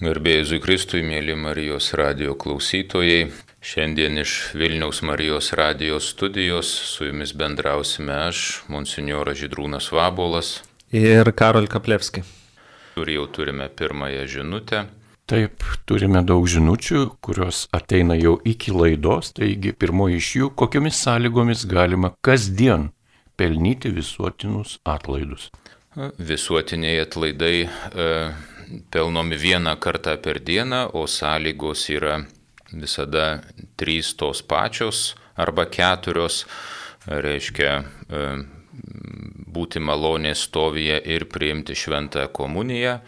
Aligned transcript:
Garbėjai 0.00 0.56
Kristui, 0.64 1.02
mėly 1.04 1.34
Marijos 1.36 1.90
radio 1.98 2.32
klausytojai. 2.32 3.26
Šiandien 3.60 4.16
iš 4.22 4.54
Vilniaus 4.56 5.02
Marijos 5.04 5.50
radijos 5.52 6.06
studijos 6.14 6.70
su 6.88 7.04
jumis 7.04 7.34
bendrausime 7.36 8.14
aš, 8.30 8.62
monsinjoras 8.72 9.36
Židrūnas 9.42 9.90
Vabolas. 9.92 10.54
Ir 10.96 11.28
Karol 11.36 11.68
Kaplevski. 11.68 12.24
Ir 12.96 13.12
jau 13.12 13.26
turime 13.28 13.66
pirmąją 13.68 14.22
žinutę. 14.24 14.86
Taip, 15.28 15.68
turime 15.84 16.24
daug 16.24 16.48
žinučių, 16.48 17.02
kurios 17.20 17.66
ateina 17.76 18.16
jau 18.16 18.38
iki 18.40 18.72
laidos, 18.72 19.34
taigi 19.36 19.74
pirmoji 19.76 20.16
iš 20.16 20.30
jų, 20.38 20.48
kokiomis 20.62 20.96
sąlygomis 21.04 21.66
galima 21.68 22.14
kasdien 22.24 22.88
pelnyti 23.36 23.92
visuotinus 23.92 24.78
atlaidus. 24.88 25.50
Visuotiniai 26.16 27.02
atlaidai 27.04 27.56
e, 27.66 28.08
pelnomi 28.90 29.36
vieną 29.36 29.76
kartą 29.76 30.16
per 30.16 30.40
dieną, 30.40 30.92
o 30.92 31.06
sąlygos 31.06 31.88
yra 31.90 32.20
visada 32.72 33.40
trys 33.76 34.14
tos 34.16 34.42
pačios 34.42 35.14
arba 35.36 35.66
keturios, 35.66 36.44
reiškia 37.06 37.72
e, 37.80 38.24
būti 39.50 39.82
malonės 39.82 40.46
stovyje 40.48 41.00
ir 41.14 41.26
priimti 41.32 41.74
šventą 41.74 42.28
komuniją. 42.32 43.00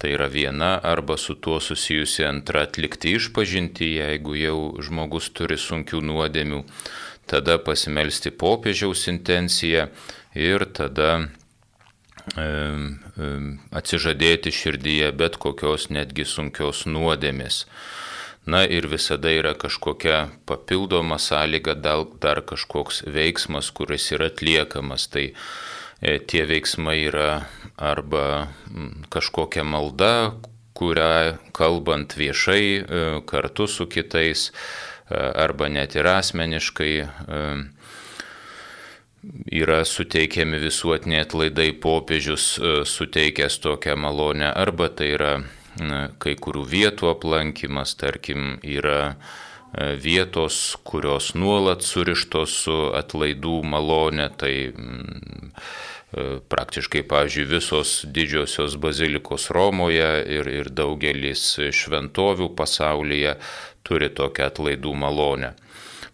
Tai 0.00 0.14
yra 0.16 0.30
viena 0.32 0.78
arba 0.80 1.18
su 1.20 1.34
tuo 1.36 1.58
susijusi 1.60 2.24
antra 2.24 2.62
atlikti 2.64 3.12
išpažinti, 3.18 3.90
jeigu 4.00 4.36
jau 4.40 4.60
žmogus 4.80 5.28
turi 5.36 5.58
sunkių 5.60 6.00
nuodėmių, 6.08 6.62
tada 7.28 7.58
pasimelsti 7.60 8.32
popiežiaus 8.32 9.04
intenciją 9.12 9.90
ir 10.34 10.64
tada 10.72 11.10
atsižadėti 13.70 14.52
širdyje 14.54 15.10
bet 15.16 15.36
kokios 15.40 15.88
netgi 15.90 16.26
sunkios 16.28 16.84
nuodėmės. 16.86 17.64
Na 18.46 18.64
ir 18.64 18.88
visada 18.88 19.30
yra 19.30 19.52
kažkokia 19.54 20.30
papildoma 20.48 21.18
sąlyga, 21.20 21.74
dar 21.76 22.40
kažkoks 22.40 23.02
veiksmas, 23.04 23.68
kuris 23.70 24.08
yra 24.16 24.30
atliekamas. 24.32 25.08
Tai 25.12 25.26
e, 25.30 26.18
tie 26.18 26.46
veiksmai 26.48 26.96
yra 27.04 27.44
arba 27.76 28.48
kažkokia 29.12 29.64
malda, 29.64 30.40
kurią 30.72 31.36
kalbant 31.52 32.16
viešai 32.16 32.64
e, 32.64 32.80
kartu 33.28 33.68
su 33.68 33.86
kitais, 33.86 34.48
e, 34.48 35.20
arba 35.20 35.68
net 35.68 35.94
ir 36.00 36.08
asmeniškai 36.08 36.94
yra 39.52 39.84
suteikiami 39.84 40.60
visuotiniai 40.62 41.24
atlaidai 41.26 41.72
popiežius 41.76 42.44
e, 42.58 42.74
suteikęs 42.88 43.58
tokią 43.60 43.96
malonę, 43.96 44.52
arba 44.54 44.88
tai 44.88 45.14
yra 45.16 45.34
kai 46.20 46.34
kurių 46.40 46.64
vietų 46.66 47.10
aplankimas, 47.12 47.94
tarkim, 48.00 48.58
yra 48.64 49.12
e, 49.12 49.94
vietos, 50.00 50.76
kurios 50.84 51.32
nuolat 51.34 51.84
surištos 51.86 52.56
su 52.64 52.78
atlaidų 52.96 53.60
malonė, 53.64 54.28
tai 54.40 54.54
mm, 54.72 55.50
e, 55.50 56.26
praktiškai, 56.52 57.04
pavyzdžiui, 57.10 57.48
visos 57.54 57.94
didžiosios 58.06 58.76
bazilikos 58.82 59.50
Romoje 59.54 60.10
ir, 60.26 60.50
ir 60.50 60.72
daugelis 60.74 61.54
šventovių 61.70 62.50
pasaulyje 62.58 63.36
turi 63.86 64.10
tokią 64.10 64.50
atlaidų 64.50 64.94
malonę. 64.94 65.54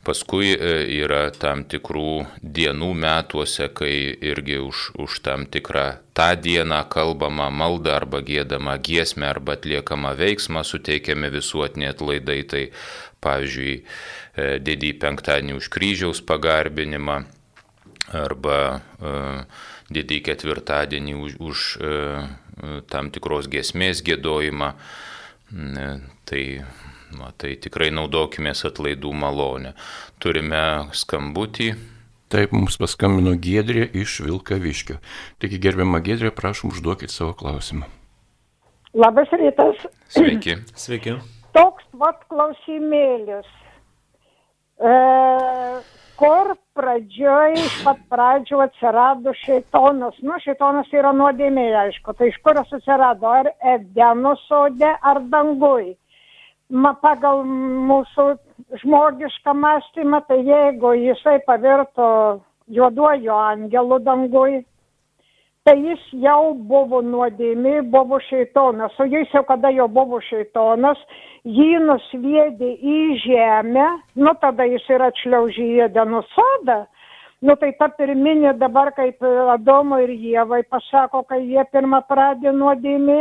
Paskui 0.07 0.53
e, 0.55 0.75
yra 1.03 1.33
tam 1.35 1.65
tikrų 1.67 2.27
dienų 2.39 2.93
metuose, 2.95 3.67
kai 3.75 4.15
irgi 4.15 4.61
už, 4.63 4.83
už 5.03 5.19
tam 5.27 5.48
tikrą 5.51 5.98
tą 6.15 6.29
dieną 6.39 6.85
kalbama 6.93 7.48
malda 7.51 7.97
arba 7.98 8.21
gėdama 8.23 8.77
giesmė 8.79 9.27
arba 9.33 9.57
atliekama 9.59 10.15
veiksma 10.15 10.63
suteikiami 10.63 11.33
visuotiniai 11.35 11.91
atlaidai. 11.91 12.39
Tai 12.47 12.63
pavyzdžiui, 13.27 13.75
e, 13.83 14.48
didį 14.63 14.93
penktadienį 15.03 15.59
už 15.59 15.71
kryžiaus 15.75 16.23
pagarbinimą 16.23 17.25
arba 18.14 18.59
uh, 19.03 19.64
didį 19.91 20.20
ketvirtadienį 20.29 21.14
už, 21.19 21.33
už 21.42 21.64
tam 22.86 23.11
tikros 23.11 23.48
giesmės 23.51 24.05
gėdojimą. 24.07 24.69
Tai 26.30 26.42
Va, 27.14 27.30
tai 27.39 27.55
tikrai 27.62 27.92
naudokime 27.94 28.50
atlaidų 28.50 29.12
malonę. 29.14 29.77
Turime 30.18 30.90
skambutį. 30.96 31.74
Taip, 32.27 32.50
mums 32.50 32.74
paskambino 32.83 33.36
Gedrė 33.39 33.84
iš 33.94 34.18
Vilkaviškio. 34.27 34.98
Taigi, 35.39 35.61
gerbiama 35.62 36.00
Gedrė, 36.02 36.33
prašom 36.34 36.72
užduokit 36.74 37.14
savo 37.14 37.36
klausimą. 37.39 37.86
Labas 38.98 39.30
rytas. 39.30 39.84
Sveiki. 40.11 40.56
Sveiki. 40.83 41.14
Toks 41.55 41.86
vat 42.00 42.24
klausimėlis. 42.33 43.46
E, 44.83 44.94
kur 46.18 46.50
pradžioj, 46.77 47.55
pat 47.84 48.00
pradžių 48.11 48.64
atsirado 48.67 49.36
šeitonas. 49.44 50.18
Nu, 50.27 50.40
šeitonas 50.42 50.90
yra 50.96 51.14
nuodėmė, 51.17 51.68
aišku. 51.84 52.17
Tai 52.18 52.33
iš 52.33 52.40
kur 52.42 52.58
jis 52.58 52.74
atsirado? 52.80 53.30
Ar 53.30 53.52
Edeno 53.77 54.34
sode, 54.48 54.90
ar 55.12 55.23
dangui? 55.30 55.94
Ma, 56.71 56.95
pagal 57.03 57.45
mūsų 57.47 58.29
žmogišką 58.83 59.55
mąstymą, 59.55 60.23
tai 60.29 60.41
jeigu 60.47 60.95
jisai 60.99 61.39
pavirto 61.47 62.41
juoduoju 62.69 63.33
angelu 63.33 63.99
dangui, 64.03 64.65
tai 65.67 65.77
jis 65.83 66.03
jau 66.23 66.55
buvo 66.55 67.03
nuodėmi, 67.03 67.81
buvo 67.91 68.19
šeitonas. 68.29 68.95
O 69.03 69.07
jis 69.11 69.31
jau 69.35 69.43
kada 69.47 69.71
jau 69.75 69.89
buvo 69.91 70.21
šeitonas, 70.23 70.99
jį 71.47 71.81
nusviedė 71.87 72.73
į 72.83 72.98
žemę, 73.25 73.87
nu 74.19 74.35
tada 74.43 74.67
jis 74.67 74.87
ir 74.91 75.07
atšliaužė 75.11 75.67
į 75.67 75.81
Edenų 75.89 76.23
sodą 76.35 76.85
nu 77.42 77.57
tai 77.61 77.73
ta 77.79 77.89
pirminė 77.98 78.55
dabar 78.58 78.92
kaip 78.97 79.23
adomui 79.57 80.02
ir 80.07 80.14
ievai 80.14 80.63
pasako 80.70 81.23
kai 81.29 81.42
jie 81.45 81.64
pirma 81.73 82.01
pradė 82.08 82.52
nuodėmė. 82.52 83.20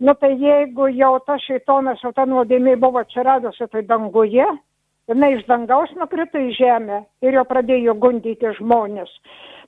Nu 0.00 0.14
tai 0.14 0.34
jeigu 0.38 0.88
jau 0.94 1.16
tas 1.26 1.42
šėtonas 1.48 2.02
jau 2.04 2.12
ta 2.12 2.26
nuodėmė 2.26 2.76
buvo 2.76 3.02
atsiradusi 3.02 3.66
tai 3.72 3.82
danguje 3.82 4.46
jinai 5.10 5.34
iš 5.36 5.44
dangaus 5.46 5.92
nukrito 5.98 6.38
į 6.38 6.54
žemę 6.58 7.04
ir 7.22 7.38
jau 7.38 7.44
pradėjo 7.46 7.94
gundyti 7.94 8.54
žmones 8.58 9.12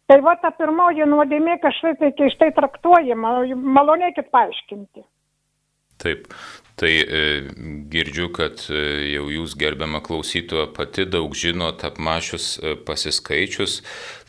tai 0.08 0.22
va 0.24 0.34
ta 0.40 0.50
pirmoji 0.56 1.06
nuodėmė 1.06 1.58
kažkaip 1.62 2.00
tai 2.00 2.10
keistai 2.16 2.48
traktuojama. 2.56 3.34
Malonėkit 3.76 4.30
paaiškinti 4.32 5.04
Taip, 5.98 6.28
tai 6.78 6.92
e, 7.02 7.22
girdžiu, 7.90 8.28
kad 8.34 8.62
e, 8.70 8.82
jau 9.16 9.26
jūs 9.34 9.56
gerbiama 9.58 9.98
klausytoja 10.04 10.68
pati 10.70 11.08
daug 11.10 11.34
žinot, 11.34 11.82
apmašius 11.88 12.52
e, 12.62 12.76
pasiskaičius. 12.86 13.80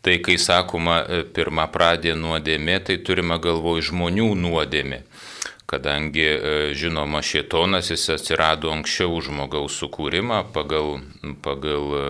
Tai 0.01 0.17
kai 0.23 0.37
sakoma 0.39 1.01
e, 1.03 1.23
pirmą 1.35 1.67
pradė 1.73 2.13
nuodėmė, 2.15 2.77
tai 2.87 2.97
turime 3.03 3.35
galvoj 3.43 3.83
žmonių 3.89 4.29
nuodėmė. 4.39 5.01
Kadangi 5.69 6.23
e, 6.25 6.37
žinoma 6.73 7.19
šietonas 7.21 7.91
jis 7.91 8.07
atsirado 8.15 8.71
anksčiau 8.71 9.19
žmogaus 9.21 9.75
sukūrimą 9.81 10.45
pagal, 10.55 11.01
pagal 11.43 11.91
e, 11.97 12.05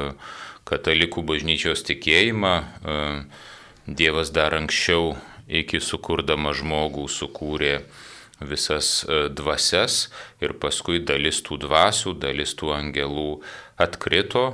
katalikų 0.70 1.26
bažnyčios 1.26 1.82
tikėjimą. 1.88 2.54
Dievas 3.90 4.30
dar 4.30 4.54
anksčiau 4.54 5.16
iki 5.50 5.82
sukurdama 5.82 6.54
žmogų 6.54 7.08
sukūrė 7.10 7.80
visas 8.42 9.04
e, 9.04 9.28
dvasias 9.30 10.08
ir 10.42 10.56
paskui 10.60 11.04
dalis 11.04 11.44
tų 11.46 11.60
dvasių, 11.66 12.16
dalis 12.20 12.56
tų 12.60 12.74
angelų 12.76 13.30
atkrito, 13.80 14.46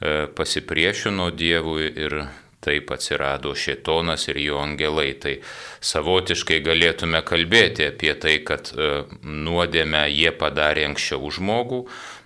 e, 0.00 0.26
pasipriešino 0.36 1.30
Dievui 1.32 1.88
ir 1.88 2.24
taip 2.64 2.88
atsirado 2.94 3.52
šėtonas 3.52 4.24
ir 4.32 4.38
jo 4.40 4.56
angelai. 4.62 5.10
Tai 5.20 5.34
savotiškai 5.84 6.62
galėtume 6.64 7.20
kalbėti 7.24 7.90
apie 7.90 8.14
tai, 8.16 8.38
kad 8.44 8.72
e, 8.72 9.04
nuodėmę 9.20 10.06
jie 10.08 10.32
padarė 10.32 10.88
anksčiau 10.88 11.28
žmogų, 11.32 11.84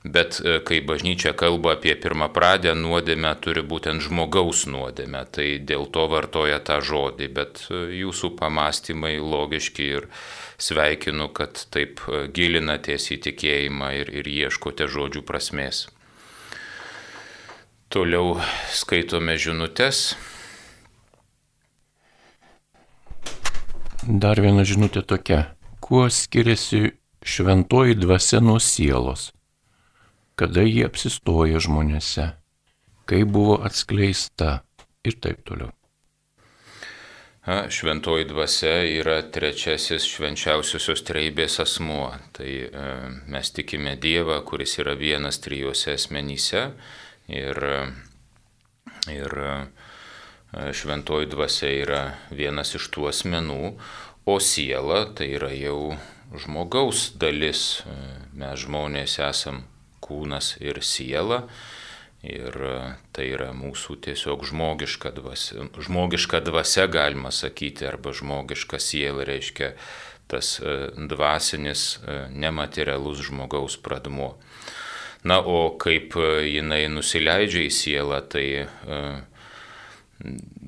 bet 0.08 0.38
kai 0.64 0.78
bažnyčia 0.86 1.34
kalba 1.36 1.74
apie 1.74 1.92
pirmą 1.98 2.30
pradę 2.32 2.70
nuodėmę, 2.78 3.32
turi 3.42 3.64
būtent 3.66 4.00
žmogaus 4.06 4.62
nuodėmę. 4.70 5.24
Tai 5.34 5.48
dėl 5.66 5.88
to 5.92 6.06
vartoja 6.08 6.62
tą 6.64 6.78
žodį, 6.86 7.28
bet 7.34 7.64
jūsų 7.68 8.30
pamastymai 8.38 9.18
logiški 9.18 9.90
ir 9.98 10.06
sveikinu, 10.58 11.30
kad 11.34 11.60
taip 11.72 12.02
e, 12.08 12.26
gilinatės 12.34 13.10
į 13.14 13.20
tikėjimą 13.28 13.92
ir, 14.00 14.10
ir 14.20 14.28
ieškote 14.28 14.88
žodžių 14.90 15.22
prasmės. 15.26 15.86
Toliau 17.88 18.36
skaitome 18.74 19.38
žinutės. 19.40 20.12
Dar 24.04 24.40
viena 24.44 24.66
žinutė 24.68 25.02
tokia. 25.08 25.54
Kuo 25.80 26.04
skiriasi 26.12 26.92
šventoji 27.24 27.96
dvasia 27.96 28.42
nuo 28.44 28.58
sielos? 28.60 29.30
Kada 30.38 30.62
jie 30.66 30.84
apsistoja 30.86 31.62
žmonėse? 31.64 32.28
Kaip 33.08 33.32
buvo 33.32 33.58
atskleista? 33.64 34.62
Ir 35.06 35.16
taip 35.22 35.40
toliau. 35.48 35.72
Šventoji 37.48 38.26
dvasia 38.28 38.82
yra 38.84 39.22
trečiasis 39.32 40.04
švenčiausiosios 40.04 41.00
treibės 41.08 41.54
asmuo. 41.62 42.10
Tai 42.36 42.48
e, 42.48 42.90
mes 43.32 43.50
tikime 43.56 43.94
Dievą, 43.96 44.42
kuris 44.44 44.76
yra 44.82 44.92
vienas 45.00 45.40
trijuose 45.40 45.94
asmenyse 45.96 46.66
ir, 47.32 47.62
ir 49.08 49.38
e, 49.46 49.54
šventoji 50.76 51.30
dvasia 51.32 51.72
yra 51.72 52.02
vienas 52.28 52.74
iš 52.76 52.90
tų 52.92 53.08
asmenų, 53.14 53.72
o 54.28 54.36
siela 54.44 55.06
tai 55.16 55.30
yra 55.40 55.48
jau 55.56 55.96
žmogaus 56.44 57.14
dalis. 57.16 57.80
E, 57.88 57.96
mes 58.36 58.60
žmonės 58.66 59.16
esam 59.24 59.64
kūnas 60.04 60.58
ir 60.60 60.82
siela. 60.84 61.46
Ir 62.26 62.50
e, 62.50 62.78
tai 63.14 63.28
yra 63.30 63.52
mūsų 63.54 64.00
tiesiog 64.02 64.42
žmogiška 64.48 65.12
dvasia. 65.14 65.68
Žmogiška 65.78 66.40
dvasia 66.42 66.88
galima 66.90 67.30
sakyti, 67.30 67.86
arba 67.86 68.10
žmogiška 68.10 68.80
siela 68.82 69.26
reiškia 69.28 69.76
tas 70.26 70.56
e, 70.58 70.90
dvasinis, 70.98 72.00
e, 72.02 72.18
nematerialus 72.34 73.22
žmogaus 73.28 73.78
pradmuo. 73.78 74.34
Na, 75.22 75.38
o 75.38 75.76
kaip 75.78 76.14
jinai 76.46 76.84
nusileidžia 76.90 77.64
į 77.66 77.70
sielą, 77.74 78.20
tai 78.30 78.68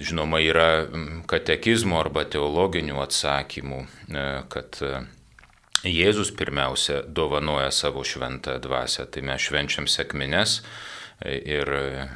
žinoma 0.02 0.40
yra 0.42 0.88
katekizmo 1.30 2.00
arba 2.02 2.24
teologinių 2.26 2.98
atsakymų, 2.98 3.78
kad 4.50 4.80
Jėzus 5.86 6.34
pirmiausia 6.34 6.98
dovanoja 7.06 7.70
savo 7.70 8.02
šventą 8.04 8.58
dvasę, 8.60 9.06
tai 9.06 9.22
mes 9.24 9.46
švenčiam 9.46 9.86
sekmines 9.86 10.58
ir 11.24 11.68
e, 11.72 12.08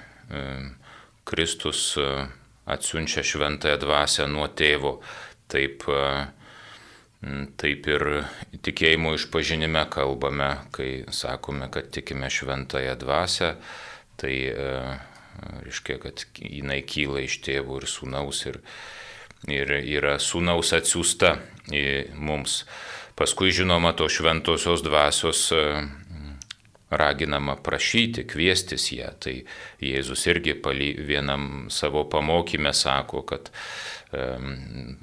Kristus 1.24 1.96
e, 1.96 2.26
atsiunčia 2.66 3.24
šventąją 3.24 3.78
dvasę 3.82 4.28
nuo 4.28 4.48
tėvo. 4.48 4.98
Taip, 5.48 5.84
e, 5.88 6.26
taip 7.60 7.88
ir 7.88 8.06
tikėjimo 8.64 9.14
išpažinime 9.18 9.84
kalbame, 9.92 10.50
kai 10.72 11.04
sakome, 11.12 11.68
kad 11.72 11.90
tikime 11.92 12.30
šventąją 12.32 12.96
dvasę, 13.00 13.54
tai 14.20 14.34
reiškia, 15.64 15.96
kad 16.02 16.24
jinai 16.38 16.82
kyla 16.86 17.24
iš 17.24 17.40
tėvų 17.44 17.80
ir 17.80 17.88
sūnaus 17.90 18.44
ir, 18.46 18.60
ir 19.50 19.72
yra 19.80 20.18
sūnaus 20.20 20.72
atsiųsta 20.76 21.38
mums. 22.14 22.62
Paskui, 23.18 23.52
žinoma, 23.54 23.94
to 23.96 24.08
šventosios 24.10 24.84
dvasios 24.84 25.48
raginama 27.00 27.56
prašyti, 27.56 28.26
kviestis 28.29 28.91
ją. 28.93 29.12
Tai 29.20 29.35
Jėzus 29.82 30.26
irgi 30.31 30.56
vienam 30.99 31.67
savo 31.70 32.05
pamokymę 32.11 32.73
sako, 32.73 33.23
kad 33.23 33.50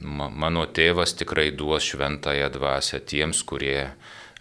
mano 0.02 0.66
tėvas 0.66 1.16
tikrai 1.20 1.52
duos 1.52 1.84
šventąją 1.84 2.50
dvasę 2.54 3.00
tiems, 3.00 3.44
kurie 3.44 3.92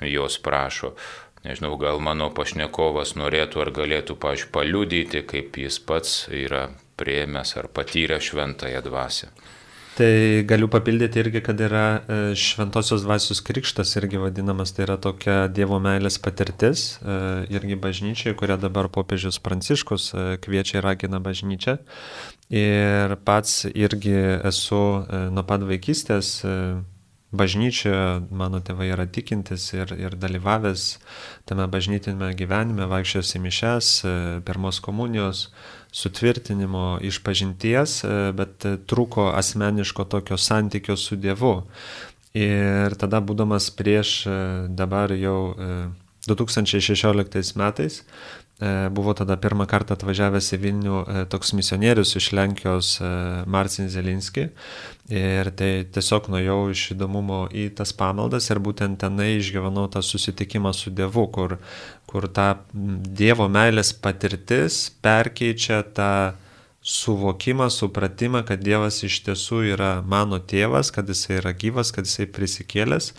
jos 0.01 0.39
prašo. 0.39 0.95
Nežinau, 1.45 1.79
gal 1.81 2.01
mano 2.05 2.29
pašnekovas 2.37 3.15
norėtų 3.17 3.63
ar 3.65 3.71
galėtų, 3.73 4.17
pažiūrėjau, 4.21 4.53
paliudyti, 4.53 5.23
kaip 5.25 5.57
jis 5.57 5.79
pats 5.81 6.27
yra 6.29 6.67
prieimęs 7.01 7.57
ar 7.57 7.71
patyręs 7.73 8.29
šventąją 8.29 8.83
dvasę. 8.85 9.31
Tai 9.97 10.43
galiu 10.47 10.69
papildyti 10.71 11.19
irgi, 11.19 11.41
kad 11.43 11.61
yra 11.61 11.85
e, 11.99 12.19
šventosios 12.39 13.03
dvasios 13.03 13.41
krikštas 13.43 13.97
irgi 13.99 14.21
vadinamas, 14.23 14.71
tai 14.73 14.85
yra 14.87 14.97
tokia 15.03 15.49
Dievo 15.51 15.81
meilės 15.83 16.21
patirtis, 16.23 16.85
e, 17.03 17.17
irgi 17.51 17.79
bažnyčiai, 17.81 18.37
kurią 18.39 18.61
dabar 18.63 18.89
popiežius 18.93 19.41
Pranciškus 19.43 20.07
e, 20.15 20.25
kviečia 20.45 20.79
ir 20.79 20.87
ragina 20.87 21.19
bažnyčią. 21.25 21.77
Ir 22.55 23.17
pats 23.27 23.65
irgi 23.71 24.15
esu 24.47 24.81
nuo 25.35 25.45
pat 25.47 25.67
vaikystės 25.67 26.33
bažnyčioje, 27.31 28.27
mano 28.35 28.59
tėvai 28.65 28.91
yra 28.91 29.07
tikintis 29.07 29.69
ir, 29.75 29.93
ir 29.95 30.17
dalyvavęs 30.19 30.87
tame 31.47 31.67
bažnytinėme 31.71 32.33
gyvenime, 32.39 32.89
vaikščiojęs 32.91 33.37
į 33.37 33.43
mišes, 33.45 33.91
pirmos 34.47 34.81
komunijos 34.83 35.49
sutvirtinimo 35.93 36.99
išpažinties, 37.03 37.97
e, 38.05 38.19
bet 38.37 38.67
trūko 38.91 39.31
asmeniško 39.35 40.07
tokio 40.11 40.39
santykio 40.39 40.97
su 40.97 41.19
Dievu. 41.19 41.63
Ir 42.35 42.95
tada 42.99 43.19
būdamas 43.23 43.71
prieš 43.75 44.13
e, 44.27 44.37
dabar 44.69 45.11
jau 45.19 45.55
2016 46.29 47.41
e, 47.41 47.59
metais 47.59 48.03
buvo 48.93 49.15
tada 49.17 49.39
pirmą 49.41 49.65
kartą 49.71 49.97
atvažiavęs 49.97 50.51
į 50.53 50.59
Vilnių 50.61 50.97
toks 51.33 51.55
misionierius 51.57 52.13
iš 52.21 52.31
Lenkijos 52.37 52.91
Marcin 53.49 53.89
Zelinski. 53.89 54.51
Ir 55.11 55.49
tai 55.57 55.71
tiesiog 55.91 56.29
nuėjau 56.31 56.59
iš 56.75 56.83
įdomumo 56.95 57.47
į 57.51 57.71
tas 57.79 57.95
pamaldas 57.97 58.51
ir 58.53 58.61
būtent 58.63 59.01
tenai 59.01 59.33
išgyvenau 59.39 59.89
tą 59.91 60.05
susitikimą 60.05 60.75
su 60.77 60.93
Dievu, 60.95 61.27
kur 61.33 61.57
kur 62.11 62.27
ta 62.29 62.47
Dievo 62.75 63.47
meilės 63.49 63.93
patirtis 63.95 64.89
perkeičia 65.03 65.83
tą 65.95 66.13
suvokimą, 66.83 67.69
supratimą, 67.71 68.43
kad 68.49 68.63
Dievas 68.65 69.03
iš 69.07 69.21
tiesų 69.27 69.63
yra 69.75 69.91
mano 70.03 70.41
tėvas, 70.41 70.91
kad 70.95 71.09
jisai 71.13 71.39
yra 71.39 71.53
gyvas, 71.53 71.93
kad 71.95 72.09
jisai 72.09 72.27
prisikėlęs 72.33 73.13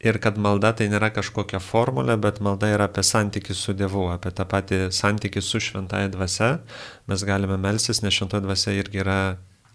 ir 0.00 0.18
kad 0.22 0.38
malda 0.38 0.72
tai 0.78 0.88
nėra 0.92 1.10
kažkokia 1.14 1.60
formulė, 1.62 2.16
bet 2.20 2.40
malda 2.44 2.70
yra 2.70 2.86
apie 2.88 3.02
santykių 3.06 3.56
su 3.56 3.74
Dievu, 3.78 4.06
apie 4.12 4.30
tą 4.34 4.46
patį 4.48 4.80
santykių 4.94 5.42
su 5.42 5.60
šventąją 5.62 6.12
dvasia. 6.14 6.50
Mes 7.10 7.24
galime 7.26 7.58
melsis, 7.60 8.02
nes 8.04 8.14
šventoji 8.14 8.46
dvasia 8.46 8.76
irgi 8.78 9.02
yra 9.02 9.18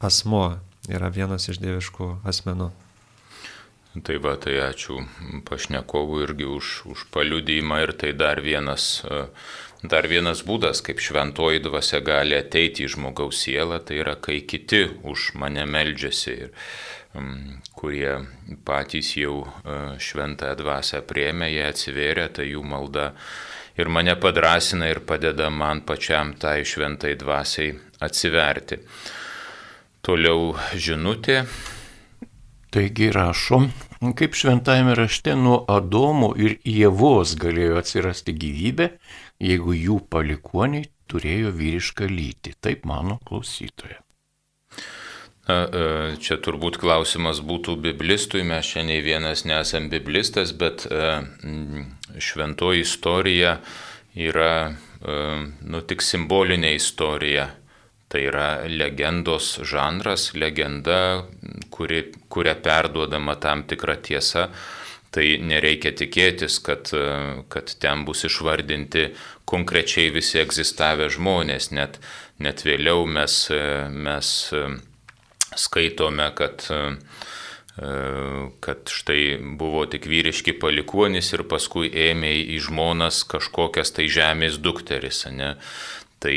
asmo, 0.04 0.46
yra 0.92 1.12
vienas 1.14 1.50
iš 1.52 1.60
dieviškų 1.64 2.10
asmenų. 2.28 2.72
Tai 3.94 4.16
va, 4.24 4.34
tai 4.42 4.56
ačiū 4.58 5.04
pašnekovui 5.46 6.24
irgi 6.26 6.48
už, 6.50 6.70
už 6.90 7.04
paliudymą 7.14 7.84
ir 7.84 7.92
tai 7.94 8.10
dar 8.18 8.42
vienas, 8.42 9.04
e, 9.06 9.28
dar 9.86 10.08
vienas 10.10 10.42
būdas, 10.48 10.82
kaip 10.82 10.98
šventoji 11.04 11.62
dvasia 11.62 12.02
gali 12.02 12.34
ateiti 12.40 12.88
į 12.88 12.96
žmogaus 12.96 13.44
sielą, 13.46 13.78
tai 13.86 14.00
yra, 14.02 14.16
kai 14.18 14.40
kiti 14.50 14.88
už 15.06 15.36
mane 15.38 15.68
meldžiasi 15.70 16.34
ir 16.34 16.58
kurie 17.78 18.14
patys 18.66 19.14
jau 19.18 19.44
e, 19.44 19.76
šventąją 20.02 20.56
dvasę 20.62 21.04
priemė, 21.10 21.52
jie 21.54 21.68
atsiveria, 21.68 22.30
tai 22.34 22.48
jų 22.52 22.64
malda 22.66 23.12
ir 23.78 23.90
mane 23.90 24.16
padrasina 24.20 24.90
ir 24.90 25.04
padeda 25.06 25.50
man 25.54 25.84
pačiam 25.86 26.34
tai 26.40 26.62
šventai 26.66 27.14
dvasiai 27.20 27.76
atsiverti. 28.04 28.82
Toliau 30.04 30.52
žinutė 30.76 31.44
Taigi 32.74 33.12
rašom, 33.14 33.68
kaip 34.18 34.34
šventajame 34.34 34.96
rašte 34.98 35.36
nuo 35.38 35.60
Adomo 35.70 36.32
ir 36.34 36.56
Jėvos 36.66 37.36
galėjo 37.38 37.78
atsirasti 37.78 38.34
gyvybė, 38.34 38.88
jeigu 39.46 39.76
jų 39.78 40.00
palikoniai 40.10 40.90
turėjo 41.06 41.54
vyrišką 41.54 42.10
lytį. 42.10 42.56
Taip 42.66 42.90
mano 42.90 43.20
klausytoja. 43.30 44.03
Na, 45.44 45.56
e, 45.68 45.88
čia 46.24 46.38
turbūt 46.40 46.78
klausimas 46.80 47.42
būtų 47.44 47.76
biblistui, 47.84 48.46
mes 48.48 48.64
čia 48.64 48.86
nei 48.88 49.02
vienas 49.04 49.44
nesam 49.44 49.90
biblistas, 49.92 50.54
bet 50.56 50.86
e, 50.88 51.18
šventoji 52.16 52.86
istorija 52.86 53.58
yra 54.16 54.54
e, 54.72 55.18
nu, 55.68 55.82
tik 55.84 56.06
simbolinė 56.06 56.72
istorija. 56.78 57.50
Tai 58.08 58.22
yra 58.22 58.48
legendos 58.70 59.58
žanras, 59.66 60.30
legenda, 60.38 61.26
kuri, 61.74 62.06
kuria 62.30 62.54
perduodama 62.56 63.36
tam 63.42 63.66
tikra 63.68 63.98
tiesa. 63.98 64.48
Tai 65.14 65.26
nereikia 65.42 65.92
tikėtis, 65.98 66.60
kad, 66.62 66.92
kad 67.50 67.74
ten 67.82 68.06
bus 68.06 68.24
išvardinti 68.30 69.08
konkrečiai 69.50 70.14
visi 70.14 70.40
egzistavę 70.42 71.10
žmonės, 71.14 71.72
net, 71.74 72.00
net 72.42 72.64
vėliau 72.66 73.06
mes, 73.10 73.38
mes 73.94 74.32
skaitome, 75.60 76.30
kad, 76.38 76.66
kad 78.64 78.92
štai 78.98 79.24
buvo 79.60 79.86
tik 79.90 80.08
vyriški 80.10 80.56
palikuonis 80.62 81.34
ir 81.34 81.46
paskui 81.50 81.90
ėmė 82.10 82.36
į 82.56 82.60
žmonas 82.68 83.24
kažkokias 83.30 83.96
tai 83.96 84.10
žemės 84.12 84.60
dukteris. 84.62 85.26
Ne? 85.34 85.56
Tai 86.24 86.36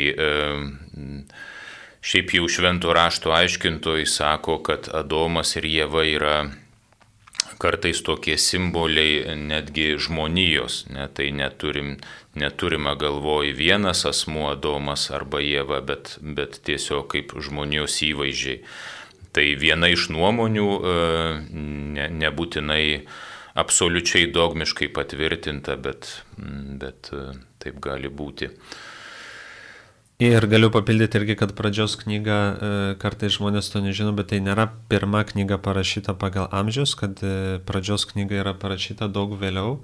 Šiaip 2.07 2.29
jau 2.37 2.45
šventų 2.47 2.93
rašto 2.95 3.33
aiškintojai 3.35 4.05
sako, 4.07 4.61
kad 4.63 4.87
Adomas 4.95 5.55
ir 5.57 5.65
Jėva 5.67 6.05
yra 6.07 6.35
kartais 7.59 7.99
tokie 8.05 8.37
simboliai 8.39 9.33
netgi 9.35 9.95
žmonijos, 10.05 10.85
ne, 10.93 11.07
tai 11.09 11.31
neturim, 11.35 11.95
neturima 12.37 12.93
galvoj 12.95 13.51
vienas 13.57 14.05
asmuo 14.07 14.51
Adomas 14.53 15.09
arba 15.11 15.41
Jėva, 15.43 15.81
bet, 15.89 16.13
bet 16.21 16.61
tiesiog 16.69 17.09
kaip 17.11 17.33
žmonijos 17.43 17.97
įvaizdžiai. 18.07 18.61
Tai 19.35 19.45
viena 19.59 19.89
iš 19.91 20.07
nuomonių 20.13 20.67
e, 20.67 20.97
ne, 21.97 22.09
nebūtinai 22.23 22.83
absoliučiai 23.57 24.29
dogmiškai 24.33 24.89
patvirtinta, 24.93 25.77
bet, 25.81 26.11
bet 26.81 27.11
e, 27.13 27.23
taip 27.63 27.81
gali 27.83 28.11
būti. 28.11 28.51
Ir 30.17 30.47
galiu 30.49 30.71
papildyti 30.73 31.19
irgi, 31.19 31.35
kad 31.37 31.51
pradžios 31.57 31.93
knyga, 32.01 32.37
e, 32.37 32.69
kartais 33.01 33.35
žmonės 33.37 33.69
to 33.73 33.83
nežino, 33.85 34.15
bet 34.17 34.31
tai 34.31 34.41
nėra 34.41 34.65
pirma 34.89 35.21
knyga 35.29 35.59
parašyta 35.61 36.17
pagal 36.17 36.49
amžius, 36.49 36.95
kad 36.97 37.21
pradžios 37.69 38.07
knyga 38.09 38.41
yra 38.41 38.55
parašyta 38.57 39.11
daug 39.13 39.37
vėliau. 39.37 39.81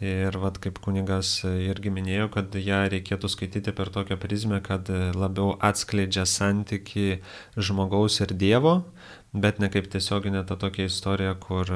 Ir 0.00 0.36
vad 0.40 0.56
kaip 0.64 0.78
kunigas 0.80 1.42
irgi 1.44 1.90
minėjo, 1.92 2.30
kad 2.32 2.54
ją 2.56 2.78
reikėtų 2.88 3.28
skaityti 3.28 3.74
per 3.76 3.90
tokią 3.92 4.16
prizmę, 4.20 4.62
kad 4.64 4.88
labiau 4.88 5.58
atskleidžia 5.60 6.24
santyki 6.24 7.20
žmogaus 7.60 8.16
ir 8.24 8.32
Dievo, 8.32 8.78
bet 9.36 9.60
ne 9.60 9.68
kaip 9.68 9.90
tiesioginė 9.92 10.46
ta 10.48 10.56
tokia 10.56 10.88
istorija, 10.88 11.34
kur 11.36 11.68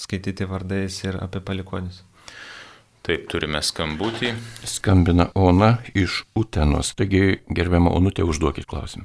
skaityti 0.00 0.48
vardais 0.48 0.96
ir 1.04 1.20
apie 1.20 1.44
palikonis. 1.44 2.00
Taip, 3.06 3.28
turime 3.30 3.60
skambutį. 3.62 4.32
Skambina 4.66 5.28
Ona 5.38 5.76
iš 5.94 6.24
Utenos. 6.34 6.94
Taigi, 6.98 7.36
gerbiamą 7.54 7.92
Onutę, 7.94 8.24
užduokit 8.26 8.66
klausimą. 8.66 9.04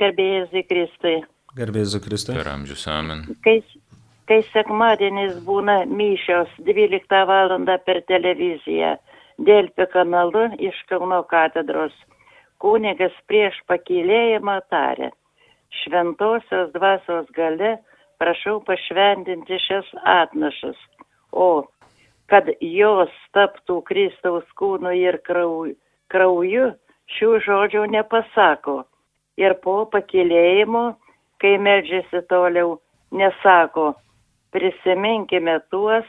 Garbėjai 0.00 0.46
Zikristai. 0.54 1.18
Garbėjai 1.58 1.90
Zikristai. 1.98 2.38
Per 2.38 2.48
amžius 2.54 2.86
amen. 2.88 3.26
Kai, 3.44 3.58
kai 4.32 4.40
sekmadienis 4.48 5.34
būna 5.44 5.82
myšios 5.92 6.52
12 6.64 7.24
val. 7.28 7.50
per 7.86 7.98
televiziją, 8.08 8.96
Dėlpi 9.36 9.84
kanalu 9.92 10.44
iš 10.68 10.76
Kauno 10.88 11.18
katedros, 11.28 11.92
kunigas 12.62 13.12
prieš 13.28 13.58
pakilėjimą 13.68 14.54
tarė, 14.72 15.10
šventosios 15.82 16.70
dvasios 16.72 17.26
gale 17.36 17.72
prašau 18.18 18.60
pašventinti 18.68 19.58
šias 19.66 19.90
atnašas, 20.14 20.78
o 21.32 21.66
kad 22.32 22.48
jos 22.60 23.12
taptų 23.36 23.82
Kristaus 23.90 24.46
kūnu 24.56 24.94
ir 24.96 25.18
krauju, 25.28 26.70
šių 27.16 27.30
žodžių 27.48 27.84
nepasako. 27.96 28.84
Ir 29.36 29.58
po 29.64 29.84
pakilėjimo, 29.92 30.94
kai 31.36 31.58
medžiasi 31.58 32.24
toliau, 32.32 32.78
nesako, 33.12 33.92
prisiminkime 34.52 35.58
tuos, 35.70 36.06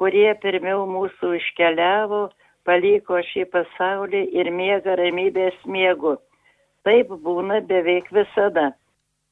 kurie 0.00 0.30
pirmiau 0.42 0.86
mūsų 0.88 1.34
iškeliavo, 1.38 2.22
paliko 2.66 3.20
šį 3.30 3.46
pasaulį 3.54 4.22
ir 4.40 4.50
miega 4.50 4.96
ramybės 4.98 5.58
miegu. 5.66 6.16
Taip 6.86 7.12
būna 7.26 7.60
beveik 7.68 8.10
visada. 8.14 8.72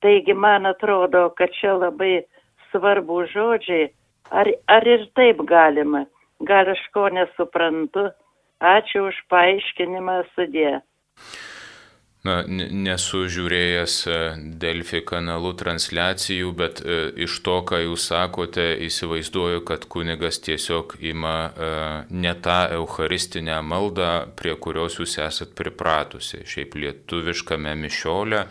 Taigi 0.00 0.35
man 0.35 0.69
atrodo, 0.71 1.29
kad 1.37 1.52
čia 1.59 1.75
labai 1.76 2.23
svarbu 2.71 3.25
žodžiai, 3.33 3.90
ar, 4.31 4.49
ar 4.69 4.87
ir 4.88 5.05
taip 5.19 5.43
galima 5.49 6.07
gal 6.40 6.71
aš 6.73 6.83
ko 6.95 7.09
nesuprantu. 7.12 8.11
Ačiū 8.61 9.07
už 9.09 9.17
paaiškinimą 9.33 10.19
sudė. 10.35 10.81
Na, 12.20 12.42
nesu 12.44 13.22
žiūrėjęs 13.32 13.94
e, 14.04 14.16
Delfi 14.60 14.98
kanalų 15.08 15.54
transliacijų, 15.62 16.50
bet 16.52 16.82
e, 16.84 16.98
iš 17.24 17.38
to, 17.46 17.54
ką 17.64 17.78
jūs 17.80 18.10
sakote, 18.10 18.66
įsivaizduoju, 18.84 19.62
kad 19.64 19.86
kunigas 19.88 20.36
tiesiog 20.44 20.98
ima 21.00 21.36
e, 21.48 21.70
ne 22.12 22.34
tą 22.44 22.58
eucharistinę 22.76 23.56
maldą, 23.64 24.10
prie 24.36 24.52
kurios 24.60 24.98
jūs 25.00 25.16
esat 25.24 25.54
pripratusi. 25.56 26.42
Šiaip 26.44 26.76
lietuviškame 26.82 27.72
mišiolė 27.86 28.42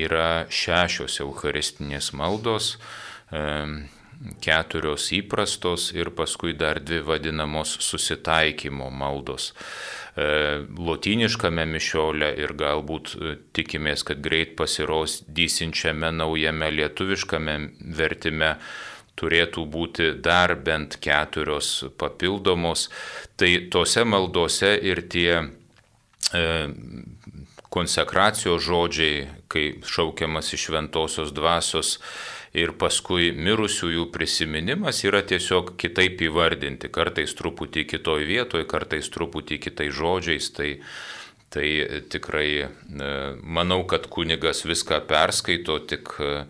yra 0.00 0.30
šešios 0.48 1.20
eucharistinės 1.26 2.14
maldos 2.16 2.78
keturios 4.44 5.10
įprastos 5.12 5.90
ir 5.92 6.08
paskui 6.16 6.54
dar 6.56 6.80
dvi 6.80 7.02
vadinamos 7.04 7.76
susitaikymo 7.84 8.88
maldos. 8.94 9.52
E, 10.14 10.24
Lotyniškame 10.78 11.64
mišiolė 11.66 12.30
ir 12.38 12.54
galbūt 12.58 13.14
e, 13.18 13.36
tikimės, 13.56 14.04
kad 14.06 14.20
greit 14.22 14.54
pasirodysinčiame 14.58 16.12
naujame 16.14 16.70
lietuviškame 16.70 17.56
vertime 17.98 18.54
turėtų 19.18 19.64
būti 19.70 20.12
dar 20.22 20.54
bent 20.62 20.98
keturios 21.02 21.84
papildomos. 21.98 22.88
Tai 23.38 23.50
tose 23.74 24.04
maldose 24.06 24.74
ir 24.86 25.02
tie 25.10 25.30
e, 25.42 26.44
konsekracijos 27.74 28.62
žodžiai, 28.62 29.26
kai 29.50 29.66
šaukiamas 29.82 30.52
iš 30.54 30.68
šventosios 30.68 31.34
dvasios, 31.34 31.96
ir 32.54 32.72
paskui 32.78 33.32
mirusiųjų 33.34 34.06
prisiminimas 34.14 35.02
yra 35.06 35.24
tiesiog 35.26 35.74
kitaip 35.80 36.22
įvardinti, 36.22 36.90
kartais 36.94 37.34
truputį 37.34 37.84
kitoj 37.90 38.22
vietoje, 38.28 38.66
kartais 38.70 39.10
truputį 39.10 39.58
kitais 39.66 39.94
žodžiais. 39.96 40.50
Tai, 40.54 40.70
tai 41.54 41.68
tikrai 42.14 42.48
e, 42.62 42.68
manau, 43.42 43.82
kad 43.90 44.06
kunigas 44.10 44.62
viską 44.66 45.02
perskaito, 45.10 45.80
tik, 45.90 46.14
e, 46.22 46.44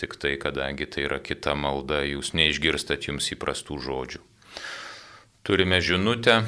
tik 0.00 0.16
tai, 0.20 0.38
kadangi 0.40 0.88
tai 0.88 1.06
yra 1.08 1.20
kita 1.20 1.54
malda, 1.58 2.00
jūs 2.08 2.32
neišgirstat 2.38 3.10
jums 3.10 3.28
įprastų 3.36 3.80
žodžių. 3.84 4.22
Turime 5.44 5.82
žinutę. 5.84 6.42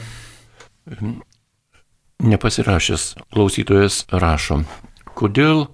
Nepasirašęs 2.24 3.10
klausytojas 3.34 4.04
rašo, 4.08 4.62
kodėl 5.18 5.66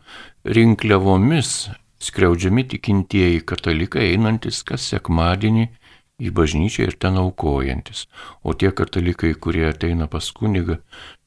rinkliavomis 0.42 1.68
skriaudžiami 2.00 2.64
tikintieji 2.73 3.45
katalikai 3.47 4.11
einantis 4.14 4.62
kas 4.66 4.87
sekmadienį 4.92 5.69
į 6.21 6.33
bažnyčią 6.37 6.88
ir 6.88 6.97
ten 7.00 7.19
aukojantis. 7.21 8.07
O 8.45 8.54
tie 8.54 8.73
katalikai, 8.76 9.35
kurie 9.35 9.66
ateina 9.71 10.09
pas 10.11 10.30
kunigą 10.37 10.80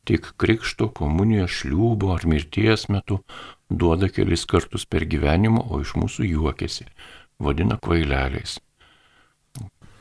tik 0.08 0.34
krikšto, 0.42 0.90
komunijos, 0.98 1.54
šliūbo 1.62 2.12
ar 2.16 2.28
mirties 2.28 2.90
metu, 2.92 3.22
duoda 3.70 4.10
kelis 4.12 4.46
kartus 4.50 4.86
per 4.86 5.08
gyvenimą, 5.10 5.64
o 5.72 5.80
iš 5.84 5.96
mūsų 6.00 6.28
juokiasi, 6.34 6.90
vadina 7.40 7.80
kvaileliais. 7.80 8.60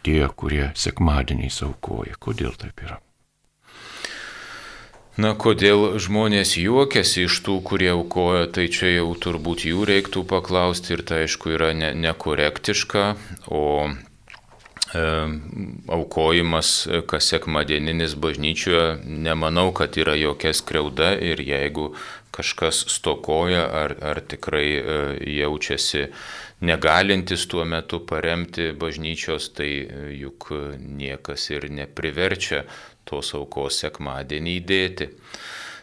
Tie, 0.02 0.20
kurie 0.34 0.72
sekmadieniais 0.74 1.62
aukoja. 1.62 2.18
Kodėl 2.18 2.58
taip 2.58 2.82
yra? 2.82 2.98
Na, 5.20 5.34
kodėl 5.36 5.98
žmonės 6.00 6.54
juokiasi 6.56 7.26
iš 7.26 7.42
tų, 7.44 7.58
kurie 7.68 7.90
aukoja, 7.92 8.46
tai 8.48 8.70
čia 8.72 8.94
jau 8.94 9.10
turbūt 9.12 9.66
jų 9.68 9.84
reiktų 9.84 10.22
paklausti 10.24 10.94
ir 10.96 11.02
tai 11.04 11.26
aišku 11.26 11.52
yra 11.52 11.74
ne, 11.76 11.90
nekorektiška, 11.92 13.02
o 13.52 13.90
e, 13.92 15.02
aukojimas 15.92 16.70
kas 17.12 17.28
sekmadieninis 17.28 18.16
bažnyčioje 18.16 19.02
nemanau, 19.04 19.68
kad 19.76 20.00
yra 20.00 20.16
jokia 20.16 20.54
skriauda 20.56 21.12
ir 21.20 21.44
jeigu 21.44 21.90
kažkas 22.32 22.86
stokoja 22.88 23.66
ar, 23.68 23.92
ar 24.00 24.22
tikrai 24.24 24.68
e, 24.72 24.96
jaučiasi 25.42 26.06
negalintis 26.64 27.44
tuo 27.50 27.66
metu 27.68 28.00
paremti 28.06 28.70
bažnyčios, 28.72 29.50
tai 29.52 29.70
e, 29.82 30.08
juk 30.22 30.48
niekas 30.80 31.50
ir 31.52 31.68
nepriverčia 31.68 32.64
tos 33.08 33.34
aukos 33.38 33.80
sekmadienį 33.82 34.56
įdėti. 34.60 35.08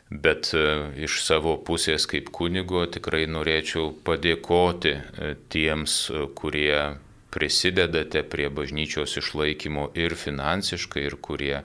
Bet 0.09 0.49
e, 0.57 0.61
iš 1.05 1.19
savo 1.21 1.53
pusės 1.61 2.07
kaip 2.09 2.31
kunigo 2.33 2.81
tikrai 2.89 3.27
norėčiau 3.29 3.91
padėkoti 4.05 4.95
e, 4.95 5.35
tiems, 5.53 5.99
e, 6.09 6.23
kurie 6.33 6.97
prisidedate 7.29 8.23
prie 8.25 8.47
bažnyčios 8.49 9.13
išlaikymo 9.21 9.91
ir 9.93 10.15
finansiškai, 10.17 11.03
ir 11.05 11.17
kurie, 11.21 11.59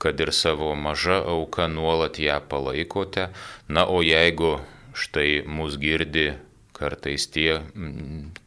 kad 0.00 0.24
ir 0.24 0.32
savo 0.32 0.72
mažą 0.72 1.20
auką 1.34 1.68
nuolat 1.68 2.16
ją 2.16 2.38
palaikote. 2.48 3.28
Na, 3.68 3.84
o 3.84 4.00
jeigu 4.00 4.56
štai 4.96 5.44
mus 5.44 5.76
girdi 5.76 6.30
kartais 6.72 7.28
tie, 7.28 7.60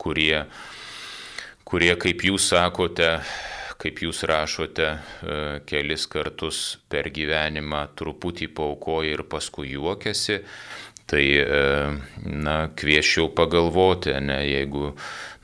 kurie, 0.01 0.47
kurie 1.69 1.93
kaip 2.01 2.25
jūs 2.25 2.49
sakote, 2.49 3.19
kaip 3.81 4.01
jūs 4.05 4.23
rašote, 4.29 4.87
e, 4.95 5.37
kelis 5.67 6.07
kartus 6.11 6.77
per 6.89 7.09
gyvenimą 7.13 7.85
truputį 7.97 8.49
paukoja 8.55 9.15
ir 9.17 9.23
paskui 9.29 9.73
juokiasi, 9.73 10.39
tai, 11.05 11.25
e, 11.37 11.65
na, 12.25 12.55
kviečiau 12.73 13.29
pagalvoti, 13.37 14.15
ne, 14.25 14.39
jeigu 14.47 14.93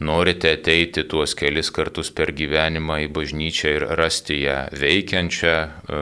norite 0.01 0.55
ateiti 0.57 1.03
tuos 1.03 1.35
kelis 1.37 1.69
kartus 1.73 2.09
per 2.09 2.33
gyvenimą 2.33 3.03
į 3.05 3.11
bažnyčią 3.13 3.75
ir 3.77 3.87
rasti 3.99 4.41
ją 4.45 4.57
veikiančią, 4.73 5.55
e, 5.61 6.01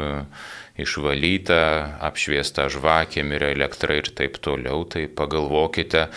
išvalytą, 0.79 1.63
apšviestą 2.07 2.69
žvakėm 2.71 3.33
ir 3.35 3.49
elektrą 3.51 3.99
ir 3.99 4.11
taip 4.15 4.39
toliau, 4.39 4.85
tai 4.87 5.07
pagalvokite, 5.11 6.07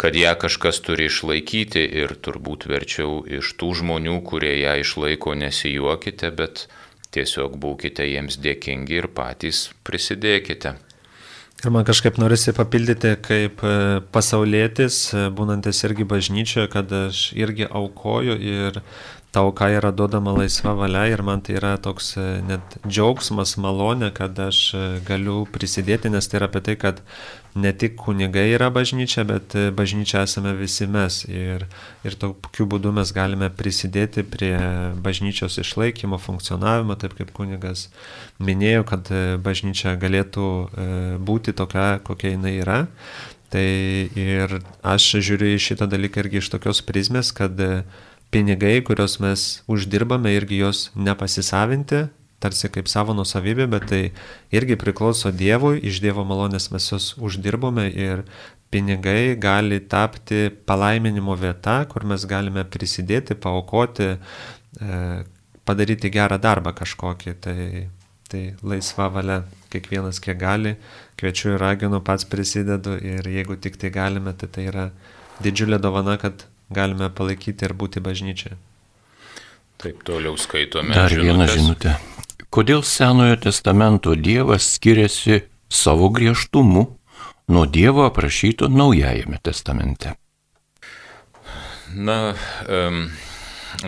kad 0.00 0.16
ją 0.16 0.32
kažkas 0.40 0.80
turi 0.80 1.10
išlaikyti 1.10 1.82
ir 2.02 2.14
turbūt 2.24 2.64
verčiau 2.70 3.20
iš 3.28 3.52
tų 3.60 3.74
žmonių, 3.82 4.20
kurie 4.24 4.54
ją 4.62 4.78
išlaiko, 4.80 5.34
nesijuokite, 5.36 6.30
bet 6.32 6.68
tiesiog 7.12 7.58
būkite 7.60 8.06
jiems 8.08 8.38
dėkingi 8.40 8.96
ir 9.02 9.10
patys 9.12 9.66
prisidėkite. 9.84 10.78
Ir 11.60 11.72
man 11.74 11.84
kažkaip 11.84 12.16
norisi 12.16 12.54
papildyti 12.56 13.12
kaip 13.20 13.60
e, 13.60 14.00
pasaulėtis, 14.14 15.02
e, 15.12 15.26
būnantis 15.36 15.82
irgi 15.84 16.06
bažnyčioje, 16.08 16.70
kad 16.72 16.92
aš 16.96 17.26
irgi 17.36 17.68
aukoju 17.68 18.38
ir 18.40 18.80
ta 19.30 19.40
auka 19.40 19.68
yra 19.70 19.92
duodama 19.94 20.32
laisva 20.34 20.72
valia 20.74 21.04
ir 21.06 21.22
man 21.22 21.40
tai 21.40 21.54
yra 21.60 21.76
toks 21.78 22.16
e, 22.18 22.24
net 22.42 22.78
džiaugsmas, 22.82 23.54
malonė, 23.62 24.10
kad 24.14 24.38
aš 24.42 24.58
e, 24.74 24.82
galiu 25.06 25.44
prisidėti, 25.54 26.10
nes 26.10 26.26
tai 26.26 26.40
yra 26.40 26.48
apie 26.50 26.62
tai, 26.66 26.74
kad 26.80 26.98
ne 27.54 27.70
tik 27.70 27.94
kunigai 28.00 28.48
yra 28.56 28.72
bažnyčia, 28.74 29.22
bet 29.30 29.54
e, 29.54 29.68
bažnyčia 29.70 30.24
esame 30.26 30.56
visi 30.58 30.90
mes 30.90 31.20
ir, 31.30 31.68
ir 32.02 32.18
tokiu 32.18 32.66
būdu 32.74 32.90
mes 32.98 33.14
galime 33.14 33.52
prisidėti 33.54 34.26
prie 34.26 34.56
bažnyčios 34.98 35.60
išlaikymo, 35.62 36.18
funkcionavimo, 36.18 36.98
taip 36.98 37.14
kaip 37.20 37.30
kunigas 37.36 37.86
minėjo, 38.42 38.82
kad 38.90 39.14
bažnyčia 39.46 39.94
galėtų 40.00 40.50
būti 41.22 41.54
tokia, 41.54 42.00
kokia 42.02 42.34
jinai 42.34 42.58
yra. 42.64 42.80
Tai 43.50 43.66
ir 44.14 44.60
aš 44.86 45.16
žiūriu 45.26 45.56
į 45.56 45.62
šitą 45.62 45.88
dalyką 45.90 46.22
irgi 46.22 46.38
iš 46.38 46.52
tokios 46.52 46.84
prizmės, 46.86 47.32
kad 47.34 47.58
pinigai, 48.30 48.80
kuriuos 48.86 49.18
mes 49.22 49.44
uždirbame, 49.70 50.32
irgi 50.36 50.60
jos 50.62 50.88
nepasisavinti, 50.94 52.06
tarsi 52.40 52.70
kaip 52.72 52.88
savo 52.88 53.14
nusavybė, 53.16 53.66
bet 53.70 53.86
tai 53.90 54.02
irgi 54.54 54.78
priklauso 54.80 55.32
Dievui, 55.34 55.80
iš 55.84 56.00
Dievo 56.04 56.24
malonės 56.28 56.70
mes 56.72 56.86
jos 56.92 57.12
uždirbome 57.20 57.88
ir 57.90 58.24
pinigai 58.70 59.34
gali 59.40 59.80
tapti 59.82 60.48
palaiminimo 60.66 61.34
vieta, 61.36 61.82
kur 61.90 62.06
mes 62.06 62.24
galime 62.30 62.64
prisidėti, 62.64 63.34
paukoti, 63.34 64.14
e, 64.14 65.00
padaryti 65.66 66.10
gerą 66.14 66.38
darbą 66.40 66.72
kažkokį. 66.78 67.34
Tai, 67.44 67.58
tai 68.30 68.42
laisva 68.62 69.10
valia, 69.10 69.40
kiekvienas 69.74 70.22
kiek 70.22 70.38
gali, 70.38 70.76
kviečiu 71.18 71.56
ir 71.56 71.60
raginu, 71.62 72.00
pats 72.06 72.24
prisidedu 72.30 72.94
ir 73.02 73.26
jeigu 73.26 73.58
tik 73.58 73.76
tai 73.76 73.90
galime, 73.94 74.32
tai 74.38 74.48
tai 74.54 74.68
yra 74.70 74.86
didžiulė 75.42 75.80
dovana, 75.82 76.16
kad 76.20 76.46
galime 76.70 77.10
palaikyti 77.10 77.66
ir 77.68 77.74
būti 77.74 78.02
bažnyčia. 78.04 78.56
Taip, 79.80 80.02
toliau 80.04 80.36
skaitome. 80.36 80.94
Dar 80.94 81.10
žinutės. 81.10 81.26
viena 81.26 81.48
žinutė. 81.50 81.96
Kodėl 82.50 82.82
Senojo 82.82 83.38
testamento 83.40 84.14
Dievas 84.18 84.66
skiriasi 84.74 85.44
savo 85.70 86.10
griežtumu 86.10 86.86
nuo 87.48 87.66
Dievo 87.66 88.04
aprašyto 88.08 88.68
Naujajame 88.68 89.38
testamente? 89.42 90.16
Na, 91.94 92.34
um, 92.68 93.06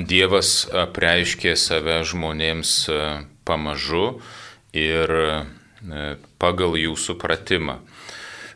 Dievas 0.01 0.65
apreiškė 0.73 1.53
save 1.59 1.99
žmonėms 2.07 2.73
e, 2.89 2.99
pamažu 3.45 4.23
ir 4.73 5.13
e, 5.13 5.35
pagal 6.41 6.79
jų 6.81 6.95
supratimą. 6.97 7.81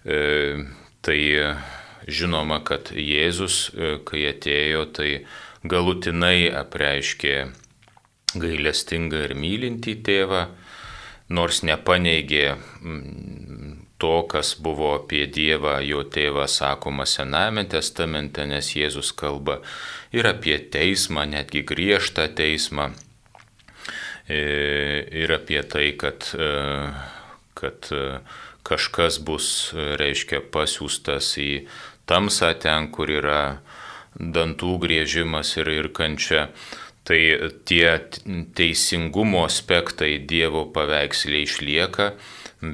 E, 0.06 0.21
tai 1.04 1.18
Žinoma, 2.07 2.61
kad 2.63 2.93
Jėzus, 2.95 3.71
e, 3.75 3.97
kai 4.07 4.29
atėjo, 4.31 4.85
tai 4.95 5.11
galutinai 5.67 6.47
apreiškė 6.55 7.35
gailestingą 8.39 9.25
ir 9.27 9.35
mylintį 9.39 9.97
tėvą, 10.07 10.43
nors 11.35 11.63
nepaneigė 11.67 12.45
to, 13.99 14.15
kas 14.31 14.55
buvo 14.63 14.93
apie 15.01 15.25
Dievą, 15.27 15.81
jo 15.83 16.05
tėvą 16.05 16.47
sakoma 16.51 17.07
Sename 17.09 17.65
testamente, 17.67 18.47
nes 18.47 18.71
Jėzus 18.77 19.11
kalba 19.17 19.61
ir 20.15 20.29
apie 20.29 20.59
teismą, 20.73 21.27
netgi 21.27 21.65
griežtą 21.67 22.29
teismą, 22.39 22.93
e, 24.29 24.41
ir 25.25 25.33
apie 25.33 25.63
tai, 25.67 25.89
kad, 25.99 26.29
e, 26.39 26.51
kad 27.59 27.91
kažkas 28.67 29.21
bus, 29.23 29.49
reiškia, 29.75 30.43
pasiūstas 30.53 31.37
į 31.39 31.51
tamsą 32.07 32.55
ten, 32.63 32.91
kur 32.95 33.11
yra 33.11 33.61
dantų 34.17 34.79
grėžimas 34.87 35.57
ir, 35.61 35.71
ir 35.71 35.93
kančia. 35.95 36.49
Tai 37.07 37.21
tie 37.69 37.87
teisingumo 38.59 39.45
aspektai 39.47 40.17
Dievo 40.27 40.65
paveikslė 40.75 41.45
išlieka, 41.45 42.09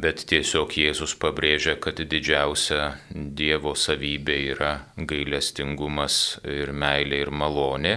bet 0.01 0.23
tiesiog 0.31 0.73
Jėzus 0.79 1.13
pabrėžia, 1.21 1.75
kad 1.77 2.01
didžiausia 2.01 2.95
Dievo 3.13 3.75
savybė 3.77 4.39
yra 4.55 4.73
gailestingumas 4.97 6.39
ir 6.49 6.73
meilė 6.73 7.27
ir 7.27 7.33
malonė. 7.43 7.97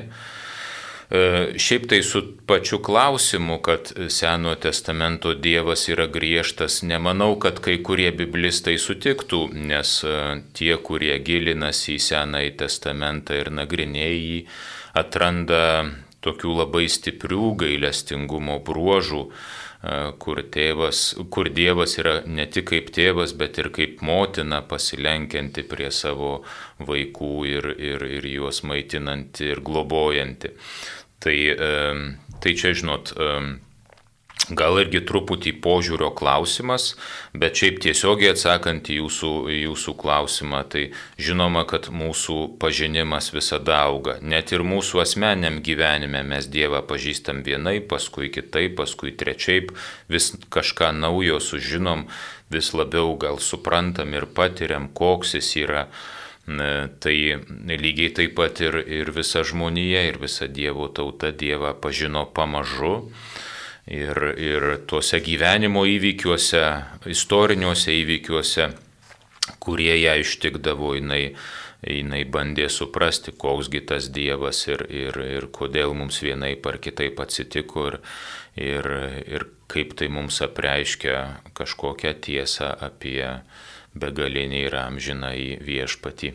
E, 1.09 1.53
šiaip 1.61 1.85
tai 1.89 2.01
su 2.03 2.21
pačiu 2.47 2.79
klausimu, 2.79 3.59
kad 3.61 3.91
Senojo 4.09 4.55
testamento 4.55 5.33
Dievas 5.33 5.85
yra 5.89 6.07
griežtas, 6.09 6.81
nemanau, 6.81 7.35
kad 7.39 7.59
kai 7.61 7.77
kurie 7.85 8.09
biblistai 8.11 8.77
sutiktų, 8.81 9.41
nes 9.53 9.99
e, 10.01 10.15
tie, 10.57 10.73
kurie 10.81 11.13
gilinasi 11.21 11.99
į 11.99 12.01
Senąjį 12.07 12.55
testamentą 12.63 13.37
ir 13.37 13.53
nagrinėja 13.53 14.17
jį, 14.17 14.41
atranda 14.97 15.61
tokių 16.25 16.57
labai 16.63 16.87
stiprių 16.89 17.53
gailestingumo 17.61 18.57
bruožų, 18.65 19.27
kur, 20.19 20.41
tėvas, 20.51 21.01
kur 21.29 21.49
Dievas 21.53 21.97
yra 22.01 22.15
ne 22.25 22.47
tik 22.49 22.69
kaip 22.71 22.91
tėvas, 22.95 23.35
bet 23.37 23.59
ir 23.61 23.69
kaip 23.75 24.01
motina 24.05 24.61
pasilenkianti 24.65 25.65
prie 25.69 25.91
savo 25.93 26.39
vaikų 26.79 27.33
ir, 27.51 27.69
ir, 27.77 28.07
ir 28.19 28.29
juos 28.31 28.63
maitinanti 28.65 29.51
ir 29.53 29.61
globojanti. 29.65 30.55
Tai, 31.25 31.37
tai 32.41 32.53
čia, 32.57 32.73
žinot, 32.77 33.13
gal 34.49 34.79
irgi 34.81 35.01
truputį 35.07 35.55
požiūrio 35.63 36.11
klausimas, 36.17 36.93
bet 37.33 37.57
šiaip 37.57 37.79
tiesiogiai 37.83 38.33
atsakant 38.35 38.89
į 38.91 38.99
jūsų, 38.99 39.31
jūsų 39.53 39.95
klausimą, 40.01 40.63
tai 40.69 40.83
žinoma, 41.17 41.65
kad 41.69 41.89
mūsų 41.89 42.57
pažinimas 42.61 43.31
visada 43.33 43.79
auga. 43.87 44.19
Net 44.21 44.53
ir 44.53 44.65
mūsų 44.65 45.01
asmeniam 45.05 45.61
gyvenime 45.65 46.23
mes 46.27 46.49
Dievą 46.51 46.83
pažįstam 46.85 47.41
vienai, 47.45 47.79
paskui 47.81 48.29
kitaip, 48.33 48.77
paskui 48.81 49.15
trečiaip, 49.17 49.73
vis 50.11 50.33
kažką 50.53 50.91
naujo 50.93 51.39
sužinom, 51.41 52.05
vis 52.53 52.73
labiau 52.77 53.15
gal 53.17 53.41
suprantam 53.41 54.13
ir 54.13 54.29
patiriam, 54.29 54.91
koks 54.93 55.39
jis 55.39 55.55
yra 55.65 55.87
Tai 56.45 57.15
lygiai 57.65 58.11
taip 58.13 58.35
pat 58.37 58.59
ir, 58.61 58.75
ir 58.85 59.09
visa 59.09 59.41
žmonija, 59.41 60.03
ir 60.05 60.19
visa 60.21 60.45
Dievo 60.45 60.91
tauta 60.93 61.31
Dievą 61.33 61.73
pažino 61.73 62.27
pamažu. 62.29 63.09
Ir, 63.85 64.17
ir 64.41 64.63
tuose 64.89 65.19
gyvenimo 65.21 65.83
įvykiuose, 65.85 66.61
istoriniuose 67.05 67.93
įvykiuose, 67.93 68.71
kurie 69.61 69.93
ją 69.99 70.15
ištikdavo, 70.23 70.95
jinai, 70.97 71.35
jinai 71.85 72.23
bandė 72.25 72.65
suprasti, 72.73 73.35
koksgi 73.37 73.83
tas 73.85 74.07
Dievas 74.09 74.63
ir, 74.71 74.87
ir, 74.89 75.19
ir 75.37 75.47
kodėl 75.53 75.93
mums 75.93 76.17
vienai 76.25 76.55
par 76.57 76.79
kitaip 76.81 77.21
atsitiko 77.21 77.85
ir, 77.91 77.99
ir, 78.57 78.89
ir 79.29 79.45
kaip 79.69 79.93
tai 79.99 80.09
mums 80.09 80.41
apreiškia 80.41 81.21
kažkokią 81.53 82.15
tiesą 82.25 82.71
apie, 82.89 83.21
begalinį 83.93 84.65
ir 84.65 84.79
amžiną 84.81 85.31
į 85.37 85.47
viešpatį. 85.61 86.33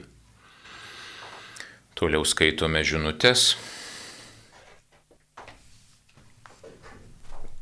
Toliau 1.99 2.23
skaitome 2.25 2.87
žinutės. 2.87 3.57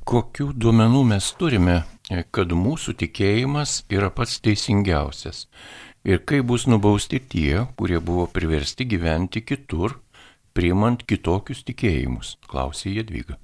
Kokių 0.09 0.55
duomenų 0.57 1.03
mes 1.11 1.27
turime, 1.37 1.83
kad 2.33 2.53
mūsų 2.57 2.95
tikėjimas 3.03 3.83
yra 3.93 4.09
pats 4.09 4.39
teisingiausias? 4.41 5.43
Ir 6.09 6.23
kaip 6.25 6.47
bus 6.49 6.65
nubausti 6.65 7.19
tie, 7.21 7.67
kurie 7.77 7.99
buvo 8.01 8.25
priversti 8.33 8.87
gyventi 8.89 9.43
kitur, 9.45 9.99
priimant 10.57 11.05
kitokius 11.05 11.61
tikėjimus, 11.69 12.39
klausė 12.49 12.95
Jadvyga. 12.95 13.37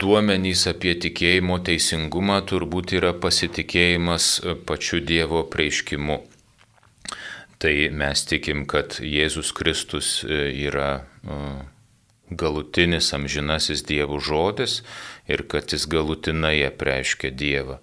Duomenys 0.00 0.64
apie 0.72 0.94
tikėjimo 1.04 1.58
teisingumą 1.66 2.38
turbūt 2.48 2.96
yra 2.96 3.12
pasitikėjimas 3.20 4.30
pačiu 4.64 5.02
Dievo 5.04 5.44
preiškimu. 5.52 6.22
Tai 7.60 7.74
mes 8.00 8.24
tikim, 8.32 8.64
kad 8.66 8.96
Jėzus 9.04 9.52
Kristus 9.54 10.24
e, 10.24 10.48
yra 10.64 10.88
e, 11.22 11.36
galutinis 12.38 13.12
amžinasis 13.16 13.84
Dievo 13.88 14.20
žodis 14.20 14.80
ir 15.30 15.44
kad 15.48 15.72
jis 15.72 15.86
galutinai 15.90 16.58
apreiškia 16.66 17.30
Dievą. 17.30 17.78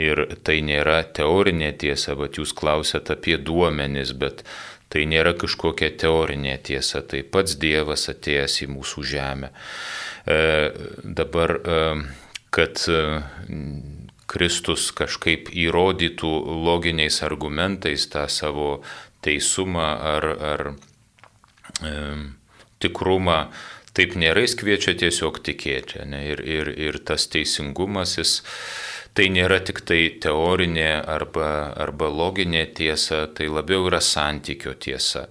Ir 0.00 0.24
tai 0.44 0.60
nėra 0.64 1.02
teorinė 1.04 1.72
tiesa, 1.78 2.16
bet 2.18 2.40
jūs 2.40 2.54
klausėt 2.56 3.12
apie 3.12 3.36
duomenis, 3.36 4.14
bet 4.16 4.42
tai 4.92 5.04
nėra 5.08 5.34
kažkokia 5.38 5.92
teorinė 6.00 6.56
tiesa, 6.64 7.02
tai 7.04 7.22
pats 7.22 7.56
Dievas 7.60 8.08
atėjęs 8.12 8.58
į 8.64 8.70
mūsų 8.72 9.04
žemę. 9.12 9.52
E, 10.28 10.40
dabar, 11.04 11.56
e, 11.56 11.78
kad 12.52 12.82
e, 12.88 13.00
Kristus 14.32 14.90
kažkaip 14.96 15.50
įrodytų 15.52 16.30
loginiais 16.64 17.20
argumentais 17.24 18.06
tą 18.12 18.24
savo 18.32 18.80
teisumą 19.24 19.88
ar, 20.12 20.26
ar 20.52 20.62
e, 21.84 21.92
tikrumą, 22.82 23.38
taip 23.96 24.16
nėra, 24.18 24.44
jis 24.44 24.56
kviečia 24.60 24.94
tiesiog 24.98 25.42
tikėti. 25.44 26.04
Ne? 26.08 26.24
Ir, 26.32 26.42
ir, 26.44 26.72
ir 26.90 27.00
tas 27.04 27.26
teisingumas, 27.32 28.16
jis 28.20 28.38
tai 29.16 29.28
nėra 29.32 29.60
tik 29.64 29.82
tai 29.88 30.06
teorinė 30.22 30.94
arba, 31.00 31.72
arba 31.76 32.08
loginė 32.08 32.64
tiesa, 32.76 33.26
tai 33.36 33.50
labiau 33.52 33.86
yra 33.90 34.00
santykio 34.00 34.74
tiesa. 34.74 35.28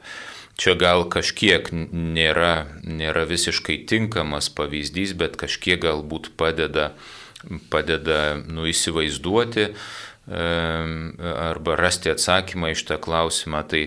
čia 0.62 0.76
gal 0.78 1.08
kažkiek 1.10 1.72
nėra, 1.74 2.68
nėra 2.86 3.26
visiškai 3.26 3.80
tinkamas 3.90 4.52
pavyzdys, 4.54 5.16
bet 5.18 5.40
kažkiek 5.42 5.82
galbūt 5.82 6.36
padeda, 6.38 6.92
padeda 7.74 8.38
nu, 8.46 8.68
įsivaizduoti 8.70 9.72
arba 10.30 11.76
rasti 11.80 12.12
atsakymą 12.14 12.76
iš 12.76 12.86
tą 12.86 13.00
klausimą. 13.02 13.64
Tai 13.66 13.82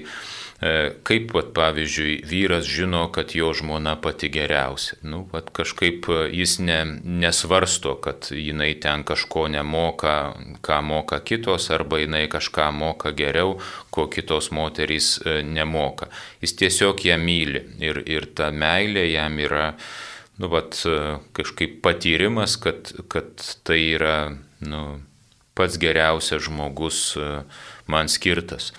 kaip, 1.05 1.33
vat, 1.35 1.51
pavyzdžiui, 1.53 2.23
vyras 2.25 2.65
žino, 2.71 3.03
kad 3.13 3.35
jo 3.37 3.51
žmona 3.53 3.97
pati 4.01 4.31
geriausia. 4.33 4.97
Nu, 5.03 5.25
vat, 5.33 5.51
kažkaip 5.53 6.09
e, 6.09 6.21
jis 6.33 6.57
ne, 6.65 6.79
nesvarsto, 7.05 7.97
kad 8.01 8.31
jinai 8.33 8.71
ten 8.81 9.05
kažko 9.05 9.45
nemoka, 9.53 10.15
ką 10.65 10.81
moka 10.87 11.21
kitos, 11.21 11.69
arba 11.75 12.01
jinai 12.01 12.25
kažką 12.33 12.71
moka 12.73 13.13
geriau, 13.13 13.59
ko 13.93 14.07
kitos 14.09 14.49
moterys 14.57 15.19
e, 15.21 15.43
nemoka. 15.45 16.09
Jis 16.41 16.57
tiesiog 16.63 17.05
ją 17.11 17.19
myli 17.21 17.67
ir, 17.85 18.01
ir 18.09 18.31
ta 18.33 18.49
meilė 18.55 19.05
jam 19.11 19.37
yra 19.45 19.73
nu, 20.41 20.49
vat, 20.49 20.81
kažkaip 21.37 21.83
patyrimas, 21.85 22.57
kad, 22.63 22.89
kad 23.13 23.37
tai 23.69 23.83
yra 23.99 24.17
nu, 24.65 24.85
pats 25.55 25.77
geriausias 25.79 26.49
žmogus 26.49 27.13
man 27.87 28.09
skirtas. 28.11 28.73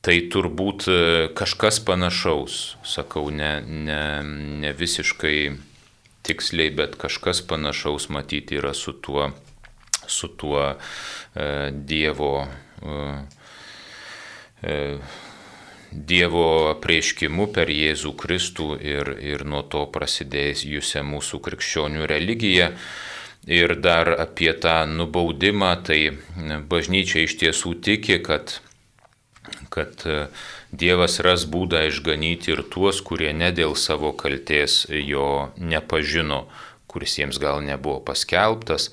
Tai 0.00 0.14
turbūt 0.32 0.86
e, 0.88 1.00
kažkas 1.36 1.76
panašaus, 1.84 2.54
sakau, 2.88 3.26
ne, 3.28 3.60
ne, 3.60 4.04
ne 4.64 4.70
visiškai 4.72 5.50
tiksliai, 6.24 6.72
bet 6.72 6.96
kažkas 7.00 7.42
panašaus 7.44 8.08
matyti 8.08 8.56
yra 8.56 8.72
su 8.72 8.94
tuo, 8.96 9.28
su 10.08 10.30
tuo 10.40 10.62
e, 10.72 10.76
Dievo, 11.92 12.46
e, 14.64 14.78
Dievo 15.90 16.46
apreiškimu 16.70 17.50
per 17.52 17.68
Jėzų 17.68 18.14
Kristų 18.24 18.70
ir, 18.80 19.12
ir 19.20 19.44
nuo 19.44 19.60
to 19.68 19.84
prasidėjusią 19.92 21.04
mūsų 21.12 21.42
krikščionių 21.44 22.08
religiją. 22.08 22.72
Ir 23.52 23.76
dar 23.80 24.14
apie 24.20 24.52
tą 24.64 24.84
nubaudimą, 24.88 25.74
tai 25.84 26.00
bažnyčia 26.72 27.24
iš 27.24 27.36
tiesų 27.40 27.76
tiki, 27.84 28.20
kad 28.24 28.60
kad 29.72 30.06
e, 30.06 30.26
Dievas 30.70 31.18
ras 31.24 31.46
būdą 31.50 31.82
išganyti 31.88 32.52
ir 32.54 32.62
tuos, 32.70 33.00
kurie 33.02 33.32
ne 33.34 33.50
dėl 33.54 33.74
savo 33.74 34.12
kalties 34.14 34.84
jo 34.90 35.50
nepažino, 35.58 36.44
kuris 36.90 37.18
jiems 37.18 37.38
gal 37.42 37.62
nebuvo 37.62 38.00
paskelbtas, 38.06 38.90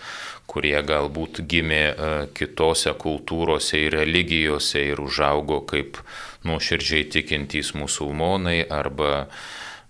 kurie 0.48 0.78
galbūt 0.86 1.43
gimė 1.50 1.84
e, 1.84 2.10
kitose 2.38 2.93
kultūrose 2.98 3.84
ir 3.86 3.98
religijose 4.00 4.88
ir 4.93 5.02
užaugo 5.04 5.62
kaip 5.70 6.02
nuoširdžiai 6.48 7.08
tikintys 7.13 7.74
musulmonai 7.78 8.62
arba, 8.72 9.28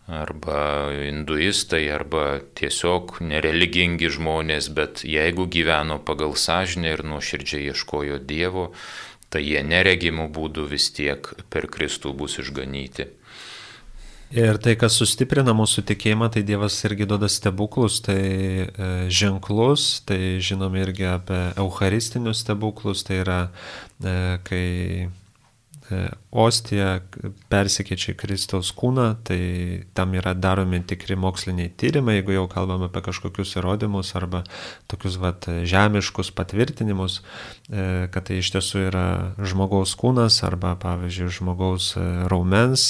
arba 0.07 0.61
hinduistai, 0.95 1.83
arba 1.93 2.39
tiesiog 2.57 3.19
nereligingi 3.21 4.09
žmonės, 4.17 4.71
bet 4.73 5.03
jeigu 5.07 5.47
gyveno 5.51 5.99
pagal 6.03 6.35
sąžinę 6.39 6.95
ir 6.95 7.05
nuoširdžiai 7.05 7.69
ieškojo 7.71 8.19
Dievo, 8.23 8.71
tai 9.33 9.43
jie 9.43 9.61
neregimų 9.63 10.29
būdų 10.33 10.67
vis 10.71 10.89
tiek 10.95 11.29
per 11.51 11.67
Kristų 11.71 12.13
bus 12.17 12.39
išganyti. 12.41 13.09
Ir 14.35 14.57
tai, 14.59 14.73
kas 14.75 14.97
sustiprina 14.99 15.53
mūsų 15.55 15.85
tikėjimą, 15.87 16.27
tai 16.35 16.41
Dievas 16.43 16.75
irgi 16.83 17.05
duoda 17.07 17.29
stebuklus, 17.31 18.01
tai 18.03 18.19
e, 18.19 18.89
ženklus, 19.07 20.01
tai 20.03 20.41
žinom 20.43 20.75
irgi 20.75 21.07
apie 21.07 21.39
eucharistinius 21.55 22.41
stebuklus, 22.43 23.05
tai 23.07 23.21
yra, 23.21 23.37
e, 24.03 24.17
kai 24.43 24.65
ostija 26.31 26.99
persikeičia 27.51 28.13
į 28.13 28.17
Kristaus 28.19 28.73
kūną, 28.75 29.07
tai 29.27 29.39
tam 29.97 30.15
yra 30.19 30.33
daromi 30.35 30.81
tikri 30.87 31.15
moksliniai 31.19 31.71
tyrimai, 31.79 32.17
jeigu 32.19 32.35
jau 32.35 32.47
kalbame 32.51 32.89
apie 32.89 33.03
kažkokius 33.05 33.55
įrodymus 33.59 34.11
arba 34.19 34.43
tokius 34.91 35.19
vat, 35.21 35.47
žemiškus 35.47 36.33
patvirtinimus, 36.35 37.21
e, 37.21 38.09
kad 38.11 38.27
tai 38.27 38.41
iš 38.41 38.51
tiesų 38.57 38.83
yra 38.89 39.07
žmogaus 39.39 39.95
kūnas 39.99 40.41
arba, 40.47 40.75
pavyzdžiui, 40.83 41.31
žmogaus 41.39 41.93
e, 41.95 42.05
raumens 42.31 42.89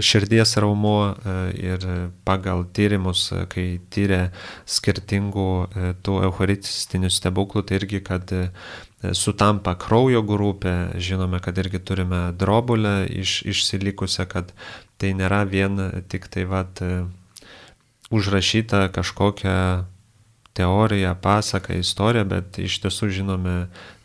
širdies 0.00 0.56
raumuo 0.56 1.14
ir 1.58 1.82
pagal 2.24 2.64
tyrimus, 2.72 3.26
kai 3.50 3.80
tyrė 3.90 4.30
skirtingų 4.70 5.48
tų 6.06 6.18
eucharistinių 6.28 7.10
stebuklų, 7.10 7.64
tai 7.66 7.80
irgi, 7.80 8.00
kad 8.06 8.30
sutampa 9.12 9.74
kraujo 9.76 10.22
grupė, 10.24 10.94
žinome, 10.96 11.40
kad 11.44 11.58
irgi 11.60 11.82
turime 11.84 12.28
drobulę 12.38 13.04
iš, 13.10 13.42
išsilikusią, 13.50 14.26
kad 14.30 14.54
tai 14.98 15.12
nėra 15.18 15.42
vien 15.48 15.80
tik 16.08 16.30
tai 16.32 16.46
vat 16.48 16.80
užrašyta 18.14 18.88
kažkokia 18.94 19.84
teorija, 20.54 21.14
pasaka, 21.14 21.74
istorija, 21.74 22.24
bet 22.24 22.58
iš 22.62 22.78
tiesų 22.84 23.10
žinome 23.10 23.54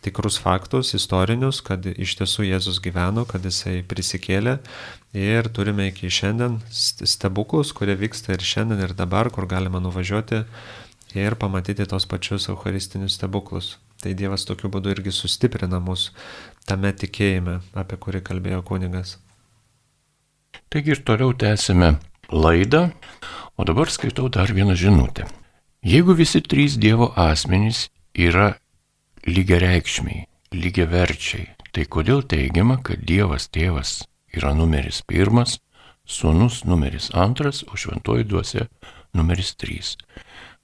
tikrus 0.02 0.40
faktus, 0.42 0.96
istorinius, 0.98 1.62
kad 1.66 1.86
iš 1.86 2.16
tiesų 2.22 2.48
Jėzus 2.48 2.80
gyveno, 2.82 3.26
kad 3.30 3.46
jisai 3.46 3.84
prisikėlė 3.86 4.58
ir 5.14 5.50
turime 5.54 5.90
iki 5.92 6.10
šiandien 6.10 6.58
stebuklus, 6.74 7.74
kurie 7.78 7.98
vyksta 8.00 8.34
ir 8.34 8.46
šiandien, 8.46 8.82
ir 8.88 8.96
dabar, 8.98 9.30
kur 9.34 9.46
galima 9.50 9.82
nuvažiuoti 9.84 10.42
ir 11.18 11.38
pamatyti 11.38 11.86
tos 11.90 12.10
pačius 12.10 12.50
eucharistinius 12.50 13.20
stebuklus. 13.20 13.76
Tai 14.00 14.14
Dievas 14.16 14.46
tokiu 14.48 14.70
būdu 14.72 14.94
irgi 14.94 15.12
sustiprina 15.12 15.82
mus 15.84 16.10
tame 16.70 16.92
tikėjime, 16.96 17.60
apie 17.76 17.98
kurį 18.00 18.22
kalbėjo 18.24 18.62
kunigas. 18.68 19.18
Taigi 20.72 20.96
ir 20.96 21.02
toliau 21.04 21.34
tęsime 21.34 21.98
laidą, 22.32 22.90
o 23.58 23.66
dabar 23.68 23.92
skaitau 23.92 24.30
dar 24.30 24.54
vieną 24.54 24.76
žinutę. 24.78 25.28
Jeigu 25.84 26.14
visi 26.16 26.42
trys 26.42 26.78
Dievo 26.78 27.10
asmenys 27.16 27.90
yra 28.16 28.54
lygiareikšmiai, 29.28 30.26
lygiaverčiai, 30.56 31.50
tai 31.74 31.86
kodėl 31.86 32.24
teigiama, 32.24 32.80
kad 32.84 33.04
Dievas 33.04 33.50
tėvas 33.52 34.04
yra 34.36 34.54
numeris 34.56 35.02
pirmas, 35.08 35.58
sūnus 36.08 36.64
numeris 36.66 37.10
antras, 37.14 37.64
o 37.68 37.76
šventoji 37.76 38.28
duose 38.30 38.68
numeris 39.14 39.54
trys. 39.60 39.96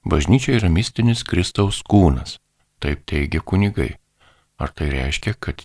Bažnyčia 0.05 0.55
yra 0.59 0.69
mistinis 0.69 1.23
Kristaus 1.25 1.81
kūnas, 1.83 2.37
Taip 2.85 3.01
teigia 3.09 3.41
kunigai. 3.41 3.95
Ar 4.61 4.69
tai 4.69 4.91
reiškia, 4.91 5.31
kad 5.41 5.63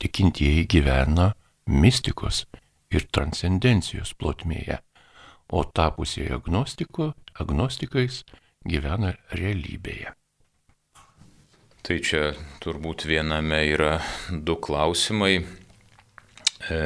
tikintieji 0.00 0.64
gyvena 0.72 1.34
mistikos 1.68 2.46
ir 2.88 3.04
transcendencijos 3.12 4.14
plotmėje, 4.16 4.78
o 5.52 5.60
tapusieji 5.68 6.32
agnostikais 6.32 8.22
gyvena 8.64 9.12
realybėje? 9.36 10.14
Tai 11.84 11.98
čia 12.00 12.32
turbūt 12.64 13.04
viename 13.04 13.60
yra 13.74 13.98
du 14.32 14.56
klausimai. 14.56 15.42
E, 16.72 16.80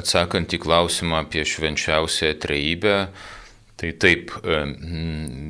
atsakant 0.00 0.56
į 0.56 0.62
klausimą 0.64 1.26
apie 1.26 1.44
švenčiausią 1.44 2.32
trejybę, 2.40 2.96
Tai 3.82 3.90
taip, 3.98 4.30
e, 4.46 4.58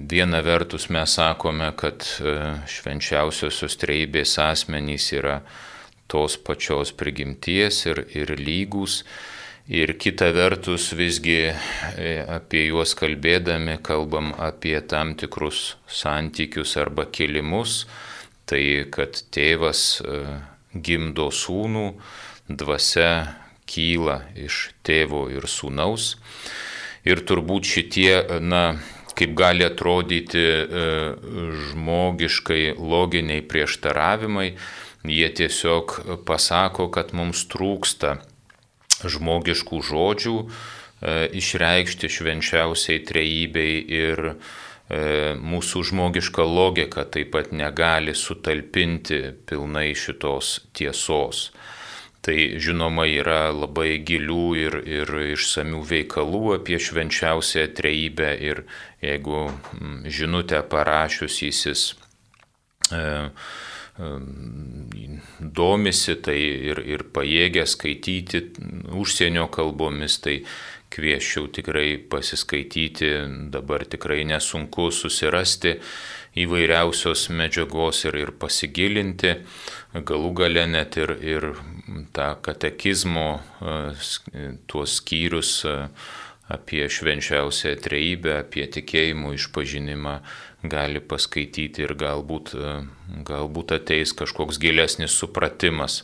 viena 0.08 0.38
vertus 0.40 0.86
mes 0.88 1.18
sakome, 1.18 1.66
kad 1.76 2.00
e, 2.00 2.30
švenčiausiosios 2.64 3.76
treibės 3.76 4.38
asmenys 4.40 5.10
yra 5.12 5.34
tos 6.08 6.38
pačios 6.40 6.94
prigimties 6.96 7.82
ir, 7.90 8.00
ir 8.16 8.32
lygus. 8.40 9.02
Ir 9.68 9.92
kita 10.00 10.30
vertus 10.32 10.88
visgi 10.96 11.36
e, 11.52 12.08
apie 12.24 12.64
juos 12.70 12.96
kalbėdami 12.96 13.76
kalbam 13.84 14.32
apie 14.40 14.78
tam 14.80 15.12
tikrus 15.12 15.76
santykius 15.84 16.78
arba 16.80 17.10
kilimus. 17.12 17.82
Tai 18.48 18.64
kad 18.96 19.26
tėvas 19.28 20.00
gimdo 20.72 21.28
sūnų, 21.28 21.86
dvasia 22.48 23.12
kyla 23.68 24.22
iš 24.40 24.70
tėvo 24.88 25.26
ir 25.36 25.44
sūnaus. 25.44 26.14
Ir 27.02 27.22
turbūt 27.26 27.66
šitie, 27.66 28.38
na, 28.38 28.76
kaip 29.18 29.34
gali 29.38 29.66
atrodyti 29.66 30.42
e, 30.42 30.84
žmogiškai 31.72 32.76
loginiai 32.78 33.42
prieštaravimai, 33.42 34.52
jie 35.10 35.30
tiesiog 35.34 35.96
pasako, 36.26 36.88
kad 36.94 37.10
mums 37.16 37.44
trūksta 37.50 38.20
žmogiškų 39.02 39.80
žodžių 39.88 40.36
e, 40.38 40.46
išreikšti 41.42 42.10
švenčiausiai 42.16 43.02
trejybei 43.08 43.82
ir 43.82 44.24
e, 44.30 44.36
mūsų 45.42 45.84
žmogiška 45.90 46.46
logika 46.46 47.04
taip 47.04 47.32
pat 47.34 47.50
negali 47.50 48.14
sutalpinti 48.14 49.24
pilnai 49.48 49.90
šitos 49.98 50.60
tiesos. 50.76 51.48
Tai 52.22 52.36
žinoma 52.62 53.08
yra 53.10 53.50
labai 53.50 53.96
gilių 54.06 54.44
ir, 54.60 54.76
ir 54.86 55.10
išsamių 55.32 55.80
veikalų 55.88 56.42
apie 56.60 56.78
švenčiausią 56.78 57.66
trejybę 57.74 58.30
ir 58.38 58.62
jeigu 59.02 59.48
mm, 59.50 59.96
žinutę 60.06 60.60
parašiusysis 60.70 61.82
e, 62.94 63.02
domisi 65.40 66.14
tai 66.22 66.38
ir, 66.70 66.78
ir 66.86 67.04
pajėgia 67.12 67.66
skaityti 67.68 68.44
užsienio 68.94 69.48
kalbomis, 69.52 70.20
tai 70.22 70.38
kvieščiau 70.92 71.48
tikrai 71.52 71.98
pasiskaityti, 72.10 73.12
dabar 73.52 73.84
tikrai 73.88 74.22
nesunku 74.28 74.90
susirasti 74.92 75.78
įvairiausios 76.42 77.28
medžiagos 77.36 78.06
ir, 78.08 78.16
ir 78.22 78.32
pasigilinti, 78.40 79.34
galų 79.92 80.32
gale 80.40 80.64
net 80.70 80.96
ir, 81.00 81.12
ir 81.20 81.48
tą 82.12 82.28
katekizmo 82.44 83.40
tuos 84.70 84.98
skyrius 85.00 85.52
apie 86.52 86.84
švenčiausią 86.90 87.76
trejybę, 87.80 88.34
apie 88.42 88.66
tikėjimo 88.68 89.32
išpažinimą 89.36 90.16
gali 90.62 91.00
paskaityti 91.00 91.86
ir 91.86 91.94
galbūt, 91.98 92.52
galbūt 93.26 93.74
ateis 93.78 94.12
kažkoks 94.16 94.60
gilesnis 94.62 95.14
supratimas. 95.18 96.02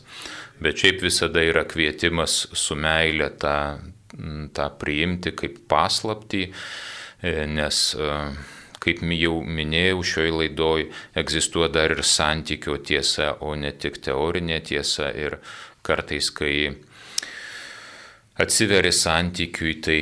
Bet 0.59 0.81
šiaip 0.81 1.03
visada 1.05 1.43
yra 1.47 1.63
kvietimas 1.69 2.47
su 2.57 2.75
meilė 2.79 3.31
tą, 3.39 3.79
tą 4.55 4.71
priimti 4.81 5.35
kaip 5.39 5.61
paslapti, 5.71 6.49
nes, 7.23 7.83
kaip 8.83 9.05
jau 9.15 9.37
minėjau 9.43 10.03
šioj 10.11 10.35
laidoj, 10.41 10.89
egzistuoja 11.19 11.71
dar 11.77 11.95
ir 11.95 12.03
santykio 12.03 12.79
tiesa, 12.83 13.37
o 13.39 13.55
ne 13.55 13.71
tik 13.71 14.01
teorinė 14.03 14.59
tiesa. 14.67 15.13
Ir 15.15 15.39
kartais, 15.89 16.29
kai 16.31 16.77
atsiveri 18.39 18.93
santykiui, 18.95 19.79
tai 19.83 20.01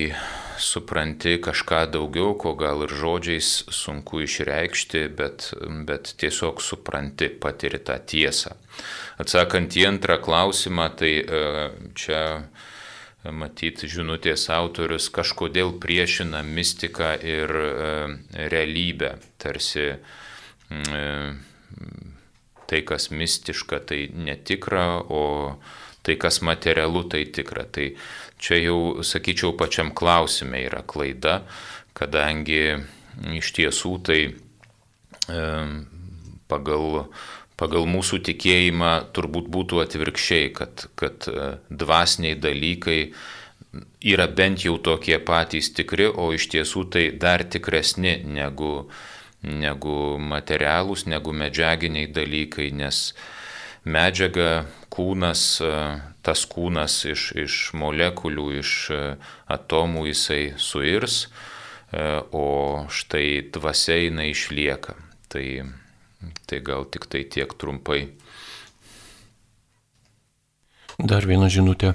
supranti 0.58 1.36
kažką 1.42 1.84
daugiau, 1.92 2.34
ko 2.38 2.54
gal 2.58 2.84
ir 2.86 2.92
žodžiais 2.92 3.50
sunku 3.72 4.22
išreikšti, 4.24 5.06
bet, 5.16 5.50
bet 5.88 6.14
tiesiog 6.20 6.62
supranti, 6.64 7.28
patiri 7.28 7.80
tą 7.84 7.98
tiesą. 8.00 8.56
Atsakant 9.20 9.76
į 9.76 9.86
antrą 9.90 10.18
klausimą, 10.24 10.88
tai 11.00 11.12
e, 11.20 11.42
čia 11.96 12.22
matyti 13.32 13.88
žinutės 13.90 14.48
autorius 14.54 15.08
kažkodėl 15.14 15.76
priešina 15.82 16.42
mistiką 16.46 17.14
ir 17.24 17.52
e, 17.56 17.90
realybę. 18.52 19.16
Tarsi 19.42 19.88
e, 19.92 19.98
tai, 22.70 22.82
kas 22.86 23.10
mistiška, 23.10 23.80
tai 23.88 24.06
netikra, 24.12 25.00
o 25.06 25.56
tai, 26.06 26.16
kas 26.20 26.40
materialu, 26.46 27.04
tai 27.10 27.24
tikra. 27.30 27.66
Tai 27.70 27.88
čia 28.38 28.60
jau, 28.60 28.78
sakyčiau, 29.06 29.54
pačiam 29.58 29.92
klausime 29.94 30.62
yra 30.66 30.82
klaida, 30.86 31.40
kadangi 31.96 32.76
iš 33.36 33.52
tiesų 33.56 33.94
tai 34.06 34.20
e, 34.28 35.40
pagal, 36.50 37.06
pagal 37.58 37.88
mūsų 37.90 38.20
tikėjimą 38.28 38.92
turbūt 39.16 39.48
būtų 39.52 39.82
atvirkščiai, 39.86 40.52
kad, 40.56 40.86
kad 40.98 41.26
e, 41.32 41.48
dvasiniai 41.70 42.38
dalykai 42.38 43.00
yra 44.06 44.28
bent 44.28 44.64
jau 44.64 44.76
tokie 44.78 45.18
patys 45.18 45.72
tikri, 45.74 46.06
o 46.06 46.30
iš 46.36 46.48
tiesų 46.52 46.86
tai 46.92 47.04
dar 47.16 47.44
tikresni 47.44 48.18
negu, 48.24 48.88
negu 49.46 50.18
materialūs, 50.18 51.06
negu 51.06 51.32
medžiaginiai 51.32 52.10
dalykai, 52.10 52.70
nes 52.74 53.14
medžiaga, 53.86 54.66
kūnas, 54.90 55.42
e, 55.62 55.72
tas 56.26 56.44
kūnas 56.50 56.98
iš, 57.12 57.30
iš 57.38 57.58
molekulių, 57.78 58.46
iš 58.60 58.72
e, 58.90 59.00
atomų 59.52 60.06
jisai 60.10 60.42
suirs, 60.58 61.26
e, 61.26 62.06
o 62.34 62.86
štai 62.90 63.46
dvasia 63.54 64.00
jinai 64.06 64.30
išlieka. 64.32 64.96
Tai, 65.30 65.46
tai 66.46 66.60
gal 66.66 66.86
tik 66.90 67.06
tai 67.10 67.24
tiek 67.30 67.54
trumpai. 67.58 68.08
Dar 70.96 71.26
viena 71.28 71.50
žinutė. 71.52 71.92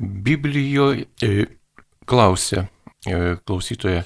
Biblijoje 0.00 1.06
klausia 2.10 2.66
klausytoje, 3.46 4.02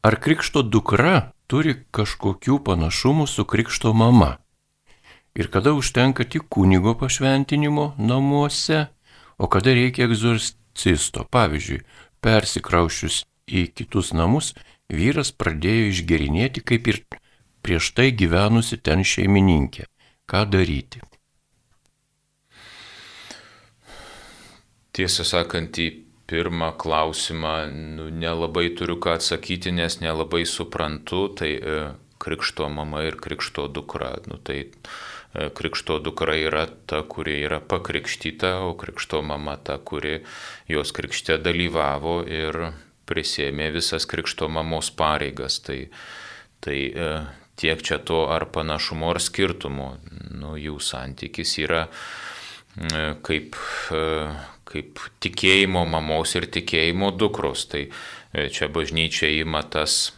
ar 0.00 0.16
krikšto 0.22 0.62
dukra 0.64 1.35
turi 1.46 1.78
kažkokių 1.94 2.60
panašumų 2.66 3.26
su 3.30 3.44
krikšto 3.44 3.94
mama? 3.94 4.36
ir 5.36 5.50
kada 5.50 5.72
užtenka 5.72 6.24
tik 6.24 6.48
kunigo 6.48 6.94
pašventinimo 6.98 7.94
namuose, 7.98 8.86
o 9.38 9.48
kada 9.48 9.74
reikia 9.76 10.08
egzorcisto. 10.08 11.26
Pavyzdžiui, 11.30 11.82
persikraušius 12.24 13.24
į 13.46 13.66
kitus 13.76 14.14
namus, 14.16 14.54
vyras 14.88 15.32
pradėjo 15.36 15.90
išgerinėti 15.92 16.64
kaip 16.64 16.88
ir 16.92 17.02
prieš 17.64 17.92
tai 17.96 18.08
gyvenusi 18.16 18.80
ten 18.80 19.04
šeimininkė. 19.04 19.84
Ką 20.26 20.46
daryti? 20.50 21.04
Tiesą 24.96 25.26
sakant, 25.28 25.76
į 25.76 26.05
pirmą 26.26 26.72
klausimą 26.78 27.56
nu, 27.72 28.08
nelabai 28.10 28.70
turiu 28.78 28.98
ką 29.02 29.16
atsakyti, 29.20 29.72
nes 29.72 30.00
nelabai 30.02 30.44
suprantu, 30.46 31.28
tai 31.38 31.52
e, 31.56 31.82
krikšto 32.22 32.70
mama 32.72 33.04
ir 33.06 33.20
krikšto 33.22 33.68
dukra. 33.70 34.16
Nu, 34.26 34.40
tai 34.42 34.64
E, 35.36 35.50
krikšto 35.50 35.98
dukra 35.98 36.36
yra 36.38 36.64
ta, 36.86 37.02
kuri 37.02 37.40
yra 37.44 37.58
pakrikštyta, 37.60 38.56
o 38.64 38.72
krikšto 38.78 39.20
mama 39.22 39.56
ta, 39.56 39.76
kuri 39.78 40.22
jos 40.68 40.92
krikšte 40.96 41.36
dalyvavo 41.42 42.20
ir 42.24 42.70
prisėmė 43.06 43.68
visas 43.74 44.08
krikšto 44.08 44.48
mamos 44.48 44.88
pareigas. 44.96 45.58
Tai, 45.66 45.80
tai 46.64 46.78
e, 46.88 47.10
tiek 47.60 47.82
čia 47.84 47.98
to 47.98 48.24
ar 48.32 48.48
panašumo, 48.54 49.12
ar 49.12 49.20
skirtumo. 49.20 49.90
Nu, 50.32 50.56
jų 50.56 50.78
santykis 50.80 51.56
yra 51.66 51.84
e, 51.84 53.12
kaip, 53.26 53.60
kaip 54.66 55.00
tikėjimo 55.22 55.84
mamos 55.88 56.34
ir 56.38 56.48
tikėjimo 56.52 57.12
dukros. 57.16 57.66
Tai 57.70 57.86
čia 58.52 58.68
bažnyčia 58.72 59.30
ima 59.38 59.62
tas, 59.62 60.10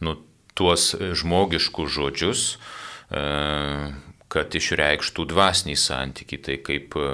nu, 0.00 0.14
tuos 0.58 0.90
žmogiškus 0.98 1.90
žodžius, 1.94 2.44
e, 3.14 3.24
kad 4.28 4.56
išreikštų 4.58 5.28
dvasinį 5.30 5.76
santykį. 5.78 6.40
Tai 6.46 6.56
kaip 6.66 6.96
e, 6.98 7.12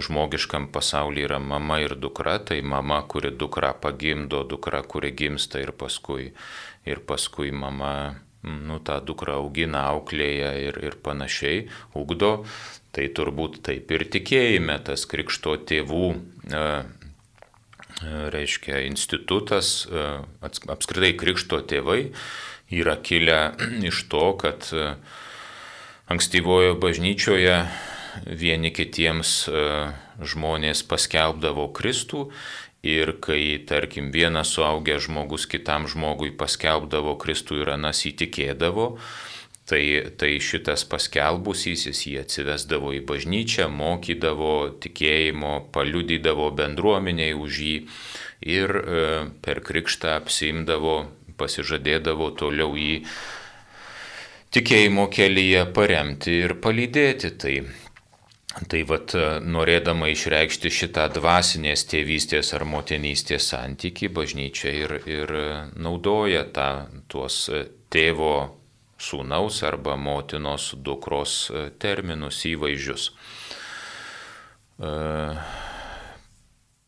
žmogiškam 0.00 0.70
pasaulyje 0.74 1.28
yra 1.28 1.38
mama 1.42 1.80
ir 1.84 1.94
dukra, 1.98 2.38
tai 2.42 2.60
mama, 2.66 3.02
kuri 3.06 3.30
dukra 3.30 3.72
pagimdo, 3.78 4.42
dukra, 4.48 4.82
kuri 4.82 5.12
gimsta 5.14 5.62
ir 5.62 5.72
paskui, 5.76 6.32
ir 6.88 7.04
paskui 7.06 7.54
mama 7.54 7.94
nu, 8.42 8.78
tą 8.84 9.00
dukrą 9.04 9.40
augina, 9.42 9.86
auklėja 9.94 10.54
ir, 10.68 10.78
ir 10.84 10.96
panašiai, 11.04 11.66
ugdo. 11.96 12.44
Tai 12.90 13.04
turbūt 13.14 13.60
taip 13.66 13.92
ir 13.94 14.06
tikėjime 14.10 14.80
tas 14.82 15.04
krikšto 15.06 15.54
tėvų 15.70 16.06
e, 16.10 16.64
reiškia 18.34 18.80
institutas, 18.88 19.84
apskritai 20.40 21.12
krikšto 21.20 21.60
tėvai 21.70 22.00
yra 22.70 22.96
kilę 22.96 23.52
iš 23.90 24.04
to, 24.08 24.24
kad 24.40 24.70
e, 24.72 24.94
ankstyvojo 26.10 26.76
bažnyčioje 26.80 27.56
vieni 28.26 28.72
kitiems 28.74 29.34
e, 29.48 29.66
žmonės 30.20 30.82
paskelbdavo 30.86 31.70
Kristų 31.76 32.28
ir 32.82 33.16
kai, 33.20 33.60
tarkim, 33.68 34.10
vienas 34.12 34.54
suaugęs 34.54 35.04
žmogus 35.08 35.46
kitam 35.50 35.88
žmogui 35.90 36.32
paskelbdavo 36.36 37.16
Kristų 37.20 37.60
ir 37.60 37.74
anas 37.74 38.00
įtikėdavo, 38.08 38.94
tai, 39.68 39.82
tai 40.18 40.32
šitas 40.42 40.86
paskelbusysis 40.88 42.00
jį 42.08 42.16
atsivesdavo 42.24 42.94
į 42.96 43.02
bažnyčią, 43.08 43.68
mokydavo 43.70 44.54
tikėjimo, 44.82 45.52
paliudydavo 45.74 46.50
bendruomeniai 46.56 47.36
už 47.36 47.60
jį 47.66 47.76
ir 48.48 48.76
e, 48.80 49.04
per 49.44 49.60
krikštą 49.66 50.16
apsimdavo 50.16 50.96
pasižadėdavo 51.40 52.32
toliau 52.40 52.74
jį 52.76 53.02
tikėjimo 54.56 55.06
kelyje 55.12 55.66
paremti 55.76 56.40
ir 56.46 56.56
palydėti. 56.64 57.30
Tai, 57.40 57.54
tai 58.70 58.82
vad 58.88 59.14
norėdama 59.46 60.10
išreikšti 60.10 60.72
šitą 60.74 61.06
dvasinės 61.14 61.84
tėvystės 61.90 62.52
ar 62.58 62.64
motinystės 62.66 63.50
santyki, 63.52 64.10
bažnyčia 64.10 64.72
ir, 64.74 64.96
ir 65.06 65.34
naudoja 65.78 66.44
tą, 66.54 66.70
tuos 67.10 67.44
tėvo 67.94 68.34
sūnaus 69.00 69.62
arba 69.66 69.96
motinos 69.96 70.72
dukros 70.76 71.50
terminus 71.80 72.42
įvaizdžius. 72.50 73.10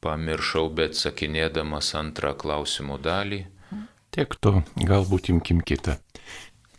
Pamiršau, 0.02 0.66
bet 0.74 0.98
sakinėdamas 0.98 1.92
antrą 1.94 2.34
klausimų 2.34 2.98
dalį. 3.04 3.44
Tiek 4.12 4.34
to, 4.44 4.58
galbūt 4.76 5.30
imkim 5.32 5.62
kitą. 5.64 5.96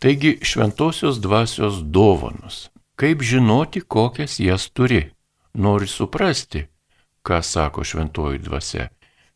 Taigi 0.02 0.36
šventosios 0.44 1.18
dvasios 1.24 1.80
dovanos. 1.82 2.68
Kaip 2.94 3.22
žinoti, 3.26 3.80
kokias 3.80 4.38
jas 4.38 4.68
turi? 4.70 5.02
Nori 5.54 5.86
suprasti, 5.90 6.64
ką 7.26 7.40
sako 7.42 7.82
šventoji 7.86 8.42
dvasia. 8.46 8.88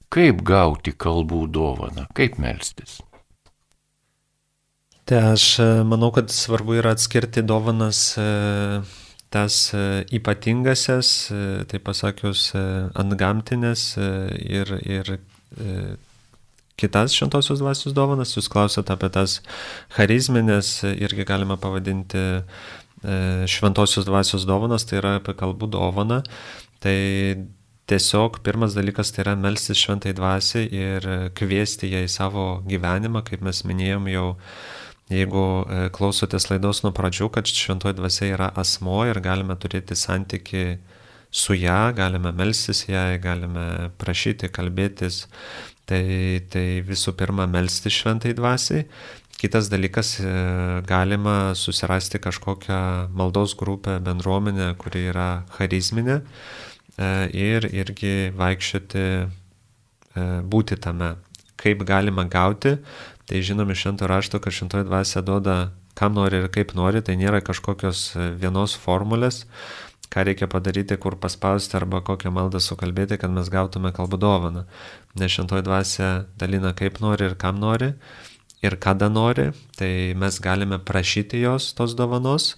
Kaip 0.09 0.43
gauti 0.47 0.95
kalbų 0.95 1.47
dovaną, 1.53 2.07
kaip 2.15 2.39
melstis. 2.39 3.01
Tai 5.09 5.21
aš 5.33 5.45
e, 5.59 5.67
manau, 5.89 6.11
kad 6.13 6.29
svarbu 6.31 6.79
yra 6.79 6.93
atskirti 6.93 7.41
dovanas 7.43 8.01
e, 8.21 8.25
tas 9.33 9.57
e, 9.73 9.85
ypatingasias, 10.19 11.13
tai 11.69 11.81
pasakius, 11.85 12.51
antgamtinės 12.97 13.85
ir, 13.99 14.75
ir 14.85 15.15
kitas 16.79 17.17
šventosios 17.17 17.63
dvasios 17.63 17.97
dovanas. 17.97 18.37
Jūs 18.37 18.51
klausėte 18.53 18.93
apie 18.95 19.09
tas 19.13 19.39
charizminės, 19.97 20.75
irgi 20.93 21.25
galima 21.29 21.57
pavadinti 21.61 22.25
šventosios 23.03 24.09
dvasios 24.09 24.47
dovanas, 24.49 24.87
tai 24.89 24.99
yra 25.03 25.15
apie 25.21 25.37
kalbų 25.39 25.71
dovaną. 25.75 26.23
Tai 26.83 26.97
tiesiog 27.89 28.41
pirmas 28.45 28.75
dalykas 28.77 29.15
tai 29.15 29.23
yra 29.25 29.37
melstis 29.39 29.79
šventai 29.81 30.13
dvasiai 30.19 30.67
ir 30.67 31.09
kviesti 31.39 31.93
ją 31.93 32.03
į 32.05 32.11
savo 32.13 32.49
gyvenimą, 32.69 33.23
kaip 33.27 33.45
mes 33.47 33.65
minėjom 33.67 34.11
jau 34.13 34.29
Jeigu 35.09 35.43
e, 35.65 35.87
klausotės 35.95 36.51
laidos 36.51 36.83
nuo 36.85 36.93
pradžių, 36.93 37.31
kad 37.33 37.49
šventoji 37.49 37.97
dvasia 37.97 38.27
yra 38.35 38.51
asmo 38.61 39.01
ir 39.09 39.21
galime 39.25 39.57
turėti 39.57 39.97
santyki 39.97 40.65
su 41.33 41.57
ją, 41.57 41.95
galime 41.97 42.33
melstis 42.37 42.85
ją, 42.91 43.07
galime 43.23 43.89
prašyti, 44.01 44.51
kalbėtis, 44.53 45.23
tai, 45.89 46.03
tai 46.53 46.67
visų 46.85 47.17
pirma 47.17 47.49
melsti 47.49 47.93
šventai 47.93 48.35
dvasiai. 48.37 48.85
Kitas 49.39 49.69
dalykas, 49.71 50.17
e, 50.21 50.31
galima 50.87 51.55
susirasti 51.55 52.19
kažkokią 52.19 52.81
maldos 53.15 53.55
grupę, 53.59 54.01
bendruomenę, 54.03 54.73
kuri 54.81 55.05
yra 55.13 55.29
charizminė 55.55 56.19
e, 56.19 57.13
ir 57.31 57.69
irgi 57.71 58.33
vaikščioti, 58.39 59.07
būti 60.51 60.75
tame. 60.83 61.13
Kaip 61.59 61.85
galima 61.87 62.25
gauti, 62.27 62.73
Tai 63.29 63.43
žinom 63.45 63.71
iš 63.71 63.83
šento 63.85 64.07
rašto, 64.09 64.39
kad 64.41 64.53
šentoji 64.57 64.85
dvasia 64.89 65.21
duoda 65.21 65.71
kam 65.95 66.15
nori 66.17 66.39
ir 66.41 66.47
kaip 66.49 66.73
nori, 66.79 67.03
tai 67.05 67.19
nėra 67.21 67.43
kažkokios 67.45 68.05
e, 68.17 68.29
vienos 68.41 68.73
formulės, 68.81 69.43
ką 70.09 70.25
reikia 70.25 70.49
padaryti, 70.49 70.97
kur 70.97 71.19
paspausti 71.21 71.77
arba 71.77 72.01
kokią 72.07 72.33
maldą 72.33 72.63
sukalbėti, 72.65 73.19
kad 73.21 73.35
mes 73.35 73.51
gautume 73.53 73.93
kalbų 73.93 74.21
dovaną. 74.23 74.65
Nes 75.21 75.35
šentoji 75.35 75.67
dvasia 75.67 76.09
dalina 76.41 76.73
kaip 76.79 77.03
nori 77.05 77.29
ir 77.29 77.37
kam 77.37 77.61
nori 77.61 77.91
ir 78.63 78.77
kada 78.83 79.09
nori, 79.09 79.51
tai 79.79 80.15
mes 80.19 80.39
galime 80.43 80.79
prašyti 80.79 81.41
jos 81.43 81.73
tos 81.79 81.95
dovanos, 81.99 82.55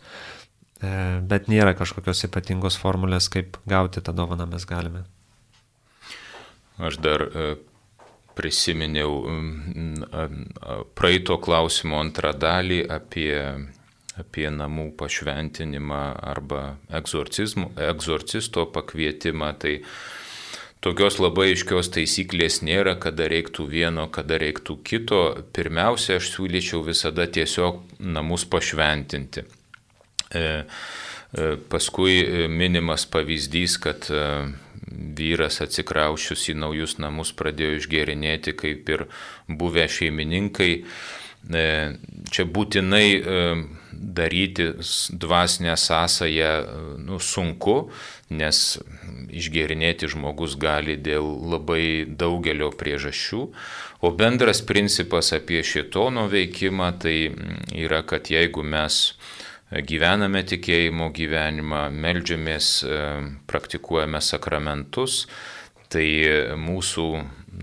e, 0.80 1.20
bet 1.20 1.48
nėra 1.52 1.74
kažkokios 1.78 2.24
ypatingos 2.28 2.78
formulės, 2.80 3.28
kaip 3.32 3.60
gauti 3.68 4.02
tą 4.04 4.14
dovaną 4.16 4.48
mes 4.50 4.64
galime. 4.68 5.04
Aš 6.80 6.96
dar 7.04 7.26
e, 7.28 7.50
prisiminiau 8.40 9.18
praeito 10.96 11.36
klausimo 11.42 11.98
antrą 12.00 12.32
dalį 12.32 12.80
apie, 12.88 13.34
apie 14.20 14.46
namų 14.54 14.90
pašventinimą 15.00 16.00
arba 16.32 16.62
egzorcisto 17.00 18.66
pakvietimą. 18.72 19.52
Tai 19.60 19.74
tokios 20.84 21.18
labai 21.20 21.50
aiškios 21.52 21.92
taisyklės 21.94 22.60
nėra, 22.66 22.96
kada 23.00 23.28
reiktų 23.30 23.66
vieno, 23.70 24.06
kada 24.12 24.40
reiktų 24.40 24.78
kito. 24.86 25.22
Pirmiausia, 25.56 26.18
aš 26.20 26.32
siūlyčiau 26.34 26.82
visada 26.86 27.28
tiesiog 27.28 27.82
namus 28.00 28.46
pašventinti. 28.50 29.44
E, 30.30 30.42
e, 30.42 31.52
paskui 31.72 32.48
minimas 32.48 33.06
pavyzdys, 33.10 33.76
kad 33.82 34.08
e, 34.08 34.24
vyras 34.90 35.60
atsikraušius 35.64 36.48
į 36.52 36.56
naujus 36.64 36.96
namus 37.02 37.34
pradėjo 37.36 37.78
išgerinėti 37.80 38.56
kaip 38.58 38.88
ir 38.90 39.06
buvę 39.48 39.86
šeimininkai. 39.90 40.72
E, 40.80 41.66
čia 42.32 42.46
būtinai 42.48 43.06
e, 43.16 43.44
daryti 44.00 44.64
dvasinę 45.10 45.76
sąsąją 45.76 46.52
nu, 46.98 47.18
sunku, 47.20 47.90
nes 48.30 48.80
išgerinėti 49.28 50.08
žmogus 50.08 50.56
gali 50.56 50.96
dėl 50.96 51.26
labai 51.52 52.06
daugelio 52.08 52.70
priežasčių. 52.72 53.42
O 54.00 54.10
bendras 54.16 54.62
principas 54.64 55.34
apie 55.36 55.60
šitono 55.66 56.24
veikimą 56.32 56.88
tai 57.02 57.16
yra, 57.76 58.00
kad 58.02 58.32
jeigu 58.32 58.64
mes 58.64 59.12
gyvename 59.70 60.42
tikėjimo 60.48 61.10
gyvenimą, 61.14 61.84
melžiamės, 61.92 62.72
e, 62.82 63.02
praktikuojame 63.46 64.22
sakramentus, 64.24 65.26
tai 65.90 66.06
mūsų, 66.56 67.06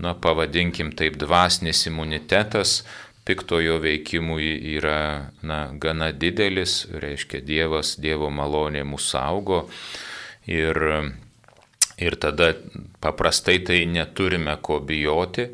na, 0.04 0.14
pavadinkim 0.14 0.92
taip, 0.96 1.18
dvasinis 1.20 1.86
imunitetas 1.88 2.82
piktojo 3.28 3.78
veikimui 3.84 4.54
yra, 4.78 5.28
na, 5.44 5.66
gana 5.76 6.10
didelis, 6.16 6.86
reiškia 6.88 7.42
Dievas, 7.44 7.96
Dievo 8.00 8.30
malonė 8.32 8.86
mūsų 8.88 9.10
saugo 9.12 9.58
ir, 10.48 10.80
ir 12.00 12.16
tada 12.22 12.54
paprastai 13.04 13.58
tai 13.68 13.82
neturime 13.90 14.56
ko 14.64 14.80
bijoti. 14.80 15.50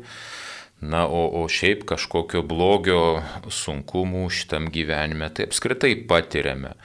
Na, 0.85 1.05
o, 1.07 1.23
o 1.39 1.45
šiaip 1.49 1.85
kažkokio 1.87 2.43
blogio 2.45 2.99
sunkumų 3.49 4.25
šitam 4.29 4.67
gyvenime 4.69 5.31
tai 5.33 5.47
apskritai 5.47 5.95
patiriame. 6.05 6.75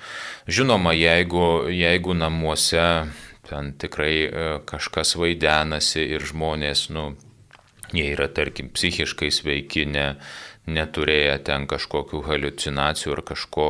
Žinoma, 0.48 0.94
jeigu, 0.96 1.66
jeigu 1.74 2.14
namuose 2.16 2.86
ten 3.50 3.74
tikrai 3.82 4.14
e, 4.22 4.46
kažkas 4.70 5.16
vaidenasi 5.18 6.06
ir 6.14 6.24
žmonės, 6.30 6.86
nu, 6.94 7.10
jie 7.92 8.06
yra, 8.14 8.28
tarkim, 8.32 8.70
psichiškai 8.72 9.30
sveiki, 9.34 9.84
ne, 9.90 10.06
neturėję 10.66 11.38
ten 11.46 11.66
kažkokių 11.70 12.22
halucinacijų 12.26 13.14
ar 13.16 13.22
kažko, 13.32 13.68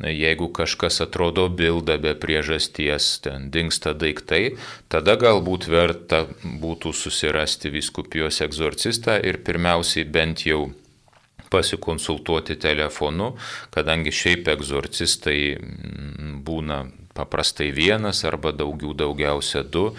jeigu 0.00 0.48
kažkas 0.56 1.00
atrodo 1.04 1.48
bilda 1.48 1.98
be 2.00 2.14
priežasties, 2.16 3.20
ten 3.24 3.50
dinksta 3.52 3.92
daiktai, 3.94 4.56
tada 4.88 5.16
galbūt 5.20 5.68
verta 5.68 6.24
būtų 6.44 6.94
susirasti 6.96 7.72
viskupijos 7.74 8.40
egzorcistą 8.46 9.18
ir 9.20 9.42
pirmiausiai 9.44 10.06
bent 10.08 10.46
jau 10.46 10.70
pasikonsultuoti 11.50 12.56
telefonu, 12.62 13.34
kadangi 13.74 14.12
šiaip 14.14 14.48
egzorcistai 14.52 15.40
mm, 15.58 16.40
būna 16.46 16.84
paprastai 17.14 17.72
vienas 17.74 18.22
arba 18.24 18.52
daugiau 18.54 18.94
daugiausia 18.94 19.64
du 19.66 19.90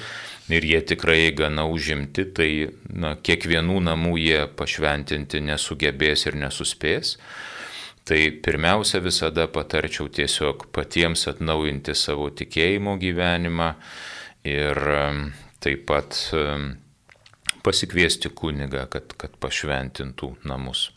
ir 0.55 0.65
jie 0.67 0.81
tikrai 0.93 1.31
gana 1.35 1.65
užimti, 1.69 2.25
tai 2.35 2.49
na, 2.89 3.15
kiekvienų 3.15 3.79
namų 3.87 4.17
jie 4.21 4.43
pašventinti 4.59 5.41
nesugebės 5.47 6.27
ir 6.29 6.37
nesuspės. 6.41 7.17
Tai 8.07 8.19
pirmiausia 8.43 8.99
visada 9.03 9.45
patarčiau 9.47 10.09
tiesiog 10.09 10.71
patiems 10.73 11.27
atnaujinti 11.29 11.93
savo 11.95 12.31
tikėjimo 12.33 12.95
gyvenimą 13.01 13.73
ir 14.49 14.79
taip 15.61 15.85
pat 15.85 16.17
pasikviesti 17.61 18.31
kunigą, 18.33 18.87
kad, 18.89 19.13
kad 19.13 19.37
pašventintų 19.37 20.33
namus. 20.49 20.89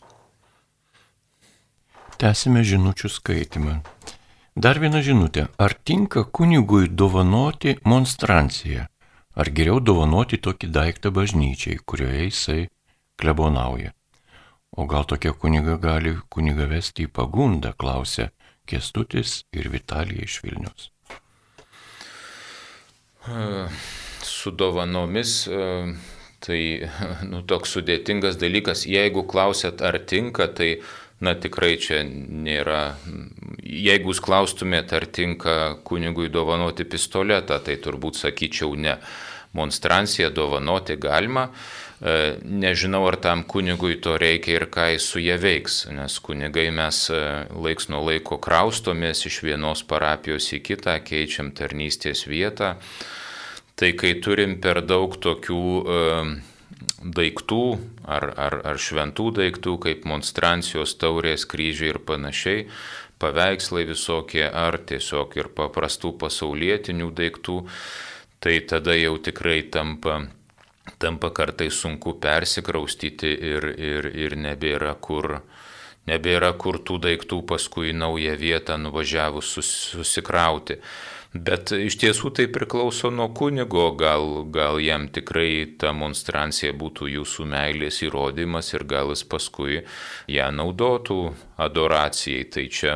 Tęsime 2.17 2.63
žinučių 2.65 3.11
skaitimą. 3.11 3.79
Dar 4.55 4.79
viena 4.79 5.01
žinutė. 5.03 5.49
Ar 5.59 5.73
tinka 5.75 6.23
kunigui 6.23 6.87
dovanoti 6.87 7.75
monstranciją? 7.83 8.85
Ar 9.35 9.51
geriau 9.51 9.81
dovanoti 9.83 10.39
tokį 10.39 10.69
daiktą 10.71 11.11
bažnyčiai, 11.11 11.81
kurioje 11.83 12.23
jisai 12.29 12.61
klebonauja? 13.19 13.91
O 14.75 14.85
gal 14.87 15.03
tokia 15.07 15.33
kuniga 15.35 15.75
gali 15.79 16.15
kuniga 16.31 16.67
vesti 16.71 17.07
į 17.07 17.11
pagundą, 17.11 17.73
klausė 17.75 18.29
Kestutis 18.65 19.43
ir 19.53 19.67
Vitalija 19.73 20.23
iš 20.23 20.39
Vilnius. 20.43 20.89
Su 24.23 24.51
dovanomis 24.51 25.37
tai 26.45 26.59
nu, 27.31 27.41
toks 27.47 27.75
sudėtingas 27.75 28.39
dalykas. 28.41 28.85
Jeigu 28.87 29.25
klausėt, 29.27 29.83
ar 29.83 29.99
tinka, 30.07 30.47
tai 30.47 30.77
na 31.23 31.35
tikrai 31.35 31.75
čia 31.79 32.01
nėra. 32.05 32.97
Jeigu 33.63 34.11
jūs 34.11 34.21
klaustumėt, 34.23 34.91
ar 34.93 35.07
tinka 35.07 35.55
kunigui 35.87 36.27
dovanoti 36.33 36.83
pistoletą, 36.83 37.61
tai 37.63 37.79
turbūt 37.81 38.19
sakyčiau 38.19 38.75
ne. 38.75 38.99
Monstranciją 39.55 40.33
dovanoti 40.35 40.97
galima, 40.99 41.47
E, 42.01 42.35
nežinau, 42.43 43.05
ar 43.07 43.15
tam 43.23 43.43
kunigui 43.47 43.95
to 44.03 44.17
reikia 44.19 44.59
ir 44.59 44.65
ką 44.67 44.89
jis 44.91 45.05
su 45.13 45.21
jie 45.23 45.37
veiks, 45.39 45.85
nes 45.95 46.17
kunigai 46.19 46.67
mes 46.75 46.97
e, 47.07 47.19
laiks 47.55 47.87
nuo 47.87 48.01
laiko 48.03 48.35
kraustomės 48.43 49.23
iš 49.29 49.39
vienos 49.47 49.85
parapijos 49.87 50.49
į 50.57 50.59
kitą, 50.67 50.97
keičiam 51.07 51.53
tarnystės 51.55 52.25
vietą. 52.27 52.75
Tai 53.79 53.93
kai 53.95 54.11
turim 54.23 54.57
per 54.59 54.81
daug 54.83 55.15
tokių 55.23 55.63
e, 55.63 56.01
daiktų 57.01 57.63
ar, 58.03 58.29
ar, 58.37 58.59
ar 58.73 58.79
šventų 58.81 59.29
daiktų, 59.39 59.75
kaip 59.83 60.07
monstrancijos 60.09 60.95
taurės, 61.01 61.45
kryžiai 61.49 61.93
ir 61.93 61.99
panašiai, 62.07 62.65
paveikslai 63.21 63.85
visokie, 63.87 64.43
ar 64.49 64.77
tiesiog 64.77 65.37
ir 65.39 65.51
paprastų 65.55 66.15
pasaulietinių 66.19 67.11
daiktų, 67.15 67.61
tai 68.43 68.59
tada 68.67 68.97
jau 68.97 69.15
tikrai 69.23 69.61
tampa 69.71 70.25
tampa 70.99 71.29
kartai 71.29 71.69
sunku 71.69 72.13
persikraustyti 72.21 73.31
ir, 73.33 73.67
ir, 73.77 74.09
ir 74.15 74.35
nebėra 74.39 74.93
kur, 75.01 75.39
nebėra 76.09 76.53
kur 76.61 76.79
tų 76.85 76.99
daiktų 77.07 77.41
paskui 77.49 77.93
naują 77.93 78.35
vietą 78.39 78.77
nuvažiavus 78.81 79.55
sus, 79.57 79.71
susikrauti. 79.95 80.79
Bet 81.35 81.73
iš 81.75 81.97
tiesų 81.99 82.29
tai 82.37 82.45
priklauso 82.47 83.09
nuo 83.11 83.27
kunigo, 83.35 83.89
gal, 83.99 84.45
gal 84.55 84.79
jam 84.79 85.09
tikrai 85.11 85.65
ta 85.79 85.91
monstrancija 85.91 86.71
būtų 86.71 87.09
jūsų 87.11 87.47
meilės 87.51 87.99
įrodymas 88.07 88.71
ir 88.71 88.85
gal 88.87 89.11
jis 89.11 89.25
paskui 89.27 89.81
ją 90.31 90.47
naudotų 90.55 91.19
adoracijai. 91.59 92.47
Tai 92.55 92.65
čia, 92.71 92.95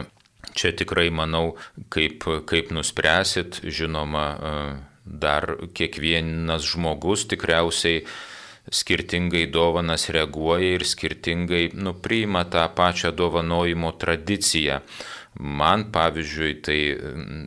čia 0.56 0.72
tikrai 0.72 1.10
manau, 1.12 1.58
kaip, 1.92 2.24
kaip 2.48 2.72
nuspręsit, 2.72 3.60
žinoma, 3.68 4.26
dar 5.04 5.58
kiekvienas 5.76 6.64
žmogus 6.72 7.28
tikriausiai 7.28 8.06
skirtingai 8.72 9.50
dovanas 9.52 10.08
reaguoja 10.14 10.78
ir 10.78 10.86
skirtingai 10.88 11.72
nu, 11.76 11.98
priima 12.00 12.46
tą 12.48 12.70
pačią 12.72 13.12
dovanojimo 13.12 13.92
tradiciją. 14.00 14.80
Man, 15.40 15.86
pavyzdžiui, 15.96 16.54
tai 16.60 16.80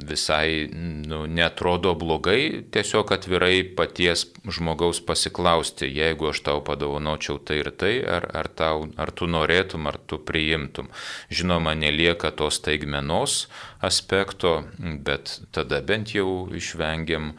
visai 0.08 0.64
nu, 1.04 1.26
netrodo 1.28 1.92
blogai 1.92 2.62
tiesiog 2.72 3.12
atvirai 3.12 3.66
paties 3.76 4.24
žmogaus 4.48 5.02
pasiklausti, 5.04 5.90
jeigu 5.92 6.30
aš 6.30 6.40
tau 6.46 6.62
padovanočiau 6.64 7.36
tai 7.44 7.58
ir 7.60 7.68
tai, 7.76 7.92
ar, 8.00 8.30
ar, 8.32 8.48
tau, 8.48 8.86
ar 8.96 9.12
tu 9.12 9.28
norėtum, 9.28 9.90
ar 9.92 10.00
tu 10.08 10.16
priimtum. 10.16 10.88
Žinoma, 11.28 11.76
nelieka 11.76 12.32
tos 12.32 12.62
taigmenos 12.64 13.42
aspekto, 13.84 14.62
bet 14.80 15.42
tada 15.52 15.84
bent 15.84 16.16
jau 16.16 16.48
išvengiam 16.48 17.34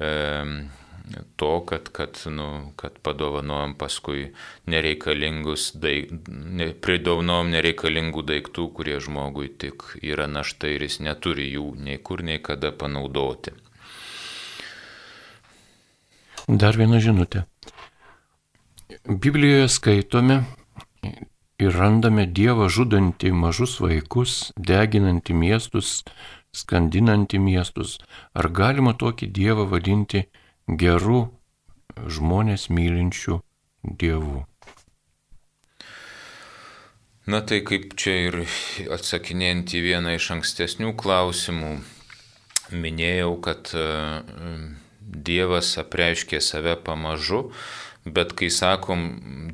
e, 0.00 0.08
to, 1.36 1.50
kad, 1.66 1.88
kad, 1.92 2.18
nu, 2.26 2.72
kad 2.76 2.98
padovanojom 3.02 3.74
paskui 3.78 4.30
nereikalingus, 4.66 5.72
daik, 5.78 6.12
ne, 6.28 6.70
pridovanojom 6.74 7.52
nereikalingų 7.56 8.24
daiktų, 8.28 8.68
kurie 8.76 8.98
žmogui 9.02 9.50
tik 9.58 9.84
yra 10.02 10.28
našta 10.30 10.70
ir 10.72 10.86
jis 10.86 11.00
neturi 11.04 11.50
jų 11.52 11.72
nei 11.82 11.98
kur, 11.98 12.24
nei 12.24 12.40
kada 12.42 12.72
panaudoti. 12.72 13.54
Dar 16.48 16.76
viena 16.76 16.98
žinutė. 16.98 17.44
Biblijoje 19.06 19.68
skaitome 19.72 20.42
ir 21.62 21.74
randame 21.76 22.26
Dievą 22.26 22.68
žudantį 22.72 23.30
mažus 23.34 23.78
vaikus, 23.80 24.52
deginantį 24.58 25.36
miestus, 25.38 26.02
skandinantį 26.52 27.40
miestus. 27.42 27.98
Ar 28.34 28.50
galima 28.50 28.92
tokį 28.98 29.30
Dievą 29.38 29.66
vadinti 29.70 30.26
gerų 30.68 31.26
žmonės 32.06 32.68
mylinčių 32.70 33.40
dievų. 33.82 34.46
Na 37.26 37.38
tai 37.46 37.60
kaip 37.62 37.92
čia 37.94 38.14
ir 38.26 38.36
atsakinėjant 38.90 39.76
į 39.78 39.82
vieną 39.84 40.16
iš 40.16 40.32
ankstesnių 40.34 40.96
klausimų, 40.98 41.76
minėjau, 42.74 43.36
kad 43.44 43.70
e, 43.78 43.84
Dievas 45.02 45.76
apreiškė 45.78 46.40
save 46.42 46.74
pamažu, 46.82 47.44
bet 48.04 48.34
kai 48.38 48.48
sakom, 48.50 49.04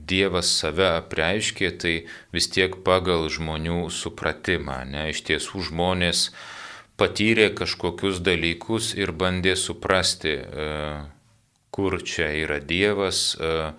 Dievas 0.08 0.48
save 0.62 0.86
apreiškė, 1.02 1.70
tai 1.82 1.94
vis 2.32 2.48
tiek 2.48 2.78
pagal 2.86 3.28
žmonių 3.32 3.90
supratimą. 3.92 4.84
Ne? 4.88 5.08
Iš 5.12 5.24
tiesų 5.28 5.66
žmonės 5.68 6.30
patyrė 6.98 7.52
kažkokius 7.54 8.18
dalykus 8.26 8.92
ir 8.98 9.14
bandė 9.14 9.54
suprasti, 9.56 10.34
e, 10.34 10.66
kur 11.70 12.00
čia 12.02 12.32
yra 12.42 12.58
Dievas, 12.58 13.36
e, 13.38 13.70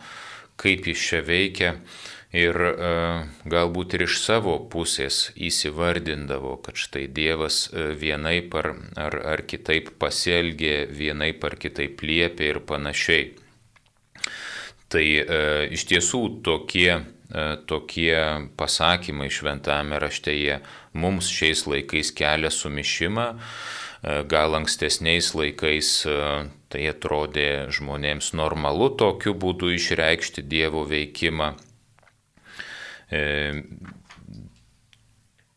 kaip 0.59 0.87
jis 0.87 1.03
čia 1.09 1.21
veikia. 1.25 1.75
Ir 2.29 2.53
e, 2.61 2.71
galbūt 3.49 3.95
ir 3.97 4.05
iš 4.05 4.19
savo 4.21 4.55
pusės 4.71 5.31
įsivardindavo, 5.33 6.59
kad 6.61 6.77
štai 6.77 7.07
Dievas 7.09 7.63
vienaip 7.73 8.53
ar, 8.55 8.75
ar, 8.95 9.17
ar 9.33 9.43
kitaip 9.49 9.95
pasielgė, 9.99 10.85
vienaip 10.93 11.43
ar 11.49 11.57
kitaip 11.57 12.03
liepė 12.05 12.51
ir 12.53 12.61
panašiai. 12.69 13.31
Tai 14.89 15.05
iš 15.69 15.83
tiesų 15.89 16.21
tokie 16.45 17.01
tokie 17.69 18.13
pasakymai 18.57 19.29
šventame 19.29 19.99
rašte 20.01 20.33
jie 20.33 20.55
mums 20.93 21.29
šiais 21.31 21.65
laikais 21.69 22.11
kelia 22.15 22.51
sumišimą, 22.53 23.27
e, 23.35 24.19
gal 24.29 24.57
ankstesniais 24.59 25.33
laikais 25.37 25.91
e, 26.09 26.19
tai 26.69 26.85
atrodė 26.91 27.49
žmonėms 27.75 28.33
normalu 28.37 28.91
tokiu 28.97 29.33
būdu 29.33 29.73
išreikšti 29.77 30.45
Dievo 30.45 30.85
veikimą. 30.89 31.55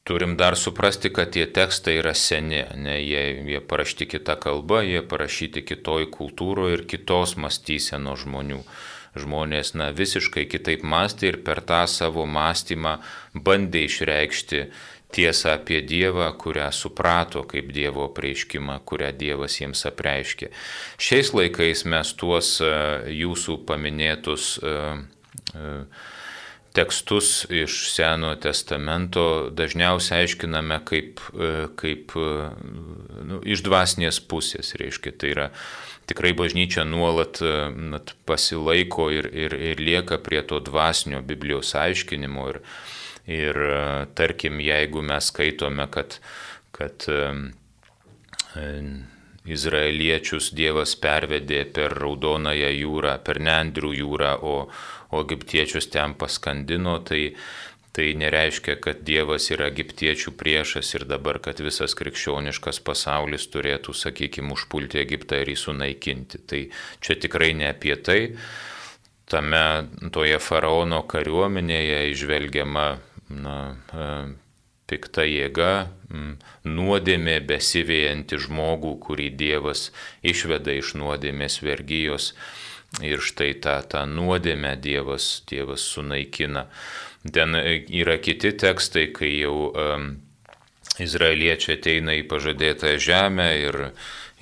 Turim 0.02 0.36
dar 0.36 0.56
suprasti, 0.56 1.12
kad 1.14 1.30
tie 1.36 1.44
tekstai 1.46 1.98
yra 2.00 2.14
seni, 2.16 2.62
ne, 2.74 2.96
jie, 2.98 3.20
jie 3.52 3.60
parašyti 3.60 4.08
kitą 4.16 4.34
kalbą, 4.40 4.80
jie 4.82 5.02
parašyti 5.06 5.62
kitoj 5.68 6.08
kultūroje 6.16 6.78
ir 6.78 6.82
kitos 6.90 7.36
mąstysenos 7.38 8.24
žmonių 8.24 8.62
žmonės 9.18 9.74
na, 9.76 9.90
visiškai 9.92 10.46
kitaip 10.48 10.82
mąstė 10.88 11.32
ir 11.32 11.38
per 11.46 11.60
tą 11.68 11.82
savo 11.90 12.24
mąstymą 12.26 12.96
bandė 13.34 13.84
išreikšti 13.88 14.62
tiesą 15.12 15.50
apie 15.56 15.82
Dievą, 15.82 16.32
kurią 16.38 16.70
suprato 16.72 17.44
kaip 17.48 17.72
Dievo 17.72 18.08
prieškimą, 18.16 18.80
kurią 18.88 19.12
Dievas 19.16 19.58
jiems 19.60 19.84
apreiškė. 19.90 20.48
Šiais 21.02 21.32
laikais 21.36 21.84
mes 21.88 22.14
tuos 22.18 22.56
e, 22.64 22.72
jūsų 23.20 23.58
paminėtus 23.68 24.56
e, 24.58 24.74
e, 25.52 25.74
tekstus 26.72 27.44
iš 27.52 27.82
Senojo 27.92 28.38
testamento 28.46 29.24
dažniausiai 29.52 30.24
aiškiname 30.24 30.78
kaip, 30.88 31.20
kaip 31.76 32.14
nu, 32.16 33.42
iš 33.44 33.60
dvasinės 33.66 34.22
pusės, 34.24 34.72
reiškia, 34.80 35.12
tai 35.12 35.34
yra 35.34 35.50
tikrai 36.08 36.32
bažnyčia 36.32 36.86
nuolat 36.88 37.42
nat, 37.76 38.14
pasilaiko 38.24 39.10
ir, 39.12 39.28
ir, 39.36 39.58
ir 39.72 39.84
lieka 39.84 40.16
prie 40.24 40.40
to 40.48 40.62
dvasinio 40.64 41.20
Biblijos 41.28 41.74
aiškinimo. 41.76 42.48
Ir, 42.54 42.62
ir 43.30 43.58
tarkim, 44.18 44.60
jeigu 44.62 45.02
mes 45.06 45.30
skaitome, 45.30 45.86
kad, 45.92 46.18
kad 46.74 47.06
Izraeliečius 49.42 50.52
Dievas 50.54 50.94
pervedė 51.02 51.64
per 51.74 51.96
Raudonąją 51.98 52.70
jūrą, 52.76 53.16
per 53.26 53.40
Nendrių 53.42 53.92
jūrą, 53.98 54.32
o, 54.42 54.56
o 55.12 55.22
egiptiečius 55.26 55.90
ten 55.90 56.16
paskandino, 56.18 56.98
tai 57.06 57.24
Tai 57.92 58.14
nereiškia, 58.16 58.78
kad 58.80 59.02
Dievas 59.04 59.50
yra 59.52 59.66
egiptiečių 59.68 60.32
priešas 60.40 60.94
ir 60.94 61.02
dabar, 61.04 61.36
kad 61.44 61.58
visas 61.60 61.92
krikščioniškas 61.92 62.78
pasaulis 62.80 63.44
turėtų, 63.52 63.92
sakykime, 63.92 64.54
užpulti 64.54 65.02
Egiptą 65.02 65.42
ir 65.42 65.50
jį 65.52 65.58
sunaikinti. 65.60 66.40
Tai 66.48 66.60
čia 67.04 67.18
tikrai 67.20 67.50
ne 67.52 67.68
apie 67.68 67.98
tai. 68.00 68.20
Tame 69.28 69.64
toje 70.08 70.40
faraono 70.40 71.02
kariuomenėje 71.04 72.00
išvelgiama 72.14 72.86
na, 73.32 73.58
e, 73.92 74.08
pikta 74.92 75.24
jėga, 75.24 75.72
nuodėmė 76.68 77.38
besivėjanti 77.48 78.38
žmogų, 78.44 78.96
kurį 79.06 79.30
Dievas 79.40 79.86
išveda 80.26 80.74
iš 80.76 80.94
nuodėmės 81.00 81.62
vergyjos. 81.64 82.32
Ir 83.00 83.22
štai 83.24 83.54
tą, 83.64 83.78
tą 83.88 84.02
nuodėmę 84.04 84.74
Dievas, 84.84 85.40
Dievas 85.48 85.86
sunaikina. 85.94 86.66
Ten 87.24 87.56
yra 87.56 88.18
kiti 88.20 88.50
tekstai, 88.60 89.06
kai 89.16 89.30
jau 89.38 89.70
um, 89.70 90.10
izraeliečiai 91.00 91.78
ateina 91.78 92.18
į 92.18 92.26
pažadėtą 92.28 92.92
žemę 93.00 93.48
ir, 93.62 93.78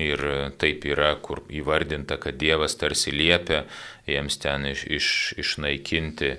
ir 0.03 0.25
taip 0.59 0.89
yra, 0.89 1.13
kur 1.23 1.45
įvardinta, 1.47 2.19
kad 2.19 2.41
Dievas 2.41 2.75
tarsi 2.81 3.15
liepia 3.15 3.63
jiems 4.11 4.41
ten 4.43 4.67
iš, 4.73 4.83
iš, 4.99 5.13
išnaikinti 5.45 6.33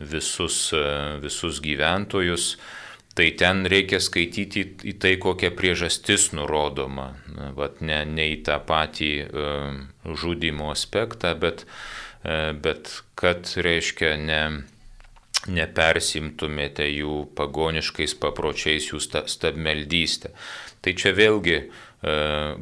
visus, 0.00 0.70
visus 1.22 1.60
gyventojus. 1.64 2.54
Tai 3.14 3.26
ten 3.36 3.64
reikia 3.68 3.98
skaityti 4.00 4.62
į 4.86 4.94
tai, 5.02 5.16
kokia 5.20 5.50
priežastis 5.52 6.30
nurodoma. 6.32 7.10
Vat 7.58 7.82
ne, 7.84 8.04
ne 8.06 8.28
į 8.32 8.38
tą 8.46 8.60
patį 8.64 9.12
uh, 9.26 9.80
žudimo 10.16 10.70
aspektą, 10.70 11.34
bet, 11.42 11.66
uh, 11.66 12.52
bet 12.54 12.94
kad 13.18 13.50
reiškia 13.58 14.14
ne 14.20 14.42
nepersimtumėte 15.48 16.84
jų 16.84 17.30
pagoniškais 17.38 18.16
papročiais, 18.20 18.90
jų 18.90 19.00
stabmeldystę. 19.00 20.34
Tai 20.84 20.94
čia 20.96 21.14
vėlgi 21.16 21.56
e, 21.56 21.64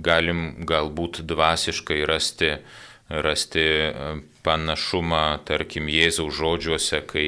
galim 0.05 0.45
galbūt 0.68 1.22
dvasiškai 1.26 2.01
rasti, 2.09 2.53
rasti 3.09 3.64
e, 3.64 3.92
panašumą, 4.46 5.40
tarkim, 5.48 5.88
Jėzaus 5.92 6.36
žodžiuose, 6.36 7.02
kai, 7.09 7.26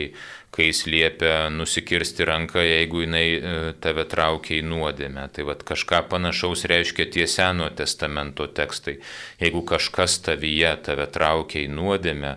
kai 0.55 0.70
jis 0.70 0.85
liepia 0.91 1.35
nusikirsti 1.55 2.26
ranką, 2.28 2.62
jeigu 2.64 3.05
jinai 3.05 3.26
e, 3.28 3.55
tave 3.81 4.05
traukia 4.09 4.59
į 4.61 4.64
nuodėmę. 4.70 5.28
Tai 5.35 5.47
vad 5.53 5.64
kažką 5.68 6.03
panašaus 6.12 6.66
reiškia 6.70 7.09
tie 7.14 7.28
Senojo 7.31 7.70
testamento 7.83 8.49
tekstai. 8.49 8.99
Jeigu 9.41 9.64
kažkas 9.68 10.20
tavyje 10.26 10.74
tave 10.91 11.09
traukia 11.12 11.64
į 11.64 11.72
nuodėmę, 11.76 12.37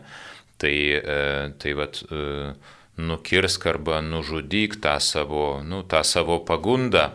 tai, 0.64 0.78
tai 1.60 1.74
vad 1.76 1.98
nukirsk 2.98 3.66
arba 3.68 4.02
nužudyk 4.02 4.76
tą 4.82 5.00
savo, 5.00 5.62
nu, 5.64 5.84
tą 5.84 6.04
savo 6.04 6.40
pagundą, 6.40 7.10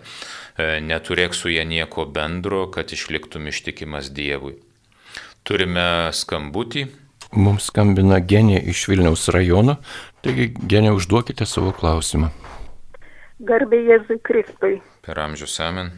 e, 0.57 0.81
neturėk 0.81 1.35
su 1.35 1.53
ją 1.53 1.64
nieko 1.64 2.07
bendro, 2.07 2.66
kad 2.66 2.93
išliktum 2.93 3.47
ištikimas 3.47 4.11
Dievui. 4.11 4.59
Turime 5.47 6.11
skambutį. 6.16 6.86
Mums 7.36 7.68
skambina 7.68 8.18
genė 8.24 8.62
iš 8.72 8.86
Vilniaus 8.89 9.28
rajono, 9.34 9.76
taigi 10.24 10.49
genė 10.72 10.95
užduokite 10.97 11.45
savo 11.47 11.74
klausimą. 11.76 12.30
Garbė 13.39 13.82
Jėzui 13.91 14.18
Kristui. 14.24 14.78
Per 15.05 15.20
amžius 15.20 15.59
amen. 15.61 15.93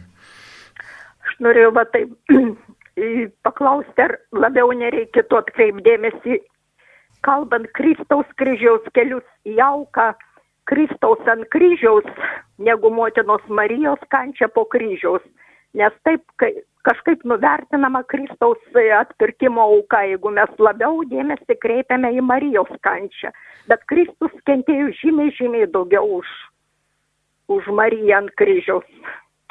Aš 1.25 1.39
norėjau 1.39 1.71
va 1.77 1.87
taip 1.93 2.11
paklausti, 3.47 4.07
ar 4.09 4.17
labiau 4.35 4.75
nereikėtų 4.75 5.39
atkreipdėmėsi 5.39 6.41
kalbant 7.25 7.69
Kristaus 7.77 8.29
kryžiaus 8.41 8.85
kelius 8.95 9.25
į 9.47 9.57
auką, 9.63 10.11
Kristaus 10.69 11.21
ant 11.31 11.47
kryžiaus, 11.53 12.07
negu 12.61 12.91
motinos 12.93 13.43
Marijos 13.49 14.01
kančia 14.13 14.49
po 14.53 14.65
kryžiaus. 14.69 15.23
Nes 15.77 15.93
taip 16.05 16.23
kai, 16.41 16.51
kažkaip 16.87 17.23
nuvertinama 17.23 18.03
Kristaus 18.03 18.57
atpirkimo 18.99 19.61
auka, 19.61 20.01
jeigu 20.09 20.31
mes 20.33 20.51
labiau 20.59 21.03
dėmesį 21.11 21.57
kreipiame 21.61 22.11
į 22.17 22.23
Marijos 22.25 22.71
kančią. 22.85 23.31
Bet 23.69 23.85
Kristus 23.91 24.33
kentėjo 24.49 24.89
žymiai, 25.01 25.33
žymiai 25.37 25.69
daugiau 25.69 26.19
už, 26.19 26.27
už 27.47 27.71
Mariją 27.77 28.17
ant 28.23 28.35
kryžiaus. 28.35 28.87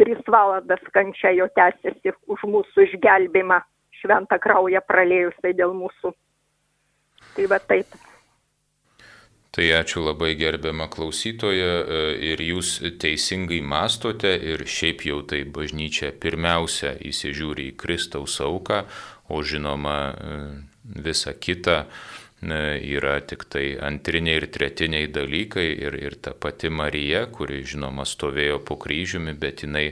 Tris 0.00 0.20
valandas 0.26 0.82
kančia 0.94 1.34
jo 1.36 1.46
tęsiasi 1.54 2.14
už 2.26 2.46
mūsų 2.48 2.86
išgelbimą, 2.88 3.60
šventą 4.00 4.40
kraują 4.40 4.80
pralėjusiai 4.88 5.56
dėl 5.56 5.76
mūsų. 5.76 6.14
Tai 7.36 7.50
va 7.52 7.60
taip. 7.60 8.09
Tai 9.50 9.64
ačiū 9.74 10.04
labai 10.06 10.36
gerbiamą 10.38 10.86
klausytoją 10.94 11.70
e, 11.82 12.02
ir 12.30 12.42
jūs 12.52 12.76
teisingai 13.02 13.58
mastote 13.66 14.30
ir 14.30 14.62
šiaip 14.62 15.02
jau 15.08 15.24
tai 15.26 15.40
bažnyčia 15.42 16.12
pirmiausia 16.22 16.92
įsižiūri 17.10 17.72
į 17.72 17.74
Kristaus 17.80 18.38
auką, 18.46 18.84
o 19.26 19.40
žinoma 19.42 19.96
e, 20.06 20.36
visa 21.02 21.34
kita 21.34 21.80
e, 21.82 22.60
yra 22.92 23.16
tik 23.26 23.42
tai 23.50 23.64
antriniai 23.90 24.38
ir 24.38 24.46
tretiniai 24.54 25.10
dalykai 25.10 25.66
ir, 25.66 25.98
ir 25.98 26.18
ta 26.22 26.30
pati 26.30 26.70
Marija, 26.70 27.24
kuri 27.34 27.64
žinoma 27.66 28.06
stovėjo 28.06 28.62
po 28.62 28.78
kryžiumi, 28.78 29.34
bet 29.34 29.66
jinai 29.66 29.88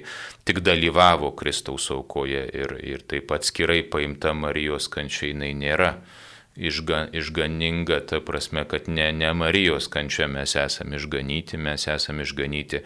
tik 0.47 0.63
dalyvavo 0.63 1.33
Kristaus 1.35 1.91
aukoje 1.91 2.47
ir, 2.47 2.79
ir 2.79 3.03
taip 3.11 3.35
atskirai 3.35 3.83
paimta 3.91 4.37
Marijos 4.39 4.87
kančia 4.87 5.33
jinai 5.33 5.51
nėra 5.59 5.97
išga, 6.59 7.07
išganinga, 7.13 8.01
ta 8.11 8.21
prasme, 8.21 8.65
kad 8.69 8.89
ne, 8.89 9.13
ne 9.13 9.31
Marijos 9.35 9.89
kančia 9.93 10.29
mes 10.29 10.57
esame 10.59 10.99
išganyti, 10.99 11.57
mes 11.57 11.87
esame 11.89 12.27
išganyti 12.27 12.83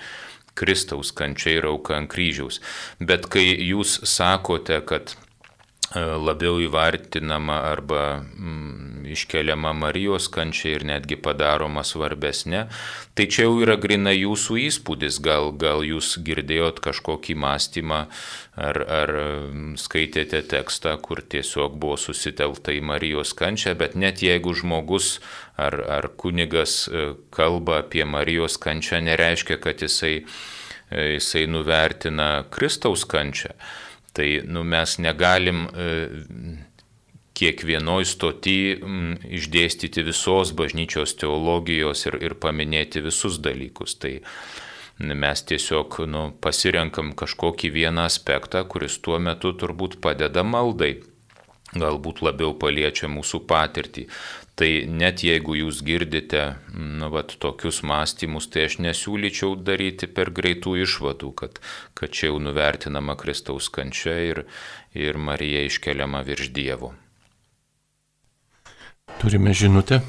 Kristaus 0.55 1.13
kančia 1.17 1.57
ir 1.57 1.67
auka 1.67 1.97
ant 1.97 2.11
kryžiaus. 2.13 2.61
Bet 3.01 3.27
kai 3.33 3.45
jūs 3.57 4.03
sakote, 4.09 4.83
kad 4.87 5.17
labiau 6.01 6.57
įvartinama 6.63 7.59
arba 7.69 8.23
mm, 8.23 9.05
iškeliama 9.13 9.73
Marijos 9.77 10.29
kančia 10.33 10.77
ir 10.77 10.87
netgi 10.89 11.19
padaroma 11.21 11.83
svarbesnė, 11.85 12.63
tai 13.19 13.27
čia 13.29 13.45
jau 13.45 13.59
yra 13.61 13.77
grina 13.81 14.15
jūsų 14.15 14.57
įspūdis, 14.69 15.21
gal, 15.25 15.51
gal 15.53 15.85
jūs 15.85 16.15
girdėjot 16.25 16.81
kažkokį 16.85 17.37
mąstymą 17.45 18.01
ar, 18.57 18.81
ar 18.81 19.15
mm, 19.19 19.77
skaitėte 19.81 20.41
tekstą, 20.55 20.97
kur 21.05 21.21
tiesiog 21.21 21.77
buvo 21.77 21.99
susitelta 22.01 22.73
į 22.73 22.81
Marijos 22.89 23.37
kančią, 23.37 23.77
bet 23.77 23.97
net 23.99 24.25
jeigu 24.25 24.57
žmogus 24.57 25.19
ar, 25.61 25.77
ar 25.77 26.09
kunigas 26.17 26.87
e, 26.89 27.13
kalba 27.35 27.83
apie 27.83 28.09
Marijos 28.09 28.57
kančią, 28.63 29.03
nereiškia, 29.05 29.61
kad 29.61 29.85
jisai, 29.85 30.23
e, 30.89 31.09
jisai 31.19 31.47
nuvertina 31.53 32.35
Kristaus 32.51 33.05
kančią. 33.05 33.53
Tai 34.13 34.29
nu, 34.45 34.65
mes 34.69 34.99
negalim 35.01 35.65
e, 35.67 35.87
kiekvienoj 37.39 38.05
stoti 38.09 38.57
išdėstyti 39.39 40.05
visos 40.05 40.53
bažnyčios 40.57 41.17
teologijos 41.21 42.05
ir, 42.11 42.19
ir 42.21 42.37
paminėti 42.41 43.03
visus 43.05 43.41
dalykus. 43.43 43.97
Tai 44.03 44.19
mes 44.99 45.47
tiesiog 45.49 46.03
nu, 46.13 46.27
pasirenkam 46.45 47.15
kažkokį 47.19 47.73
vieną 47.79 48.05
aspektą, 48.11 48.67
kuris 48.69 49.01
tuo 49.01 49.19
metu 49.19 49.55
turbūt 49.57 49.99
padeda 50.05 50.45
maldai 50.45 50.99
galbūt 51.73 52.21
labiau 52.25 52.53
paliečia 52.59 53.09
mūsų 53.09 53.43
patirtį. 53.49 54.07
Tai 54.53 54.69
net 54.85 55.23
jeigu 55.25 55.55
jūs 55.57 55.81
girdite 55.85 56.43
nu, 56.77 57.09
vat, 57.15 57.33
tokius 57.41 57.81
mąstymus, 57.89 58.51
tai 58.53 58.67
aš 58.69 58.77
nesiūlyčiau 58.85 59.55
daryti 59.57 60.09
per 60.13 60.29
greitų 60.37 60.75
išvadų, 60.85 61.31
kad, 61.41 61.61
kad 61.97 62.13
čia 62.13 62.29
jau 62.29 62.41
nuvertinama 62.43 63.17
Kristaus 63.17 63.71
kančia 63.73 64.19
ir, 64.29 64.43
ir 64.93 65.17
Marija 65.17 65.63
iškeliama 65.71 66.21
virš 66.27 66.51
Dievo. 66.53 66.93
Turime 69.23 69.55
žinutę. 69.57 70.03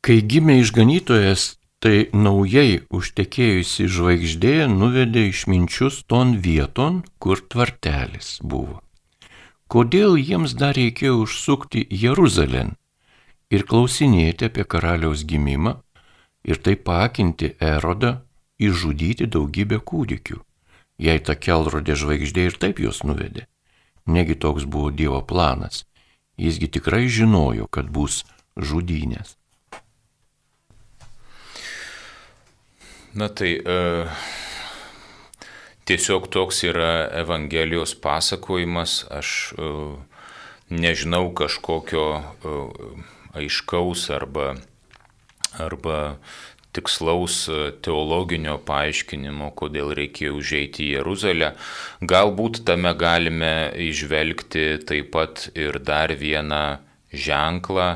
Kai 0.00 0.20
gimė 0.22 0.60
išganytojas, 0.62 1.56
tai 1.82 2.06
naujai 2.14 2.84
užtekėjusi 2.94 3.88
žvaigždė 3.90 4.54
nuvedė 4.70 5.26
išminčius 5.32 6.04
ton 6.06 6.38
vieton, 6.46 7.02
kur 7.18 7.42
tvartelis 7.42 8.38
buvo 8.44 8.78
kodėl 9.70 10.18
jiems 10.18 10.56
dar 10.58 10.74
reikėjo 10.74 11.20
užsukti 11.24 11.84
Jeruzalėn 12.02 12.74
ir 13.54 13.66
klausinėti 13.70 14.48
apie 14.50 14.66
karaliaus 14.66 15.22
gimimą 15.30 15.76
ir 16.50 16.58
taip 16.64 16.82
pakinti 16.88 17.52
Erodą 17.62 18.16
išžudyti 18.60 19.28
daugybę 19.30 19.78
kūdikių, 19.90 20.40
jei 21.06 21.22
ta 21.22 21.36
kelrodė 21.46 21.96
žvaigždė 22.02 22.48
ir 22.50 22.58
taip 22.60 22.82
juos 22.82 23.04
nuvedė. 23.06 23.46
Negi 24.10 24.34
toks 24.34 24.66
buvo 24.66 24.90
Dievo 24.90 25.20
planas, 25.22 25.84
jisgi 26.40 26.68
tikrai 26.76 27.06
žinojo, 27.08 27.68
kad 27.70 27.92
bus 27.94 28.24
žudynės. 28.56 29.36
Na 33.14 33.26
tai 33.28 33.56
uh, 33.58 34.10
tiesiog 35.90 36.28
toks 36.30 36.62
yra 36.68 37.08
Evangelijos 37.18 37.96
pasakojimas, 37.98 39.00
aš 39.10 39.30
e, 39.58 39.70
nežinau 40.70 41.32
kažkokio 41.34 42.04
e, 42.14 42.52
aiškaus 43.40 44.04
arba, 44.14 44.52
arba 45.58 45.96
tikslaus 46.70 47.40
e, 47.50 47.72
teologinio 47.82 48.54
paaiškinimo, 48.68 49.50
kodėl 49.58 49.90
reikėjo 49.98 50.36
užeiti 50.38 50.86
į 50.86 50.92
Jeruzalę. 51.00 51.50
Galbūt 52.14 52.62
tame 52.70 52.94
galime 52.94 53.52
išvelgti 53.90 54.68
taip 54.86 55.10
pat 55.16 55.48
ir 55.58 55.80
dar 55.82 56.14
vieną 56.14 56.64
ženklą, 57.10 57.90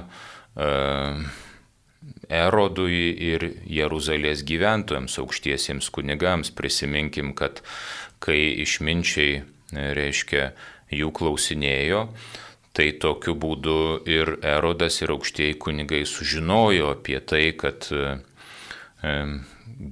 Erodui 2.29 3.11
ir 3.33 3.47
Jeruzalės 3.69 4.45
gyventojams, 4.47 5.19
aukštiesiems 5.23 5.91
kunigams. 5.95 6.53
Prisiminkim, 6.55 7.35
kad 7.37 7.63
kai 8.25 8.55
išminčiai, 8.65 9.43
reiškia, 9.75 10.53
jų 10.95 11.11
klausinėjo, 11.17 12.07
tai 12.75 12.91
tokiu 13.01 13.35
būdu 13.39 13.79
ir 14.11 14.37
Erodas 14.43 15.01
ir 15.03 15.15
aukštieji 15.15 15.59
kunigai 15.63 16.05
sužinojo 16.09 16.93
apie 16.95 17.19
tai, 17.23 17.45
kad 17.59 17.87
e, 17.95 18.15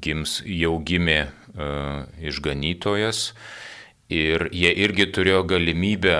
gims, 0.03 0.41
jau 0.47 0.77
gimė 0.83 1.21
e, 1.23 1.29
išganytojas 2.31 3.33
ir 4.13 4.49
jie 4.53 4.73
irgi 4.85 5.09
turėjo 5.15 5.45
galimybę 5.55 6.19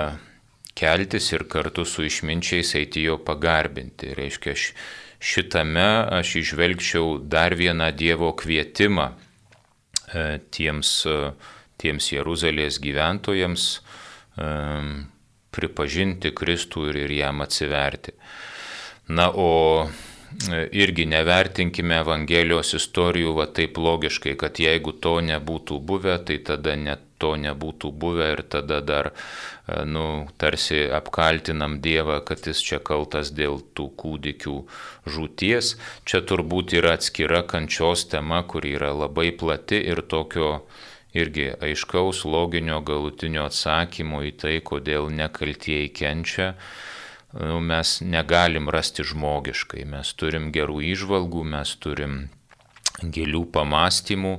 keltis 0.73 1.29
ir 1.33 1.45
kartu 1.51 1.85
su 1.85 2.05
išminčiais 2.07 2.73
eiti 2.79 3.03
jo 3.05 3.19
pagarbinti. 3.21 4.13
Reiškia, 4.17 4.55
šitame 5.23 5.87
aš 6.19 6.35
išvelgčiau 6.41 7.17
dar 7.17 7.55
vieną 7.55 7.91
Dievo 7.95 8.33
kvietimą 8.35 9.07
e, 9.09 10.39
tiems, 10.51 10.91
e, 11.07 11.17
tiems 11.79 12.11
Jeruzalės 12.11 12.79
gyventojams 12.83 13.67
e, 13.73 14.49
pripažinti 15.53 16.33
Kristų 16.35 16.89
ir 16.91 17.15
jam 17.15 17.43
atsiverti. 17.45 18.15
Na, 19.13 19.29
o 19.31 19.87
irgi 20.71 21.05
nevertinkime 21.09 21.99
Evangelijos 22.01 22.73
istorijų 22.77 23.33
va 23.37 23.47
taip 23.47 23.77
logiškai, 23.77 24.35
kad 24.39 24.59
jeigu 24.59 24.93
to 25.03 25.17
nebūtų 25.25 25.79
buvę, 25.79 26.17
tai 26.27 26.39
tada 26.45 26.75
net 26.79 27.03
to 27.23 27.33
nebūtų 27.39 27.91
buvę 28.03 28.29
ir 28.33 28.41
tada 28.51 28.81
dar, 28.83 29.11
e, 29.13 29.83
nu, 29.87 30.27
tarsi 30.37 30.83
apkaltinam 30.91 31.79
Dievą, 31.83 32.19
kad 32.27 32.43
jis 32.49 32.63
čia 32.67 32.81
kaltas 32.83 33.31
dėl 33.35 33.61
tų 33.77 33.89
kūdikių 34.01 34.55
žūties. 35.07 35.75
Čia 36.03 36.23
turbūt 36.27 36.75
yra 36.79 36.97
atskira 36.99 37.43
kančios 37.47 38.07
tema, 38.11 38.43
kuri 38.43 38.75
yra 38.79 38.91
labai 39.05 39.31
plati 39.31 39.79
ir 39.79 40.03
tokio 40.03 40.65
irgi 41.13 41.51
aiškaus 41.61 42.23
loginio 42.25 42.81
galutinio 42.81 43.45
atsakymo 43.47 44.23
į 44.27 44.33
tai, 44.43 44.57
kodėl 44.65 45.11
nekaltieji 45.13 45.93
kenčia 45.93 46.55
mes 47.33 47.97
negalim 48.05 48.69
rasti 48.69 49.03
žmogiškai. 49.03 49.85
Mes 49.89 50.13
turim 50.13 50.51
gerų 50.53 50.81
išvalgų, 50.93 51.43
mes 51.55 51.75
turim 51.81 52.17
gilių 53.01 53.45
pamastymų, 53.53 54.37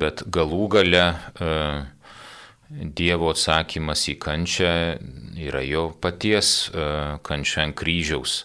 bet 0.00 0.24
galų 0.32 0.68
gale 0.76 1.06
e, 1.10 1.56
Dievo 2.70 3.32
atsakymas 3.32 4.04
į 4.12 4.14
kančią 4.22 4.72
yra 5.42 5.62
jo 5.66 5.88
paties 6.00 6.70
e, 6.70 6.84
kančia 7.26 7.64
ant 7.66 7.76
kryžiaus. 7.76 8.44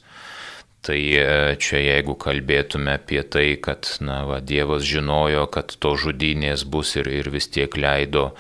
Tai 0.85 0.97
e, 0.97 1.27
čia 1.61 1.81
jeigu 1.81 2.17
kalbėtume 2.21 2.97
apie 2.97 3.21
tai, 3.21 3.47
kad 3.61 3.87
na, 4.01 4.23
va, 4.25 4.41
Dievas 4.41 4.83
žinojo, 4.85 5.45
kad 5.53 5.77
to 5.77 5.93
žudynės 5.97 6.65
bus 6.65 6.95
ir, 6.97 7.09
ir 7.09 7.29
vis 7.33 7.47
tiek 7.53 7.77
leido, 7.77 8.31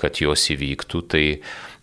kad 0.00 0.18
jos 0.18 0.48
įvyktų, 0.50 1.02
tai 1.10 1.24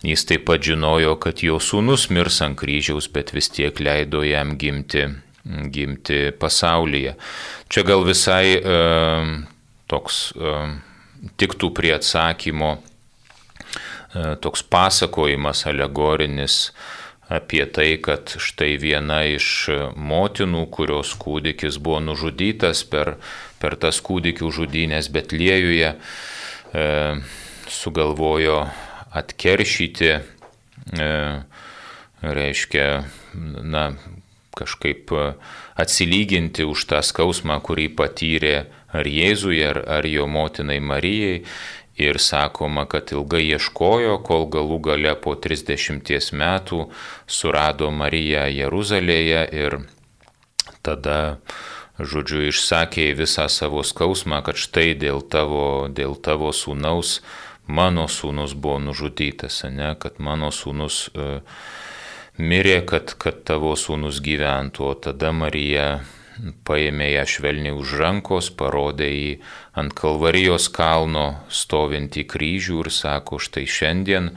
jis 0.06 0.26
taip 0.30 0.46
pat 0.50 0.62
žinojo, 0.66 1.16
kad 1.22 1.42
jo 1.46 1.58
sūnus 1.64 2.10
mirs 2.14 2.42
ant 2.46 2.58
kryžiaus, 2.60 3.10
bet 3.14 3.34
vis 3.34 3.50
tiek 3.50 3.80
leido 3.82 4.26
jam 4.26 4.58
gimti 4.58 5.08
gimti 5.48 6.32
pasaulyje. 6.40 7.16
Čia 7.72 7.84
gal 7.88 8.04
visai 8.08 8.58
e, 8.58 8.78
toks 9.88 10.20
e, 10.36 10.54
tiktų 11.40 11.72
prie 11.76 11.94
atsakymo 11.96 12.72
e, 12.78 14.36
toks 14.44 14.66
pasakojimas 14.68 15.66
alegorinis 15.70 16.72
apie 17.28 17.66
tai, 17.68 17.98
kad 18.00 18.32
štai 18.40 18.78
viena 18.80 19.22
iš 19.28 19.70
motinų, 20.00 20.64
kurios 20.72 21.12
kūdikis 21.20 21.80
buvo 21.84 22.00
nužudytas 22.06 22.86
per, 22.88 23.18
per 23.60 23.76
tas 23.80 24.00
kūdikių 24.04 24.52
žudynės 24.60 25.12
Betliejuje, 25.12 25.96
e, 26.72 26.86
sugalvojo 27.68 28.62
atkeršyti, 29.18 30.12
e, 30.18 31.10
reiškia, 32.22 32.88
na, 33.64 33.92
kažkaip 34.58 35.12
e, 35.14 35.26
atsilyginti 35.78 36.66
už 36.66 36.88
tą 36.90 37.02
skausmą, 37.06 37.60
kurį 37.62 37.92
patyrė 37.98 38.56
ar 38.94 39.08
Jėzui, 39.08 39.62
ar, 39.66 39.82
ar 40.00 40.08
jo 40.10 40.28
motinai 40.30 40.80
Marijai. 40.82 41.44
Ir 41.98 42.20
sakoma, 42.22 42.84
kad 42.86 43.10
ilgai 43.10 43.42
ieškojo, 43.58 44.20
kol 44.22 44.46
galų 44.54 44.78
gale 44.86 45.16
po 45.18 45.34
30 45.34 46.30
metų 46.38 46.84
surado 47.26 47.90
Mariją 47.90 48.44
Jeruzalėje 48.54 49.42
ir 49.58 49.80
tada, 50.86 51.42
žodžiu, 51.98 52.44
išsakė 52.52 53.10
visą 53.18 53.48
savo 53.50 53.82
skausmą, 53.82 54.44
kad 54.46 54.62
štai 54.62 54.94
dėl 54.94 55.26
tavo, 55.26 55.90
dėl 55.90 56.14
tavo 56.22 56.54
sūnaus 56.54 57.18
mano 57.68 58.08
sūnus 58.08 58.56
buvo 58.56 58.80
nužudytas, 58.80 59.64
ne, 59.72 59.94
kad 60.00 60.20
mano 60.24 60.52
sūnus 60.56 61.08
uh, 61.14 61.40
mirė, 62.38 62.82
kad, 62.86 63.16
kad 63.20 63.44
tavo 63.48 63.74
sūnus 63.78 64.22
gyventų, 64.24 64.86
o 64.92 64.94
tada 65.08 65.34
Marija 65.34 65.88
paėmė 66.68 67.10
ją 67.16 67.26
švelniai 67.34 67.76
už 67.76 67.96
rankos, 68.02 68.52
parodė 68.54 69.10
jį 69.10 69.32
ant 69.78 69.96
Kalvarijos 69.98 70.70
kalno 70.74 71.28
stovintį 71.50 72.28
kryžių 72.30 72.82
ir 72.86 72.92
sako, 72.94 73.42
štai 73.42 73.66
šiandien 73.66 74.32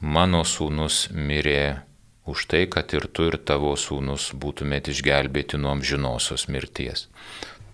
mano 0.00 0.42
sūnus 0.44 1.06
mirė 1.14 1.82
už 2.26 2.48
tai, 2.50 2.64
kad 2.66 2.90
ir 2.98 3.06
tu 3.14 3.28
ir 3.30 3.38
tavo 3.38 3.76
sūnus 3.78 4.32
būtumėt 4.34 4.90
išgelbėti 4.90 5.60
nuo 5.62 5.76
amžinosios 5.76 6.48
mirties. 6.50 7.06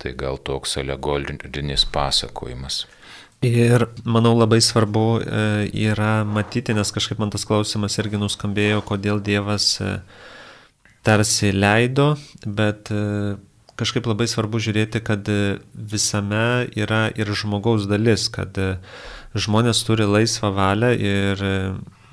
Tai 0.03 0.13
gal 0.19 0.37
toks 0.37 0.77
alegorinis 0.83 1.87
pasakojimas. 1.89 2.85
Ir 3.43 3.89
manau 4.07 4.37
labai 4.39 4.61
svarbu 4.63 5.07
e, 5.19 5.23
yra 5.91 6.23
matyti, 6.23 6.77
nes 6.79 6.93
kažkaip 6.95 7.19
man 7.19 7.33
tas 7.35 7.43
klausimas 7.43 7.99
irgi 7.99 8.21
nuskambėjo, 8.23 8.85
kodėl 8.87 9.19
Dievas 9.19 9.67
e, 9.83 9.97
tarsi 11.03 11.51
leido, 11.51 12.13
bet 12.47 12.93
e, 12.95 13.35
kažkaip 13.83 14.07
labai 14.07 14.29
svarbu 14.31 14.61
žiūrėti, 14.63 15.03
kad 15.03 15.27
visame 15.75 16.71
yra 16.79 17.09
ir 17.19 17.35
žmogaus 17.35 17.89
dalis, 17.91 18.29
kad 18.31 18.55
žmonės 19.35 19.83
turi 19.89 20.07
laisvą 20.07 20.53
valią 20.55 20.93
ir 20.95 21.45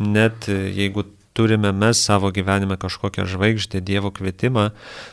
net 0.01 0.49
jeigu 0.49 1.05
turime 1.33 1.71
mes 1.71 2.01
savo 2.01 2.31
gyvenime 2.35 2.77
kažkokią 2.79 3.25
žvaigždę, 3.29 3.81
Dievo 3.81 4.11
kvietimą, 4.11 4.69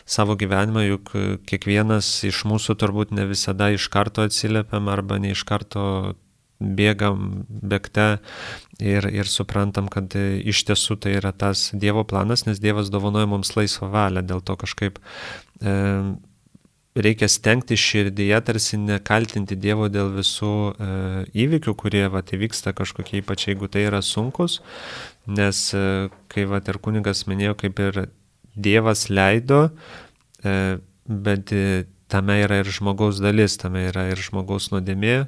savo 0.06 0.36
gyvenimą, 0.36 0.84
juk 0.86 1.12
kiekvienas 1.46 2.24
iš 2.28 2.44
mūsų 2.48 2.78
turbūt 2.80 3.14
ne 3.16 3.26
visada 3.28 3.70
iš 3.74 3.88
karto 3.92 4.26
atsiliepiam 4.26 4.88
arba 4.92 5.20
ne 5.22 5.34
iš 5.36 5.44
karto 5.48 6.14
bėgam 6.60 7.44
bėgte 7.48 8.06
ir, 8.80 9.08
ir 9.12 9.28
suprantam, 9.28 9.90
kad 9.92 10.14
iš 10.16 10.64
tiesų 10.70 10.96
tai 11.00 11.16
yra 11.18 11.32
tas 11.36 11.70
Dievo 11.76 12.04
planas, 12.08 12.46
nes 12.46 12.60
Dievas 12.62 12.90
dovanoja 12.92 13.28
mums 13.28 13.52
laisvą 13.56 13.90
valią, 13.92 14.24
dėl 14.24 14.40
to 14.40 14.56
kažkaip 14.56 14.98
e, 15.60 15.74
reikia 16.96 17.28
stengti 17.28 17.76
širdyje, 17.76 18.40
tarsi 18.48 18.80
nekaltinti 18.80 19.58
Dievo 19.60 19.90
dėl 19.92 20.14
visų 20.16 20.54
e, 20.56 20.88
įvykių, 21.44 21.76
kurie 21.76 22.06
va, 22.12 22.24
įvyksta 22.24 22.72
kažkokie, 22.76 23.20
ypač 23.20 23.48
jeigu 23.50 23.68
tai 23.68 23.86
yra 23.90 24.00
sunkus, 24.04 24.62
nes 25.26 25.74
e, 25.74 26.08
kai 26.32 26.46
va 26.48 26.62
ir 26.62 26.78
kunigas 26.82 27.26
minėjo, 27.30 27.56
kaip 27.62 27.82
ir 27.82 28.06
Dievas 28.56 29.10
leido, 29.12 29.68
e, 30.40 30.78
bet 31.06 31.52
e, 31.52 31.84
tame 32.08 32.38
yra 32.44 32.62
ir 32.62 32.70
žmogaus 32.72 33.20
dalis, 33.20 33.58
tame 33.60 33.88
yra 33.90 34.06
ir 34.12 34.22
žmogaus 34.22 34.70
nuodėmė, 34.72 35.26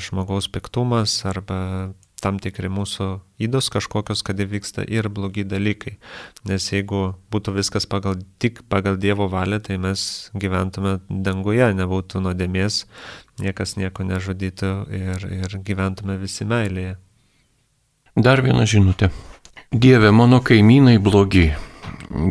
žmogaus 0.00 0.46
piktumas 0.48 1.18
arba 1.28 1.92
tam 2.24 2.38
tikri 2.40 2.70
mūsų 2.72 3.06
įdos 3.44 3.68
kažkokios, 3.72 4.22
kad 4.24 4.40
įvyksta 4.40 4.84
ir 4.88 5.10
blogi 5.12 5.44
dalykai. 5.48 5.96
Nes 6.48 6.68
jeigu 6.72 7.02
būtų 7.32 7.52
viskas 7.56 7.88
pagal, 7.88 8.20
tik 8.40 8.62
pagal 8.72 8.96
Dievo 9.00 9.28
valią, 9.32 9.60
tai 9.64 9.76
mes 9.80 10.30
gyventume 10.32 10.98
danguje, 11.08 11.68
nebūtų 11.76 12.24
nuodėmės, 12.24 12.86
niekas 13.44 13.76
nieko 13.80 14.08
nežudytų 14.08 14.72
ir, 14.96 15.28
ir 15.44 15.60
gyventume 15.68 16.16
visi 16.20 16.48
meilėje. 16.48 16.96
Dar 18.16 18.42
viena 18.42 18.66
žinutė. 18.66 19.10
Dieve, 19.70 20.10
mano 20.10 20.40
kaimynai 20.42 20.98
blogi, 20.98 21.52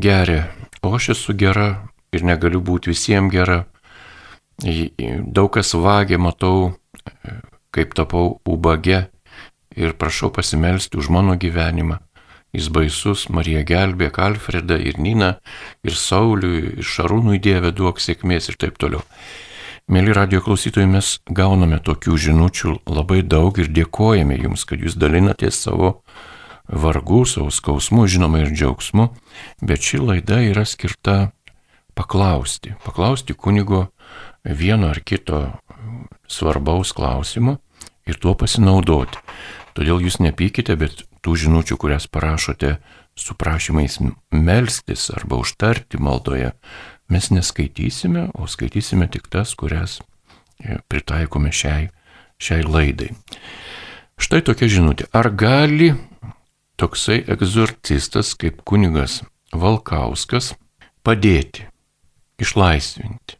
geria, 0.04 0.50
o 0.84 0.92
aš 0.96 1.14
esu 1.16 1.36
gera 1.40 1.70
ir 2.12 2.26
negaliu 2.28 2.60
būti 2.60 2.92
visiems 2.92 3.32
gera. 3.32 3.64
Daug 4.60 5.54
kas 5.56 5.72
vagia, 5.74 6.20
matau, 6.20 6.74
kaip 7.72 7.96
tapau 7.96 8.42
ubage 8.44 9.06
ir 9.80 9.96
prašau 9.96 10.34
pasimelsti 10.36 11.00
už 11.00 11.08
mano 11.16 11.38
gyvenimą. 11.40 12.02
Jis 12.52 12.68
baisus, 12.74 13.28
Marija 13.30 13.62
gelbėk 13.62 14.18
Alfredą 14.20 14.76
ir 14.82 14.98
Niną, 14.98 15.36
ir 15.86 15.96
Sauliui, 15.96 16.80
ir 16.82 16.88
Šarūnui 16.92 17.38
Dieve 17.40 17.72
duok 17.72 18.02
sėkmės 18.02 18.50
ir 18.50 18.58
taip 18.58 18.80
toliau. 18.82 19.06
Mėly 19.90 20.14
radio 20.14 20.38
klausytojai, 20.46 20.86
mes 20.86 21.08
gauname 21.34 21.80
tokių 21.82 22.14
žinučių 22.22 22.72
labai 22.94 23.24
daug 23.26 23.56
ir 23.58 23.72
dėkojame 23.74 24.36
Jums, 24.38 24.62
kad 24.70 24.84
Jūs 24.86 24.94
dalinatės 25.02 25.64
savo 25.64 26.04
vargu, 26.70 27.24
savo 27.26 27.50
skausmu, 27.50 28.04
žinoma 28.06 28.44
ir 28.44 28.52
džiaugsmu, 28.54 29.08
bet 29.66 29.82
ši 29.82 30.02
laida 30.04 30.44
yra 30.46 30.62
skirta 30.70 31.32
paklausti, 31.98 32.76
paklausti 32.86 33.34
kunigo 33.34 33.88
vieno 34.46 34.92
ar 34.94 35.02
kito 35.02 35.42
svarbaus 36.30 36.94
klausimo 36.94 37.58
ir 38.06 38.22
tuo 38.22 38.36
pasinaudoti. 38.38 39.18
Todėl 39.74 40.06
Jūs 40.06 40.20
nepykite, 40.22 40.78
bet 40.78 41.02
tų 41.26 41.34
žinučių, 41.48 41.82
kurias 41.82 42.06
parašote 42.06 42.76
su 43.18 43.34
prašymais 43.34 43.98
melstis 44.30 45.10
arba 45.18 45.42
užtarti 45.42 45.98
maldoje, 45.98 46.54
mes 47.10 47.30
neskaitysime, 47.34 48.30
o 48.34 48.47
skaitysime 48.47 49.10
tik 49.12 49.28
tas, 49.34 49.55
kurias 49.57 49.99
e, 50.62 50.78
pritaikome 50.88 51.51
šiai, 51.55 51.89
šiai 52.41 52.64
laidai. 52.68 53.12
Štai 54.20 54.41
tokia 54.45 54.70
žinutė. 54.70 55.07
Ar 55.16 55.32
gali 55.32 55.93
toksai 56.80 57.22
egzorcistas 57.28 58.36
kaip 58.39 58.64
kunigas 58.68 59.22
Valkauskas 59.55 60.53
padėti, 61.03 61.66
išlaisvinti? 62.39 63.39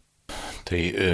Tai 0.70 0.80
e, 0.80 1.11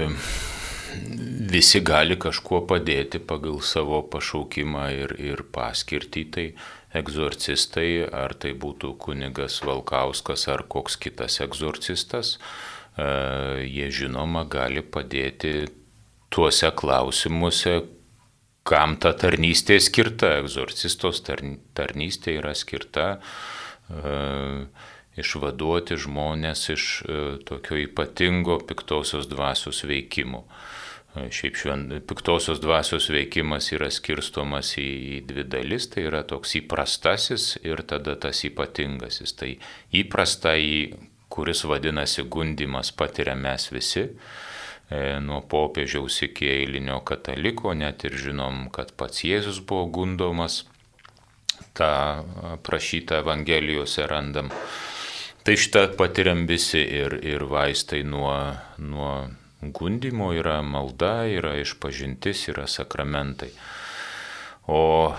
visi 1.52 1.82
gali 1.86 2.18
kažkuo 2.20 2.62
padėti 2.70 3.20
pagal 3.20 3.60
savo 3.64 4.02
pašaukimą 4.12 4.86
ir, 4.96 5.16
ir 5.20 5.44
paskirtį. 5.56 6.24
Tai 6.32 6.46
egzorcistai, 7.00 8.06
ar 8.10 8.36
tai 8.40 8.54
būtų 8.58 8.96
kunigas 9.02 9.62
Valkauskas 9.66 10.48
ar 10.52 10.66
koks 10.72 10.98
kitas 11.02 11.40
egzorcistas, 11.44 12.36
e, 12.98 13.08
jie 13.68 13.90
žinoma 13.92 14.46
gali 14.50 14.84
padėti 14.84 15.68
tuose 16.34 16.72
klausimuose, 16.76 17.82
kam 18.66 18.98
ta 18.98 19.14
tarnystė 19.14 19.78
skirta. 19.84 20.36
Egzorcistos 20.42 21.22
tarnystė 21.26 22.40
yra 22.40 22.56
skirta 22.58 23.08
e, 23.16 24.66
išvaduoti 25.22 25.98
žmonės 26.02 26.70
iš 26.74 26.88
e, 27.06 27.20
tokio 27.48 27.80
ypatingo 27.86 28.60
piktosios 28.68 29.30
dvasios 29.32 29.84
veikimo. 29.88 30.44
Šiaip 31.16 31.56
švent, 31.56 31.94
piktosios 32.10 32.60
dvasios 32.60 33.08
veikimas 33.14 33.70
yra 33.72 33.88
skirstomas 33.94 34.74
į, 34.82 35.22
dvi 35.30 35.46
dalis, 35.48 35.88
tai 35.94 36.10
yra 36.10 36.26
toks 36.28 36.58
įprastasis 36.60 37.54
ir 37.64 37.86
tada 37.88 38.18
tas 38.20 38.44
ypatingasis. 38.48 39.32
Tai 39.40 39.54
įprasta 39.96 40.58
į 40.60 40.76
kuris 41.36 41.64
vadinasi 41.64 42.24
gundimas 42.32 42.92
patiria 42.92 43.36
mes 43.36 43.70
visi, 43.72 44.06
e, 44.90 45.20
nuo 45.20 45.42
popiežiaus 45.52 46.22
iki 46.28 46.48
eilinio 46.52 47.02
kataliko, 47.08 47.74
net 47.74 48.06
ir 48.08 48.16
žinom, 48.28 48.70
kad 48.76 48.94
pats 49.00 49.26
Jėzus 49.28 49.60
buvo 49.68 49.88
gundomas, 50.00 50.64
tą 51.76 51.92
prašytą 52.64 53.20
Evangelijose 53.24 54.08
randam. 54.08 54.52
Tai 55.46 55.56
šitą 55.60 55.90
patiriam 56.00 56.46
visi 56.50 56.82
ir, 56.82 57.20
ir 57.22 57.44
vaistai 57.52 58.02
nuo, 58.08 58.34
nuo 58.82 59.12
gundimo 59.74 60.32
yra 60.36 60.60
malda, 60.62 61.26
yra 61.30 61.56
išpažintis, 61.62 62.48
yra 62.54 62.68
sakramentai. 62.68 63.52
O 64.68 65.14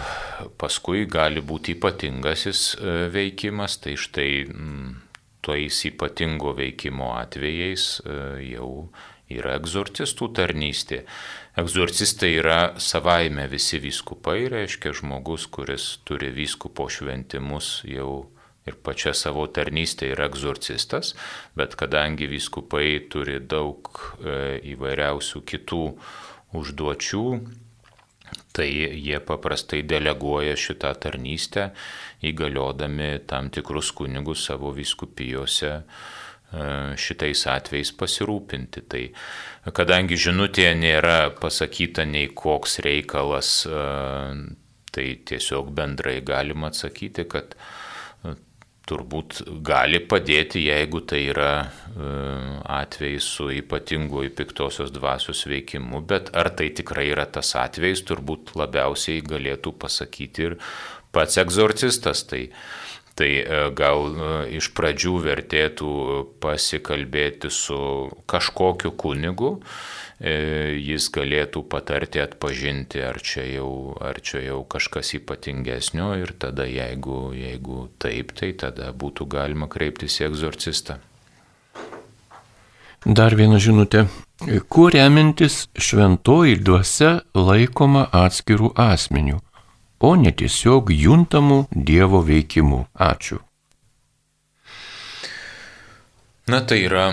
paskui 0.58 1.06
gali 1.06 1.42
būti 1.42 1.76
ypatingasis 1.76 2.62
e, 2.74 2.94
veikimas, 3.14 3.78
tai 3.78 3.94
štai 3.94 4.30
mm, 4.46 4.94
tais 5.46 5.82
ypatingo 5.86 6.50
veikimo 6.58 7.12
atvejais 7.14 7.84
e, 8.02 8.16
jau 8.50 8.70
yra 9.30 9.56
egzorcistų 9.58 10.32
tarnystė. 10.34 11.04
Egzorcistai 11.58 12.34
yra 12.40 12.60
savaime 12.82 13.46
visi 13.50 13.78
vyskupai, 13.82 14.48
reiškia 14.52 14.92
žmogus, 14.98 15.46
kuris 15.46 15.96
turi 16.06 16.32
vyskupo 16.34 16.90
šventimus 16.92 17.80
jau 17.88 18.26
ir 18.66 18.78
pačia 18.82 19.14
savo 19.14 19.46
tarnystė 19.46 20.10
yra 20.14 20.26
egzorcistas, 20.30 21.14
bet 21.58 21.76
kadangi 21.78 22.28
vyskupai 22.30 23.06
turi 23.12 23.38
daug 23.40 23.90
e, 24.18 24.58
įvairiausių 24.74 25.42
kitų 25.46 25.84
užduočių, 26.56 27.24
tai 28.56 28.68
jie 28.72 29.18
paprastai 29.20 29.82
deleguoja 29.86 30.56
šitą 30.58 30.92
tarnystę, 31.00 31.70
įgaliodami 32.26 33.10
tam 33.28 33.50
tikrus 33.54 33.92
kunigus 33.96 34.46
savo 34.48 34.72
vyskupijose 34.74 35.72
e, 35.76 35.82
šitais 36.98 37.46
atvejais 37.52 37.92
pasirūpinti. 38.00 38.84
Tai 38.90 39.02
kadangi 39.76 40.18
žinutėje 40.26 40.74
nėra 40.80 41.18
pasakyta 41.40 42.06
nei 42.08 42.30
koks 42.34 42.80
reikalas, 42.86 43.58
e, 43.68 43.82
tai 44.96 45.08
tiesiog 45.28 45.74
bendrai 45.76 46.22
galima 46.24 46.72
atsakyti, 46.72 47.26
kad 47.28 47.58
turbūt 48.86 49.40
gali 49.66 50.00
padėti, 50.06 50.62
jeigu 50.68 51.02
tai 51.08 51.22
yra 51.32 51.50
e, 51.60 52.10
atvejis 52.76 53.26
su 53.36 53.48
ypatingoju 53.56 54.32
piktosios 54.38 54.92
dvasios 54.94 55.42
veikimu, 55.50 56.02
bet 56.06 56.30
ar 56.38 56.52
tai 56.56 56.70
tikrai 56.76 57.08
yra 57.10 57.26
tas 57.26 57.54
atvejis, 57.58 58.04
turbūt 58.06 58.54
labiausiai 58.58 59.24
galėtų 59.26 59.74
pasakyti 59.82 60.50
ir 60.50 60.58
pats 61.14 61.40
egzorcistas. 61.42 62.22
Tai, 62.30 62.44
tai 63.18 63.30
e, 63.42 63.60
gal 63.76 64.06
e, 64.06 64.32
iš 64.60 64.70
pradžių 64.78 65.16
vertėtų 65.26 65.92
pasikalbėti 66.44 67.50
su 67.50 67.80
kažkokiu 68.30 68.94
kunigu, 68.94 69.56
jis 70.20 71.10
galėtų 71.12 71.60
patarti 71.68 72.22
atpažinti, 72.22 73.02
ar 73.04 73.18
čia 73.20 73.44
jau, 73.44 73.96
ar 74.00 74.16
čia 74.24 74.40
jau 74.46 74.62
kažkas 74.64 75.12
ypatingesnio 75.18 76.14
ir 76.22 76.32
tada 76.40 76.64
jeigu, 76.64 77.34
jeigu 77.36 77.88
taip, 78.00 78.32
tai 78.32 78.54
tada 78.56 78.92
būtų 78.96 79.28
galima 79.28 79.68
kreiptis 79.68 80.20
į 80.22 80.30
egzorcistą. 80.30 81.00
Dar 83.06 83.36
viena 83.38 83.60
žinutė. 83.62 84.06
Kuo 84.68 84.88
remintis 84.90 85.66
šventoji 85.78 86.56
dvasia 86.58 87.20
laikoma 87.36 88.08
atskirų 88.12 88.72
asmenių, 88.74 89.38
o 90.00 90.10
ne 90.16 90.32
tiesiog 90.32 90.90
juntamų 90.90 91.66
Dievo 91.70 92.24
veikimų? 92.24 92.86
Ačiū. 92.96 93.38
Na 96.48 96.60
tai 96.62 96.82
yra. 96.86 97.12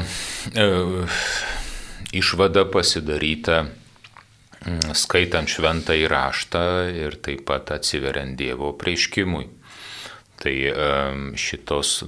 E, 0.53 0.65
išvada 2.13 2.65
pasidaryta 2.69 3.63
mm, 3.65 4.93
skaitant 4.97 5.49
šventą 5.49 5.97
įraštą 6.05 6.63
ir 6.93 7.17
taip 7.25 7.45
pat 7.49 7.73
atsiveriant 7.75 8.37
Dievo 8.39 8.73
prieškimui. 8.77 9.49
Tai 10.43 10.53
šitos 11.39 12.01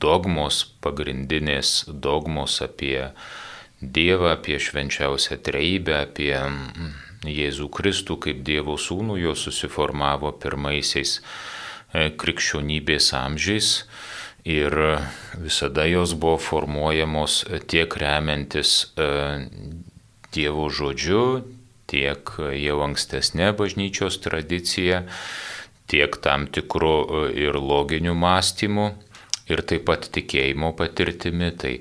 dogmos, 0.00 0.62
pagrindinės 0.80 1.84
dogmos 1.88 2.62
apie 2.64 3.10
Dievą, 3.82 4.30
apie 4.32 4.56
švenčiausią 4.62 5.36
treibę, 5.44 5.98
apie 6.06 6.32
mm, 6.38 6.94
Jėzų 7.28 7.68
Kristų 7.72 8.16
kaip 8.26 8.40
Dievo 8.46 8.78
sūnų, 8.80 9.18
jo 9.20 9.34
susiformavo 9.36 10.32
pirmaisiais 10.40 11.18
e, 11.20 12.10
krikščionybės 12.20 13.12
amžiais 13.18 13.70
ir 14.44 14.76
visada 15.40 15.86
jos 15.88 16.12
buvo 16.14 16.38
formuojamos 16.38 17.44
tiek 17.66 17.96
remiantis 17.96 18.92
e, 18.96 19.08
Dievo 20.34 20.66
žodžiu, 20.66 21.44
tiek 21.86 22.30
jau 22.58 22.80
ankstesnė 22.82 23.52
bažnyčios 23.54 24.18
tradicija, 24.24 25.04
tiek 25.86 26.16
tam 26.24 26.48
tikru 26.50 26.94
e, 27.04 27.20
ir 27.46 27.56
loginiu 27.56 28.16
mąstymu, 28.18 28.88
ir 29.48 29.62
taip 29.62 29.86
pat 29.88 30.08
tikėjimo 30.12 30.74
patirtimi. 30.76 31.52
Tai 31.56 31.74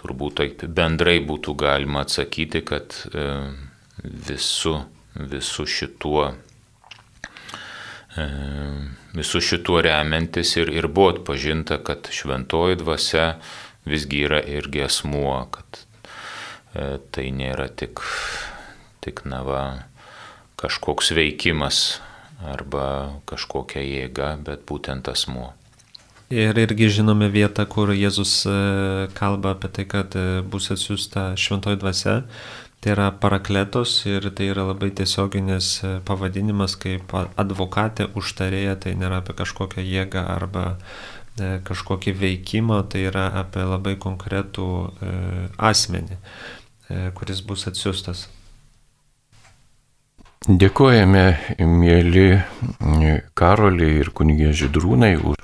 turbūt 0.00 0.40
taip 0.40 0.64
bendrai 0.66 1.20
būtų 1.24 1.54
galima 1.62 2.02
atsakyti, 2.04 2.64
kad 2.66 2.96
e, 3.14 3.28
visu, 4.02 4.80
visu 5.14 5.68
šituo 5.68 6.32
visų 8.12 9.40
šituo 9.40 9.80
remiantis 9.84 10.56
ir, 10.60 10.72
ir 10.72 10.88
buvo 10.88 11.14
atpažinta, 11.14 11.78
kad 11.84 12.10
šventoji 12.12 12.80
dvasia 12.82 13.36
visgi 13.88 14.26
yra 14.26 14.42
irgi 14.44 14.84
asmuo, 14.86 15.36
kad 15.54 15.80
e, 16.74 16.98
tai 17.10 17.30
nėra 17.34 17.68
tik, 17.72 18.02
tik 19.02 19.24
nava 19.24 19.88
kažkoks 20.60 21.12
veikimas 21.16 22.00
arba 22.42 23.18
kažkokia 23.26 23.82
jėga, 23.82 24.36
bet 24.44 24.64
būtent 24.68 25.08
asmuo. 25.10 25.52
Ir 26.32 26.56
irgi 26.56 26.88
žinome 26.88 27.26
vietą, 27.28 27.66
kur 27.68 27.90
Jėzus 27.92 28.46
e, 28.48 28.52
kalba 29.18 29.52
apie 29.52 29.68
tai, 29.68 29.84
kad 29.84 30.14
e, 30.16 30.40
bus 30.40 30.70
atsiųsta 30.72 31.32
šventoji 31.36 31.80
dvasia 31.82 32.22
Tai 32.82 32.90
yra 32.96 33.12
parakletos 33.14 33.90
ir 34.10 34.24
tai 34.34 34.48
yra 34.50 34.64
labai 34.66 34.88
tiesioginis 34.90 35.66
e, 35.86 35.90
pavadinimas 36.02 36.72
kaip 36.82 37.12
advokatė 37.14 38.08
užtarėja, 38.18 38.74
tai 38.82 38.96
nėra 38.98 39.20
apie 39.22 39.36
kažkokią 39.38 39.84
jėgą 39.86 40.24
arba 40.32 40.64
e, 40.72 41.60
kažkokį 41.68 42.16
veikimą, 42.18 42.80
tai 42.90 43.04
yra 43.12 43.28
apie 43.38 43.62
labai 43.62 43.94
konkretų 44.02 44.66
e, 44.82 45.12
asmenį, 45.70 46.18
kuris 47.14 47.44
bus 47.46 47.68
atsiustas. 47.70 48.26
Dėkojame, 50.50 51.26
mėly 51.62 52.26
Karoliai 53.38 54.02
ir 54.02 54.10
kunigė 54.10 54.50
Židrūnai, 54.58 55.14
už 55.22 55.38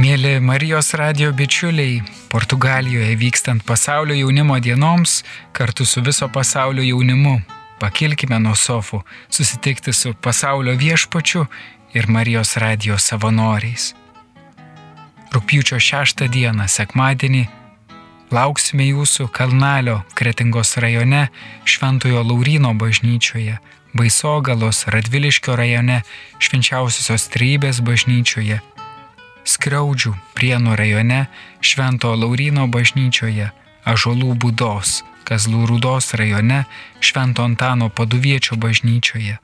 Mėly 0.00 0.38
Marijos 0.40 0.94
radio 0.96 1.28
bičiuliai, 1.36 2.00
Portugalijoje 2.32 3.16
vykstant 3.16 3.62
pasaulio 3.64 4.16
jaunimo 4.16 4.60
dienoms 4.60 5.24
kartu 5.52 5.84
su 5.84 6.00
viso 6.00 6.28
pasaulio 6.28 6.84
jaunimu 6.84 7.40
pakilkime 7.80 8.38
nuo 8.40 8.54
sofų 8.56 9.02
susitikti 9.28 9.92
su 9.92 10.14
pasaulio 10.14 10.72
viešpačiu 10.80 11.42
ir 11.92 12.08
Marijos 12.08 12.56
radio 12.56 12.96
savanoriais. 12.98 13.92
Rūpiučio 15.34 15.76
6 15.76 16.24
dieną, 16.32 16.70
sekmadienį, 16.72 17.44
lauksime 18.32 18.88
jūsų 18.88 19.28
Kalnalio 19.28 20.00
Kretingos 20.16 20.78
rajone 20.80 21.26
Šventojo 21.68 22.24
Laurino 22.24 22.72
bažnyčioje, 22.72 23.60
Baisogalos 23.92 24.86
Radviliškio 24.88 25.56
rajone 25.56 26.00
Švenčiausiosios 26.40 27.28
Trybės 27.28 27.84
bažnyčioje 27.84 28.62
Skriaudžių 29.44 30.12
Prienų 30.36 30.76
rajone 30.78 31.26
Švento 31.60 32.12
Laurino 32.14 32.68
bažnyčioje, 32.70 33.50
Ažolų 33.82 34.36
būdos, 34.38 35.00
Kazlų 35.26 35.66
Rūdos 35.70 36.12
rajone 36.18 36.64
Švento 37.02 37.42
Antano 37.42 37.88
Paduviečio 37.90 38.58
bažnyčioje. 38.62 39.38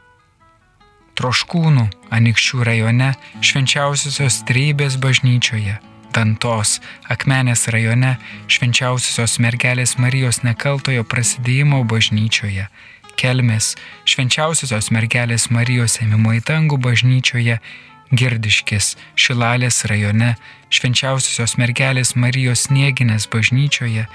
Troškūnų 1.19 1.89
Anikščių 2.15 2.63
rajone 2.63 3.11
Švenčiausiosios 3.43 4.45
Treibės 4.47 4.99
bažnyčioje, 5.03 5.81
Dantos 6.15 6.79
Akmenės 7.11 7.67
rajone 7.75 8.15
Švenčiausiosios 8.47 9.41
mergelės 9.43 9.97
Marijos 9.99 10.45
nekaltojo 10.47 11.03
prasidėjimo 11.03 11.83
bažnyčioje, 11.91 12.69
Kelmės 13.19 13.75
Švenčiausiosios 14.07 14.93
mergelės 14.95 15.51
Marijos 15.51 15.99
ėmimo 16.05 16.39
į 16.39 16.45
dangų 16.47 16.79
bažnyčioje 16.87 17.59
Girdiškės 18.13 18.95
Šilalės 19.19 19.85
rajone 19.91 20.35
švenčiausiosios 20.73 21.57
mergelės 21.61 22.15
Marijos 22.17 22.67
Snieginės 22.69 23.29
bažnyčioje, 23.33 24.07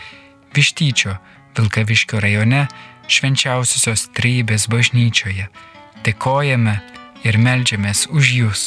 Vištyčio 0.54 1.18
Vilkaviškio 1.58 2.22
rajone 2.22 2.66
švenčiausiosios 3.10 4.08
Treibės 4.18 4.66
bažnyčioje. 4.72 5.50
Dėkojame 6.06 6.80
ir 7.24 7.38
melžiamės 7.38 8.08
už 8.10 8.34
Jūs. 8.40 8.64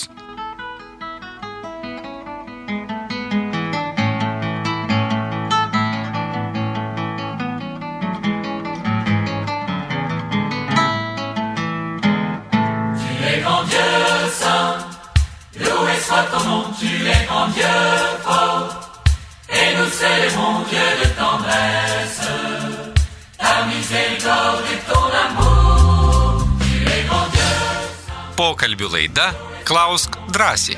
Attendons, 16.36 16.64
tu 16.78 16.86
es 16.86 17.26
grand 17.26 17.48
Dieu 17.48 17.64
fort, 18.22 18.68
et 19.48 19.74
nous 19.76 19.88
célébrons 19.88 20.60
Dieu 20.68 20.78
de 21.02 21.08
tendresse, 21.18 22.28
ta 23.38 23.64
miséricorde 23.64 24.60
et 24.70 24.92
ton 24.92 25.06
amour, 25.24 26.46
tu 26.60 26.84
es 26.84 27.04
grand 27.08 27.28
Dieu. 27.32 27.54
Pokalbių 28.36 28.92
laida 28.92 29.30
Klausk 29.64 30.20
drąsiai. 30.28 30.76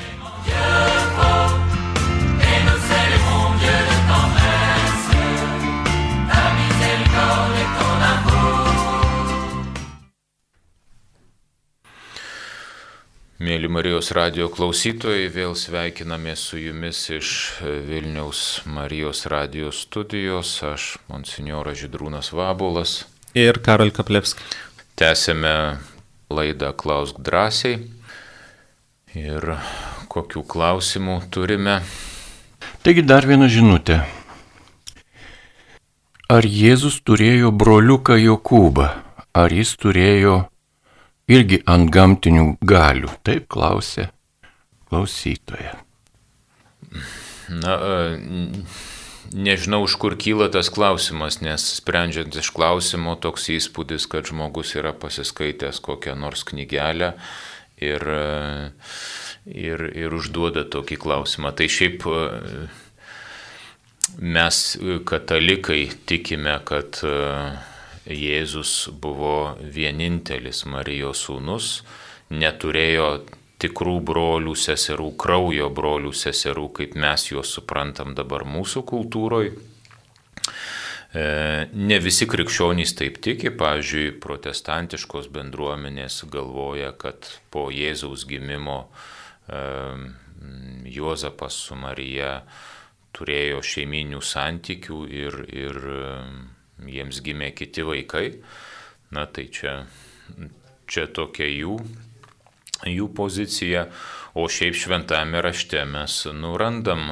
Mėly 13.39 13.69
Marijos 13.71 14.09
radio 14.11 14.49
klausytojai, 14.51 15.29
vėl 15.31 15.53
sveikiname 15.55 16.33
su 16.35 16.57
jumis 16.59 17.05
iš 17.07 17.29
Vilniaus 17.87 18.65
Marijos 18.67 19.21
radio 19.31 19.69
studijos. 19.71 20.57
Aš, 20.67 20.97
monsinjoras 21.07 21.79
Židrūnas 21.79 22.33
Vabulas. 22.35 22.97
Ir 23.39 23.61
Karol 23.63 23.93
Kaplevski. 23.95 24.43
Tęsėme 24.99 25.53
laidą 26.27 26.73
Klausk 26.75 27.23
drąsiai. 27.23 27.79
Ir 29.15 29.55
kokių 30.11 30.43
klausimų 30.43 31.21
turime. 31.31 31.79
Taigi 32.83 33.07
dar 33.07 33.23
viena 33.23 33.47
žinutė. 33.47 34.01
Ar 36.27 36.43
Jėzus 36.43 36.99
turėjo 37.07 37.55
broliuką 37.55 38.19
Jokūbą? 38.19 38.91
Ar 39.31 39.61
jis 39.63 39.77
turėjo 39.79 40.41
irgi 41.29 41.61
ant 41.69 41.91
gamtinių 41.93 42.55
galių? 42.65 43.11
Taip 43.23 43.47
klausė 43.51 44.09
klausytoja. 44.89 45.77
Na, 47.49 47.75
e, 47.75 48.63
nežinau, 49.33 49.83
iš 49.85 49.95
kur 50.01 50.15
kyla 50.19 50.49
tas 50.53 50.69
klausimas, 50.73 51.39
nes 51.45 51.65
sprendžiant 51.79 52.35
iš 52.41 52.51
klausimo 52.55 53.15
toks 53.21 53.49
įspūdis, 53.53 54.09
kad 54.09 54.29
žmogus 54.29 54.75
yra 54.77 54.93
pasiskaitęs 54.97 55.81
kokią 55.85 56.17
nors 56.17 56.45
knygelę 56.49 57.13
ir, 57.81 58.05
e, 58.05 58.69
ir, 59.49 59.85
ir 59.97 60.17
užduoda 60.17 60.65
tokį 60.69 60.99
klausimą. 61.01 61.53
Tai 61.57 61.69
šiaip 61.69 62.05
e, 62.09 62.67
mes 64.19 64.61
katalikai 65.09 65.83
tikime, 66.09 66.57
kad 66.65 67.01
Jėzus 68.09 68.89
buvo 69.01 69.55
vienintelis 69.61 70.63
Marijos 70.65 71.27
sūnus, 71.27 71.67
neturėjo 72.33 73.09
tikrų 73.59 73.97
brolių, 74.07 74.55
seserų, 74.57 75.11
kraujo 75.19 75.67
brolių, 75.75 76.13
seserų, 76.15 76.69
kaip 76.79 76.95
mes 76.99 77.27
juos 77.31 77.51
suprantam 77.57 78.15
dabar 78.17 78.45
mūsų 78.47 78.85
kultūroje. 78.87 79.53
Ne 81.09 81.97
visi 81.97 82.27
krikščionys 82.29 82.93
taip 82.97 83.17
tiki, 83.25 83.49
pavyzdžiui, 83.57 84.11
protestantiškos 84.21 85.31
bendruomenės 85.33 86.21
galvoja, 86.29 86.91
kad 86.93 87.25
po 87.49 87.69
Jėzaus 87.73 88.27
gimimo 88.29 88.83
Juozapas 90.89 91.57
su 91.65 91.75
Marija 91.75 92.43
turėjo 93.17 93.63
šeiminių 93.65 94.21
santykių 94.21 94.99
ir, 95.09 95.39
ir 95.49 95.81
jiems 96.87 97.21
gimė 97.25 97.51
kiti 97.57 97.83
vaikai. 97.85 98.27
Na 99.15 99.25
tai 99.25 99.47
čia, 99.49 99.87
čia 100.89 101.07
tokia 101.09 101.47
jų, 101.49 101.79
jų 102.85 103.09
pozicija. 103.17 103.87
O 104.37 104.45
šiaip 104.45 104.77
šventame 104.77 105.41
rašte 105.41 105.81
mes 105.89 106.21
nurandam 106.37 107.09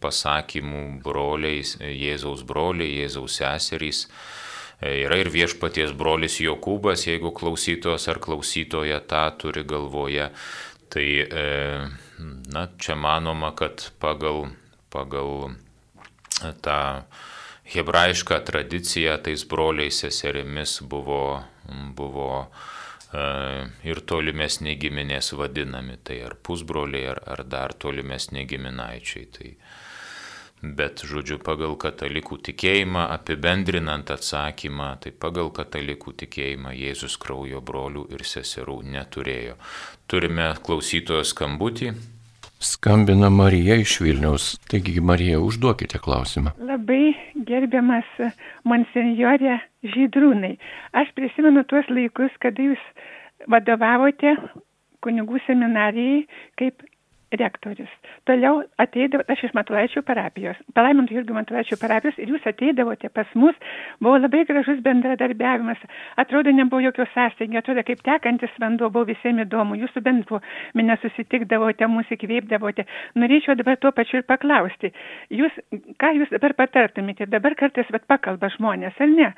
pasakymų 0.00 0.84
broliai, 1.02 1.64
Jėzaus 1.82 2.44
broliai, 2.46 3.02
Jėzaus 3.02 3.40
seserys. 3.40 4.06
Yra 4.82 5.18
ir 5.20 5.30
viešpaties 5.30 5.92
brolis 5.98 6.40
Jokūbas, 6.42 7.04
jeigu 7.06 7.34
klausytojas 7.34 8.08
ar 8.10 8.22
klausytoja 8.22 9.02
tą 9.10 9.26
turi 9.38 9.66
galvoje. 9.66 10.30
Tai 10.92 11.06
na, 12.54 12.64
čia 12.78 12.96
manoma, 12.98 13.52
kad 13.58 13.90
pagal, 14.02 14.48
pagal 14.90 15.54
tą 16.62 16.80
hebrajišką 17.72 18.38
tradiciją 18.46 19.16
tais 19.24 19.44
broliais 19.48 20.02
seserimis 20.04 20.80
buvo, 20.88 21.42
buvo 21.96 22.30
ir 23.84 24.00
tolimesni 24.08 24.74
giminės 24.80 25.32
vadinami, 25.36 25.98
tai 26.04 26.22
ar 26.24 26.36
pusbroliai, 26.40 27.10
ar, 27.12 27.22
ar 27.34 27.44
dar 27.44 27.74
tolimesni 27.76 28.46
giminaičiai. 28.48 29.26
Tai, 29.36 29.50
bet, 30.62 31.02
žodžiu, 31.08 31.36
pagal 31.44 31.76
katalikų 31.76 32.38
tikėjimą, 32.48 33.08
apibendrinant 33.16 34.14
atsakymą, 34.14 34.94
tai 35.04 35.12
pagal 35.12 35.52
katalikų 35.52 36.16
tikėjimą 36.24 36.72
Jėzus 36.78 37.18
kraujo 37.20 37.60
brolių 37.60 38.06
ir 38.14 38.24
seserų 38.24 38.80
neturėjo. 38.94 39.58
Turime 40.08 40.52
klausytojo 40.64 41.26
skambutį. 41.28 41.92
Skambina 42.62 43.30
Marija 43.30 43.74
iš 43.74 43.96
Vilniaus. 44.00 44.44
Taigi, 44.70 45.00
Marija, 45.00 45.40
užduokite 45.42 45.98
klausimą. 45.98 46.52
Labai 46.62 47.14
gerbiamas 47.48 48.06
monsenjorė 48.68 49.56
Žydrūnai. 49.94 50.52
Aš 50.94 51.10
prisimenu 51.18 51.64
tuos 51.66 51.88
laikus, 51.90 52.30
kada 52.44 52.68
jūs 52.70 52.84
vadovavote 53.50 54.36
kunigų 55.02 55.42
seminarijai 55.48 56.22
kaip 56.60 56.86
rektorius. 57.40 57.90
Toliau 58.28 58.62
ateidavo, 58.82 59.24
aš 59.32 59.46
iš 59.48 59.54
Matulaičio 59.56 60.02
parapijos, 60.06 60.58
palaimintų 60.76 61.16
Jurgio 61.16 61.36
Matulaičio 61.36 61.78
parapijos 61.80 62.18
ir 62.22 62.32
jūs 62.32 62.46
ateidavote 62.48 63.10
pas 63.14 63.28
mus, 63.38 63.56
buvo 64.02 64.18
labai 64.20 64.44
gražus 64.48 64.80
bendradarbiavimas, 64.84 65.80
atrodo 66.22 66.52
nebuvo 66.54 66.82
jokio 66.84 67.06
sąstingio, 67.14 67.62
atrodo 67.62 67.84
kaip 67.86 68.02
tekantis 68.06 68.52
vanduo, 68.62 68.90
buvo 68.92 69.08
visiems 69.10 69.46
įdomu, 69.46 69.78
jūsų 69.80 70.02
bendruomenė 70.06 70.98
susitikdavote, 71.02 71.88
mūsų 71.90 72.16
įkvėpdavote. 72.18 72.86
Norėčiau 73.18 73.56
dabar 73.58 73.78
tuo 73.80 73.92
pačiu 73.96 74.20
ir 74.20 74.26
paklausti, 74.28 74.92
jūs, 75.32 75.56
ką 76.00 76.12
jūs 76.18 76.32
dabar 76.34 76.54
patartumėte, 76.58 77.26
dabar 77.32 77.56
kartais 77.58 77.88
vat 77.94 78.06
pakalba 78.10 78.50
žmonės, 78.56 78.98
ar 79.00 79.10
ne? 79.10 79.30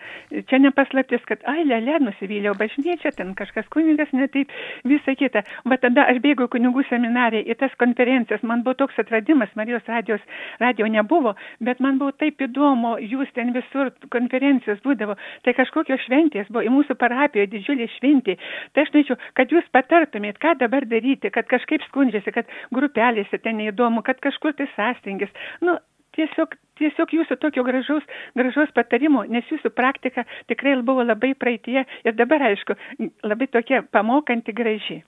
Čia 0.51 0.61
nepaslaptis, 0.63 1.25
kad, 1.29 1.43
ai, 1.51 1.65
lelė, 1.69 2.01
nusivyliau 2.05 2.55
bažnyčią, 2.59 3.15
ten 3.17 3.35
kažkas 3.39 3.69
kunigas 3.73 4.13
netaip, 4.17 4.53
visa 4.89 5.15
kita. 5.19 5.45
Va 5.69 5.79
tada 5.81 6.07
aš 6.11 6.21
bėgau 6.25 6.49
kunigų 6.53 6.85
seminariją 6.91 7.47
į 7.51 7.59
tas 7.61 7.75
konferencijas. 7.85 8.43
Man 8.43 8.65
buvo 8.65 8.79
toks 8.81 8.99
atradimas, 9.05 9.53
Marijos 9.59 9.87
radijos, 9.91 10.25
radio 10.63 10.89
nebuvo, 10.91 11.35
bet 11.61 11.81
man 11.85 12.01
buvo 12.01 12.15
taip 12.19 12.43
įdomu, 12.49 12.97
jūs 13.05 13.31
ten 13.37 13.53
visur 13.57 13.93
konferencijos 14.15 14.83
būdavo. 14.85 15.19
Tai 15.45 15.57
kažkokios 15.61 16.05
šventės 16.09 16.51
buvo 16.51 16.65
į 16.67 16.75
mūsų 16.75 16.99
parapijoje 17.01 17.53
didžiulė 17.55 17.89
šventė. 17.99 18.39
Tai 18.75 18.87
aš 18.87 18.95
norėčiau, 18.97 19.19
kad 19.39 19.55
jūs 19.55 19.73
patartumėt, 19.77 20.41
ką 20.43 20.57
dabar 20.65 20.89
daryti, 20.91 21.33
kad 21.35 21.49
kažkaip 21.51 21.85
skundžiasi, 21.89 22.35
kad 22.35 22.51
grupelėse 22.75 23.41
ten 23.45 23.61
neįdomu, 23.61 24.05
kad 24.07 24.21
kažkur 24.25 24.57
tai 24.59 24.69
sąstingis. 24.75 25.33
Nu, 25.65 25.79
tiesiog, 26.17 26.55
tiesiog 26.81 27.15
jūsų 27.19 27.39
tokio 27.43 27.65
gražaus, 27.67 28.05
gražaus 28.39 28.73
patarimo, 28.77 29.25
nes 29.31 29.49
jūsų 29.51 29.73
praktika 29.75 30.27
tikrai 30.51 30.77
buvo 30.83 31.07
labai 31.07 31.35
praeitie 31.39 31.83
ir 31.83 32.17
dabar, 32.19 32.51
aišku, 32.51 32.79
labai 33.27 33.51
tokia 33.51 33.83
pamokanti 33.95 34.55
graži. 34.57 35.03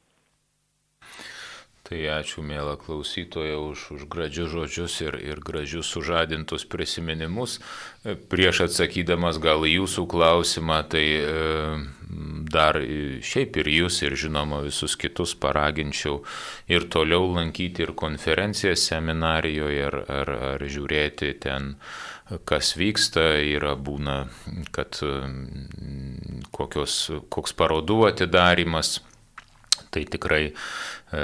Tai 1.86 1.98
ačiū, 2.16 2.42
mėla 2.42 2.74
klausytoja, 2.82 3.60
už, 3.62 3.82
už 3.94 4.06
gražius 4.10 4.50
žodžius 4.50 4.96
ir, 5.04 5.18
ir 5.22 5.38
gražius 5.38 5.86
sužadintus 5.94 6.64
prisiminimus. 6.66 7.60
Prieš 8.02 8.64
atsakydamas 8.64 9.38
gal 9.38 9.62
į 9.62 9.76
jūsų 9.76 10.06
klausimą, 10.10 10.80
tai 10.90 11.04
e, 11.14 11.30
dar 12.50 12.80
šiaip 13.22 13.60
ir 13.62 13.70
jūs, 13.70 14.00
ir 14.02 14.18
žinoma 14.18 14.64
visus 14.66 14.98
kitus 14.98 15.36
paraginčiau 15.38 16.24
ir 16.66 16.90
toliau 16.90 17.30
lankyti 17.38 17.86
ir 17.86 17.94
konferencijas 17.94 18.82
seminarijoje, 18.90 19.86
ar, 19.86 20.02
ar, 20.10 20.36
ar 20.50 20.66
žiūrėti 20.66 21.36
ten 21.46 21.76
kas 22.50 22.74
vyksta, 22.74 23.36
yra 23.46 23.76
būna, 23.78 24.24
kad 24.74 24.98
kokios, 26.50 26.96
koks 27.30 27.54
parodų 27.54 28.08
atidarimas 28.10 28.98
Tai 29.90 30.02
tikrai, 30.12 30.42
e, 30.50 31.22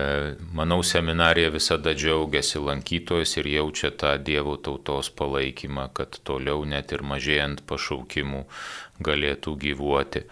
manau, 0.55 0.83
seminarija 0.87 1.51
visada 1.55 1.95
džiaugiasi 1.97 2.63
lankytojais 2.63 3.37
ir 3.41 3.51
jaučia 3.57 3.91
tą 3.91 4.15
Dievo 4.23 4.57
tautos 4.57 5.11
palaikymą, 5.11 5.89
kad 5.97 6.21
toliau 6.25 6.65
net 6.69 6.93
ir 6.93 7.03
mažėjant 7.03 7.67
pašaukimų 7.69 8.47
galėtų 9.03 9.59
gyvuoti. 9.67 10.27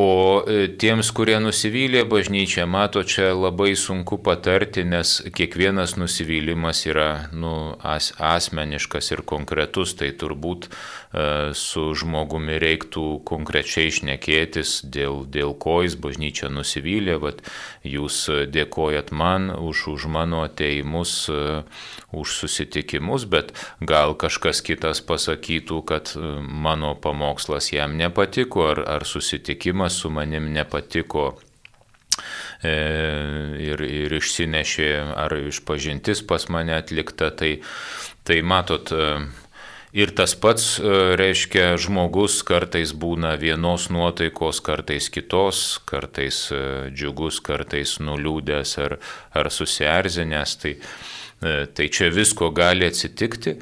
O 0.00 0.44
e, 0.46 0.68
tiems, 0.78 1.08
kurie 1.10 1.40
nusivylė 1.42 2.04
bažnyčią, 2.06 2.68
mato, 2.70 3.00
čia 3.02 3.32
labai 3.34 3.72
sunku 3.74 4.20
patarti, 4.22 4.84
nes 4.86 5.16
kiekvienas 5.34 5.96
nusivylimas 5.98 6.84
yra 6.86 7.08
nu, 7.34 7.74
as, 7.82 8.12
asmeniškas 8.22 9.10
ir 9.16 9.24
konkretus, 9.26 9.96
tai 9.98 10.12
turbūt 10.14 10.68
su 11.56 11.82
žmogumi 11.96 12.58
reiktų 12.60 13.04
konkrečiai 13.24 13.88
išnekėtis, 13.88 14.82
dėl, 14.84 15.22
dėl 15.24 15.54
ko 15.56 15.78
jis 15.80 15.96
bažnyčia 15.96 16.50
nusivylė, 16.52 17.16
vat, 17.22 17.40
jūs 17.80 18.18
dėkojat 18.52 19.08
man 19.16 19.48
už, 19.50 19.86
už 19.94 20.06
mano 20.12 20.42
ateimus, 20.44 21.14
e, 21.32 21.64
už 22.12 22.36
susitikimus, 22.42 23.24
bet 23.24 23.52
gal 23.80 24.14
kažkas 24.20 24.60
kitas 24.64 25.00
pasakytų, 25.00 25.82
kad 25.88 26.12
e, 26.12 26.38
mano 26.44 26.94
pamokslas 26.94 27.72
jam 27.72 27.96
nepatiko 27.96 28.68
ar, 28.72 28.84
ar 28.98 29.08
susitikimas 29.08 30.00
su 30.02 30.12
manim 30.12 30.52
nepatiko 30.52 31.38
e, 32.62 32.76
ir, 33.64 33.80
ir 33.80 34.16
išsinešė 34.20 34.90
ar 35.16 35.36
išpažintis 35.40 36.24
pas 36.28 36.48
mane 36.52 36.76
atlikta, 36.76 37.30
tai, 37.32 37.58
tai 38.28 38.42
matot, 38.42 38.92
e, 38.92 39.12
ir 39.92 40.14
tas 40.16 40.34
pats 40.38 40.78
e, 40.78 40.94
reiškia 41.20 41.76
žmogus 41.80 42.40
kartais 42.46 42.94
būna 42.94 43.36
vienos 43.40 43.88
nuotaikos, 43.94 44.62
kartais 44.64 45.10
kitos, 45.12 45.80
kartais 45.88 46.40
džiugus, 46.94 47.42
kartais 47.44 47.98
nuliūdęs 48.02 48.74
ar, 48.84 48.98
ar 49.34 49.52
susierzinęs, 49.52 50.58
tai, 50.62 50.74
tai 51.74 51.86
čia 51.92 52.12
visko 52.14 52.52
gali 52.54 52.88
atsitikti. 52.88 53.58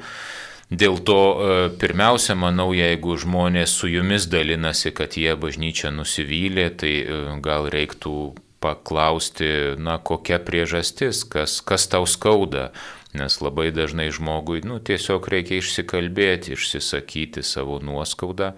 Dėl 0.67 0.97
to 1.07 1.15
e, 1.15 1.51
pirmiausia, 1.79 2.35
manau, 2.35 2.73
jeigu 2.75 3.15
žmonės 3.15 3.71
su 3.79 3.87
jumis 3.87 4.25
dalinasi, 4.27 4.91
kad 4.91 5.15
jie 5.15 5.31
bažnyčią 5.39 5.93
nusivylė, 5.95 6.67
tai 6.75 6.91
e, 6.99 7.19
gal 7.39 7.69
reiktų 7.71 8.33
paklausti, 8.59 9.77
na, 9.79 9.95
kokia 9.95 10.41
priežastis, 10.43 11.23
kas, 11.23 11.61
kas 11.63 11.87
tau 11.87 12.03
skauda, 12.03 12.73
nes 13.15 13.39
labai 13.41 13.71
dažnai 13.71 14.09
žmogui, 14.11 14.61
nu, 14.67 14.79
tiesiog 14.83 15.27
reikia 15.31 15.61
išsikalbėti, 15.61 16.55
išsisakyti 16.57 17.43
savo 17.45 17.79
nuoskaudą. 17.83 18.53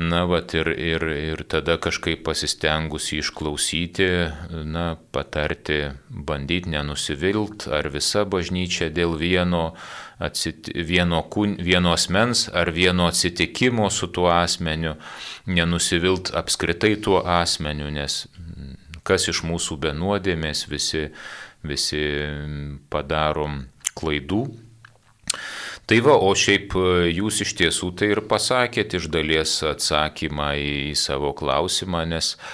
Na, 0.00 0.22
vat 0.24 0.54
ir, 0.54 0.70
ir, 0.70 1.02
ir 1.02 1.40
tada 1.50 1.74
kažkaip 1.82 2.22
pasistengus 2.24 3.10
išklausyti, 3.12 4.06
na, 4.64 4.94
patarti, 5.12 5.90
bandyti 6.08 6.70
nenusivilt, 6.72 7.66
ar 7.68 7.90
visa 7.92 8.22
bažnyčia 8.24 8.88
dėl 8.94 9.18
vieno 9.20 9.74
atsit, 10.22 10.70
vieno, 10.72 11.20
kūn, 11.28 11.58
vieno 11.60 11.92
asmens 11.92 12.46
ar 12.54 12.70
vieno 12.72 13.10
atsitikimo 13.10 13.90
su 13.90 14.08
tuo 14.14 14.30
asmeniu, 14.32 14.94
nenusivilt 15.50 16.32
apskritai 16.38 16.94
tuo 17.02 17.20
asmeniu, 17.26 17.90
nes 17.92 18.24
kas 19.04 19.28
iš 19.32 19.42
mūsų 19.48 19.76
be 19.80 19.92
nuodėmės 19.96 20.66
visi, 20.70 21.08
visi 21.66 22.04
padarom 22.92 23.64
klaidų. 23.98 24.44
Tai 25.90 25.98
va, 26.06 26.14
o 26.14 26.30
šiaip 26.38 26.76
jūs 27.10 27.40
iš 27.42 27.56
tiesų 27.58 27.94
tai 27.98 28.12
ir 28.14 28.22
pasakėt 28.30 28.94
iš 28.98 29.08
dalies 29.10 29.56
atsakymą 29.66 30.52
į 30.58 30.74
savo 30.98 31.32
klausimą, 31.34 32.04
nes 32.12 32.36
uh, 32.36 32.44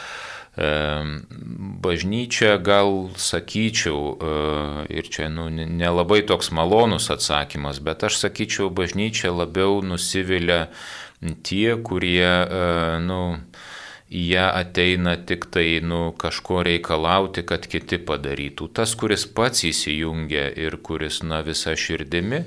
Bažnyčia 0.57 2.57
gal 2.57 3.13
sakyčiau, 3.13 4.17
e, 4.17 4.29
ir 4.89 5.05
čia 5.13 5.29
nu, 5.29 5.53
nelabai 5.53 6.25
toks 6.25 6.49
malonus 6.49 7.13
atsakymas, 7.13 7.77
bet 7.85 8.09
aš 8.09 8.17
sakyčiau, 8.25 8.73
bažnyčia 8.73 9.37
labiau 9.37 9.85
nusivilia 9.85 10.73
tie, 11.45 11.77
kurie, 11.77 12.25
e, 12.25 12.65
nu, 13.05 13.37
į 13.37 13.76
ją 14.11 14.47
ateina 14.55 15.17
tik 15.17 15.49
tai 15.51 15.81
nu, 15.83 16.15
kažko 16.19 16.63
reikalauti, 16.67 17.43
kad 17.47 17.67
kiti 17.67 17.99
padarytų. 17.99 18.69
Tas, 18.71 18.95
kuris 18.95 19.27
pats 19.27 19.65
įsijungia 19.67 20.47
ir 20.55 20.79
kuris 20.79 21.23
na, 21.27 21.43
visa 21.43 21.75
širdimi, 21.75 22.45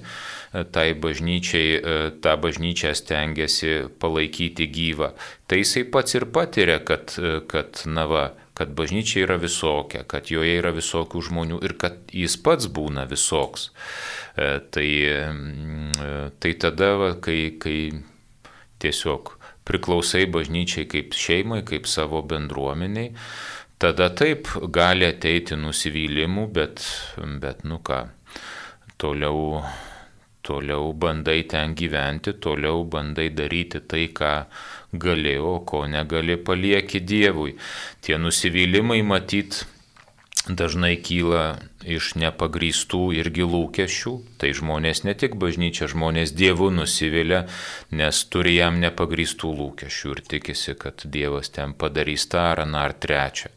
tai 0.71 0.93
bažnyčiai, 0.95 1.73
e, 1.75 2.11
tą 2.23 2.37
bažnyčią 2.39 2.93
stengiasi 2.95 3.89
palaikyti 3.99 4.69
gyvą. 4.71 5.11
Tai 5.47 5.59
jisai 5.59 5.83
pats 5.83 6.15
ir 6.15 6.25
patiria, 6.31 6.79
kad, 6.79 7.11
e, 7.19 7.41
kad 7.47 7.83
na 7.85 8.05
va, 8.07 8.23
kad 8.55 8.71
bažnyčia 8.71 9.25
yra 9.27 9.37
visokia, 9.37 10.05
kad 10.07 10.31
joje 10.31 10.55
yra 10.61 10.71
visokių 10.71 11.21
žmonių 11.27 11.59
ir 11.63 11.75
kad 11.75 11.99
jis 12.11 12.37
pats 12.39 12.71
būna 12.71 13.03
visoks. 13.05 13.71
E, 14.39 14.59
tai, 14.71 14.89
tai 16.39 16.53
tada, 16.55 17.19
kai, 17.19 17.59
kai 17.59 17.79
tiesiog 18.79 19.38
priklausai 19.69 20.25
bažnyčiai 20.33 20.89
kaip 20.89 21.13
šeimai, 21.15 21.61
kaip 21.67 21.87
savo 21.87 22.23
bendruomeniai, 22.25 23.13
tada 23.79 24.09
taip 24.11 24.49
gali 24.73 25.07
ateiti 25.07 25.57
nusivylimų, 25.59 26.49
bet, 26.55 26.83
bet 27.43 27.63
nu 27.69 27.79
ką, 27.85 28.01
toliau 28.99 29.61
toliau 30.49 30.93
bandai 30.93 31.43
ten 31.43 31.75
gyventi, 31.77 32.33
toliau 32.41 32.83
bandai 32.89 33.29
daryti 33.29 33.83
tai, 33.85 34.07
ką 34.15 34.33
gali, 34.97 35.35
o 35.37 35.59
ko 35.67 35.83
negali 35.85 36.37
palieki 36.37 37.03
Dievui. 37.05 37.53
Tie 38.01 38.17
nusivylimai 38.17 39.03
matyt 39.05 39.61
dažnai 40.57 40.95
kyla 41.01 41.59
iš 41.85 42.13
nepagrystų 42.19 43.01
irgi 43.19 43.45
lūkesčių, 43.45 44.13
tai 44.41 44.51
žmonės 44.57 45.03
ne 45.07 45.15
tik 45.17 45.37
bažnyčia, 45.39 45.89
žmonės 45.91 46.33
Dievu 46.37 46.69
nusivilia, 46.73 47.45
nes 47.91 48.21
turi 48.31 48.57
jam 48.57 48.79
nepagrystų 48.83 49.53
lūkesčių 49.61 50.13
ir 50.15 50.21
tikisi, 50.35 50.75
kad 50.79 51.05
Dievas 51.05 51.53
ten 51.55 51.73
padarys 51.73 52.27
tą 52.31 52.49
ar 52.53 52.63
aną 52.65 52.85
ar 52.89 52.95
trečią. 52.97 53.51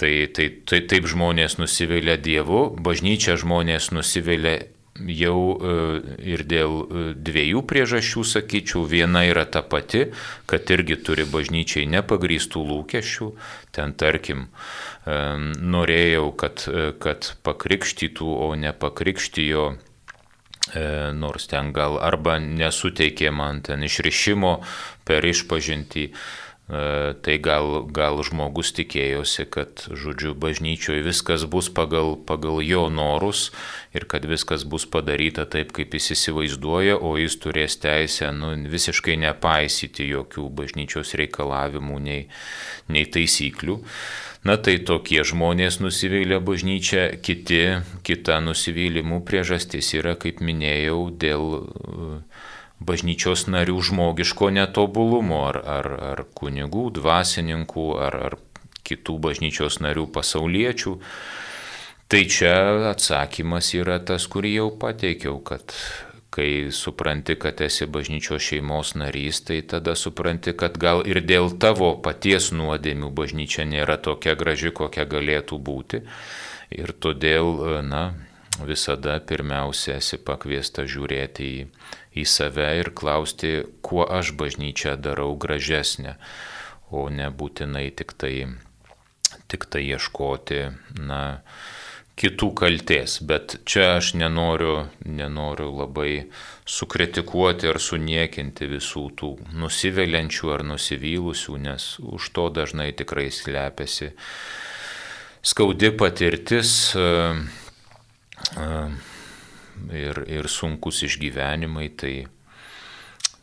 Tai, 0.00 0.12
tai, 0.32 0.48
tai 0.64 0.80
taip 0.88 1.08
žmonės 1.10 1.58
nusivilia 1.60 2.16
Dievu, 2.16 2.70
bažnyčia 2.80 3.36
žmonės 3.40 3.90
nusivilia 3.92 4.60
jau 5.08 5.56
e, 5.56 5.74
ir 6.32 6.44
dėl 6.48 6.74
e, 6.82 7.04
dviejų 7.16 7.62
priežasčių, 7.68 8.24
sakyčiau. 8.26 8.84
Viena 8.88 9.24
yra 9.28 9.46
ta 9.46 9.62
pati, 9.62 10.08
kad 10.50 10.70
irgi 10.72 10.98
turi 11.04 11.26
bažnyčiai 11.28 11.88
nepagrįstų 11.90 12.64
lūkesčių. 12.70 13.30
Ten, 13.76 13.94
tarkim, 13.94 14.48
norėjau, 15.06 16.26
kad, 16.36 16.66
kad 17.00 17.30
pakrikštytų, 17.46 18.26
o 18.26 18.50
nepakrikštijo 18.60 19.64
nors 21.16 21.48
ten 21.50 21.72
gal 21.74 21.96
arba 21.98 22.36
nesuteikė 22.38 23.32
man 23.34 23.62
ten 23.64 23.82
išrišimo 23.86 24.58
per 25.08 25.24
išpažinti, 25.26 26.10
E, 26.70 27.14
tai 27.18 27.34
gal, 27.42 27.82
gal 27.90 28.20
žmogus 28.22 28.70
tikėjosi, 28.76 29.46
kad, 29.50 29.82
žodžiu, 29.90 30.36
bažnyčioje 30.38 31.02
viskas 31.02 31.42
bus 31.50 31.66
pagal, 31.66 32.14
pagal 32.14 32.62
jo 32.62 32.84
norus 32.94 33.48
ir 33.90 34.06
kad 34.06 34.22
viskas 34.22 34.62
bus 34.62 34.86
padaryta 34.86 35.48
taip, 35.50 35.72
kaip 35.74 35.96
jis 35.98 36.12
įsivaizduoja, 36.14 36.94
o 36.94 37.16
jis 37.18 37.40
turės 37.42 37.74
teisę 37.82 38.30
nu, 38.36 38.52
visiškai 38.70 39.18
nepaisyti 39.18 40.06
jokių 40.12 40.46
bažnyčios 40.62 41.16
reikalavimų 41.18 41.98
nei, 42.06 42.28
nei 42.86 43.02
taisyklių. 43.18 43.80
Na 44.40 44.56
tai 44.56 44.78
tokie 44.80 45.20
žmonės 45.20 45.82
nusivylę 45.84 46.38
bažnyčią, 46.40 47.20
kiti, 47.20 47.60
kita 48.06 48.38
nusivylimų 48.40 49.20
priežastis 49.28 49.92
yra, 49.98 50.14
kaip 50.16 50.40
minėjau, 50.40 51.10
dėl 51.12 51.44
bažnyčios 52.80 53.44
narių 53.52 53.76
žmogiško 53.90 54.48
netobulumo, 54.56 55.42
ar, 55.50 55.60
ar, 55.60 55.90
ar 56.14 56.24
kunigų, 56.40 56.88
dvasininkų, 56.96 57.86
ar, 58.00 58.16
ar 58.30 58.38
kitų 58.88 59.18
bažnyčios 59.28 59.76
narių 59.84 60.06
pasauliečių. 60.14 60.96
Tai 62.10 62.22
čia 62.26 62.54
atsakymas 62.90 63.74
yra 63.76 64.00
tas, 64.02 64.24
kurį 64.26 64.56
jau 64.56 64.70
pateikiau, 64.80 65.36
kad 65.44 65.76
kai 66.30 66.70
supranti, 66.74 67.34
kad 67.40 67.60
esi 67.64 67.88
bažnyčios 67.90 68.42
šeimos 68.46 68.94
narys, 68.94 69.42
tai 69.46 69.60
tada 69.66 69.96
supranti, 69.98 70.54
kad 70.54 70.78
gal 70.78 71.02
ir 71.06 71.22
dėl 71.26 71.50
tavo 71.58 71.96
paties 72.02 72.52
nuodėmių 72.54 73.10
bažnyčia 73.10 73.66
nėra 73.66 73.98
tokia 73.98 74.36
graži, 74.38 74.70
kokia 74.70 75.08
galėtų 75.10 75.58
būti. 75.58 76.04
Ir 76.70 76.94
todėl, 76.94 77.82
na, 77.82 78.04
visada 78.62 79.16
pirmiausia 79.26 79.96
esi 79.98 80.20
pakviesta 80.22 80.86
žiūrėti 80.86 81.50
į 81.50 81.64
į 82.14 82.24
save 82.26 82.66
ir 82.80 82.90
klausti, 82.96 83.60
kuo 83.86 84.04
aš 84.06 84.34
bažnyčią 84.38 84.96
darau 84.98 85.36
gražesnę, 85.38 86.16
o 86.90 87.06
nebūtinai 87.10 87.90
tik 87.94 88.14
tai, 88.18 88.34
tik 89.50 89.68
tai 89.70 89.84
ieškoti, 89.86 90.62
na, 90.98 91.42
kitų 92.20 92.50
kalties. 92.58 93.18
Bet 93.24 93.56
čia 93.68 93.96
aš 93.96 94.12
nenoriu, 94.20 94.90
nenoriu 95.04 95.70
labai 95.72 96.26
sukritikuoti 96.68 97.70
ar 97.70 97.80
suniekinti 97.80 98.68
visų 98.70 99.04
tų 99.18 99.30
nusiveliančių 99.56 100.52
ar 100.54 100.66
nusivylusių, 100.68 101.56
nes 101.64 101.94
už 102.00 102.32
to 102.36 102.48
dažnai 102.60 102.90
tikrai 102.96 103.30
slepiasi 103.34 104.12
skaudi 105.42 105.90
patirtis 105.96 106.92
e, 106.94 107.06
e, 108.60 108.68
ir, 109.96 110.22
ir 110.28 110.48
sunkus 110.52 111.02
išgyvenimai. 111.08 111.88
Tai, 111.96 112.14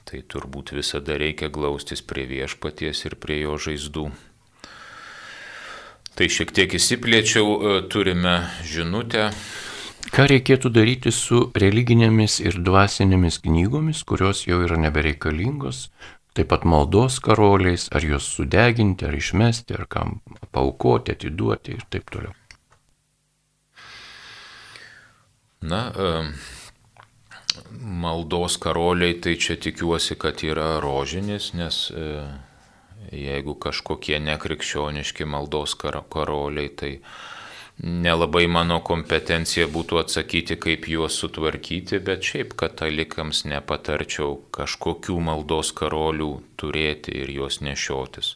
tai 0.07 0.23
turbūt 0.23 0.75
visada 0.77 1.17
reikia 1.19 1.49
glaustis 1.53 2.05
prie 2.05 2.27
viešpaties 2.29 3.05
ir 3.09 3.17
prie 3.19 3.41
jo 3.41 3.57
žaizdų. 3.67 4.07
Tai 6.17 6.27
šiek 6.33 6.51
tiek 6.51 6.73
įsiplėčiau, 6.79 7.45
e, 7.45 7.79
turime 7.93 8.39
žinutę 8.65 9.31
Ką 10.07 10.23
reikėtų 10.31 10.69
daryti 10.71 11.11
su 11.11 11.49
religinėmis 11.57 12.37
ir 12.39 12.55
dvasinėmis 12.63 13.41
knygomis, 13.43 14.05
kurios 14.07 14.45
jau 14.47 14.61
yra 14.63 14.77
nebereikalingos, 14.79 15.89
taip 16.37 16.47
pat 16.53 16.63
maldos 16.63 17.17
karoliais, 17.23 17.89
ar 17.91 18.05
juos 18.07 18.29
sudeginti, 18.37 19.07
ar 19.07 19.17
išmesti, 19.17 19.75
ar 19.75 19.83
kam 19.91 20.19
paukoti, 20.55 21.17
atiduoti 21.17 21.75
ir 21.75 21.83
taip 21.91 22.07
toliau. 22.13 22.31
Na, 25.67 25.81
maldos 28.05 28.55
karoliai, 28.63 29.17
tai 29.19 29.35
čia 29.35 29.57
tikiuosi, 29.59 30.15
kad 30.21 30.39
yra 30.45 30.77
rožinis, 30.79 31.51
nes 31.57 31.81
e, 31.91 32.07
jeigu 33.11 33.55
kažkokie 33.55 34.19
nekrikščioniški 34.23 35.25
maldos 35.25 35.75
karoliai, 35.79 36.69
tai 36.69 36.91
nelabai 37.77 38.47
mano 38.49 38.79
kompetencija 38.85 39.67
būtų 39.71 40.01
atsakyti, 40.01 40.57
kaip 40.57 40.87
juos 40.89 41.19
sutvarkyti, 41.21 41.99
bet 42.03 42.25
šiaip 42.25 42.55
katalikams 42.57 43.43
nepatarčiau 43.45 44.39
kažkokių 44.55 45.19
maldos 45.29 45.73
karolių 45.77 46.31
turėti 46.57 47.13
ir 47.21 47.33
juos 47.37 47.61
nešiotis. 47.61 48.35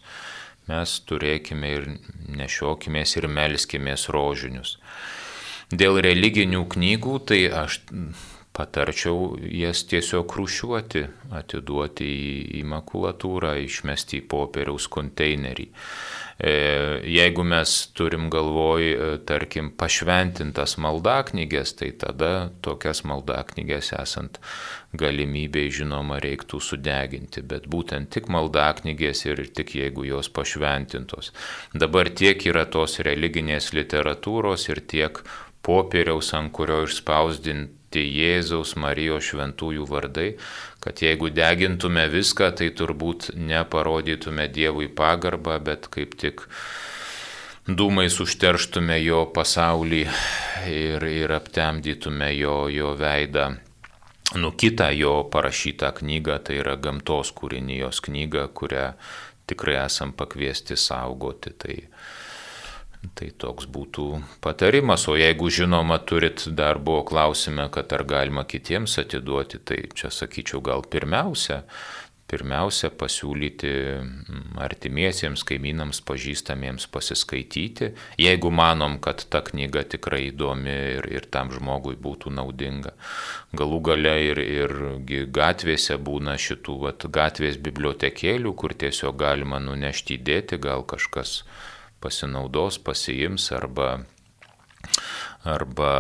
Mes 0.70 1.00
turėkime 1.10 1.72
ir 1.74 1.88
nešiokimės 2.30 3.18
ir 3.18 3.28
melskimės 3.28 4.08
rožinius. 4.14 4.78
Dėl 5.72 6.02
religinių 6.04 6.66
knygų 6.70 7.18
tai 7.32 7.42
aš 7.64 7.80
patarčiau 8.52 9.38
jas 9.40 9.86
tiesiog 9.88 10.34
rušiuoti, 10.36 11.06
atiduoti 11.40 12.08
į 12.60 12.64
makulatūrą, 12.68 13.56
išmesti 13.64 14.20
į 14.20 14.28
popieriaus 14.32 14.90
konteinerį. 14.92 15.70
E, 16.42 16.54
jeigu 17.08 17.46
mes 17.48 17.72
turim 17.96 18.28
galvoj, 18.34 18.84
e, 18.92 19.10
tarkim, 19.30 19.72
pašventintas 19.80 20.76
maldaknygės, 20.84 21.76
tai 21.80 21.94
tada 22.04 22.52
tokias 22.66 23.06
maldaknygės 23.08 23.94
esant 24.02 24.42
galimybėj, 25.00 25.70
žinoma, 25.80 26.20
reiktų 26.20 26.60
sudeginti, 26.60 27.46
bet 27.48 27.70
būtent 27.72 28.12
tik 28.12 28.28
maldaknygės 28.28 29.28
ir 29.30 29.46
tik 29.56 29.78
jeigu 29.80 30.10
jos 30.10 30.28
pašventintos. 30.34 31.32
Dabar 31.72 32.10
tiek 32.10 32.42
yra 32.52 32.66
tos 32.66 33.00
religinės 33.00 33.72
literatūros 33.78 34.68
ir 34.74 34.84
tiek 34.92 35.24
popieriaus, 35.64 36.34
ant 36.36 36.52
kurio 36.52 36.82
išspausdinti 36.90 37.80
Jėzaus 38.00 38.76
Marijos 38.80 39.26
šventųjų 39.28 39.88
vardai, 39.90 40.30
kad 40.80 41.02
jeigu 41.04 41.32
degintume 41.36 42.06
viską, 42.12 42.52
tai 42.56 42.70
turbūt 42.72 43.34
neparodytume 43.36 44.48
Dievui 44.54 44.88
pagarbą, 44.88 45.58
bet 45.60 45.90
kaip 45.92 46.16
tik 46.22 46.46
dūmais 47.68 48.16
užterštume 48.24 48.98
jo 49.04 49.26
pasaulį 49.36 50.06
ir, 50.72 51.04
ir 51.06 51.36
aptemdytume 51.36 52.32
jo, 52.38 52.56
jo 52.72 52.96
veidą. 52.98 53.52
Nu, 54.40 54.54
kitą 54.56 54.88
jo 54.96 55.26
parašytą 55.28 55.92
knygą, 55.98 56.38
tai 56.48 56.62
yra 56.62 56.78
gamtos 56.80 57.34
kūrinijos 57.36 58.00
knyga, 58.06 58.46
kurią 58.56 58.94
tikrai 59.52 59.82
esam 59.84 60.14
pakviesti 60.16 60.78
saugoti. 60.80 61.52
Tai, 61.60 61.76
Tai 63.02 63.32
toks 63.42 63.66
būtų 63.66 64.06
patarimas, 64.46 65.08
o 65.10 65.16
jeigu 65.18 65.50
žinoma 65.50 65.98
turit 66.06 66.44
dar 66.54 66.78
buvo 66.78 67.02
klausime, 67.10 67.66
kad 67.74 67.90
ar 67.98 68.06
galima 68.06 68.46
kitiems 68.46 69.00
atiduoti, 69.02 69.58
tai 69.58 69.80
čia 69.98 70.12
sakyčiau 70.14 70.62
gal 70.62 70.86
pirmiausia, 70.86 71.64
pirmiausia 72.32 72.92
pasiūlyti 72.96 73.72
mm, 73.72 74.44
artimiesiems, 74.64 75.44
kaimynams, 75.50 76.04
pažįstamiems 76.08 76.86
pasiskaityti, 76.94 77.92
jeigu 78.22 78.54
manom, 78.54 79.00
kad 79.04 79.26
ta 79.34 79.42
knyga 79.50 79.84
tikrai 79.96 80.28
įdomi 80.30 80.78
ir, 81.00 81.10
ir 81.12 81.28
tam 81.34 81.52
žmogui 81.52 81.98
būtų 82.00 82.32
naudinga. 82.38 82.94
Galų 83.58 83.82
gale 83.90 84.16
ir, 84.30 84.46
ir 84.46 84.78
gatvėse 85.34 85.98
būna 85.98 86.38
šitų 86.40 86.78
vat, 86.86 87.10
gatvės 87.10 87.60
bibliotekėlių, 87.66 88.56
kur 88.56 88.78
tiesiog 88.86 89.18
galima 89.26 89.60
nunešti 89.60 90.22
įdėti, 90.22 90.62
gal 90.62 90.86
kažkas 90.88 91.42
pasinaudos, 92.02 92.80
pasiims 92.84 93.52
arba, 93.56 93.90
arba, 95.48 95.94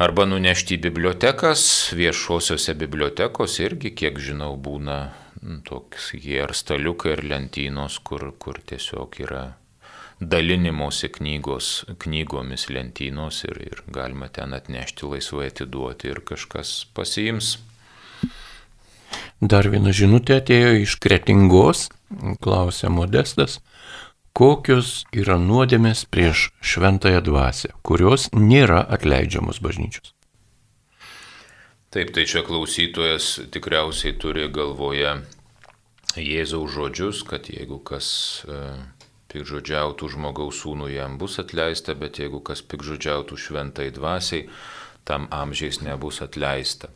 arba 0.00 0.26
nunešti 0.30 0.78
į 0.78 0.82
bibliotekas, 0.88 1.62
viešosiuose 1.98 2.76
bibliotekos 2.78 3.58
irgi, 3.62 3.94
kiek 4.02 4.20
žinau, 4.22 4.54
būna 4.56 5.00
toks 5.66 6.12
jie 6.14 6.42
ar 6.44 6.54
staliukai, 6.54 7.16
ar 7.16 7.24
lentynos, 7.24 7.98
kur, 8.04 8.30
kur 8.38 8.60
tiesiog 8.66 9.20
yra 9.24 9.44
dalinimosi 10.20 11.08
knygos, 11.08 11.86
knygomis 11.98 12.68
lentynos 12.68 13.44
ir, 13.48 13.56
ir 13.64 13.82
galima 13.88 14.28
ten 14.28 14.52
atnešti 14.52 15.08
laisvai 15.08 15.48
atiduoti 15.48 16.12
ir 16.12 16.20
kažkas 16.28 16.84
pasiims. 16.94 17.56
Dar 19.40 19.70
viena 19.72 19.94
žinutė 19.96 20.36
atėjo 20.42 20.74
iš 20.82 20.98
kretingos 21.00 21.88
klausė 22.42 22.90
Modestas, 22.92 23.58
kokios 24.36 25.04
yra 25.16 25.38
nuodėmės 25.40 26.04
prieš 26.10 26.50
šventąją 26.62 27.20
dvasę, 27.26 27.74
kurios 27.82 28.28
nėra 28.34 28.82
atleidžiamos 28.96 29.60
bažnyčios. 29.62 30.14
Taip, 31.90 32.12
tai 32.14 32.22
čia 32.30 32.44
klausytojas 32.46 33.40
tikriausiai 33.50 34.14
turi 34.14 34.46
galvoje 34.54 35.16
Jėzaus 36.14 36.70
žodžius, 36.74 37.24
kad 37.26 37.48
jeigu 37.50 37.80
kas 37.86 38.06
e, 38.46 38.60
pikžodžiautų 39.30 40.10
žmogaus 40.14 40.62
sūnų, 40.62 40.88
jam 40.94 41.18
bus 41.18 41.38
atleista, 41.42 41.94
bet 41.98 42.18
jeigu 42.22 42.42
kas 42.46 42.62
pikžodžiautų 42.62 43.38
šventai 43.38 43.88
dvasiai, 43.94 44.46
tam 45.06 45.26
amžiais 45.34 45.80
nebus 45.82 46.22
atleista. 46.22 46.90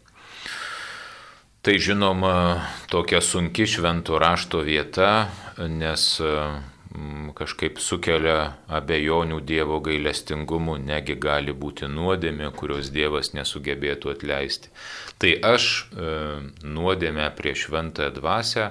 Tai 1.64 1.78
žinoma 1.80 2.60
tokia 2.92 3.22
sunki 3.24 3.64
švento 3.64 4.18
rašto 4.20 4.58
vieta, 4.60 5.30
nes 5.56 6.02
mm, 6.20 7.30
kažkaip 7.38 7.80
sukelia 7.80 8.58
abejonių 8.68 9.38
Dievo 9.48 9.78
gailestingumu, 9.86 10.74
negi 10.76 11.16
gali 11.16 11.54
būti 11.56 11.88
nuodėmė, 11.88 12.50
kurios 12.52 12.92
Dievas 12.92 13.32
nesugebėtų 13.32 14.12
atleisti. 14.12 14.74
Tai 15.16 15.32
aš 15.54 15.70
e, 15.72 16.12
nuodėmę 16.68 17.30
prie 17.40 17.56
šventąją 17.56 18.12
dvasę 18.20 18.68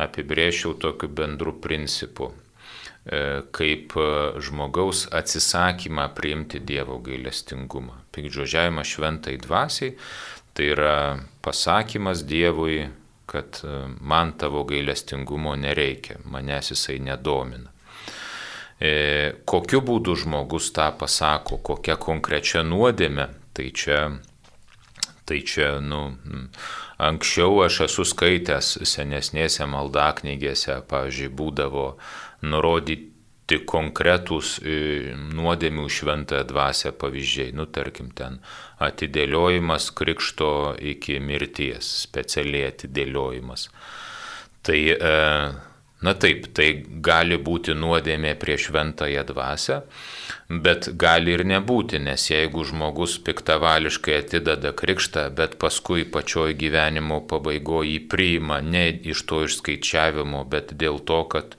apibrėžčiau 0.00 0.72
tokiu 0.80 1.12
bendru 1.12 1.58
principu 1.60 2.32
e, 2.32 3.42
kaip 3.52 3.92
e, 3.92 4.10
žmogaus 4.40 5.04
atsisakymą 5.12 6.08
priimti 6.16 6.64
Dievo 6.64 6.96
gailestingumą. 7.04 8.06
Pikdžodžiavimas 8.16 8.88
šventai 8.88 9.36
dvasiai 9.44 9.98
Tai 10.52 10.66
yra 10.68 10.96
pasakymas 11.40 12.24
Dievui, 12.28 12.88
kad 13.26 13.60
e, 13.64 13.76
man 14.00 14.34
tavo 14.38 14.64
gailestingumo 14.68 15.54
nereikia, 15.56 16.18
manęs 16.24 16.72
jisai 16.74 16.98
nedomina. 17.00 17.70
E, 18.82 18.90
kokiu 19.48 19.80
būdu 19.86 20.16
žmogus 20.24 20.72
tą 20.76 20.90
pasako, 20.98 21.60
kokia 21.64 21.96
konkrečia 21.96 22.64
nuodėme, 22.66 23.28
tai 23.56 23.70
čia, 23.70 24.00
tai 25.24 25.40
čia, 25.46 25.76
nu, 25.80 26.02
anksčiau 27.00 27.62
aš 27.64 27.84
esu 27.86 28.04
skaitęs 28.10 28.74
senesnėse 28.90 29.68
maldaknygėse, 29.70 30.82
pavyzdžiui, 30.90 31.32
būdavo 31.38 31.86
nurodyti 32.42 33.11
tik 33.52 33.66
konkretūs 33.68 34.56
e, 34.64 34.76
nuodėmių 35.36 35.88
šventąją 35.92 36.46
dvasę 36.48 36.94
pavyzdžiai, 37.00 37.52
nu 37.56 37.68
tarkim 37.68 38.12
ten 38.16 38.40
atidėliojimas 38.82 39.90
krikšto 39.96 40.52
iki 40.94 41.18
mirties, 41.20 41.90
specialiai 42.06 42.70
atidėliojimas. 42.70 43.68
Tai, 44.62 44.78
e, 44.94 45.12
na 46.06 46.14
taip, 46.22 46.48
tai 46.56 46.68
gali 47.04 47.36
būti 47.38 47.74
nuodėmė 47.78 48.32
prie 48.40 48.56
šventąją 48.58 49.26
dvasę, 49.28 49.80
bet 50.64 50.88
gali 50.98 51.36
ir 51.36 51.44
nebūti, 51.48 52.00
nes 52.02 52.24
jeigu 52.30 52.64
žmogus 52.68 53.18
piktavališkai 53.26 54.16
atideda 54.22 54.72
krikštą, 54.78 55.28
bet 55.36 55.58
paskui 55.62 56.06
pačioj 56.14 56.56
gyvenimo 56.58 57.20
pabaigoje 57.28 57.92
jį 57.96 58.00
priima 58.08 58.62
ne 58.64 58.88
iš 59.12 59.26
to 59.28 59.44
išskaičiavimo, 59.48 60.46
bet 60.48 60.74
dėl 60.78 61.02
to, 61.04 61.22
kad 61.36 61.56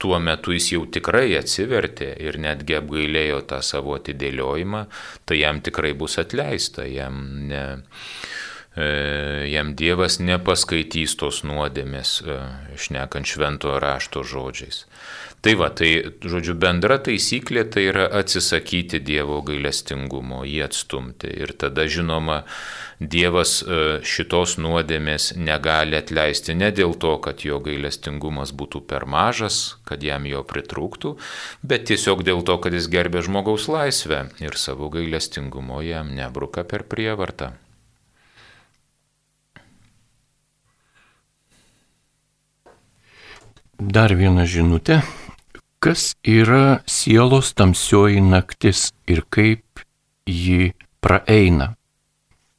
tuo 0.00 0.18
metu 0.18 0.54
jis 0.56 0.70
jau 0.74 0.84
tikrai 0.88 1.34
atsivertė 1.38 2.14
ir 2.24 2.38
netgi 2.40 2.78
apgailėjo 2.78 3.42
tą 3.50 3.60
savo 3.64 3.98
atidėliojimą, 3.98 4.86
tai 5.28 5.42
jam 5.42 5.60
tikrai 5.64 5.92
bus 5.98 6.16
atleista, 6.22 6.86
jam, 6.88 7.20
ne, 7.50 7.62
e, 8.74 8.88
jam 9.52 9.74
Dievas 9.76 10.16
nepaskaitys 10.24 11.18
tos 11.20 11.42
nuodėmės, 11.44 12.14
e, 12.24 12.38
šnekant 12.80 13.28
šventojo 13.28 13.76
rašto 13.84 14.24
žodžiais. 14.24 14.86
Tai 15.40 15.54
va, 15.56 15.70
tai, 15.72 15.88
žodžiu, 16.20 16.52
bendra 16.60 16.98
taisyklė 17.00 17.62
tai 17.72 17.86
yra 17.88 18.02
atsisakyti 18.18 18.98
Dievo 19.00 19.38
gailestingumo, 19.40 20.42
jį 20.44 20.58
atstumti. 20.66 21.30
Ir 21.32 21.54
tada, 21.56 21.86
žinoma, 21.88 22.42
Dievas 23.00 23.54
e, 23.64 23.78
šitos 24.04 24.58
nuodėmės 24.60 25.30
negali 25.40 25.96
atleisti 25.96 26.52
ne 26.52 26.68
dėl 26.76 26.92
to, 27.00 27.14
kad 27.24 27.40
jo 27.46 27.56
gailestingumas 27.64 28.52
būtų 28.52 28.82
per 28.90 29.06
mažas, 29.08 29.78
kad 29.88 30.04
jam 30.04 30.26
jo 30.28 30.42
pritrūktų, 30.44 31.14
bet 31.64 31.88
tiesiog 31.88 32.20
dėl 32.28 32.44
to, 32.44 32.58
kad 32.60 32.76
jis 32.76 32.90
gerbė 32.92 33.24
žmogaus 33.24 33.64
laisvę 33.72 34.26
ir 34.44 34.60
savo 34.60 34.92
gailestingumo 34.92 35.80
jam 35.80 36.12
nebruka 36.20 36.66
per 36.68 36.84
prievartą. 36.84 37.54
Dar 43.80 44.12
viena 44.12 44.44
žinutė 44.44 45.00
Kas 45.80 46.14
yra 46.28 46.82
sielos 46.84 47.54
tamsioji 47.56 48.20
naktis 48.20 48.90
ir 49.08 49.22
kaip 49.32 49.80
ji 50.28 50.74
praeina? 51.00 51.70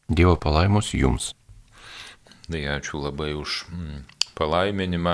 Dievo 0.10 0.40
palaimos 0.42 0.90
jums. 0.98 1.36
Tai 2.50 2.62
ačiū 2.76 2.98
labai 3.04 3.36
už 3.38 3.60
mm, 3.70 4.00
palaiminimą. 4.34 5.14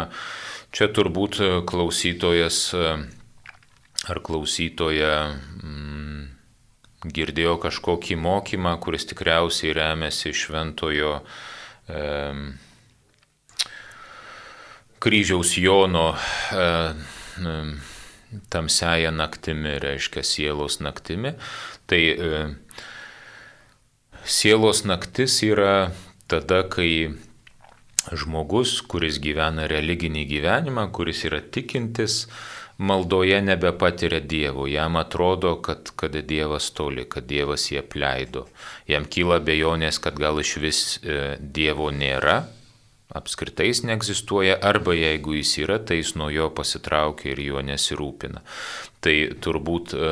Čia 0.71 0.87
turbūt 0.95 1.41
klausytojas 1.67 2.61
ar 4.07 4.21
klausytoja 4.23 5.11
mm, 5.59 6.23
girdėjo 7.11 7.57
kažkokį 7.67 8.17
mokymą, 8.23 8.77
kuris 8.79 9.07
tikriausiai 9.11 9.75
remiasi 9.75 10.31
šventojo 10.31 11.19
e, 11.91 12.07
kryžiaus 15.03 15.53
Jono 15.59 16.07
e, 16.55 16.71
tamsiaja 18.49 19.11
naktimi, 19.11 19.77
reiškia 19.79 20.23
sielos 20.23 20.79
naktimi. 20.83 21.33
Tai 21.87 22.01
e, 22.01 22.43
sielos 24.25 24.83
naktis 24.85 25.39
yra 25.47 25.91
tada, 26.27 26.63
kai 26.69 27.15
žmogus, 28.11 28.79
kuris 28.87 29.19
gyvena 29.23 29.67
religinį 29.67 30.25
gyvenimą, 30.27 30.87
kuris 30.95 31.25
yra 31.27 31.41
tikintis, 31.41 32.25
maldoje 32.77 33.39
nebepatiria 33.41 34.19
Dievo, 34.21 34.67
jam 34.69 34.99
atrodo, 34.99 35.55
kad, 35.65 35.91
kad 35.95 36.15
Dievas 36.29 36.69
toli, 36.77 37.07
kad 37.09 37.25
Dievas 37.27 37.65
jį 37.71 37.81
apleido. 37.81 38.45
Jam 38.87 39.07
kyla 39.09 39.39
bejonės, 39.43 39.99
kad 40.03 40.19
gal 40.19 40.39
iš 40.43 40.53
vis 40.61 40.81
e, 41.01 41.35
Dievo 41.39 41.89
nėra, 41.91 42.43
apskritai 43.15 43.69
jis 43.69 43.83
neegzistuoja, 43.87 44.57
arba 44.61 44.95
jeigu 44.97 45.37
jis 45.37 45.53
yra, 45.63 45.79
tai 45.79 46.01
jis 46.01 46.15
nuo 46.19 46.29
jo 46.33 46.49
pasitraukia 46.51 47.31
ir 47.31 47.41
juo 47.45 47.63
nesirūpina. 47.63 48.43
Tai 49.03 49.15
turbūt 49.43 49.93
e, 49.95 50.11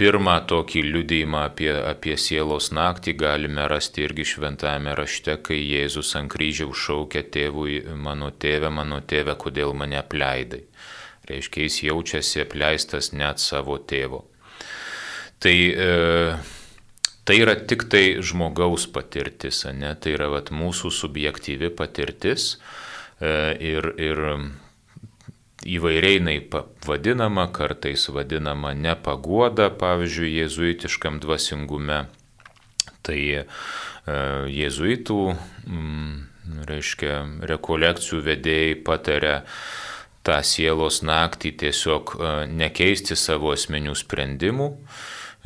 pirmą 0.00 0.36
tokį 0.50 0.82
liudėjimą 0.88 1.44
apie, 1.50 1.70
apie 1.76 2.16
sielos 2.18 2.72
naktį 2.74 3.16
galime 3.20 3.68
rasti 3.70 4.06
irgi 4.06 4.26
šventame 4.32 4.96
rašte, 4.98 5.38
kai 5.46 5.60
Jėzus 5.60 6.14
ant 6.18 6.32
kryžiaus 6.32 6.82
šaukia 6.86 7.22
tėvui, 7.32 7.82
mano 7.94 8.32
tėve, 8.32 8.72
mano 8.72 9.00
tėve, 9.00 9.36
kodėl 9.38 9.76
mane 9.76 10.00
apleidai. 10.00 10.64
Reiškia, 11.26 11.66
jis 11.66 11.80
jaučiasi 11.88 12.42
apleistas 12.44 13.12
net 13.12 13.42
savo 13.42 13.78
tėvo. 13.78 14.24
Tai 15.42 15.54
e, 15.54 15.88
tai 17.26 17.40
yra 17.42 17.56
tik 17.58 17.88
tai 17.90 18.04
žmogaus 18.22 18.86
patirtis, 18.94 19.64
ne? 19.74 19.90
tai 19.98 20.14
yra 20.14 20.30
vat, 20.30 20.52
mūsų 20.54 20.92
subjektyvi 20.94 21.72
patirtis 21.74 22.54
e, 23.18 23.32
ir, 23.74 23.90
ir 23.98 24.22
įvairiai 25.66 26.20
jinai 26.20 26.36
vadinama, 26.86 27.48
kartais 27.54 28.06
vadinama 28.14 28.72
nepagoda, 28.78 29.68
pavyzdžiui, 29.74 30.36
jėzuitiškam 30.42 31.18
dvasingume. 31.24 32.04
Tai 33.06 33.18
e, 33.18 33.42
jėzuitų, 34.52 35.18
mm, 35.66 36.14
reiškia, 36.70 37.18
rekolekcijų 37.50 38.22
vedėjai 38.30 38.78
patarė 38.86 39.36
tą 40.26 40.38
sielos 40.46 41.02
naktį 41.06 41.52
tiesiog 41.62 42.14
e, 42.14 42.32
nekeisti 42.50 43.18
savo 43.18 43.52
asmenių 43.54 43.94
sprendimų, 43.98 44.70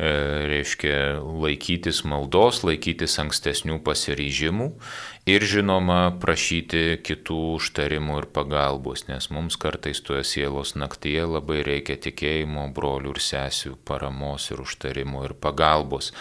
reiškia 0.01 1.21
laikytis 1.21 2.03
maldos, 2.09 2.63
laikytis 2.65 3.19
ankstesnių 3.21 3.81
pasiryžimų 3.85 4.69
ir 5.29 5.45
žinoma 5.45 5.99
prašyti 6.23 7.01
kitų 7.05 7.39
užtarimų 7.59 8.17
ir 8.23 8.29
pagalbos, 8.33 9.05
nes 9.11 9.29
mums 9.35 9.59
kartais 9.61 10.01
toje 10.05 10.25
sielos 10.25 10.73
naktyje 10.79 11.27
labai 11.29 11.61
reikia 11.67 11.99
tikėjimo, 12.01 12.69
brolių 12.77 13.13
ir 13.13 13.23
sesių 13.27 13.75
paramos 13.85 14.49
ir 14.55 14.65
užtarimų 14.65 15.27
ir 15.29 15.37
pagalbos. 15.37 16.15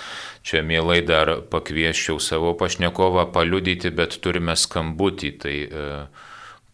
Čia 0.43 0.63
mielai 0.65 0.99
dar 1.05 1.37
pakvieščiau 1.51 2.19
savo 2.19 2.53
pašnekovą 2.59 3.29
paliudyti, 3.31 3.93
bet 3.95 4.19
turime 4.19 4.57
skambutį, 4.59 5.31
tai 5.39 5.57
e, 5.63 5.89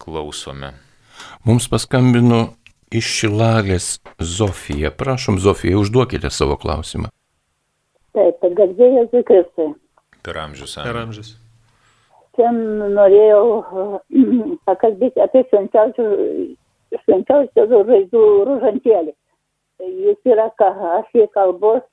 klausome. 0.01 0.73
Mums 1.45 1.69
paskambino 1.69 2.55
iš 2.97 3.07
Šilalės 3.19 3.87
Zofija. 4.19 4.91
Prašom, 4.91 5.39
Zofija, 5.43 5.79
užduokite 5.81 6.29
savo 6.33 6.55
klausimą. 6.61 7.11
Taip, 8.15 8.45
garbėjai 8.59 9.09
Zikristai. 9.11 9.73
Per 10.25 10.39
amžius. 10.39 10.77
Per 10.79 10.97
amžius. 11.01 11.33
Čia 12.35 12.51
norėjau 12.51 13.43
pakalbėti 14.69 15.23
apie 15.23 15.43
švenčiausią 15.51 16.07
žaidų 17.91 18.23
ružantėlį. 18.49 19.13
Jis 19.83 20.19
yra, 20.31 20.47
aš 20.95 21.07
jį 21.11 21.25
kalbos, 21.35 21.83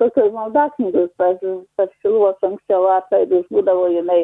tokios 0.00 0.30
maldaknygos, 0.32 1.10
per 1.20 1.88
šiluvos 2.00 2.38
anksčiau 2.46 2.88
atlaidus 2.96 3.44
būdavo 3.52 3.90
jinai 3.92 4.22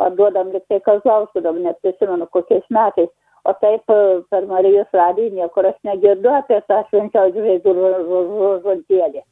paduodam 0.00 0.48
liktai 0.54 0.80
kazlausudam, 0.86 1.60
net 1.64 1.76
prisimenu 1.84 2.26
kokiais 2.32 2.64
metais 2.72 3.10
o 3.44 3.54
taip 3.62 3.90
e, 3.92 3.98
per 4.30 4.46
Marijos 4.50 4.90
radiją 4.94 5.34
niekur 5.38 5.68
aš 5.70 5.78
negirdu 5.86 6.32
apie 6.40 6.60
tą 6.70 6.80
švenčiausių 6.90 7.44
veidų 7.46 7.74
rožantėlį. 7.78 9.24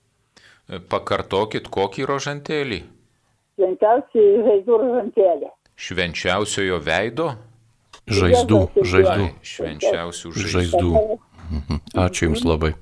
Pakartokit, 0.90 1.68
kokį 1.72 2.06
rožantėlį? 2.10 2.80
Švenčiausių 3.56 4.24
veidų 4.48 4.80
rožantėlį. 4.82 5.52
Švenčiausiojo 5.76 6.80
veido? 6.82 7.30
Žaizdų, 8.06 8.60
žaizdų. 8.86 9.30
Švenčiausių 9.42 10.32
žaizdų. 10.32 10.50
žaizdų. 10.54 10.90
Mhm. 11.46 11.80
Ačiū 12.06 12.28
Jums 12.28 12.44
labai. 12.46 12.74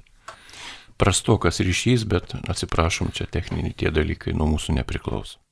Prastokas 1.01 1.59
ryšys, 1.65 2.05
bet 2.09 2.37
atsiprašom, 2.49 3.11
čia 3.13 3.27
techniniai 3.27 3.75
tie 3.77 3.91
dalykai 3.91 4.33
nuo 4.37 4.47
mūsų 4.55 4.79
nepriklauso. 4.79 5.44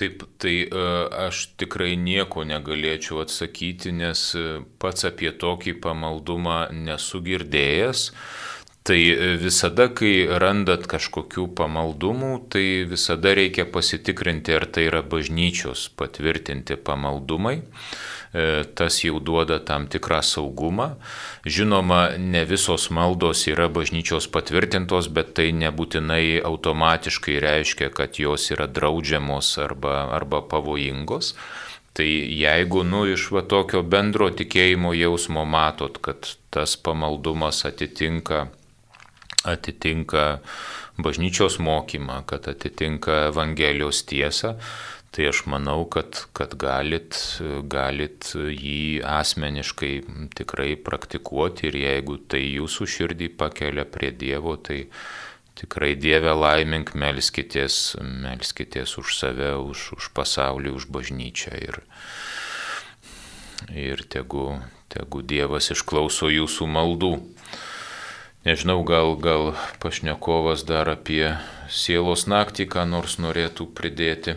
Taip, 0.00 0.22
tai 0.40 0.54
e, 0.64 0.84
aš 1.26 1.42
tikrai 1.60 1.98
nieko 2.00 2.46
negalėčiau 2.48 3.20
atsakyti, 3.26 3.92
nes 3.92 4.22
e, 4.40 4.44
pats 4.80 5.04
apie 5.04 5.28
tokį 5.36 5.76
pamaldumą 5.84 6.62
nesu 6.72 7.20
girdėjęs. 7.26 8.06
Tai 8.82 8.98
e, 8.98 9.34
visada, 9.38 9.86
kai 9.94 10.26
randat 10.42 10.88
kažkokių 10.90 11.44
pamaldumų, 11.54 12.32
tai 12.50 12.82
visada 12.90 13.30
reikia 13.38 13.62
pasitikrinti, 13.70 14.56
ar 14.58 14.66
tai 14.66 14.88
yra 14.88 15.04
bažnyčios 15.06 15.84
patvirtinti 15.94 16.74
pamaldumai. 16.74 17.60
E, 18.32 18.64
tas 18.74 18.96
jau 19.04 19.20
duoda 19.20 19.60
tam 19.62 19.86
tikrą 19.86 20.18
saugumą. 20.26 20.96
Žinoma, 21.46 22.16
ne 22.18 22.42
visos 22.48 22.88
maldos 22.90 23.44
yra 23.46 23.68
bažnyčios 23.70 24.26
patvirtintos, 24.34 25.06
bet 25.14 25.34
tai 25.36 25.52
nebūtinai 25.54 26.40
automatiškai 26.42 27.36
reiškia, 27.44 27.90
kad 27.94 28.18
jos 28.18 28.48
yra 28.50 28.66
draudžiamos 28.66 29.52
arba, 29.62 30.08
arba 30.16 30.40
pavojingos. 30.42 31.36
Tai 31.92 32.08
jeigu, 32.08 32.82
nu, 32.88 33.04
iš 33.12 33.28
va 33.36 33.44
tokio 33.44 33.84
bendro 33.84 34.30
tikėjimo 34.32 34.90
jausmo 34.96 35.44
matot, 35.44 36.00
kad 36.02 36.32
tas 36.50 36.74
pamaldumas 36.80 37.62
atitinka, 37.68 38.46
atitinka 39.48 40.40
bažnyčios 41.02 41.58
mokymą, 41.58 42.22
kad 42.26 42.48
atitinka 42.48 43.28
Evangelijos 43.30 44.04
tiesą, 44.08 44.56
tai 45.12 45.26
aš 45.28 45.42
manau, 45.50 45.84
kad, 45.92 46.24
kad 46.36 46.54
galit, 46.56 47.16
galit 47.68 48.30
jį 48.34 49.02
asmeniškai 49.04 49.92
tikrai 50.38 50.72
praktikuoti 50.80 51.68
ir 51.68 51.76
jeigu 51.82 52.16
tai 52.32 52.40
jūsų 52.46 52.88
širdį 52.94 53.28
pakelia 53.40 53.84
prie 53.84 54.12
Dievo, 54.16 54.56
tai 54.56 54.86
tikrai 55.60 55.92
Dieve 56.00 56.32
laimink, 56.32 56.94
melskitės, 56.96 57.98
melskitės 58.00 58.96
už 59.00 59.16
save, 59.18 59.52
už, 59.60 59.92
už 59.98 60.10
pasaulį, 60.16 60.72
už 60.78 60.88
bažnyčią. 60.92 61.52
Ir, 61.60 61.82
ir 63.76 64.04
tegu, 64.08 64.56
tegu 64.92 65.20
Dievas 65.20 65.70
išklauso 65.76 66.32
jūsų 66.32 66.68
maldų. 66.72 67.12
Nežinau, 68.42 68.80
gal, 68.82 69.14
gal 69.22 69.52
pašnekovas 69.78 70.64
dar 70.66 70.88
apie 70.90 71.36
sielos 71.70 72.26
naktį, 72.26 72.66
ką 72.74 72.82
nors 72.90 73.20
norėtų 73.22 73.68
pridėti. 73.70 74.34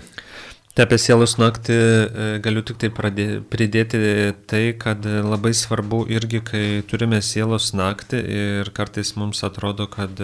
Tai 0.75 0.85
apie 0.85 0.99
sielos 1.01 1.37
naktį 1.41 1.73
e, 1.73 2.27
galiu 2.43 2.61
tik 2.67 2.77
tai 2.83 2.91
pradė, 2.93 3.25
pridėti 3.49 3.97
tai, 4.45 4.75
kad 4.77 5.07
labai 5.07 5.55
svarbu 5.57 6.03
irgi, 6.11 6.43
kai 6.45 6.63
turime 6.85 7.21
sielos 7.25 7.71
naktį 7.73 8.21
ir 8.37 8.71
kartais 8.77 9.15
mums 9.17 9.41
atrodo, 9.47 9.87
kad 9.89 10.21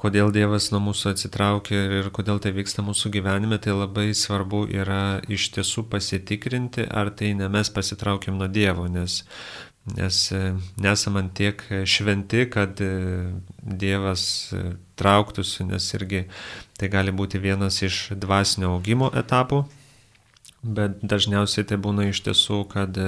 kodėl 0.00 0.30
Dievas 0.32 0.68
nuo 0.72 0.80
mūsų 0.90 1.10
atsitraukia 1.12 1.82
ir 1.98 2.08
kodėl 2.14 2.38
tai 2.42 2.52
vyksta 2.56 2.84
mūsų 2.86 3.10
gyvenime, 3.16 3.58
tai 3.60 3.74
labai 3.74 4.10
svarbu 4.14 4.66
yra 4.70 5.18
iš 5.32 5.48
tiesų 5.56 5.86
pasitikrinti, 5.92 6.86
ar 6.86 7.10
tai 7.16 7.32
ne 7.36 7.48
mes 7.52 7.72
pasitraukiam 7.72 8.36
nuo 8.38 8.48
Dievo, 8.48 8.86
nes 8.92 9.24
nes 9.94 10.32
e, 10.32 10.40
nesam 10.82 11.16
ant 11.20 11.34
tiek 11.36 11.62
šventi, 11.86 12.46
kad 12.50 12.80
e, 12.82 13.30
Dievas 13.62 14.52
e, 14.52 14.62
trauktųsi, 14.98 15.66
nes 15.68 15.86
irgi 15.94 16.24
tai 16.78 16.90
gali 16.90 17.14
būti 17.14 17.38
vienas 17.38 17.78
iš 17.86 18.10
dvasinio 18.18 18.74
augimo 18.74 19.12
etapų, 19.14 19.62
bet 20.66 20.98
dažniausiai 21.06 21.66
tai 21.68 21.78
būna 21.78 22.08
iš 22.10 22.24
tiesų, 22.26 22.64
kad 22.72 22.98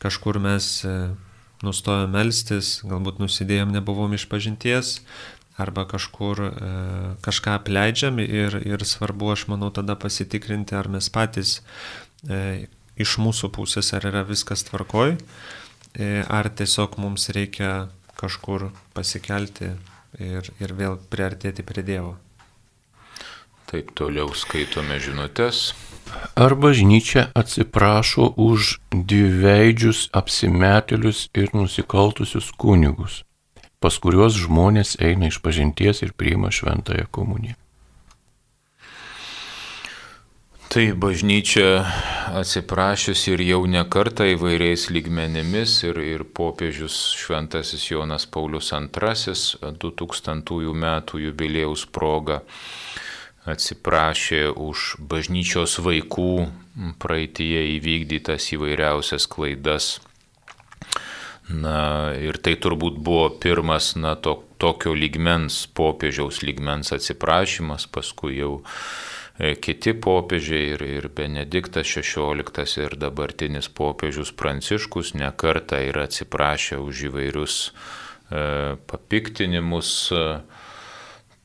kažkur 0.00 0.38
mes 0.40 0.86
nustojom 1.66 2.14
melstis, 2.14 2.78
galbūt 2.86 3.18
nusidėjom, 3.20 3.74
nebuvom 3.74 4.14
iš 4.14 4.28
pažinties, 4.30 5.00
arba 5.58 5.84
kažkur 5.90 6.40
e, 6.46 6.50
kažką 7.26 7.58
apleidžiam 7.58 8.22
ir, 8.22 8.60
ir 8.62 8.86
svarbu, 8.86 9.34
aš 9.34 9.48
manau, 9.52 9.72
tada 9.74 9.98
pasitikrinti, 9.98 10.78
ar 10.78 10.88
mes 10.88 11.10
patys 11.12 11.58
e, 12.24 12.68
iš 12.98 13.18
mūsų 13.20 13.50
pusės, 13.54 13.92
ar 13.94 14.06
yra 14.08 14.24
viskas 14.26 14.64
tvarkoj, 14.70 15.18
E, 15.18 15.67
ar 15.98 16.48
tiesiog 16.54 16.98
mums 17.02 17.28
reikia 17.34 17.88
kažkur 18.18 18.70
pasikelti 18.94 19.72
ir, 20.18 20.48
ir 20.62 20.74
vėl 20.78 20.98
priartėti 21.10 21.64
prie 21.66 21.84
Dievo. 21.86 22.16
Taip 23.68 23.92
toliau 23.98 24.32
skaitome 24.32 24.96
žinutės. 25.02 25.74
Ar 26.40 26.54
bažnyčia 26.56 27.26
atsiprašo 27.36 28.30
už 28.40 28.78
dviveidžius 28.94 30.08
apsimetėlius 30.16 31.26
ir 31.36 31.52
nusikaltusius 31.52 32.48
kunigus, 32.56 33.22
pas 33.76 33.98
kuriuos 34.00 34.38
žmonės 34.40 34.96
eina 35.04 35.28
iš 35.28 35.42
pažinties 35.44 36.00
ir 36.06 36.16
priima 36.16 36.48
šventąją 36.48 37.10
komuniją? 37.12 37.58
Tai 40.68 40.82
bažnyčia 40.92 41.80
atsiprašius 42.36 43.22
ir 43.32 43.40
jau 43.40 43.62
ne 43.64 43.80
kartą 43.88 44.26
įvairiais 44.28 44.90
lygmenimis 44.92 45.78
ir, 45.88 45.96
ir 46.04 46.24
popiežius 46.28 46.96
Šventasis 47.16 47.86
Jonas 47.88 48.26
Paulius 48.28 48.68
II 48.76 49.72
2000 49.80 50.74
metų 50.84 51.22
jubilėjaus 51.24 51.86
proga 51.88 52.42
atsiprašė 53.48 54.42
už 54.52 54.98
bažnyčios 55.00 55.78
vaikų 55.80 56.30
praeitie 57.00 57.64
įvykdytas 57.78 58.52
įvairiausias 58.52 59.24
klaidas. 59.24 59.90
Na 61.48 62.12
ir 62.12 62.36
tai 62.44 62.58
turbūt 62.60 63.00
buvo 63.00 63.30
pirmas, 63.40 63.94
na, 63.96 64.18
to, 64.20 64.42
tokio 64.60 64.92
lygmens, 64.92 65.62
popiežiaus 65.72 66.42
lygmens 66.44 66.92
atsiprašymas, 66.92 67.88
paskui 67.88 68.42
jau 68.42 68.58
kiti 69.38 69.94
popiežiai 69.94 70.72
ir, 70.74 70.82
ir 70.82 71.08
Benediktas 71.14 71.86
XVI 71.86 72.66
ir 72.82 72.96
dabartinis 72.98 73.68
popiežius 73.70 74.32
Pranciškus 74.34 75.14
nekarta 75.14 75.78
yra 75.86 76.08
atsiprašę 76.08 76.80
už 76.82 77.04
įvairius 77.12 77.58
e, 77.68 78.74
papiktinimus, 78.90 79.92
e, 80.10 80.24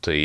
tai, 0.01 0.21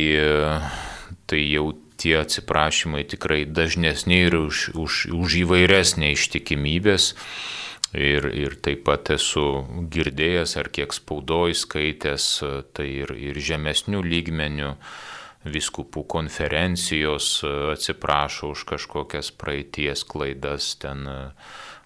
tai 1.29 1.43
jau 1.45 1.67
tie 2.01 2.17
atsiprašymai 2.23 3.05
tikrai 3.05 3.45
dažnesni 3.45 4.23
ir 4.31 4.39
už, 4.39 4.71
už, 4.73 5.13
už 5.13 5.39
įvairesnė 5.45 6.15
ištikimybės. 6.17 7.13
Ir, 7.97 8.27
ir 8.37 8.59
taip 8.61 8.83
pat 8.85 9.09
esu 9.15 9.65
girdėjęs 9.89 10.59
ar 10.61 10.69
kiek 10.69 10.93
spaudoj 10.93 11.57
skaitęs, 11.57 12.27
tai 12.77 12.89
ir, 13.05 13.15
ir 13.17 13.41
žemesnių 13.41 14.03
lygmenių 14.05 14.75
viskupų 15.47 16.03
konferencijos 16.11 17.39
e, 17.47 17.51
atsiprašo 17.75 18.53
už 18.55 18.65
kažkokias 18.73 19.31
praeities 19.39 20.03
klaidas 20.09 20.75
ten 20.83 21.07
e, 21.07 21.17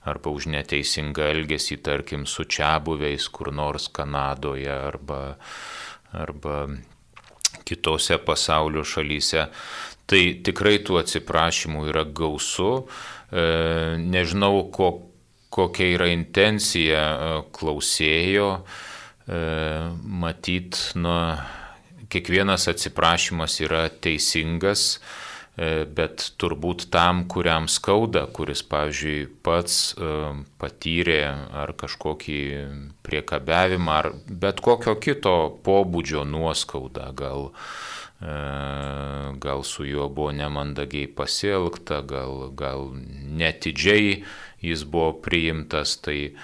arba 0.09 0.33
už 0.35 0.49
neteisingą 0.51 1.29
elgesį, 1.35 1.79
tarkim, 1.85 2.27
su 2.27 2.45
čia 2.49 2.79
buviais 2.83 3.29
kur 3.31 3.53
nors 3.55 3.87
Kanadoje 3.93 4.73
arba, 4.73 5.37
arba 6.11 6.67
kitose 7.69 8.19
pasaulio 8.19 8.83
šalyse. 8.83 9.47
Tai 10.11 10.23
tikrai 10.45 10.81
tų 10.83 10.99
atsiprašymų 11.05 11.87
yra 11.93 12.03
gausu. 12.09 12.89
E, 13.31 13.45
nežinau, 14.03 14.65
ko, 14.75 14.91
kokia 15.53 15.93
yra 15.95 16.11
intencija 16.11 17.05
klausėjo. 17.55 18.49
Matyt, 19.23 20.75
nuo 20.99 21.21
kiekvienas 22.13 22.69
atsiprašymas 22.71 23.59
yra 23.65 23.87
teisingas, 24.05 24.99
e, 25.57 25.85
bet 25.85 26.27
turbūt 26.41 26.87
tam, 26.93 27.25
kuriam 27.31 27.69
skauda, 27.71 28.27
kuris, 28.37 28.65
pavyzdžiui, 28.69 29.29
pats 29.45 29.79
e, 29.97 30.13
patyrė 30.61 31.23
ar 31.63 31.75
kažkokį 31.79 32.43
priekabiavimą, 33.07 33.97
ar 34.03 34.13
bet 34.29 34.63
kokio 34.65 34.97
kito 35.01 35.37
pobūdžio 35.67 36.27
nuoskaudą, 36.29 37.09
gal, 37.17 37.51
e, 38.21 38.37
gal 39.47 39.65
su 39.69 39.89
juo 39.89 40.09
buvo 40.13 40.33
nemandagiai 40.37 41.11
pasielgta, 41.11 42.03
gal, 42.07 42.51
gal 42.57 42.91
netidžiai 43.43 44.23
jis 44.63 44.85
buvo 44.87 45.13
priimtas, 45.25 45.97
tai 45.99 46.35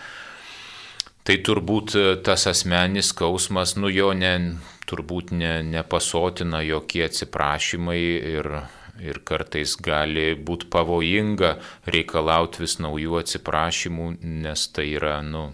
Tai 1.28 1.34
turbūt 1.44 1.92
tas 2.24 2.46
asmenis 2.48 3.10
skausmas, 3.12 3.74
nu 3.76 3.90
jo 3.92 4.14
ne, 4.16 4.30
turbūt 4.88 5.34
ne, 5.36 5.58
nepasotina 5.60 6.62
jokie 6.64 7.02
atsiprašymai 7.04 7.98
ir, 8.30 8.48
ir 9.04 9.20
kartais 9.28 9.74
gali 9.76 10.30
būti 10.40 10.70
pavojinga 10.72 11.50
reikalauti 11.92 12.62
vis 12.64 12.78
naujų 12.80 13.18
atsiprašymų, 13.20 14.06
nes 14.46 14.64
tai 14.72 14.86
yra, 14.94 15.18
nu, 15.20 15.50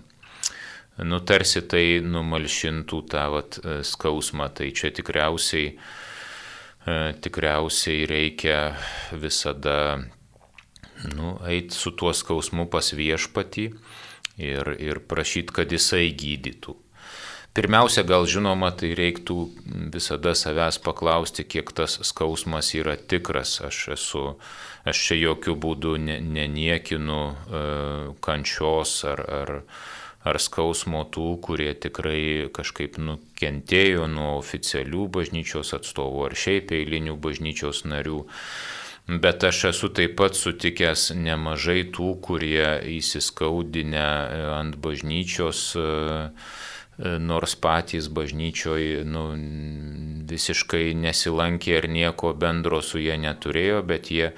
nu 1.03 1.21
tarsi 1.27 1.65
tai 1.67 1.83
numalšintų 2.07 3.03
tą 3.11 3.27
vat, 3.35 3.59
skausmą. 3.91 4.53
Tai 4.55 4.71
čia 4.79 4.95
tikriausiai, 4.95 5.75
e, 5.75 6.99
tikriausiai 7.27 8.07
reikia 8.15 8.63
visada 9.11 9.99
nu, 11.19 11.35
eiti 11.51 11.75
su 11.75 11.97
tuo 11.99 12.15
skausmu 12.15 12.71
pas 12.71 12.95
viešpatį 12.95 13.73
ir, 14.39 14.75
ir 14.79 15.03
prašyti, 15.09 15.55
kad 15.55 15.73
jisai 15.73 16.09
gydytų. 16.15 16.79
Pirmiausia, 17.55 18.03
gal 18.03 18.25
žinoma, 18.27 18.73
tai 18.75 18.97
reiktų 18.99 19.37
visada 19.95 20.33
savęs 20.35 20.81
paklausti, 20.83 21.45
kiek 21.47 21.71
tas 21.71 22.01
skausmas 22.03 22.73
yra 22.75 22.97
tikras. 22.99 23.61
Aš 23.63 23.83
esu, 23.95 24.23
aš 24.83 25.03
čia 25.07 25.19
jokių 25.21 25.55
būdų 25.63 25.93
neniekinu 26.03 27.21
e, 27.31 27.61
kančios 28.27 28.97
ar, 29.07 29.23
ar, 29.23 29.53
ar 30.27 30.41
skausmo 30.43 31.05
tų, 31.15 31.29
kurie 31.47 31.71
tikrai 31.79 32.51
kažkaip 32.51 32.99
nukentėjo 32.99 34.11
nuo 34.11 34.33
oficialių 34.41 35.07
bažnyčios 35.15 35.77
atstovų 35.79 36.27
ar 36.27 36.35
šiaip 36.35 36.75
eilinių 36.75 37.15
bažnyčios 37.23 37.85
narių. 37.87 38.25
Bet 39.05 39.45
aš 39.45 39.65
esu 39.75 39.91
taip 39.93 40.15
pat 40.17 40.37
sutikęs 40.39 41.11
nemažai 41.17 41.83
tų, 41.93 42.15
kurie 42.25 42.69
įsiskaudinę 42.97 44.05
e, 44.05 44.45
ant 44.57 44.79
bažnyčios 44.81 45.67
uh, 45.77 46.31
E, 46.95 47.17
nors 47.19 47.57
patys 47.59 48.07
bažnyčioj 48.07 49.03
nu, 49.11 49.25
visiškai 50.31 50.95
nesilankė 50.95 51.81
ir 51.81 51.89
nieko 51.91 52.31
bendro 52.39 52.79
su 52.87 53.03
jie 53.03 53.17
neturėjo, 53.19 53.81
bet 53.83 54.13
jie 54.15 54.31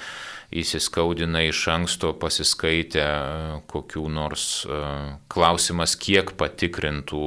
įsiskaudina 0.57 1.43
iš 1.45 1.67
anksto 1.75 2.15
pasiskaitę 2.17 3.05
e, 3.05 3.61
kokių 3.69 4.07
nors 4.09 4.49
e, 4.65 4.81
klausimas, 5.29 5.99
kiek 6.01 6.33
patikrintų 6.41 7.27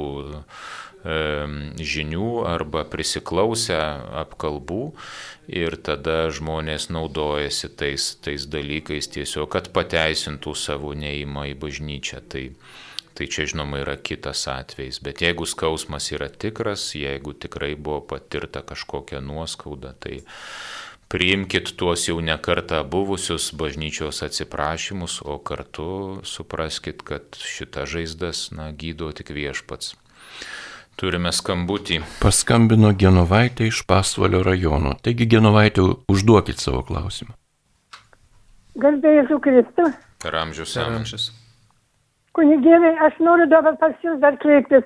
žinių 1.03 2.29
arba 2.43 2.83
prisiklausę 2.83 3.79
apkalbų 4.19 4.91
ir 5.47 5.77
tada 5.79 6.27
žmonės 6.27 6.89
naudojasi 6.91 7.69
tais, 7.79 8.17
tais 8.19 8.45
dalykais 8.45 9.07
tiesiog, 9.07 9.47
kad 9.49 9.71
pateisintų 9.71 10.55
savo 10.55 10.91
neįmą 10.93 11.47
į 11.53 11.55
bažnyčią. 11.61 12.19
Tai, 12.27 12.43
tai 13.15 13.29
čia 13.31 13.47
žinoma 13.47 13.79
yra 13.85 13.95
kitas 13.95 14.43
atvejis. 14.51 14.99
Bet 14.99 15.23
jeigu 15.23 15.47
skausmas 15.47 16.11
yra 16.11 16.27
tikras, 16.27 16.91
jeigu 16.95 17.33
tikrai 17.33 17.75
buvo 17.79 18.01
patirta 18.03 18.59
kažkokia 18.59 19.23
nuoskauda, 19.23 19.95
tai 20.03 20.19
priimkit 21.09 21.73
tuos 21.79 22.09
jau 22.09 22.19
nekartą 22.19 22.83
buvusius 22.83 23.53
bažnyčios 23.55 24.19
atsiprašymus, 24.27 25.21
o 25.23 25.39
kartu 25.39 26.19
supraskit, 26.27 27.07
kad 27.07 27.39
šitą 27.39 27.87
žaizdas, 27.87 28.49
na, 28.51 28.69
gydo 28.75 29.09
tik 29.15 29.31
viešpats. 29.31 29.95
Turime 30.99 31.31
skambutį. 31.31 32.01
Paskambino 32.19 32.89
Genovaitė 32.91 33.69
iš 33.69 33.85
Pasvalio 33.87 34.41
rajono. 34.43 34.97
Taigi, 34.99 35.29
Genovaitė, 35.31 35.85
užduokit 36.11 36.59
savo 36.59 36.81
klausimą. 36.83 37.37
Garbėjai 38.83 39.21
Jėzų 39.21 39.37
Kristų. 39.45 39.85
Per 40.19 40.35
amžius 40.35 40.75
amžius. 40.83 41.29
Kunigėlė, 42.35 42.91
aš 43.07 43.15
noriu 43.23 43.47
dabar 43.47 43.77
pas 43.79 43.95
jūs 44.03 44.19
dar 44.19 44.35
kreiptis. 44.43 44.83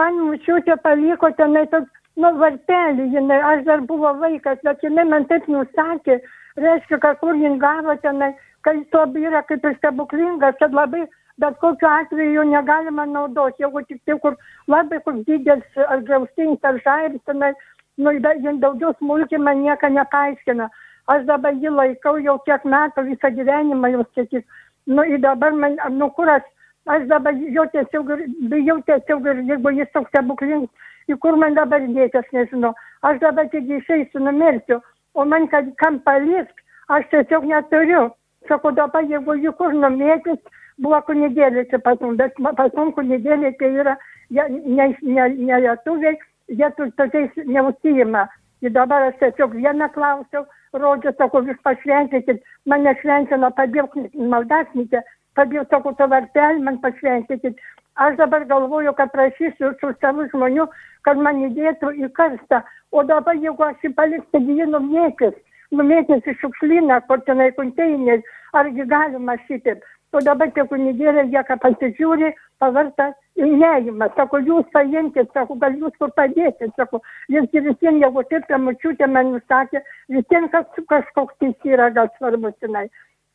Man 0.00 0.16
mučiutė 0.30 0.78
paliko 0.80 1.28
tenai 1.36 1.66
toks, 1.68 1.92
nu, 2.16 2.32
varpelį, 2.40 3.10
jinai, 3.14 3.40
aš 3.52 3.64
dar 3.68 3.84
buvo 3.88 4.14
vaikas, 4.22 4.64
bet 4.64 4.80
jinai 4.86 5.04
man 5.12 5.28
taip 5.28 5.44
nusakė, 5.50 6.22
reiškia, 6.56 7.02
kad 7.04 7.20
kur 7.20 7.36
jin 7.36 7.60
gavo 7.60 7.98
tenai, 8.00 8.32
kai 8.64 8.78
to 8.94 9.04
yra 9.20 9.44
kaip 9.48 9.64
ir 9.64 9.76
stebuklingas, 9.76 10.56
kad 10.62 10.72
labai, 10.76 11.04
bet 11.40 11.58
kokiu 11.60 11.88
atveju 11.88 12.44
negalima 12.52 13.06
naudoti, 13.06 13.62
jeigu 13.64 13.82
tik 13.88 14.00
tai, 14.06 14.18
kur 14.24 14.36
labai 14.68 15.00
kur 15.04 15.18
didelis 15.28 15.82
ar 15.86 16.04
griaustinis 16.08 16.70
ar 16.70 16.78
žairis 16.84 17.22
tenai, 17.26 17.52
nu, 17.98 18.12
jin 18.44 18.60
daugiau 18.64 18.92
smulkiai 18.98 19.42
man 19.46 19.62
nieko 19.64 19.88
nepaaiškina. 19.96 20.68
Aš 21.14 21.24
dabar 21.30 21.56
jį 21.62 21.72
laikau 21.74 22.16
jau 22.22 22.36
kiek 22.46 22.64
metų, 22.74 23.06
visą 23.08 23.30
gyvenimą 23.38 23.92
jau 23.94 24.04
sakyt. 24.14 24.44
Nu, 24.86 25.04
ir 25.04 25.18
dabar 25.24 25.56
man, 25.62 25.76
nu, 25.96 26.10
kur 26.18 26.28
aš, 26.28 26.44
aš 26.86 27.08
dabar 27.10 27.34
jo 27.56 27.64
tiesiog, 27.72 28.12
ir- 28.16 28.28
bijau 28.52 28.78
tiesiog, 28.86 29.26
ir 29.32 29.42
jeigu 29.50 29.74
jis 29.80 29.90
toks 29.96 30.12
stebuklingas, 30.12 30.70
į 31.08 31.18
kur 31.24 31.36
man 31.36 31.58
dabar 31.58 31.80
dėti, 31.80 32.20
aš 32.20 32.30
nežinau. 32.36 32.72
Aš 33.02 33.18
dabar 33.24 33.48
tik 33.50 33.68
išeisiu, 33.78 34.22
numirsiu, 34.22 34.80
o 35.14 35.24
man, 35.24 35.48
kad 35.48 35.74
kam 35.82 35.98
palisk, 36.06 36.64
aš 36.88 37.08
tiesiog 37.10 37.48
neturiu. 37.52 38.08
Sakau, 38.48 38.70
dabar 38.72 39.04
jeigu 39.04 39.34
jį 39.36 39.52
kur 39.58 39.74
numėtis, 39.76 40.38
buvo 40.82 41.00
kunigėlė 41.08 41.66
čia 41.70 41.80
pas 41.84 42.00
mus, 42.00 42.16
bet 42.20 42.36
pas 42.58 42.72
mus 42.76 42.94
kunigėlė 42.96 43.52
tai 43.60 43.72
yra 43.82 43.96
jie 44.30 44.44
ne, 44.48 44.86
ne, 45.02 45.28
ne 45.36 45.60
lietuviai, 45.64 46.18
jie 46.48 46.70
tu 46.76 46.90
tokiais 47.00 47.30
neusijima. 47.46 48.26
Ir 48.60 48.74
dabar 48.76 49.06
aš 49.08 49.16
tiesiog 49.20 49.54
vieną 49.56 49.88
klausiau, 49.94 50.44
rodžiu, 50.76 51.14
sakau, 51.18 51.40
jūs 51.48 51.60
pašventinkit, 51.64 52.42
mane 52.68 52.92
šventina, 53.00 53.48
padėk 53.56 53.94
maldasnikė, 54.14 55.00
padėjau 55.38 55.64
sakau, 55.70 55.94
to 55.96 56.08
vartelį, 56.12 56.64
man 56.66 56.80
pašventinkit. 56.84 57.60
Aš 58.00 58.16
dabar 58.20 58.44
galvoju, 58.48 58.92
kad 58.96 59.12
prašysiu 59.12 59.72
su 59.80 59.92
savo 60.00 60.26
žmonių, 60.32 60.66
kad 61.08 61.18
man 61.20 61.40
įdėtų 61.48 61.94
į 62.04 62.10
karstą. 62.16 62.60
O 62.92 63.02
dabar, 63.08 63.36
jeigu 63.40 63.64
aš 63.64 63.80
jį 63.84 63.94
paliksiu, 63.96 64.28
taigi 64.36 64.58
jį 64.60 64.68
numėkis, 64.74 65.34
numėkis 65.72 66.28
į 66.28 66.36
šiukšlyną, 66.42 67.00
kur 67.08 67.24
tenai 67.26 67.50
konteinerį, 67.56 68.22
argi 68.60 68.86
galima 68.92 69.36
šitaip. 69.48 69.82
O 70.12 70.20
dabar 70.26 70.50
tie 70.54 70.64
kunigėlė, 70.66 71.28
jie 71.30 71.42
ką 71.46 71.56
pasižiūri, 71.62 72.32
pavarta 72.58 73.12
ir 73.38 73.52
neima. 73.60 74.08
Sako, 74.16 74.40
jūs 74.48 74.66
paimkit, 74.74 75.30
sako, 75.36 75.54
gal 75.62 75.76
jūs 75.78 75.94
kur 76.02 76.10
padėsit, 76.16 76.72
sako, 76.80 76.98
jis 77.30 77.46
ir 77.54 77.62
visiems, 77.68 78.02
jeigu 78.02 78.24
taip, 78.32 78.48
ta 78.48 78.58
mačiutė 78.58 79.06
man 79.06 79.30
nusakė, 79.36 79.84
visiems 80.16 80.50
kas, 80.54 80.66
kažkoks 80.90 81.38
teis 81.38 81.70
yra 81.74 81.92
gal 81.94 82.10
svarbus 82.16 82.56
jinai. 82.64 82.88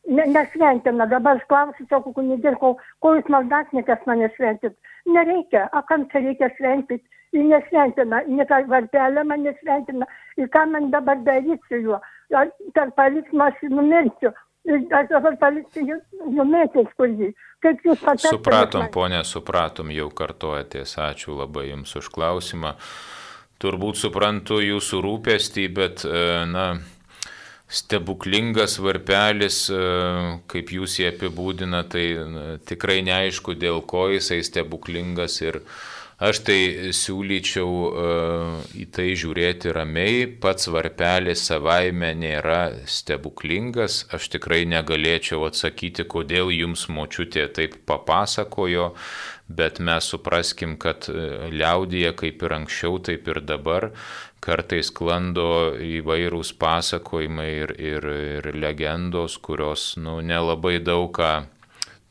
Ne, 0.05 0.27
nešventina, 0.35 1.07
dabar 1.09 1.39
aš 1.39 1.47
klausiu, 1.49 1.87
sako, 1.89 2.11
kunigėlė, 2.17 2.59
ko, 2.59 2.75
ko 3.01 3.15
jūs 3.15 3.31
maldasnikas 3.31 4.03
mane 4.09 4.27
šventit. 4.35 4.75
Nereikia, 5.07 5.69
o 5.71 5.81
kam 5.87 6.09
čia 6.11 6.25
reikia 6.27 6.51
šventit? 6.57 7.05
Ir 7.35 7.47
nešventina, 7.47 8.21
ne 8.27 8.45
tą 8.47 8.61
vartelę 8.67 9.23
man 9.27 9.47
nešventina. 9.47 10.07
Ir 10.39 10.51
ką 10.51 10.67
man 10.71 10.91
dabar 10.91 11.23
daryti 11.23 11.59
su 11.71 11.79
juo? 11.87 12.03
Ar 12.35 12.51
per 12.75 12.91
paliksmą 12.99 13.49
aš 13.51 13.63
numirsiu. 13.71 14.31
Ir 14.65 14.81
aš 14.97 15.11
dabar 15.11 15.35
paliksiu 15.37 15.83
jų 15.85 15.99
numėtis 16.33 16.89
kur 16.97 17.11
jį. 17.11 17.29
Kaip 17.61 17.83
jūs 17.85 18.01
patartumėt 18.01 18.33
Supratom, 18.33 18.87
ponė, 18.93 19.21
supratom, 19.25 19.91
jau 19.93 20.09
kartojatės. 20.13 20.97
Ačiū 21.01 21.37
labai 21.37 21.69
Jums 21.69 21.93
už 22.01 22.09
klausimą. 22.13 22.75
Turbūt 23.61 24.01
suprantu 24.01 24.59
Jūsų 24.61 24.99
rūpestį, 25.05 25.65
bet, 25.73 26.03
e, 26.05 26.43
na, 26.49 26.65
stebuklingas 27.71 28.77
varpelis, 28.81 29.63
e, 29.69 29.79
kaip 30.51 30.73
Jūs 30.75 30.99
jį 30.99 31.09
apibūdina, 31.13 31.83
tai 31.89 32.05
na, 32.29 32.45
tikrai 32.65 32.99
neaišku, 33.05 33.55
dėl 33.57 33.81
ko 33.85 34.09
jisai 34.13 34.41
stebuklingas 34.45 35.39
ir 35.45 35.61
aš 36.19 36.41
tai 36.47 36.59
siūlyčiau 36.95 37.69
e, 37.69 38.09
į 38.83 38.85
tai 38.95 39.07
žiūrėti 39.19 39.73
ramiai. 39.75 40.25
Pats 40.41 40.69
varpelis 40.71 41.43
savaime 41.49 42.13
nėra 42.15 42.85
stebuklingas. 42.87 44.05
Aš 44.15 44.29
tikrai 44.37 44.63
negalėčiau 44.69 45.45
atsakyti, 45.49 46.07
kodėl 46.07 46.53
Jums 46.55 46.87
močiutė 46.87 47.47
taip 47.55 47.79
papasakojo, 47.89 48.93
bet 49.47 49.81
mes 49.83 50.07
supraskim, 50.13 50.77
kad 50.81 51.09
e, 51.11 51.49
liaudyje 51.51 52.15
kaip 52.21 52.47
ir 52.47 52.57
anksčiau, 52.61 53.01
taip 53.03 53.27
ir 53.31 53.43
dabar 53.43 53.91
kartais 54.45 54.91
klando 54.93 55.73
įvairūs 55.81 56.51
pasakojimai 56.61 57.49
ir, 57.49 57.71
ir, 57.81 58.07
ir 58.37 58.49
legendos, 58.53 59.39
kurios 59.41 59.95
nu, 59.97 60.19
nelabai 60.21 60.77
daug 60.85 61.09
ką 61.17 61.31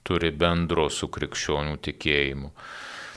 turi 0.05 0.33
bendro 0.35 0.89
su 0.93 1.09
krikščionių 1.15 1.79
tikėjimu. 1.85 2.51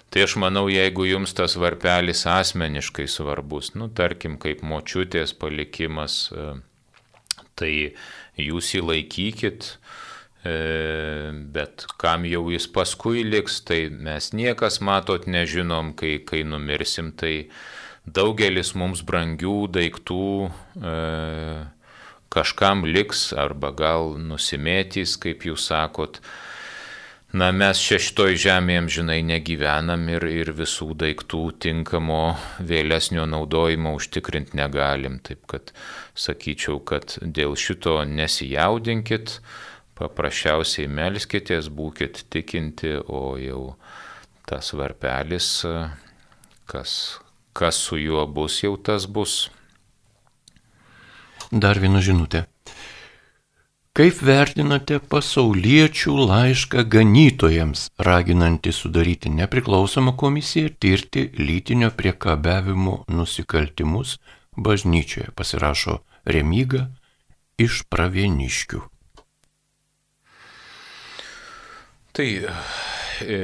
Tai 0.09 0.23
aš 0.23 0.37
manau, 0.39 0.67
jeigu 0.71 1.03
jums 1.03 1.33
tas 1.35 1.57
varpelis 1.59 2.23
asmeniškai 2.31 3.09
svarbus, 3.11 3.73
nu 3.75 3.89
tarkim, 3.91 4.37
kaip 4.39 4.63
močiutės 4.63 5.33
palikimas, 5.35 6.29
e, 6.31 6.45
tai 7.59 7.71
jūs 8.39 8.71
jį 8.71 8.83
laikykit, 8.87 9.67
e, 10.47 10.55
bet 11.51 11.83
kam 11.99 12.23
jau 12.29 12.45
jis 12.53 12.69
paskui 12.71 13.25
liks, 13.27 13.59
tai 13.67 13.87
mes 13.91 14.31
niekas 14.31 14.79
matot 14.79 15.27
nežinom, 15.27 15.91
kai, 15.99 16.17
kai 16.23 16.45
numirsim, 16.47 17.11
tai 17.11 17.49
daugelis 18.07 18.71
mums 18.79 19.03
brangių 19.03 19.59
daiktų 19.75 20.23
e, 20.47 20.97
kažkam 22.31 22.85
liks 22.87 23.31
arba 23.35 23.73
gal 23.75 24.15
nusimėtys, 24.19 25.17
kaip 25.19 25.43
jūs 25.47 25.67
sakot. 25.67 26.21
Na, 27.35 27.49
mes 27.51 27.75
čia 27.83 27.97
šitoj 27.99 28.37
žemėje 28.39 29.01
žinai 29.01 29.17
negyvenam 29.27 30.05
ir, 30.07 30.23
ir 30.31 30.53
visų 30.55 30.93
daiktų 30.95 31.41
tinkamo 31.59 32.37
vėlesnio 32.63 33.25
naudojimo 33.27 33.91
užtikrinti 33.97 34.55
negalim. 34.55 35.19
Taip 35.19 35.43
kad 35.51 35.73
sakyčiau, 36.15 36.79
kad 36.87 37.17
dėl 37.19 37.57
šito 37.59 37.97
nesijaudinkit, 38.07 39.41
paprasčiausiai 39.99 40.87
melskitės, 40.87 41.67
būkite 41.67 42.29
tikinti, 42.31 42.95
o 42.95 43.35
jau 43.35 43.61
tas 44.47 44.71
varpelis, 44.71 45.51
kas, 46.63 46.91
kas 47.51 47.85
su 47.89 47.99
juo 47.99 48.23
bus, 48.23 48.61
jau 48.63 48.77
tas 48.79 49.03
bus. 49.03 49.49
Dar 51.51 51.75
viena 51.83 51.99
žinutė. 51.99 52.47
Kaip 53.97 54.19
vertinate 54.21 54.99
pasauliečių 55.09 56.11
laišką 56.29 56.83
ganytojams, 56.93 57.87
raginantį 58.05 58.69
sudaryti 58.69 59.31
nepriklausomą 59.33 60.11
komisiją 60.21 60.69
tirti 60.77 61.23
lytinio 61.39 61.87
priekabiavimo 61.97 62.91
nusikaltimus 63.09 64.19
bažnyčioje, 64.53 65.31
pasirašo 65.33 65.95
Remyga 66.29 66.83
iš 67.57 67.79
pravieniškių. 67.89 68.83
Tai 72.13 72.27
e, 72.37 73.39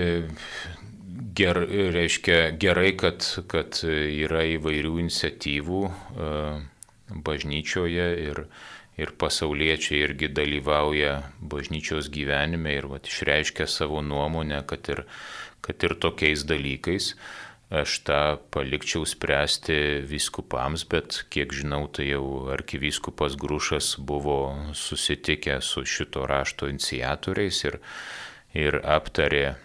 ger, 1.42 1.62
reiškia 1.98 2.38
gerai, 2.62 2.92
kad, 3.02 3.26
kad 3.50 3.82
yra 3.88 4.46
įvairių 4.52 4.94
iniciatyvų 5.08 5.82
e, 5.90 6.30
bažnyčioje 7.26 8.08
ir, 8.28 8.46
ir 8.98 9.14
pasauliečiai 9.18 10.04
irgi 10.08 10.30
dalyvauja 10.30 11.16
bažnyčios 11.40 12.10
gyvenime 12.14 12.76
ir 12.78 12.90
vat, 12.92 13.08
išreiškia 13.10 13.68
savo 13.68 14.02
nuomonę, 14.06 14.62
kad 14.70 14.90
ir, 14.94 15.06
kad 15.66 15.84
ir 15.84 15.98
tokiais 15.98 16.46
dalykais. 16.50 17.14
Aš 17.74 18.04
tą 18.06 18.20
palikčiau 18.54 19.02
spręsti 19.10 20.04
viskupams, 20.06 20.84
bet 20.86 21.24
kiek 21.34 21.56
žinau, 21.58 21.88
tai 21.90 22.12
jau 22.12 22.52
arkivyskupas 22.54 23.34
Grušas 23.40 23.96
buvo 23.98 24.54
susitikęs 24.78 25.72
su 25.74 25.82
šito 25.82 26.28
rašto 26.30 26.70
iniciatoriais 26.70 27.64
ir, 27.66 27.80
ir 28.54 28.78
aptarė 28.78 29.56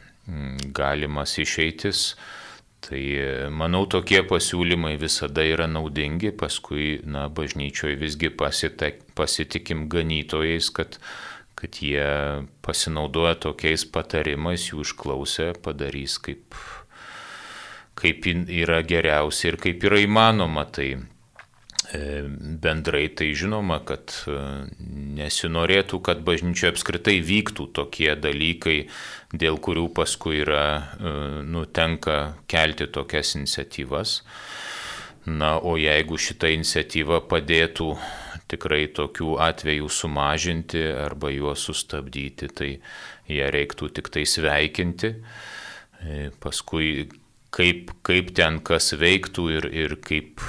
galimas 0.73 1.37
išeitis. 1.37 2.15
Tai 2.85 3.01
manau, 3.51 3.83
tokie 3.91 4.21
pasiūlymai 4.27 4.95
visada 5.01 5.43
yra 5.43 5.67
naudingi, 5.67 6.31
paskui, 6.39 7.01
na, 7.03 7.27
bažnyčioje 7.29 7.99
visgi 7.99 8.31
pasitek, 8.31 9.03
pasitikim 9.19 9.89
ganytojais, 9.91 10.71
kad, 10.77 11.01
kad 11.59 11.81
jie 11.83 12.07
pasinaudoja 12.65 13.35
tokiais 13.43 13.83
patarimais, 13.93 14.71
jų 14.71 14.87
išklausę, 14.87 15.51
padarys 15.65 16.21
kaip, 16.23 16.55
kaip 17.99 18.31
yra 18.31 18.81
geriausia 18.87 19.53
ir 19.53 19.61
kaip 19.67 19.85
yra 19.91 19.99
įmanoma. 20.07 20.69
Tai 20.71 20.93
bendrai 21.89 23.07
tai 23.17 23.31
žinoma, 23.39 23.79
kad 23.89 24.13
nesinorėtų, 25.19 26.01
kad 26.05 26.21
bažnyčioje 26.27 26.75
apskritai 26.75 27.17
vyktų 27.25 27.69
tokie 27.77 28.11
dalykai, 28.19 28.79
dėl 29.33 29.57
kurių 29.63 29.89
paskui 29.97 30.43
yra 30.43 30.99
nutenka 31.49 32.19
kelti 32.51 32.91
tokias 32.93 33.35
iniciatyvas. 33.41 34.21
Na, 35.29 35.59
o 35.61 35.77
jeigu 35.77 36.17
šita 36.21 36.49
iniciatyva 36.55 37.21
padėtų 37.29 37.91
tikrai 38.49 38.87
tokių 38.97 39.37
atvejų 39.45 39.89
sumažinti 39.93 40.83
arba 40.97 41.31
juos 41.35 41.65
sustabdyti, 41.69 42.49
tai 42.49 42.71
ją 43.29 43.49
reiktų 43.53 43.91
tik 43.99 44.09
tai 44.15 44.25
sveikinti. 44.29 45.13
E, 45.99 46.29
paskui 46.41 47.09
kaip, 47.55 47.93
kaip 48.07 48.33
ten 48.37 48.61
kas 48.65 48.95
veiktų 48.97 49.49
ir, 49.59 49.69
ir 49.85 49.97
kaip, 50.05 50.41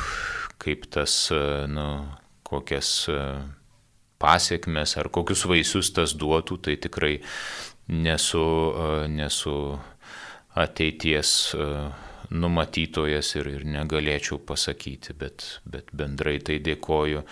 kaip 0.61 0.89
tas, 0.93 1.15
e, 1.31 1.41
nu, 1.71 1.87
kokias 2.47 2.91
e, 3.11 3.21
pasiekmes 4.19 4.97
ar 4.99 5.09
kokius 5.13 5.45
vaisius 5.47 5.93
tas 5.95 6.13
duotų, 6.19 6.59
tai 6.65 6.75
tikrai 6.81 7.15
nesu, 7.89 8.45
nesu 9.09 9.55
ateities 10.59 11.31
numatytojas 12.29 13.33
ir, 13.39 13.49
ir 13.57 13.65
negalėčiau 13.65 14.37
pasakyti, 14.45 15.15
bet, 15.17 15.45
bet 15.65 15.89
bendrai 15.95 16.37
tai 16.45 16.59
dėkoju 16.61 17.23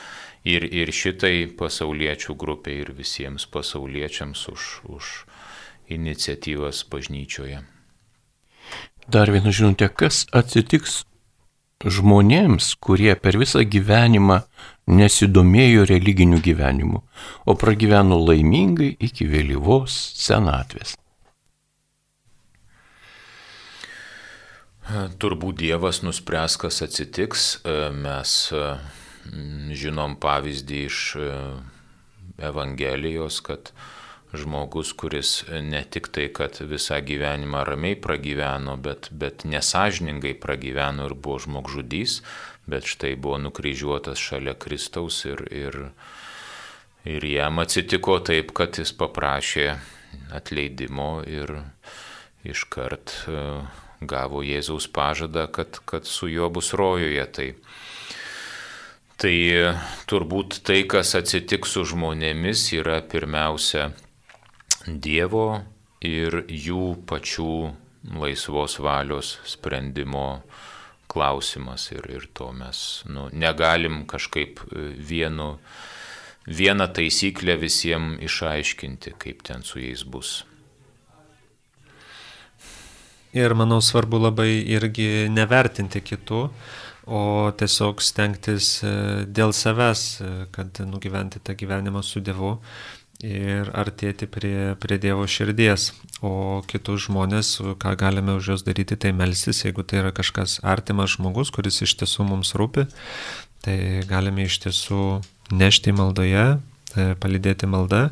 ir, 0.49 0.65
ir 0.65 0.91
šitai 0.93 1.47
pasauliečių 1.59 2.35
grupiai 2.39 2.81
ir 2.81 2.93
visiems 2.97 3.45
pasauliečiams 3.53 4.47
už, 4.53 4.69
už 4.89 5.11
iniciatyvas 5.93 6.83
bažnyčioje. 6.89 7.61
Dar 9.07 9.31
viena 9.31 9.53
žinutė, 9.55 9.87
kas 9.93 10.25
atsitiks 10.35 11.03
žmonėms, 11.85 12.73
kurie 12.81 13.13
per 13.19 13.37
visą 13.37 13.61
gyvenimą 13.63 14.41
nesidomėjo 14.87 15.85
religiniu 15.89 16.39
gyvenimu, 16.43 17.03
o 17.45 17.55
pragyveno 17.59 18.17
laimingai 18.23 18.95
iki 19.03 19.27
vėlyvos 19.29 19.97
senatvės. 20.17 20.95
Turbūt 25.19 25.59
Dievas 25.59 25.99
nuspręs, 25.99 26.55
kas 26.61 26.79
atsitiks. 26.85 27.57
Mes 27.99 28.37
žinom 29.75 30.15
pavyzdį 30.21 30.79
iš 30.87 30.99
e, 31.19 31.31
Evangelijos, 32.47 33.41
kad 33.43 33.71
žmogus, 34.37 34.93
kuris 34.97 35.31
ne 35.49 35.81
tik 35.83 36.09
tai, 36.13 36.27
kad 36.33 36.59
visą 36.61 36.99
gyvenimą 37.03 37.63
ramiai 37.67 37.97
pragyveno, 37.99 38.77
bet, 38.81 39.09
bet 39.11 39.45
nesažiningai 39.49 40.35
pragyveno 40.39 41.07
ir 41.09 41.15
buvo 41.15 41.39
žmogžudys, 41.45 42.21
bet 42.69 42.87
štai 42.89 43.15
buvo 43.15 43.39
nukryžiuotas 43.47 44.21
šalia 44.21 44.55
Kristaus 44.59 45.23
ir, 45.25 45.43
ir, 45.51 45.79
ir 47.07 47.27
jam 47.31 47.59
atsitiko 47.63 48.19
taip, 48.19 48.53
kad 48.57 48.79
jis 48.79 48.93
paprašė 48.97 49.67
atleidimo 50.37 51.11
ir 51.27 51.57
iškart 52.47 53.13
e, 53.27 53.43
gavo 54.07 54.43
Jėzaus 54.45 54.87
pažadą, 54.93 55.47
kad, 55.51 55.81
kad 55.89 56.05
su 56.05 56.29
juo 56.31 56.49
bus 56.53 56.73
rojuje. 56.77 57.25
Tai 57.33 57.51
Tai 59.17 59.33
turbūt 60.05 60.59
tai, 60.61 60.83
kas 60.85 61.15
atsitiks 61.17 61.71
su 61.73 61.81
žmonėmis, 61.89 62.67
yra 62.77 62.99
pirmiausia 63.01 63.87
Dievo 64.87 65.61
ir 65.99 66.45
jų 66.47 66.95
pačių 67.07 67.53
laisvos 68.17 68.77
valios 68.79 69.35
sprendimo 69.45 70.41
klausimas. 71.11 71.89
Ir, 71.91 72.07
ir 72.07 72.27
to 72.33 72.51
mes 72.55 73.03
nu, 73.11 73.27
negalim 73.33 74.05
kažkaip 74.07 74.61
vienu, 74.71 75.57
vieną 76.47 76.87
taisyklę 76.95 77.57
visiems 77.59 78.23
išaiškinti, 78.23 79.17
kaip 79.19 79.43
ten 79.43 79.67
su 79.67 79.83
jais 79.83 80.05
bus. 80.07 80.43
Ir 83.35 83.53
manau 83.53 83.81
svarbu 83.83 84.21
labai 84.23 84.51
irgi 84.71 85.27
nevertinti 85.29 86.01
kitų 86.01 86.47
o 87.07 87.51
tiesiog 87.55 88.01
stengtis 88.03 88.81
e, 88.83 88.91
dėl 89.31 89.53
savęs, 89.55 90.01
e, 90.19 90.31
kad 90.51 90.81
nugyventi 90.83 91.39
tą 91.39 91.55
gyvenimą 91.55 92.01
su 92.03 92.19
Dievu 92.19 92.57
ir 93.23 93.71
artėti 93.73 94.27
prie, 94.29 94.75
prie 94.81 94.97
Dievo 95.01 95.25
širdies. 95.29 95.91
O 96.21 96.61
kitus 96.69 97.07
žmonės, 97.07 97.55
ką 97.81 97.95
galime 97.97 98.37
už 98.37 98.51
juos 98.51 98.65
daryti, 98.65 98.97
tai 98.97 99.13
melsis, 99.13 99.63
jeigu 99.65 99.85
tai 99.85 100.01
yra 100.01 100.13
kažkas 100.15 100.59
artimas 100.65 101.15
žmogus, 101.17 101.51
kuris 101.53 101.81
iš 101.85 101.97
tiesų 102.01 102.25
mums 102.29 102.53
rūpi, 102.57 102.87
tai 103.65 103.77
galime 104.09 104.47
iš 104.49 104.59
tiesų 104.65 105.03
nešti 105.53 105.93
maldoje, 105.97 106.47
e, 106.95 107.09
palydėti 107.21 107.69
maldą 107.69 108.07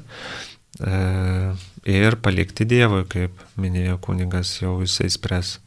ir 1.86 2.18
palikti 2.20 2.66
Dievui, 2.68 3.06
kaip 3.08 3.40
minėjo 3.56 3.98
kunigas, 4.04 4.58
jau 4.62 4.80
jisai 4.82 5.10
spres. 5.14 5.60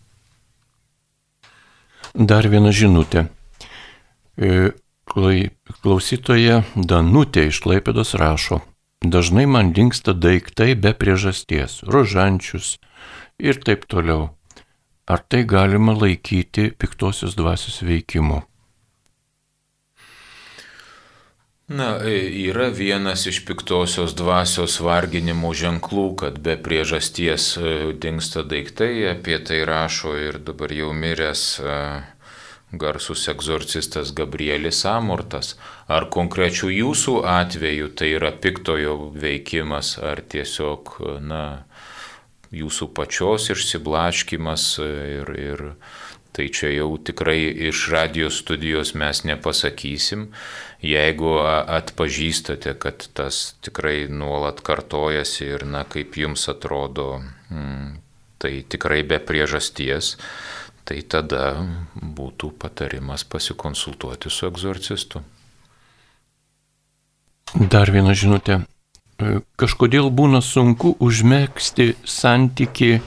Dar 2.15 2.48
viena 2.48 2.73
žinutė. 2.73 3.28
E, 4.36 4.73
klausytoja 5.09 6.62
Danutė 6.77 7.48
iš 7.48 7.62
Klaipėdos 7.65 8.15
rašo. 8.19 8.60
Dažnai 9.04 9.46
man 9.46 9.70
dinksta 9.72 10.12
daiktai 10.12 10.74
be 10.74 10.90
priežasties, 10.90 11.84
rožančius 11.86 12.78
ir 13.38 13.60
taip 13.62 13.86
toliau. 13.86 14.34
Ar 15.06 15.22
tai 15.22 15.44
galima 15.46 15.94
laikyti 15.94 16.72
piktosios 16.74 17.38
dvasios 17.38 17.78
veikimu? 17.86 18.42
Na, 21.68 22.00
e, 22.00 22.16
yra 22.48 22.70
vienas 22.72 23.26
iš 23.28 23.42
piktosios 23.44 24.14
dvasios 24.16 24.78
varginimo 24.80 25.50
ženklų, 25.52 26.04
kad 26.22 26.38
be 26.40 26.56
priežasties 26.56 27.48
e, 27.60 27.72
dinksta 27.92 28.42
daiktai, 28.42 28.92
apie 29.12 29.36
tai 29.44 29.62
rašo 29.68 30.14
ir 30.16 30.40
dabar 30.42 30.72
jau 30.72 30.94
miręs 30.96 31.42
e, 31.60 31.74
garsus 32.73 33.28
egzorcistas 33.28 34.12
Gabrielis 34.12 34.85
Amortas. 34.89 35.57
Ar 35.89 36.09
konkrečių 36.12 36.73
jūsų 36.73 37.23
atveju 37.28 37.93
tai 37.97 38.12
yra 38.19 38.32
piktojo 38.32 38.99
veikimas, 39.16 39.97
ar 39.99 40.20
tiesiog, 40.20 40.99
na, 41.24 41.45
jūsų 42.53 42.93
pačios 42.97 43.51
išsiblaškimas 43.53 44.69
ir, 44.85 45.35
ir 45.36 45.66
Tai 46.39 46.45
čia 46.55 46.69
jau 46.70 46.93
tikrai 47.03 47.49
iš 47.66 47.89
radijos 47.90 48.36
studijos 48.45 48.93
mes 48.95 49.24
nepasakysim. 49.27 50.28
Jeigu 50.86 51.32
atpažįstate, 51.43 52.77
kad 52.78 53.09
tas 53.19 53.57
tikrai 53.66 54.05
nuolat 54.07 54.61
kartojasi 54.62 55.49
ir, 55.49 55.65
na, 55.66 55.82
kaip 55.82 56.15
jums 56.20 56.47
atrodo, 56.53 57.09
mm, 57.51 57.97
tai 58.39 58.53
tikrai 58.70 59.01
be 59.03 59.19
priežasties, 59.19 60.12
tai 60.89 61.02
tada 61.05 61.43
būtų 61.94 62.55
patarimas 62.60 63.27
pasikonsultuoti 63.28 64.32
su 64.32 64.48
egzorcistu. 64.48 65.23
Dar 67.55 67.93
viena 67.93 68.16
žinutė. 68.16 68.62
Kažkodėl 69.59 70.09
būna 70.15 70.40
sunku 70.44 70.94
užmėgsti 71.02 71.93
santyki 72.06 72.98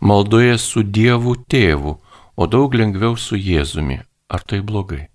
maldoje 0.00 0.58
su 0.62 0.84
Dievu 0.86 1.34
tėvu 1.48 1.96
o 2.36 2.46
daug 2.46 2.74
lengviau 2.76 3.16
su 3.18 3.36
Jėzumi. 3.40 4.00
Ar 4.28 4.42
tai 4.44 4.60
blogai? 4.60 5.06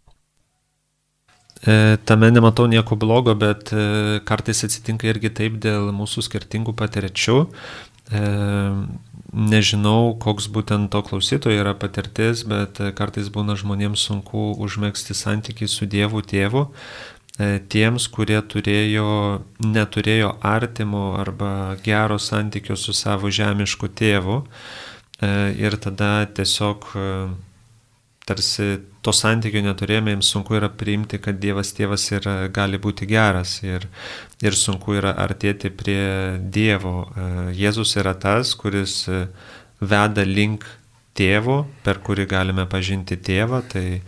E, 1.61 1.97
tame 2.07 2.31
nematau 2.33 2.65
nieko 2.71 2.97
blogo, 2.97 3.35
bet 3.37 3.69
e, 3.75 4.19
kartais 4.25 4.63
atsitinka 4.65 5.09
irgi 5.11 5.29
taip 5.41 5.59
dėl 5.61 5.91
mūsų 5.95 6.25
skirtingų 6.25 6.73
patirčių. 6.79 7.37
E, 9.31 9.45
nežinau, 9.51 10.13
koks 10.19 10.49
būtent 10.51 10.91
to 10.91 11.01
klausytojo 11.07 11.63
yra 11.63 11.73
patirtis, 11.77 12.43
bet 12.43 12.81
kartais 12.97 13.31
būna 13.33 13.55
žmonėms 13.59 14.03
sunku 14.09 14.51
užmėgsti 14.59 15.17
santykiai 15.17 15.71
su 15.71 15.87
Dievu 15.87 16.21
tėvu. 16.21 16.67
Tiems, 17.71 18.05
kurie 18.11 18.37
turėjo, 18.43 19.41
neturėjo 19.63 20.35
artimo 20.45 21.15
arba 21.17 21.77
gero 21.81 22.19
santykio 22.19 22.75
su 22.77 22.93
savo 22.93 23.31
žemišku 23.33 23.87
tėvu, 23.97 24.41
E, 25.21 25.53
ir 25.61 25.77
tada 25.77 26.25
tiesiog 26.33 26.85
e, 26.97 27.07
tarsi 28.31 28.79
to 29.05 29.13
santykio 29.15 29.61
neturėjome, 29.65 30.15
jiems 30.15 30.31
sunku 30.33 30.57
yra 30.57 30.71
priimti, 30.73 31.19
kad 31.21 31.39
Dievas 31.43 31.73
tėvas 31.77 32.07
yra, 32.15 32.35
gali 32.53 32.79
būti 32.81 33.07
geras 33.09 33.59
ir, 33.61 33.87
ir 34.41 34.57
sunku 34.57 34.95
yra 34.97 35.13
artėti 35.19 35.69
prie 35.75 36.39
Dievo. 36.41 36.95
E, 37.05 37.31
Jėzus 37.59 37.97
yra 37.99 38.15
tas, 38.15 38.55
kuris 38.55 39.03
veda 39.81 40.25
link 40.27 40.65
tėvo, 41.17 41.65
per 41.83 41.99
kurį 41.99 42.29
galime 42.31 42.65
pažinti 42.71 43.17
tėvą, 43.19 43.61
tai, 43.73 44.01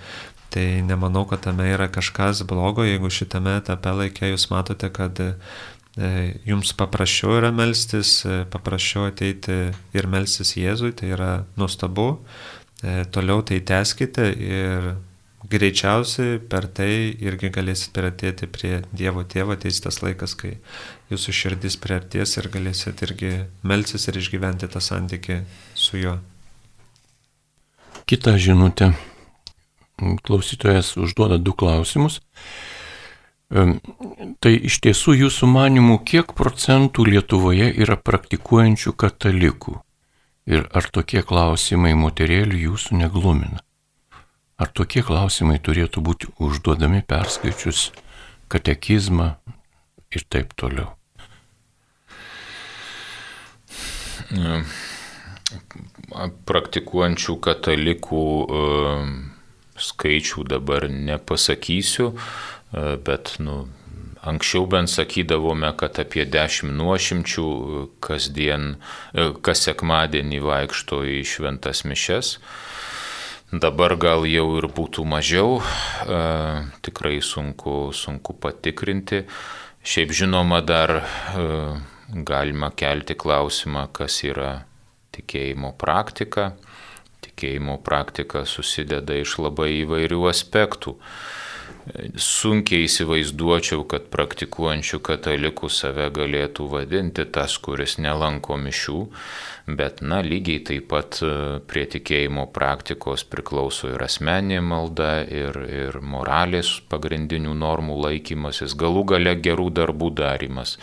tai 0.54 0.68
nemanau, 0.88 1.26
kad 1.28 1.44
tame 1.44 1.68
yra 1.74 1.90
kažkas 1.92 2.46
blogo, 2.48 2.86
jeigu 2.88 3.12
šitame 3.12 3.60
etape 3.60 3.94
laikė 4.00 4.32
jūs 4.32 4.48
matote, 4.54 4.90
kad 4.94 5.20
E, 5.94 6.40
jums 6.50 6.72
paprasčiau 6.74 7.36
yra 7.38 7.52
melstis, 7.54 8.24
e, 8.26 8.40
paprasčiau 8.50 9.06
ateiti 9.12 9.58
ir 9.94 10.08
melstis 10.10 10.56
Jėzui, 10.58 10.90
tai 10.98 11.12
yra 11.14 11.34
nuostabu. 11.60 12.24
E, 12.84 13.04
toliau 13.16 13.42
tai 13.48 13.62
teskite 13.64 14.28
ir 14.36 14.94
greičiausiai 15.48 16.40
per 16.52 16.68
tai 16.68 17.16
irgi 17.24 17.52
galėsit 17.54 17.94
prieartėti 17.96 18.48
prie 18.52 18.74
Dievo 18.92 19.24
tėvo, 19.28 19.56
ateis 19.56 19.80
tas 19.84 20.02
laikas, 20.04 20.36
kai 20.40 20.58
jūsų 21.12 21.36
širdis 21.40 21.78
prieartės 21.80 22.38
ir 22.40 22.50
galėsit 22.52 23.04
irgi 23.08 23.32
melsis 23.64 24.08
ir 24.08 24.20
išgyventi 24.20 24.68
tą 24.72 24.84
santykį 24.84 25.40
su 25.76 26.00
juo. 26.02 26.18
Kita 28.04 28.36
žinutė. 28.36 28.92
Klausytojas 30.28 30.96
užduoda 31.00 31.38
du 31.40 31.54
klausimus. 31.56 32.20
Tai 33.54 34.52
iš 34.52 34.80
tiesų 34.84 35.16
jūsų 35.22 35.48
manimų, 35.48 36.00
kiek 36.10 36.34
procentų 36.36 37.06
Lietuvoje 37.08 37.70
yra 37.86 37.96
praktikuojančių 37.96 38.96
katalikų? 38.98 39.78
Ir 40.44 40.66
ar 40.76 40.88
tokie 40.92 41.22
klausimai 41.24 41.94
moterėlių 41.96 42.58
jūsų 42.66 42.98
neglumina? 43.00 43.62
Ar 44.60 44.70
tokie 44.76 45.02
klausimai 45.06 45.56
turėtų 45.64 46.04
būti 46.04 46.30
užduodami 46.44 47.00
perskaičius 47.08 47.92
katekizmą 48.52 49.30
ir 50.12 50.26
taip 50.28 50.52
toliau? 50.60 50.92
Praktikuojančių 56.50 57.38
katalikų 57.48 58.26
e, 58.44 58.62
skaičių 59.88 60.44
dabar 60.52 60.90
nepasakysiu, 60.92 62.12
e, 62.14 62.86
bet 63.08 63.36
nu, 63.40 63.64
anksčiau 64.24 64.68
bent 64.70 64.92
sakydavome, 64.92 65.72
kad 65.78 66.00
apie 66.00 66.26
10 66.26 66.72
nuošimčių 66.78 67.48
kasdien, 68.04 68.76
e, 69.14 69.32
kas 69.44 69.66
sekmadienį 69.68 70.40
vaikšto 70.44 71.04
į 71.04 71.20
šventas 71.28 71.84
mišes. 71.84 72.38
Dabar 73.54 73.94
gal 74.02 74.26
jau 74.26 74.48
ir 74.58 74.66
būtų 74.66 75.06
mažiau, 75.06 75.60
e, 75.62 76.22
tikrai 76.82 77.20
sunku, 77.22 77.92
sunku 77.94 78.34
patikrinti. 78.34 79.26
Šiaip 79.84 80.10
žinoma, 80.16 80.62
dar 80.66 81.04
e, 81.04 81.04
galima 82.10 82.72
kelti 82.72 83.16
klausimą, 83.16 83.90
kas 83.94 84.24
yra 84.24 84.64
tikėjimo 85.14 85.76
praktika. 85.78 86.54
Tikėjimo 87.24 87.78
praktika 87.84 88.46
susideda 88.46 89.16
iš 89.22 89.38
labai 89.38 89.84
įvairių 89.84 90.28
aspektų. 90.32 90.98
Sunkiai 92.16 92.86
įsivaizduočiau, 92.88 93.82
kad 93.92 94.06
praktikuojančių 94.14 95.02
katalikų 95.04 95.68
save 95.68 96.06
galėtų 96.16 96.70
vadinti 96.72 97.26
tas, 97.28 97.58
kuris 97.60 97.98
nelanko 98.00 98.56
mišių, 98.56 99.02
bet, 99.68 100.00
na, 100.00 100.22
lygiai 100.24 100.62
taip 100.64 100.88
pat 100.94 101.20
e, 101.20 101.34
prie 101.68 101.84
tikėjimo 101.92 102.48
praktikos 102.56 103.26
priklauso 103.28 103.92
ir 103.92 104.06
asmeninė 104.08 104.62
malda, 104.64 105.12
ir, 105.28 105.60
ir 105.68 106.00
moralės 106.00 106.78
pagrindinių 106.88 107.52
normų 107.60 108.00
laikymasis, 108.08 108.80
galų 108.80 109.04
gale 109.16 109.36
gerų 109.44 109.70
darbų 109.76 110.14
darimas. 110.24 110.78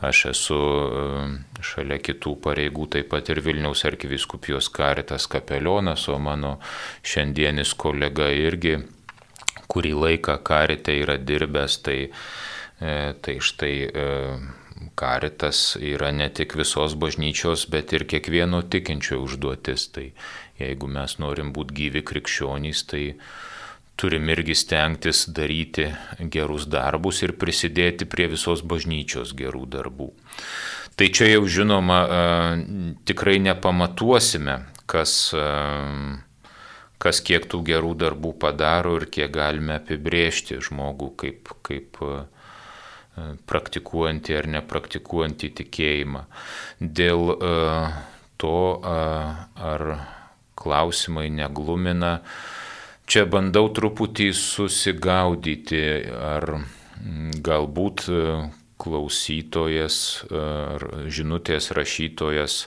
Aš 0.00 0.26
esu 0.32 0.58
e, 0.58 1.16
šalia 1.60 2.00
kitų 2.00 2.38
pareigų 2.40 2.88
taip 2.96 3.12
pat 3.12 3.28
ir 3.28 3.44
Vilniaus 3.44 3.84
arkiviskupijos 3.84 4.72
karitas 4.72 5.28
kapelionas, 5.28 6.08
o 6.08 6.16
mano 6.16 6.56
šiandienis 7.04 7.76
kolega 7.76 8.32
irgi 8.32 8.78
kurį 9.68 9.92
laiką 10.02 10.38
karite 10.44 10.94
yra 11.02 11.18
dirbęs, 11.20 11.80
tai, 11.84 11.98
e, 12.80 12.94
tai 13.22 13.36
štai 13.44 13.74
e, 13.84 14.06
karitas 14.98 15.76
yra 15.80 16.10
ne 16.14 16.28
tik 16.30 16.56
visos 16.58 16.94
bažnyčios, 16.98 17.66
bet 17.70 17.92
ir 17.92 18.06
kiekvieno 18.08 18.62
tikinčio 18.70 19.20
užduotis. 19.24 19.88
Tai 19.94 20.08
jeigu 20.60 20.90
mes 20.90 21.18
norim 21.22 21.52
būti 21.54 21.76
gyvi 21.82 22.04
krikščionys, 22.06 22.84
tai 22.90 23.04
turim 23.98 24.28
irgi 24.30 24.54
stengtis 24.54 25.26
daryti 25.34 25.88
gerus 26.30 26.68
darbus 26.70 27.22
ir 27.26 27.34
prisidėti 27.38 28.06
prie 28.06 28.28
visos 28.30 28.62
bažnyčios 28.62 29.34
gerų 29.38 29.66
darbų. 29.74 30.12
Tai 30.98 31.06
čia 31.14 31.28
jau 31.34 31.44
žinoma, 31.46 31.98
e, 32.02 32.22
tikrai 33.06 33.38
nepamatuosime, 33.42 34.62
kas 34.88 35.34
kas 37.02 37.22
kiek 37.24 37.46
tų 37.50 37.62
gerų 37.66 37.94
darbų 37.98 38.34
padaro 38.42 38.96
ir 38.98 39.06
kiek 39.12 39.30
galime 39.34 39.78
apibrėžti 39.78 40.58
žmogų 40.64 41.12
kaip, 41.22 41.52
kaip 41.66 42.00
e, 42.02 42.20
praktikuojantį 43.50 44.38
ar 44.38 44.50
nepraktikuojantį 44.58 45.50
tikėjimą. 45.62 46.24
Dėl 46.80 47.34
e, 47.34 47.54
to, 48.38 48.58
ar 48.82 49.84
klausimai 50.58 51.26
neglumina, 51.34 52.18
čia 53.06 53.24
bandau 53.30 53.66
truputį 53.74 54.30
susigaudyti, 54.34 55.82
ar 56.18 56.60
galbūt 57.46 58.06
e, 58.10 58.22
klausytojas 58.78 59.96
ar 60.30 60.84
žinutės 61.10 61.72
rašytojas 61.74 62.62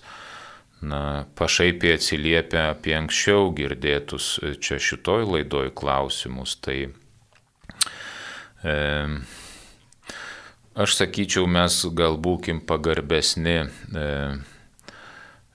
na, 0.81 1.25
pašaipiai 1.37 1.95
atsiliepia 1.97 2.71
apie 2.73 2.95
anksčiau 2.97 3.51
girdėtus 3.55 4.33
čia 4.61 4.79
šitoj 4.81 5.27
laidoj 5.29 5.71
klausimus. 5.77 6.57
Tai 6.61 6.77
e, 8.65 8.75
aš 10.73 10.95
sakyčiau, 10.97 11.45
mes 11.45 11.81
gal 11.97 12.17
būkim 12.17 12.63
pagarbesni. 12.65 13.57
E, 13.61 14.05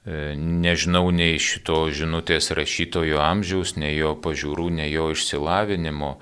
e, 0.07 0.21
Nežinau 0.39 1.11
nei 1.11 1.41
šito 1.43 1.85
žinutės 1.91 2.53
rašytojo 2.55 3.19
amžiaus, 3.23 3.75
nei 3.81 3.97
jo 3.99 4.15
pažiūrų, 4.23 4.71
nei 4.79 4.93
jo 4.95 5.11
išsilavinimo, 5.15 6.17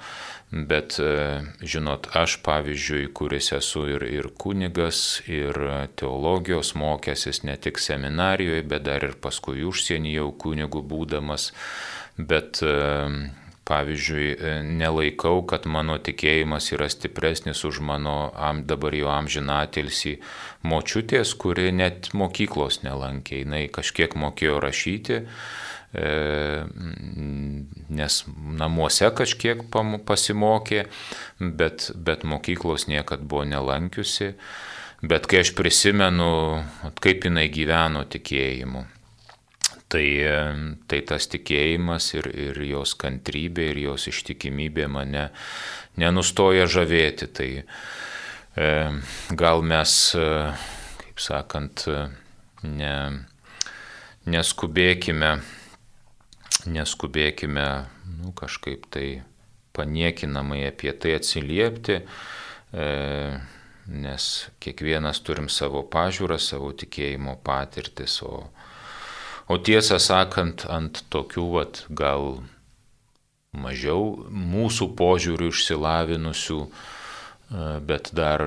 Bet, 0.50 0.98
e, 1.02 1.42
žinot, 1.66 2.08
aš 2.14 2.36
pavyzdžiui, 2.46 3.08
kuris 3.16 3.50
esu 3.56 3.86
ir, 3.90 4.04
ir 4.06 4.28
kunigas, 4.38 5.22
ir 5.26 5.56
teologijos 5.98 6.74
mokęsis 6.78 7.42
ne 7.42 7.56
tik 7.56 7.80
seminarijoje, 7.82 8.62
bet 8.62 8.84
dar 8.86 9.08
ir 9.08 9.16
paskui 9.18 9.64
užsienį 9.66 10.12
jau 10.14 10.28
kunigų 10.44 10.84
būdamas. 10.92 11.50
Bet, 12.18 12.62
e, 12.62 12.76
pavyzdžiui, 13.64 14.28
e, 14.36 14.54
nelaikau, 14.62 15.42
kad 15.48 15.66
mano 15.66 15.96
tikėjimas 15.98 16.70
yra 16.76 16.88
stipresnis 16.92 17.64
už 17.64 17.80
mano 17.80 18.30
dabar 18.68 18.94
jau 18.94 19.08
amžinatilsį 19.14 20.18
močiutės, 20.68 21.34
kuri 21.40 21.72
net 21.72 22.12
mokyklos 22.12 22.82
nelankė. 22.84 23.42
Jis 23.44 23.72
kažkiek 23.72 24.14
mokėjo 24.20 24.60
rašyti 24.62 25.24
nes 27.94 28.16
namuose 28.58 29.10
kažkiek 29.14 29.62
pasimokė, 30.06 30.86
bet, 31.38 31.90
bet 31.94 32.24
mokyklos 32.26 32.88
niekad 32.90 33.22
buvo 33.22 33.44
nelankiusi. 33.46 34.34
Bet 35.04 35.26
kai 35.28 35.42
aš 35.44 35.52
prisimenu, 35.52 36.64
kaip 37.04 37.26
jinai 37.28 37.50
gyveno 37.52 38.06
tikėjimu, 38.08 38.86
tai, 39.92 40.06
tai 40.88 41.00
tas 41.04 41.28
tikėjimas 41.28 42.06
ir, 42.16 42.28
ir 42.32 42.60
jos 42.70 42.94
kantrybė, 42.98 43.68
ir 43.74 43.82
jos 43.84 44.08
ištikimybė 44.08 44.88
mane 44.88 45.26
nenustoja 46.00 46.64
žavėti. 46.70 47.28
Tai 47.36 47.50
e, 47.60 48.70
gal 49.44 49.66
mes, 49.66 49.98
e, 50.16 50.30
kaip 51.02 51.20
sakant, 51.20 51.84
ne, 52.64 52.96
neskubėkime 54.24 55.34
neskubėkime 56.66 57.68
nu, 58.20 58.32
kažkaip 58.36 58.86
tai 58.92 59.22
paniekinamai 59.74 60.62
apie 60.68 60.92
tai 60.92 61.16
atsiliepti, 61.18 62.00
e, 62.72 62.88
nes 63.90 64.28
kiekvienas 64.64 65.20
turim 65.26 65.50
savo 65.52 65.82
pažiūrą, 65.90 66.38
savo 66.40 66.70
tikėjimo 66.72 67.36
patirtis, 67.44 68.20
o, 68.24 68.46
o 69.50 69.58
tiesą 69.58 69.98
sakant, 70.00 70.64
ant 70.70 71.02
tokių 71.12 71.46
vat, 71.58 71.82
gal 71.90 72.38
mažiau 73.54 74.14
mūsų 74.30 74.92
požiūrių 74.98 75.50
išsilavinusių, 75.52 76.60
e, 76.64 77.66
bet 77.90 78.14
dar 78.16 78.46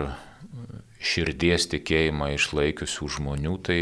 širdies 0.97 1.67
tikėjimą 1.75 2.31
išlaikiusių 2.35 3.11
žmonių, 3.17 3.57
tai 3.67 3.81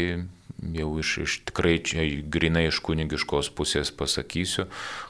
jau 0.74 0.90
iš, 1.00 1.12
iš 1.22 1.34
tikrai 1.50 1.76
čia 1.84 2.06
grinai 2.32 2.66
iš 2.70 2.80
kunigiškos 2.86 3.52
pusės 3.56 3.92
pasakysiu, 3.94 4.66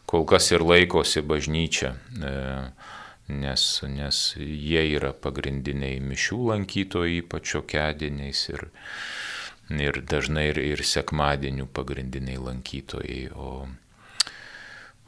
kol 0.09 0.27
kas 0.29 0.51
ir 0.53 0.65
laikosi 0.67 1.23
bažnyčia, 1.25 1.95
e, 2.19 2.35
nes, 3.29 3.65
nes 3.89 4.21
jie 4.39 4.85
yra 4.97 5.13
pagrindiniai 5.15 6.03
mišių 6.03 6.43
lankytojai, 6.51 7.23
ypač 7.23 7.57
okediniais 7.61 8.45
ir, 8.53 8.69
ir 9.73 10.03
dažnai 10.03 10.51
ir, 10.53 10.63
ir 10.75 10.85
sekmadienių 10.87 11.67
pagrindiniai 11.75 12.39
lankytojai. 12.43 13.25
O, 13.35 13.67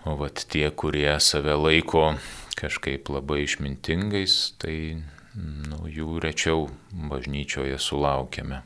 o 0.08 0.18
vat 0.22 0.46
tie, 0.50 0.66
kurie 0.70 1.12
save 1.20 1.54
laiko 1.58 2.12
kažkaip 2.58 3.10
labai 3.12 3.44
išmintingais, 3.44 4.34
tai 4.58 4.78
nu, 5.38 5.84
jų 5.86 6.18
rečiau 6.22 6.66
bažnyčioje 6.90 7.78
sulaukiame. 7.82 8.62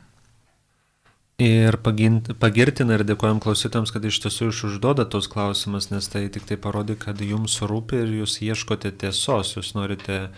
Ir 1.41 1.79
pagirtina 1.81 2.93
ir 2.93 3.03
dėkojam 3.09 3.39
klausytams, 3.41 3.89
kad 3.89 4.03
iš 4.05 4.19
tiesų 4.21 4.51
iš 4.51 4.59
užduoda 4.67 5.07
tos 5.09 5.25
klausimus, 5.25 5.89
nes 5.89 6.05
tai 6.05 6.27
tik 6.29 6.45
tai 6.45 6.59
parodė, 6.61 6.93
kad 6.99 7.17
jums 7.25 7.57
rūpi 7.65 8.03
ir 8.03 8.11
jūs 8.19 8.37
ieškote 8.45 8.91
tiesos, 9.01 9.55
jūs 9.57 9.71
norite 9.73 10.19
e, 10.21 10.29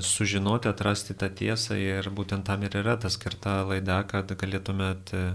sužinoti, 0.00 0.70
atrasti 0.72 1.12
tą 1.12 1.28
tiesą 1.28 1.76
ir 1.76 2.08
būtent 2.08 2.48
tam 2.48 2.64
ir 2.64 2.78
yra 2.80 2.96
ta 2.96 3.12
skirta 3.12 3.58
laida, 3.68 4.00
kad 4.08 4.32
galėtumėt 4.32 5.12
e, 5.12 5.26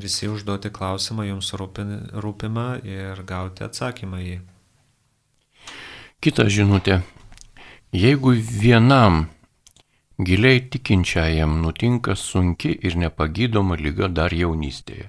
visi 0.00 0.30
užduoti 0.32 0.72
klausimą 0.72 1.28
jums 1.28 1.52
rūpi, 1.52 1.84
rūpimą 2.16 2.68
ir 2.88 3.20
gauti 3.28 3.66
atsakymą 3.68 4.22
į 4.24 4.30
jį. 4.30 4.38
Kita 6.24 6.48
žinutė. 6.48 7.02
Jeigu 7.92 8.32
vienam 8.40 9.26
Giliai 10.20 10.60
tikinčiajam 10.72 11.60
nutinka 11.62 12.14
sunki 12.16 12.74
ir 12.86 12.96
nepagydoma 13.00 13.78
lyga 13.80 14.08
dar 14.12 14.34
jaunystėje, 14.36 15.06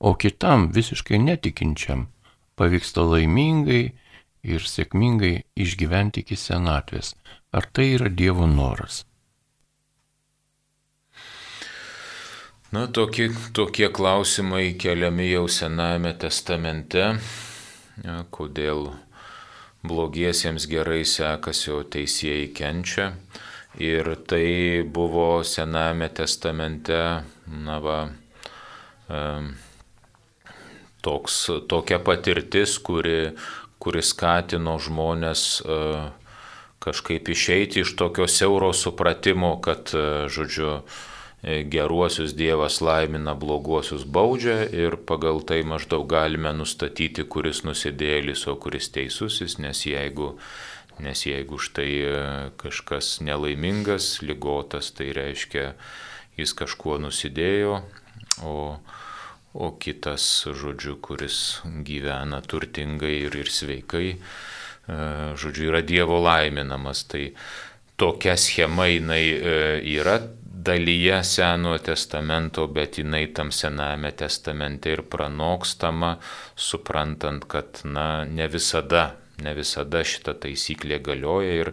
o 0.00 0.14
kitam 0.14 0.70
visiškai 0.72 1.18
netikinčiam 1.20 2.06
pavyksta 2.56 3.04
laimingai 3.04 3.82
ir 4.54 4.64
sėkmingai 4.72 5.34
išgyventi 5.64 6.24
iki 6.24 6.38
senatvės. 6.40 7.12
Ar 7.52 7.68
tai 7.72 7.90
yra 7.96 8.08
Dievo 8.08 8.46
noras? 8.48 9.04
Na, 12.72 12.86
tokie, 12.86 13.30
tokie 13.56 13.88
klausimai 13.88 14.74
keliami 14.76 15.30
jau 15.30 15.46
Senajame 15.48 16.12
testamente. 16.20 17.04
Ja, 18.04 18.16
kodėl 18.30 18.90
blogiesiems 19.88 20.68
gerai 20.68 21.00
sekasi, 21.08 21.70
o 21.72 21.80
teisėjai 21.84 22.50
kenčia. 22.52 23.12
Ir 23.78 24.14
tai 24.26 24.82
buvo 24.82 25.44
Sename 25.46 26.08
testamente, 26.10 26.98
na 27.46 27.78
va, 27.78 27.98
toks, 31.00 31.50
tokia 31.68 31.98
patirtis, 31.98 32.78
kuri, 32.82 33.34
kuri 33.82 34.02
skatino 34.02 34.76
žmonės 34.82 35.44
e, 35.62 35.78
kažkaip 36.82 37.30
išeiti 37.32 37.84
iš 37.84 37.94
tokio 37.98 38.28
siauro 38.30 38.72
supratimo, 38.76 39.54
kad, 39.64 39.92
e, 39.94 40.26
žodžiu, 40.32 40.80
e, 41.42 41.62
geruosius 41.70 42.34
Dievas 42.36 42.80
laimina, 42.84 43.36
bloguosius 43.38 44.04
baudžia 44.04 44.64
ir 44.66 44.98
pagal 45.08 45.40
tai 45.46 45.62
maždaug 45.62 46.08
galime 46.10 46.52
nustatyti, 46.56 47.24
kuris 47.24 47.62
nusidėlis, 47.66 48.46
o 48.50 48.56
kuris 48.58 48.90
teisusis, 48.94 49.58
nes 49.62 49.86
jeigu 49.86 50.34
Nes 50.98 51.22
jeigu 51.26 51.58
štai 51.62 51.92
e, 52.02 52.14
kažkas 52.58 53.18
nelaimingas, 53.22 54.18
lygotas, 54.22 54.90
tai 54.96 55.12
reiškia, 55.14 55.72
jis 56.38 56.54
kažkuo 56.58 56.98
nusidėjo, 57.02 57.80
o, 58.42 58.56
o 59.54 59.68
kitas, 59.78 60.26
žodžiu, 60.58 60.96
kuris 61.02 61.60
gyvena 61.86 62.42
turtingai 62.42 63.14
ir, 63.28 63.38
ir 63.38 63.52
sveikai, 63.52 64.08
e, 64.16 64.18
žodžiu, 65.38 65.70
yra 65.70 65.84
Dievo 65.86 66.18
laiminamas. 66.24 67.04
Tai 67.10 67.28
tokia 67.98 68.34
schema 68.38 68.88
jinai 68.90 69.22
e, 69.22 69.56
yra 69.94 70.18
dalyje 70.68 71.22
Senojo 71.24 71.78
testamento, 71.78 72.66
bet 72.66 72.98
jinai 72.98 73.28
tam 73.34 73.52
Sename 73.54 74.10
testamente 74.12 74.90
ir 74.90 75.04
pranokstama, 75.06 76.16
suprantant, 76.58 77.46
kad, 77.46 77.80
na, 77.86 78.24
ne 78.26 78.50
visada 78.50 79.12
Ne 79.44 79.52
visada 79.54 80.02
šita 80.02 80.34
taisyklė 80.42 80.98
galioja 81.04 81.54
ir 81.60 81.68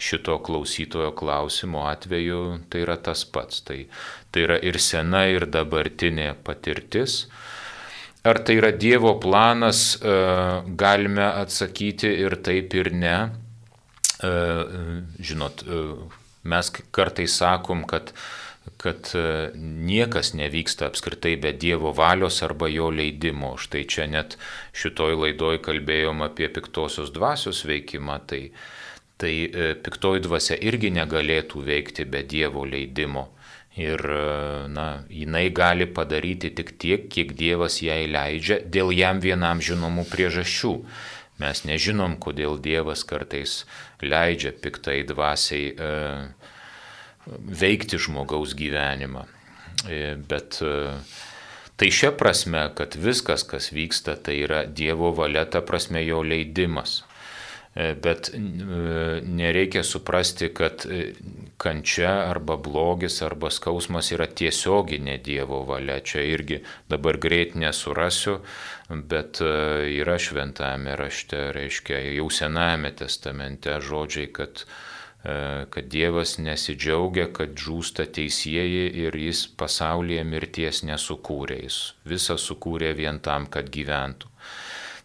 šito 0.00 0.38
klausytojo 0.44 1.10
klausimo 1.16 1.84
atveju 1.90 2.42
tai 2.72 2.84
yra 2.86 2.96
tas 2.96 3.26
pats. 3.28 3.60
Tai, 3.66 3.82
tai 4.32 4.46
yra 4.46 4.56
ir 4.64 4.80
sena, 4.80 5.26
ir 5.28 5.44
dabartinė 5.50 6.32
patirtis. 6.46 7.26
Ar 8.24 8.40
tai 8.44 8.58
yra 8.60 8.70
Dievo 8.76 9.14
planas, 9.20 9.94
e, 9.96 10.16
galime 10.80 11.24
atsakyti 11.24 12.08
ir 12.24 12.36
taip, 12.44 12.74
ir 12.76 12.92
ne. 12.92 13.16
E, 14.20 14.32
žinot, 15.24 15.64
e, 15.64 15.84
mes 16.52 16.72
kartais 16.92 17.36
sakom, 17.40 17.86
kad 17.88 18.12
kad 18.80 19.10
e, 19.14 19.50
niekas 19.56 20.32
nevyksta 20.36 20.88
apskritai 20.90 21.36
be 21.40 21.52
Dievo 21.52 21.92
valios 21.96 22.42
arba 22.42 22.68
jo 22.68 22.90
leidimo. 22.90 23.56
Štai 23.60 23.84
čia 23.88 24.06
net 24.08 24.36
šitoj 24.76 25.16
laidoj 25.24 25.60
kalbėjom 25.64 26.24
apie 26.24 26.48
piktosios 26.52 27.12
dvasios 27.12 27.64
veikimą, 27.68 28.20
tai, 28.28 28.42
tai 29.20 29.34
e, 29.48 29.74
piktoji 29.84 30.24
dvasia 30.28 30.56
irgi 30.60 30.92
negalėtų 30.96 31.64
veikti 31.66 32.08
be 32.08 32.24
Dievo 32.24 32.64
leidimo. 32.68 33.28
Ir, 33.80 34.02
e, 34.02 34.66
na, 34.68 35.04
jinai 35.08 35.48
gali 35.54 35.86
padaryti 35.86 36.50
tik 36.56 36.74
tiek, 36.80 37.08
kiek 37.12 37.36
Dievas 37.38 37.80
jai 37.84 38.04
leidžia 38.10 38.60
dėl 38.66 38.92
jam 38.96 39.22
vienam 39.22 39.62
žinomų 39.62 40.08
priežasčių. 40.10 40.74
Mes 41.40 41.62
nežinom, 41.64 42.18
kodėl 42.20 42.58
Dievas 42.60 43.06
kartais 43.08 43.62
leidžia 44.04 44.52
piktai 44.52 45.00
dvasiai 45.08 45.70
e, 45.72 45.92
veikti 47.38 47.98
žmogaus 47.98 48.54
gyvenimą. 48.58 49.26
E, 49.88 50.16
bet 50.28 50.60
e, 50.62 50.72
tai 51.80 51.90
šia 51.94 52.12
prasme, 52.16 52.66
kad 52.76 52.96
viskas, 52.98 53.44
kas 53.48 53.70
vyksta, 53.72 54.16
tai 54.20 54.42
yra 54.44 54.64
Dievo 54.66 55.12
valia, 55.16 55.46
ta 55.46 55.62
prasme 55.64 56.02
jo 56.04 56.22
leidimas. 56.26 57.00
E, 57.70 57.94
bet 57.94 58.32
nereikia 58.34 59.84
suprasti, 59.86 60.50
kad 60.54 60.84
kančia 61.60 62.12
arba 62.26 62.58
blogis 62.58 63.20
arba 63.22 63.52
skausmas 63.54 64.10
yra 64.12 64.26
tiesioginė 64.26 65.20
Dievo 65.24 65.62
valia. 65.68 66.00
Čia 66.02 66.26
irgi 66.34 66.60
dabar 66.90 67.20
greit 67.22 67.54
nesurasiu, 67.54 68.40
bet 68.90 69.40
yra 69.40 70.18
šventame 70.18 70.98
rašte, 70.98 71.50
reiškia 71.54 72.02
jau 72.18 72.28
Senajame 72.34 72.90
testamente 72.98 73.78
žodžiai, 73.86 74.32
kad 74.34 74.66
E, 74.66 74.89
kad 75.20 75.88
Dievas 75.92 76.38
nesidžiaugia, 76.40 77.26
kad 77.36 77.52
žūsta 77.60 78.06
teisėjai 78.08 78.86
ir 79.02 79.16
jis 79.20 79.42
pasaulyje 79.60 80.22
mirties 80.24 80.80
nesukūrė. 80.88 81.58
Jis 81.66 81.80
visą 82.08 82.38
sukūrė 82.40 82.94
vien 82.96 83.20
tam, 83.20 83.44
kad 83.52 83.68
gyventų. 83.68 84.30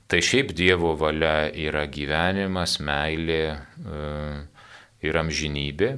Tai 0.07 0.21
šiaip 0.21 0.53
Dievo 0.55 0.93
valia 0.95 1.49
yra 1.49 1.83
gyvenimas, 1.91 2.77
meilė 2.79 3.41
e, 3.49 3.57
ir 5.03 5.19
amžinybė. 5.19 5.89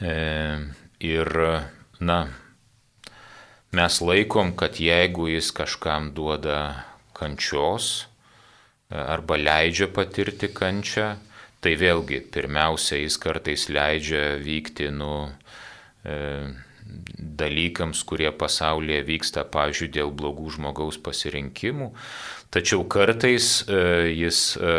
E, 0.00 0.14
ir, 1.06 1.30
na, 2.00 2.18
mes 3.76 4.00
laikom, 4.00 4.56
kad 4.58 4.80
jeigu 4.82 5.28
jis 5.30 5.52
kažkam 5.54 6.10
duoda 6.16 6.58
kančios 7.16 8.08
arba 8.90 9.36
leidžia 9.38 9.88
patirti 9.92 10.50
kančią, 10.54 11.14
Tai 11.66 11.72
vėlgi, 11.74 12.20
pirmiausia, 12.30 13.00
jis 13.00 13.16
kartais 13.18 13.64
leidžia 13.74 14.36
vykti 14.38 14.86
nu, 14.94 15.32
e, 16.06 16.18
dalykams, 17.42 18.04
kurie 18.06 18.30
pasaulyje 18.30 19.00
vyksta, 19.08 19.42
pavyzdžiui, 19.50 19.88
dėl 19.96 20.12
blogų 20.14 20.52
žmogaus 20.54 21.00
pasirinkimų, 21.02 21.88
tačiau 22.54 22.86
kartais 22.86 23.64
e, 23.66 23.80
jis 24.14 24.44
e, 24.60 24.76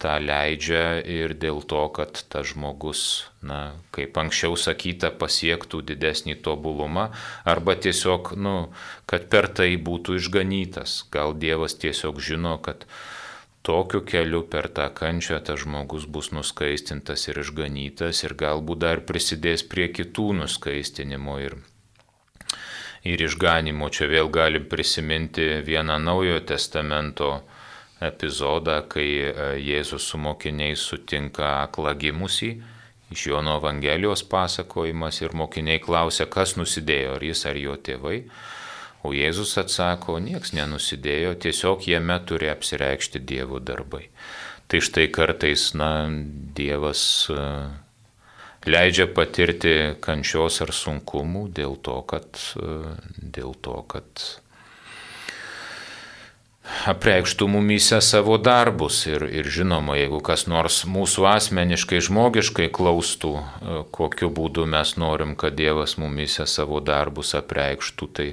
tą 0.00 0.16
leidžia 0.24 0.86
ir 1.04 1.36
dėl 1.36 1.60
to, 1.68 1.84
kad 1.92 2.24
tas 2.32 2.54
žmogus, 2.54 3.04
na, 3.44 3.60
kaip 3.92 4.16
anksčiau 4.24 4.56
sakyta, 4.56 5.12
pasiektų 5.20 5.84
didesnį 5.92 6.40
tobulumą 6.40 7.10
arba 7.44 7.76
tiesiog, 7.76 8.32
nu, 8.40 8.56
kad 9.04 9.28
per 9.28 9.52
tai 9.52 9.74
būtų 9.76 10.16
išganytas. 10.22 11.02
Gal 11.12 11.36
Dievas 11.36 11.76
tiesiog 11.84 12.24
žino, 12.24 12.56
kad 12.64 12.88
tokiu 13.62 14.00
keliu 14.06 14.42
per 14.52 14.68
tą 14.76 14.88
kančią 15.00 15.40
tas 15.44 15.60
žmogus 15.64 16.06
bus 16.06 16.30
nuskaistintas 16.32 17.28
ir 17.28 17.40
išganytas 17.42 18.24
ir 18.24 18.34
galbūt 18.42 18.82
dar 18.84 19.04
prisidės 19.08 19.64
prie 19.72 19.90
kitų 19.92 20.30
nuskaistinimo 20.40 21.38
ir, 21.44 21.56
ir 23.04 23.24
išganimo. 23.28 23.90
Čia 23.92 24.08
vėl 24.14 24.32
galim 24.32 24.68
prisiminti 24.70 25.48
vieną 25.66 25.98
naujojo 26.00 26.44
testamento 26.52 27.32
epizodą, 28.00 28.80
kai 28.88 29.08
e, 29.28 29.32
Jėzus 29.60 30.08
su 30.08 30.18
mokiniais 30.18 30.80
sutinka 30.80 31.50
aklą 31.66 31.92
gimusį. 32.00 32.54
Iš 33.10 33.26
Jono 33.26 33.56
Evangelijos 33.58 34.22
pasakojimas 34.30 35.18
ir 35.20 35.34
mokiniai 35.36 35.82
klausia, 35.82 36.28
kas 36.30 36.54
nusidėjo, 36.56 37.18
ar 37.18 37.24
jis 37.26 37.44
ar 37.50 37.58
jo 37.58 37.74
tėvai. 37.76 38.22
O 39.02 39.14
Jėzus 39.16 39.54
atsako, 39.60 40.18
nieks 40.20 40.52
nenusidėjo, 40.52 41.32
tiesiog 41.40 41.86
jame 41.88 42.18
turi 42.28 42.50
apsireikšti 42.52 43.22
Dievo 43.24 43.60
darbai. 43.60 44.10
Tai 44.70 44.82
štai 44.84 45.08
kartais, 45.10 45.70
na, 45.74 45.90
Dievas 46.56 47.02
e, 47.32 47.46
leidžia 48.68 49.08
patirti 49.10 49.96
kančios 50.04 50.60
ar 50.62 50.74
sunkumų 50.76 51.48
dėl 51.56 51.74
to, 51.80 51.96
kad, 52.12 52.28
e, 52.60 52.76
dėl 53.18 53.56
to, 53.64 53.80
kad 53.88 54.28
apreikštų 56.90 57.48
mumyse 57.50 57.98
savo 58.04 58.36
darbus 58.38 59.02
ir, 59.08 59.24
ir 59.26 59.48
žinoma, 59.50 59.96
jeigu 59.98 60.20
kas 60.24 60.46
nors 60.50 60.82
mūsų 60.88 61.26
asmeniškai, 61.32 62.00
žmogiškai 62.06 62.68
klaustų, 62.76 63.32
e, 63.40 63.82
kokiu 63.96 64.30
būdu 64.30 64.66
mes 64.70 64.94
norim, 65.00 65.34
kad 65.40 65.56
Dievas 65.58 65.96
mumyse 66.00 66.46
savo 66.46 66.84
darbus 66.84 67.34
apreikštų, 67.38 68.10
tai 68.14 68.28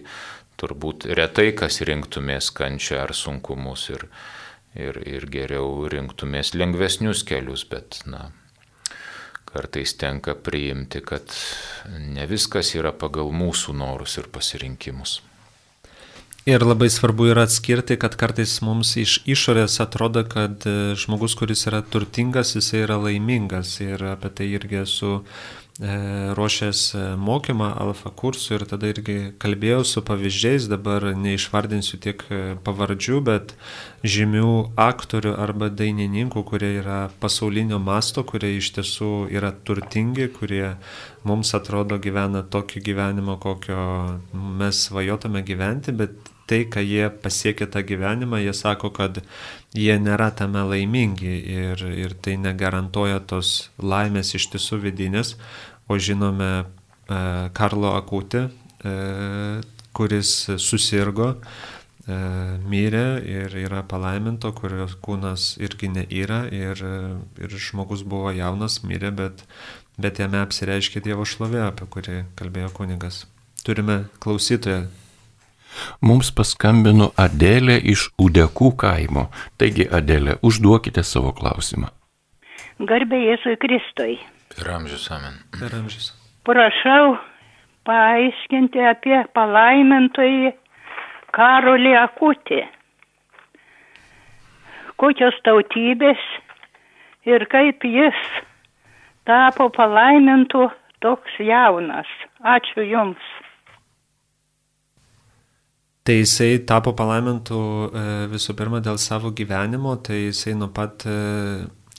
turbūt 0.58 1.08
retai 1.18 1.52
kas 1.58 1.82
rinktumės 1.86 2.50
kančią 2.58 3.04
ar 3.04 3.14
sunkumus 3.16 3.88
ir, 3.94 4.08
ir, 4.76 5.00
ir 5.06 5.30
geriau 5.32 5.86
rinktumės 5.92 6.56
lengvesnius 6.58 7.24
kelius, 7.28 7.68
bet, 7.70 8.02
na, 8.10 8.32
kartais 9.48 9.96
tenka 9.98 10.36
priimti, 10.36 11.02
kad 11.06 11.34
ne 12.02 12.28
viskas 12.30 12.74
yra 12.78 12.92
pagal 12.94 13.32
mūsų 13.34 13.78
norus 13.78 14.18
ir 14.22 14.30
pasirinkimus. 14.34 15.22
Ir 16.48 16.64
labai 16.64 16.88
svarbu 16.88 17.26
yra 17.34 17.44
atskirti, 17.44 17.98
kad 18.00 18.14
kartais 18.16 18.54
mums 18.64 18.94
iš 18.96 19.18
išorės 19.28 19.82
atrodo, 19.84 20.22
kad 20.32 20.64
e, 20.64 20.94
žmogus, 20.96 21.34
kuris 21.36 21.66
yra 21.68 21.82
turtingas, 21.84 22.54
jisai 22.56 22.86
yra 22.86 22.96
laimingas. 23.04 23.74
Ir 23.84 24.06
apie 24.14 24.32
tai 24.32 24.48
irgi 24.56 24.80
esu 24.86 25.10
ruošęs 25.80 26.80
e, 26.96 27.02
mokymą 27.22 27.68
alfa 27.78 28.10
kursų 28.10 28.56
ir 28.58 28.64
tada 28.72 28.90
irgi 28.90 29.18
kalbėjau 29.42 29.84
su 29.86 30.02
pavyzdžiais, 30.06 30.66
dabar 30.72 31.06
neišvardinsiu 31.14 32.00
tiek 32.02 32.24
pavardžių, 32.66 33.20
bet 33.28 33.54
žymių 34.02 34.54
aktorių 34.82 35.36
arba 35.38 35.70
dainininkų, 35.70 36.44
kurie 36.50 36.72
yra 36.80 37.02
pasaulinio 37.22 37.78
masto, 37.78 38.26
kurie 38.26 38.56
iš 38.58 38.72
tiesų 38.80 39.12
yra 39.34 39.52
turtingi, 39.54 40.32
kurie 40.34 40.74
mums 41.28 41.54
atrodo 41.54 42.00
gyvena 42.02 42.42
tokį 42.42 42.82
gyvenimą, 42.90 43.38
kokio 43.44 43.84
mes 44.34 44.88
svajotume 44.88 45.46
gyventi, 45.46 45.94
bet 45.94 46.18
tai, 46.48 46.64
ką 46.72 46.82
jie 46.86 47.10
pasiekė 47.24 47.68
tą 47.72 47.84
gyvenimą, 47.86 48.40
jie 48.40 48.54
sako, 48.56 48.92
kad 48.96 49.20
jie 49.76 49.98
nėra 50.00 50.30
tame 50.36 50.64
laimingi 50.70 51.34
ir, 51.54 51.84
ir 51.92 52.16
tai 52.24 52.38
negarantuoja 52.40 53.20
tos 53.28 53.70
laimės 53.84 54.34
iš 54.40 54.48
tiesų 54.54 54.80
vidinės, 54.88 55.36
o 55.88 55.98
žinome 56.00 56.52
e, 56.58 56.66
Karlo 57.58 57.94
Akutį, 57.98 58.44
e, 58.48 58.94
kuris 59.98 60.34
susirgo, 60.62 61.32
e, 61.38 62.20
mirė 62.68 63.08
ir 63.26 63.58
yra 63.64 63.82
palaiminto, 63.88 64.54
kurios 64.58 64.98
kūnas 65.04 65.56
irgi 65.64 65.92
neįra 65.96 66.46
ir, 66.54 66.84
ir 67.40 67.58
žmogus 67.58 68.04
buvo 68.04 68.36
jaunas, 68.36 68.82
mirė, 68.84 69.12
bet, 69.24 69.44
bet 69.98 70.22
jame 70.24 70.44
apsireiškė 70.44 71.04
Dievo 71.08 71.26
šlovė, 71.26 71.66
apie 71.72 71.90
kurį 71.90 72.24
kalbėjo 72.40 72.72
kunigas. 72.82 73.26
Turime 73.66 74.06
klausytoją 74.24 74.86
Mums 76.02 76.32
paskambino 76.36 77.12
Adelė 77.20 77.78
iš 77.94 78.08
Udekų 78.22 78.72
kaimo. 78.82 79.28
Taigi, 79.62 79.88
Adelė, 80.00 80.38
užduokite 80.46 81.04
savo 81.06 81.34
klausimą. 81.38 81.92
Garbė 82.78 83.20
Jėzui 83.24 83.58
Kristui. 83.62 84.18
Per 84.54 84.70
amžius 84.74 85.10
amen. 85.12 85.42
Per 85.60 85.74
amžius. 85.76 86.12
Prašau 86.48 87.18
paaiškinti 87.88 88.84
apie 88.84 89.20
palaimintojį 89.36 90.54
Karolį 91.36 91.94
Akutį. 92.02 92.62
Kokios 94.98 95.36
tautybės 95.46 96.22
ir 97.28 97.46
kaip 97.52 97.84
jis 97.86 98.22
tapo 99.28 99.68
palaimintų 99.76 100.70
toks 101.04 101.36
jaunas. 101.44 102.10
Ačiū 102.42 102.86
Jums. 102.88 103.28
Tai 106.08 106.16
jisai 106.16 106.62
tapo 106.64 106.94
palaimintų 106.96 107.60
e, 107.60 108.04
visų 108.32 108.56
pirma 108.56 108.80
dėl 108.80 108.96
savo 109.02 109.34
gyvenimo, 109.36 109.98
tai 110.00 110.30
jisai 110.30 110.54
nuo 110.56 110.70
pat 110.72 111.04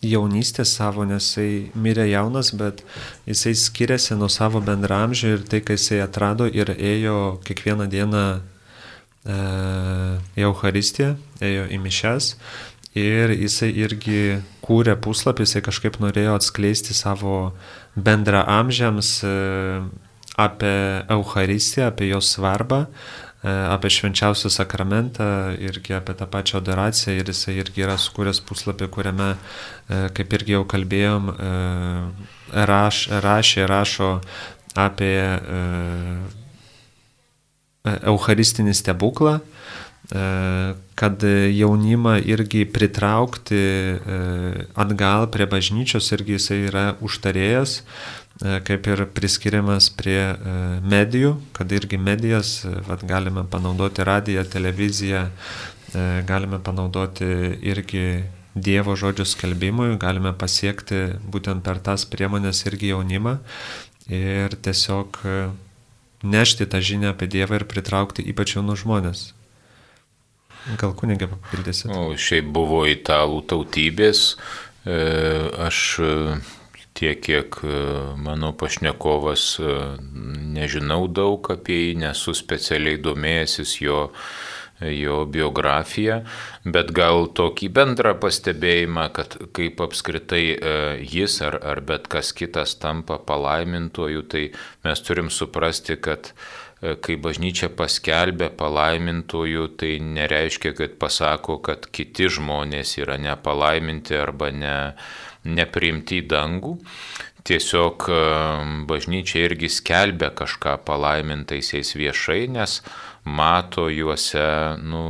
jaunystės 0.05 0.77
savo, 0.79 1.05
nes 1.09 1.25
jisai 1.27 1.73
mirė 1.75 2.07
jaunas, 2.13 2.53
bet 2.55 2.85
jisai 3.27 3.55
skiriasi 3.59 4.15
nuo 4.19 4.29
savo 4.31 4.61
bendramžių 4.63 5.35
ir 5.35 5.45
tai, 5.51 5.61
kai 5.61 5.79
jisai 5.79 6.03
atrado 6.05 6.47
ir 6.47 6.71
ėjo 6.77 7.41
kiekvieną 7.47 7.89
dieną 7.91 8.25
e, 8.39 9.39
į 10.39 10.47
Euharistiją, 10.47 11.15
ėjo 11.43 11.67
į 11.75 11.81
mišes. 11.83 12.35
Ir 12.99 13.35
jisai 13.35 13.73
irgi 13.75 14.39
kūrė 14.65 14.97
puslapį, 15.03 15.47
jisai 15.47 15.65
kažkaip 15.67 15.99
norėjo 16.03 16.39
atskleisti 16.39 16.95
savo 16.97 17.53
bendra 17.99 18.45
amžiams 18.59 19.19
e, 19.27 19.35
apie 20.39 20.77
Euharistiją, 21.11 21.91
apie 21.91 22.13
jos 22.13 22.31
svarbą, 22.37 22.87
apie 23.43 23.91
švenčiausią 23.91 24.51
sakramentą, 24.51 25.55
irgi 25.63 25.95
apie 25.95 26.15
tą 26.15 26.27
pačią 26.27 26.59
adoraciją 26.59 27.15
ir 27.15 27.29
jisai 27.31 27.55
irgi 27.63 27.85
yra 27.87 27.95
sukūręs 27.95 28.41
puslapį, 28.43 28.89
kuriame, 28.91 29.29
e, 29.87 30.09
kaip 30.11 30.33
irgi 30.35 30.57
jau 30.57 30.65
kalbėjom, 30.67 31.31
e, 31.31 31.53
raš, 32.67 33.07
rašė, 33.23 33.67
rašo 33.71 34.21
apie 34.75 35.19
Eucharistinį 37.89 38.75
stebuklą, 38.77 39.39
kad 40.99 41.25
jaunimą 41.25 42.15
irgi 42.25 42.63
pritraukti 42.69 43.63
atgal 44.77 45.27
prie 45.33 45.47
bažnyčios 45.51 46.13
irgi 46.15 46.37
jisai 46.37 46.59
yra 46.69 46.85
užtarėjas, 47.05 47.81
E, 48.28 48.28
kaip 48.39 48.87
ir 48.87 49.03
priskiriamas 49.11 49.89
prie 49.99 50.19
e, 50.31 50.57
medijų, 50.87 51.35
kad 51.57 51.73
irgi 51.75 51.99
medijas, 51.99 52.61
e, 52.63 52.71
vat, 52.87 53.03
galime 53.07 53.43
panaudoti 53.51 54.07
radiją, 54.07 54.45
televiziją, 54.47 55.29
galime 56.29 56.59
panaudoti 56.61 57.25
irgi 57.65 58.25
Dievo 58.59 58.93
žodžių 58.99 59.25
skelbimui, 59.29 59.95
galime 60.03 60.35
pasiekti 60.37 61.15
būtent 61.31 61.63
per 61.65 61.79
tas 61.81 62.03
priemonės 62.11 62.65
irgi 62.67 62.91
jaunimą 62.91 63.37
ir 64.11 64.57
tiesiog 64.67 65.17
nešti 66.27 66.67
tą 66.69 66.83
žinią 66.85 67.15
apie 67.15 67.29
Dievą 67.31 67.61
ir 67.61 67.65
pritraukti 67.71 68.27
ypač 68.29 68.57
jaunus 68.57 68.83
žmonės. 68.83 69.23
Gal 70.77 70.93
kunigė 70.99 71.31
papildysit? 71.31 71.89
O 71.95 72.13
šiaip 72.19 72.51
buvo 72.53 72.83
italų 72.91 73.41
tautybės. 73.49 74.35
Aš 74.85 75.81
tiek, 76.99 77.23
kiek 77.23 77.61
e, 77.63 77.81
mano 78.19 78.53
pašnekovas 78.59 79.45
e, 79.63 79.79
nežinau 80.59 81.07
daug 81.09 81.51
apie 81.55 81.81
jį, 81.89 81.97
nesu 82.03 82.35
specialiai 82.37 82.99
domėjęsis 83.03 83.79
jo, 83.85 84.01
jo 84.83 85.19
biografiją, 85.31 86.21
bet 86.67 86.93
gal 86.97 87.29
tokį 87.39 87.71
bendrą 87.75 88.15
pastebėjimą, 88.23 89.09
kad 89.17 89.39
kaip 89.57 89.83
apskritai 89.87 90.45
e, 90.53 90.79
jis 91.07 91.41
ar, 91.47 91.61
ar 91.75 91.83
bet 91.87 92.11
kas 92.11 92.35
kitas 92.37 92.79
tampa 92.83 93.21
palaimintoju, 93.31 94.25
tai 94.31 94.49
mes 94.87 95.05
turim 95.07 95.31
suprasti, 95.35 96.01
kad 96.03 96.33
kai 96.79 97.17
bažnyčia 97.19 97.73
paskelbė 97.75 98.53
palaimintojų, 98.55 99.65
tai 99.81 99.97
nereiškia, 99.99 100.77
kad 100.79 100.93
pasako, 101.03 101.57
kad 101.67 101.89
kiti 101.91 102.29
žmonės 102.31 102.93
yra 103.03 103.17
nepalaiminti 103.19 104.15
arba 104.15 104.53
ne, 104.55 104.77
nepriimti 105.45 106.23
į 106.23 106.27
dangų. 106.31 106.75
Tiesiog 107.49 108.09
e, 108.13 108.23
bažnyčia 108.89 109.47
irgi 109.47 109.71
skelbia 109.73 110.31
kažką 110.37 110.79
palaimintaisiais 110.85 111.95
viešai, 111.97 112.47
nes 112.53 112.81
mato 113.25 113.89
juose 113.93 114.49
nu, 114.83 115.05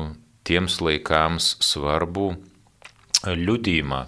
tiems 0.47 0.81
laikams 0.85 1.57
svarbų 1.65 2.33
liudymą. 3.27 4.05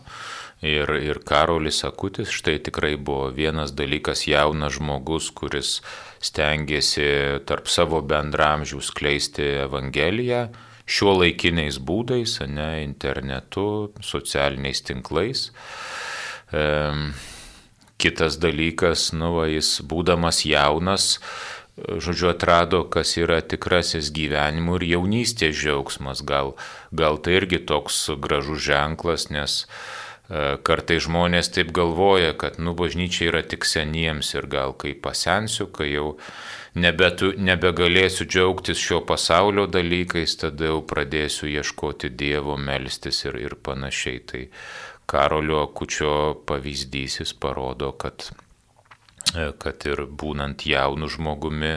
Ir, 0.61 0.91
ir 1.01 1.23
Karolis 1.25 1.81
Akutis 1.89 2.29
štai 2.37 2.59
tikrai 2.61 2.93
buvo 3.01 3.31
vienas 3.33 3.73
dalykas 3.73 4.27
jaunas 4.29 4.75
žmogus, 4.77 5.31
kuris 5.33 5.79
stengiasi 6.21 7.41
tarp 7.49 7.71
savo 7.73 8.03
bendramžių 8.05 8.83
skleisti 8.85 9.47
Evangeliją 9.63 10.51
šiuo 10.91 11.15
laikiniais 11.23 11.79
būdais, 11.81 12.37
ne 12.51 12.83
internetu, 12.85 13.93
socialiniais 14.05 14.83
tinklais. 14.85 15.49
Kitas 18.01 18.39
dalykas, 18.41 19.11
nu, 19.13 19.35
va, 19.37 19.47
jis 19.53 19.81
būdamas 19.85 20.41
jaunas, 20.49 21.19
žodžiu, 21.77 22.31
atrado, 22.33 22.83
kas 22.89 23.17
yra 23.21 23.41
tikrasis 23.45 24.11
gyvenimo 24.17 24.79
ir 24.81 24.87
jaunystės 24.95 25.57
džiaugsmas. 25.57 26.25
Gal, 26.27 26.55
gal 26.97 27.21
tai 27.21 27.41
irgi 27.41 27.61
toks 27.69 28.07
gražus 28.21 28.63
ženklas, 28.65 29.29
nes 29.33 29.59
e, 29.63 30.57
kartai 30.67 31.01
žmonės 31.01 31.53
taip 31.55 31.73
galvoja, 31.77 32.33
kad, 32.41 32.61
nu, 32.63 32.75
bažnyčia 32.79 33.31
yra 33.31 33.45
tik 33.45 33.69
seniems 33.69 34.35
ir 34.37 34.49
gal 34.51 34.73
kai 34.73 34.95
pasensiu, 34.97 35.69
kai 35.73 35.93
jau 35.93 36.15
nebetu, 36.75 37.33
nebegalėsiu 37.37 38.29
džiaugtis 38.29 38.81
šio 38.81 39.03
pasaulio 39.09 39.67
dalykais, 39.71 40.37
tada 40.41 40.73
jau 40.73 40.81
pradėsiu 40.87 41.49
ieškoti 41.53 42.13
Dievo, 42.13 42.57
melstis 42.57 43.25
ir, 43.29 43.41
ir 43.41 43.57
panašiai. 43.61 44.25
Tai, 44.25 44.47
Karolio 45.11 45.63
Akučio 45.65 46.13
pavyzdys 46.47 47.21
jis 47.21 47.33
parodo, 47.35 47.93
kad, 47.93 48.31
e, 49.35 49.51
kad 49.59 49.87
ir 49.91 50.05
būnant 50.07 50.63
jaunu 50.71 51.09
žmogumi 51.11 51.73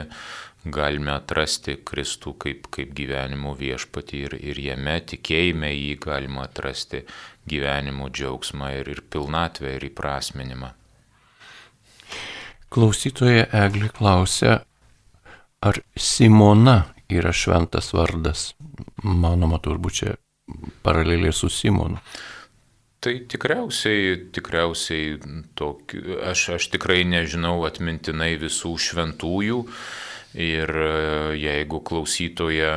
galime 0.64 1.12
atrasti 1.16 1.74
Kristų 1.84 2.34
kaip, 2.44 2.68
kaip 2.72 2.92
gyvenimo 2.96 3.56
viešpatį 3.58 4.20
ir, 4.28 4.36
ir 4.52 4.60
jame 4.62 4.94
tikėjime 5.12 5.72
jį 5.72 5.96
galima 6.04 6.46
atrasti 6.46 7.02
gyvenimo 7.50 8.08
džiaugsmą 8.08 8.70
ir, 8.78 8.92
ir 8.94 9.02
pilnatvę 9.10 9.74
ir 9.76 9.88
įprasminimą. 9.90 10.70
Klausytoja 12.74 13.48
Eglė 13.64 13.90
klausia, 13.94 14.60
ar 15.62 15.80
Simona 15.98 16.76
yra 17.10 17.34
šventas 17.34 17.92
vardas. 17.94 18.52
Manoma, 19.02 19.58
turbūt 19.62 19.98
čia 20.00 20.14
paraleliai 20.86 21.34
su 21.34 21.50
Simonu. 21.52 21.98
Tai 23.04 23.12
tikriausiai, 23.28 24.16
tikriausiai 24.32 25.18
tokiu, 25.58 26.16
aš, 26.24 26.46
aš 26.56 26.68
tikrai 26.72 27.02
nežinau 27.04 27.58
atmintinai 27.68 28.30
visų 28.40 28.78
šventųjų. 28.80 29.58
Ir 30.40 30.70
e, 30.82 30.86
jeigu 31.36 31.82
klausytoje 31.84 32.70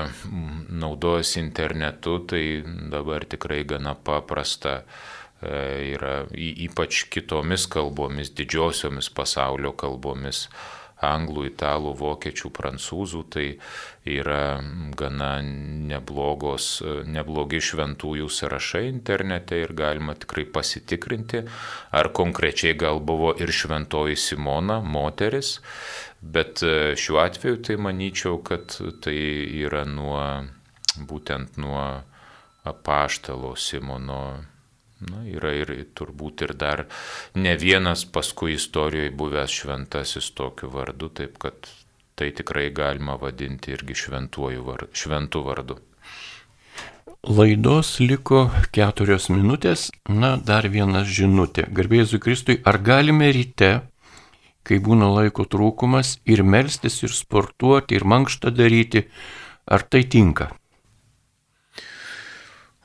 naudojasi 0.83 1.39
internetu, 1.39 2.17
tai 2.27 2.43
dabar 2.91 3.23
tikrai 3.25 3.61
gana 3.65 3.95
paprasta 3.95 4.81
e, 4.81 5.95
yra 5.95 6.17
ypač 6.35 7.05
kitomis 7.09 7.65
kalbomis, 7.71 8.33
didžiosiomis 8.35 9.09
pasaulio 9.15 9.71
kalbomis 9.79 10.49
anglų, 11.05 11.45
italų, 11.51 11.93
vokiečių, 11.99 12.51
prancūzų, 12.55 13.21
tai 13.33 13.45
yra 14.07 14.57
gana 14.97 15.29
neblogos, 15.43 16.81
neblogi 17.05 17.61
šventųjų 17.61 18.29
sąrašai 18.31 18.87
internete 18.89 19.61
ir 19.61 19.75
galima 19.77 20.15
tikrai 20.17 20.47
pasitikrinti, 20.49 21.43
ar 21.91 22.11
konkrečiai 22.15 22.73
gal 22.79 23.01
buvo 23.03 23.35
ir 23.37 23.53
šventoji 23.53 24.17
Simona, 24.17 24.79
moteris, 24.81 25.57
bet 26.21 26.63
e, 26.65 26.95
šiuo 26.97 27.21
atveju 27.21 27.61
tai 27.61 27.77
manyčiau, 27.77 28.41
kad 28.41 28.73
tai 29.03 29.17
yra 29.61 29.85
nuo, 29.85 30.21
būtent 30.97 31.59
nuo 31.61 31.83
apaštalo 32.67 33.55
Simono 33.55 34.21
Na, 34.97 35.21
yra 35.29 35.51
ir 35.53 35.69
turbūt 35.93 36.41
ir 36.41 36.55
dar 36.57 36.87
ne 37.37 37.53
vienas 37.61 38.01
paskui 38.09 38.55
istorijoje 38.57 39.11
buvęs 39.13 39.53
šventasis 39.59 40.31
tokiu 40.33 40.71
vardu, 40.73 41.11
taip 41.13 41.37
kad 41.37 41.69
tai 42.17 42.31
tikrai 42.33 42.71
galima 42.73 43.13
vadinti 43.21 43.75
irgi 43.75 43.93
var, 44.65 44.87
šventų 44.93 45.43
vardu. 45.45 45.77
Laidos 47.27 47.99
liko 47.99 48.47
keturios 48.73 49.29
minutės, 49.29 49.91
na 50.09 50.35
dar 50.37 50.67
vienas 50.67 51.07
žinutė. 51.07 51.67
Garbėsiu 51.69 52.17
Kristui, 52.19 52.61
ar 52.65 52.79
galime 52.81 53.29
ryte, 53.31 53.81
kai 54.63 54.79
būna 54.79 55.13
laiko 55.13 55.45
trūkumas, 55.45 56.17
ir 56.25 56.41
melstis, 56.41 57.03
ir 57.03 57.13
sportuoti, 57.13 57.99
ir 57.99 58.05
mankštą 58.05 58.49
daryti, 58.49 59.05
ar 59.67 59.83
tai 59.83 60.07
tinka? 60.09 60.53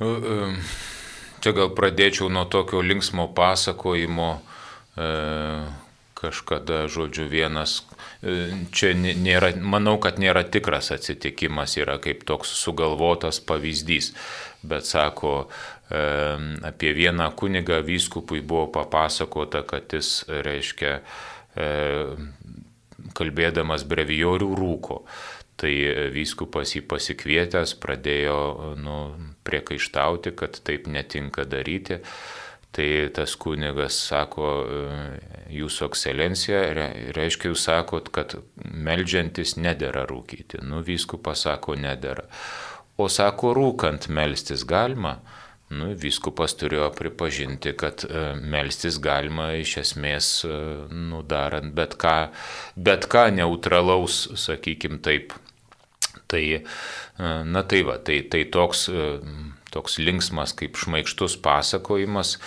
Uh, 0.03 0.19
uh. 0.19 1.01
Čia 1.43 1.53
gal 1.57 1.73
pradėčiau 1.75 2.31
nuo 2.31 2.45
tokio 2.47 2.83
linksmo 2.87 3.29
pasakojimo. 3.35 4.29
E, 4.97 5.09
kažkada, 6.23 6.87
žodžiu, 6.87 7.27
vienas, 7.27 7.83
e, 8.23 8.55
čia 8.71 8.93
nėra, 8.95 9.51
manau, 9.59 9.97
kad 10.03 10.21
nėra 10.23 10.45
tikras 10.47 10.93
atsitikimas, 10.95 11.75
yra 11.81 11.99
kaip 12.03 12.23
toks 12.29 12.55
sugalvotas 12.63 13.43
pavyzdys, 13.43 14.13
bet 14.63 14.87
sako, 14.87 15.49
e, 15.91 16.03
apie 16.71 16.95
vieną 16.95 17.33
kunigą 17.35 17.83
vyskupui 17.83 18.41
buvo 18.41 18.69
papasakota, 18.71 19.65
kad 19.67 19.91
jis, 19.91 20.23
reiškia, 20.29 21.01
e, 21.57 21.69
kalbėdamas 23.19 23.83
brevijorių 23.85 24.55
rūko. 24.63 25.03
Tai 25.63 25.75
vyskupas 26.15 26.73
jį 26.75 26.81
pasikvietęs 26.91 27.75
pradėjo 27.79 28.39
nu, 28.81 28.97
priekaištauti, 29.47 30.35
kad 30.39 30.59
taip 30.67 30.89
netinka 30.91 31.47
daryti. 31.49 32.03
Tai 32.73 32.89
tas 33.13 33.35
kunigas 33.37 33.99
sako, 34.09 34.47
jūsų 35.53 35.91
ekscelencija, 35.91 36.61
reiškia, 37.13 37.51
jūs 37.51 37.67
sakot, 37.69 38.09
kad 38.15 38.39
melžiantis 38.65 39.59
nedėra 39.61 40.07
rūkyti. 40.09 40.63
Nu, 40.65 40.81
vyskupas 40.87 41.45
sako, 41.45 41.77
nedėra. 41.77 42.25
O 42.97 43.11
sako, 43.13 43.53
rūkant 43.59 44.09
melstis 44.09 44.65
galima. 44.69 45.19
Nu, 45.73 45.93
vyskupas 45.97 46.53
turėjo 46.61 46.91
pripažinti, 46.97 47.73
kad 47.81 48.05
e, 48.05 48.25
melstis 48.41 48.99
galima 49.01 49.53
iš 49.57 49.79
esmės, 49.81 50.29
e, 50.45 50.57
nudarant 50.93 51.73
bet 51.77 51.97
ką, 52.01 52.17
bet 52.77 53.09
ką 53.13 53.31
neutralaus, 53.39 54.27
sakykim 54.37 54.99
taip, 55.05 55.33
Tai, 56.33 56.45
e, 56.57 56.63
na 57.45 57.63
tai 57.63 57.83
va, 57.85 57.99
tai, 58.01 58.23
tai 58.33 58.47
toks, 58.49 58.87
e, 58.89 59.09
toks 59.75 59.99
linksmas 60.01 60.55
kaip 60.57 60.79
šmaikštus 60.81 61.37
pasakojimas, 61.45 62.39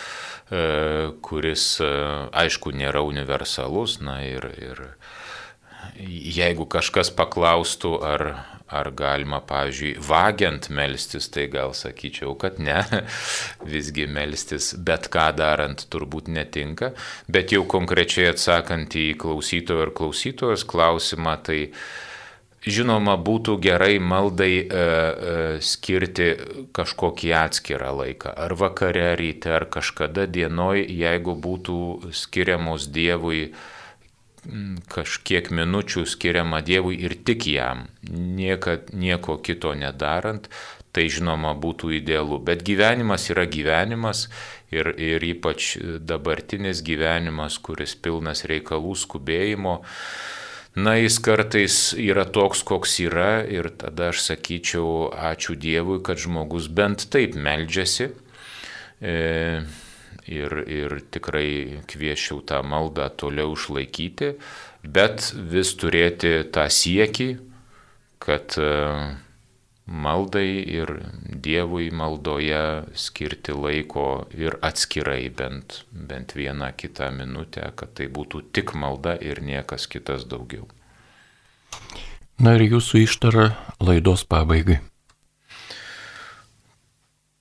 e, 0.50 0.64
kuris 1.26 1.68
aišku 2.34 2.74
nėra 2.74 3.06
universalus, 3.06 4.00
na 4.02 4.24
ir, 4.26 4.50
ir 4.58 4.82
jeigu 5.96 6.66
kažkas 6.66 7.12
paklaustų, 7.14 7.92
ar, 8.02 8.24
ar 8.66 8.90
galima, 8.98 9.38
pavyzdžiui, 9.46 9.92
vagiant 10.02 10.70
melstis, 10.74 11.30
tai 11.30 11.46
gal 11.54 11.76
sakyčiau, 11.78 12.34
kad 12.42 12.58
ne, 12.58 12.82
visgi 13.76 14.08
melstis 14.10 14.72
bet 14.82 15.12
ką 15.14 15.28
darant 15.38 15.86
turbūt 15.94 16.32
netinka, 16.34 16.96
bet 17.30 17.54
jau 17.54 17.62
konkrečiai 17.70 18.32
atsakant 18.34 18.98
į 18.98 19.12
klausytojo 19.22 19.86
ir 19.86 19.94
klausytojos 20.02 20.66
klausimą, 20.74 21.38
tai 21.46 21.62
Žinoma, 22.66 23.14
būtų 23.22 23.60
gerai 23.62 24.00
maldai 24.02 24.54
e, 24.58 24.66
e, 24.66 25.34
skirti 25.62 26.32
kažkokį 26.74 27.30
atskirą 27.38 27.92
laiką, 27.94 28.32
ar 28.34 28.56
vakare, 28.58 29.12
ryte, 29.20 29.52
ar 29.54 29.68
kažkada 29.70 30.26
dienoj, 30.26 30.82
jeigu 30.90 31.38
būtų 31.38 31.78
skiriamos 32.10 32.90
Dievui 32.90 33.52
kažkiek 34.90 35.50
minučių 35.54 36.06
skiriama 36.10 36.62
Dievui 36.66 36.98
ir 37.06 37.16
tik 37.26 37.46
jam, 37.50 37.86
niekad, 38.10 38.92
nieko 38.94 39.38
kito 39.46 39.74
nedarant, 39.78 40.50
tai 40.96 41.06
žinoma 41.12 41.54
būtų 41.60 41.92
idealu. 42.00 42.40
Bet 42.40 42.64
gyvenimas 42.66 43.28
yra 43.34 43.46
gyvenimas 43.52 44.28
ir, 44.74 44.90
ir 44.98 45.26
ypač 45.28 45.76
dabartinis 46.00 46.82
gyvenimas, 46.86 47.60
kuris 47.60 47.94
pilnas 48.00 48.46
reikalų 48.50 48.96
skubėjimo 49.06 49.82
na, 50.76 50.98
jis 51.00 51.18
kartais 51.24 51.78
yra 52.00 52.26
toks, 52.28 52.62
koks 52.68 53.00
yra 53.06 53.46
ir 53.48 53.72
tada 53.80 54.12
aš 54.12 54.26
sakyčiau, 54.28 55.10
ačiū 55.32 55.56
Dievui, 55.56 56.02
kad 56.04 56.20
žmogus 56.20 56.68
bent 56.68 57.08
taip 57.12 57.38
meldžiasi. 57.40 58.12
E, 59.00 59.16
ir, 60.28 60.56
ir 60.68 60.98
tikrai 61.12 61.82
kviečiau 61.90 62.42
tą 62.48 62.62
maldą 62.66 63.10
toliau 63.16 63.54
išlaikyti, 63.56 64.36
bet 64.84 65.32
vis 65.36 65.74
turėti 65.80 66.38
tą 66.54 66.68
siekį, 66.72 67.30
kad 68.26 68.58
e, 68.60 68.70
maldai 69.86 70.64
ir 70.66 70.90
Dievui 71.46 71.92
maldoje 71.92 72.86
skirti 72.98 73.54
laiko 73.54 74.26
ir 74.34 74.58
atskirai 74.66 75.30
bent, 75.30 75.84
bent 75.92 76.34
vieną 76.36 76.72
kitą 76.78 77.12
minutę, 77.14 77.70
kad 77.76 77.94
tai 77.94 78.08
būtų 78.10 78.42
tik 78.52 78.74
malda 78.74 79.16
ir 79.22 79.42
niekas 79.46 79.88
kitas 79.88 80.26
daugiau. 80.26 80.66
Na 82.42 82.56
ir 82.58 82.66
jūsų 82.66 83.06
ištara 83.06 83.54
laidos 83.80 84.26
pabaigai. 84.28 84.82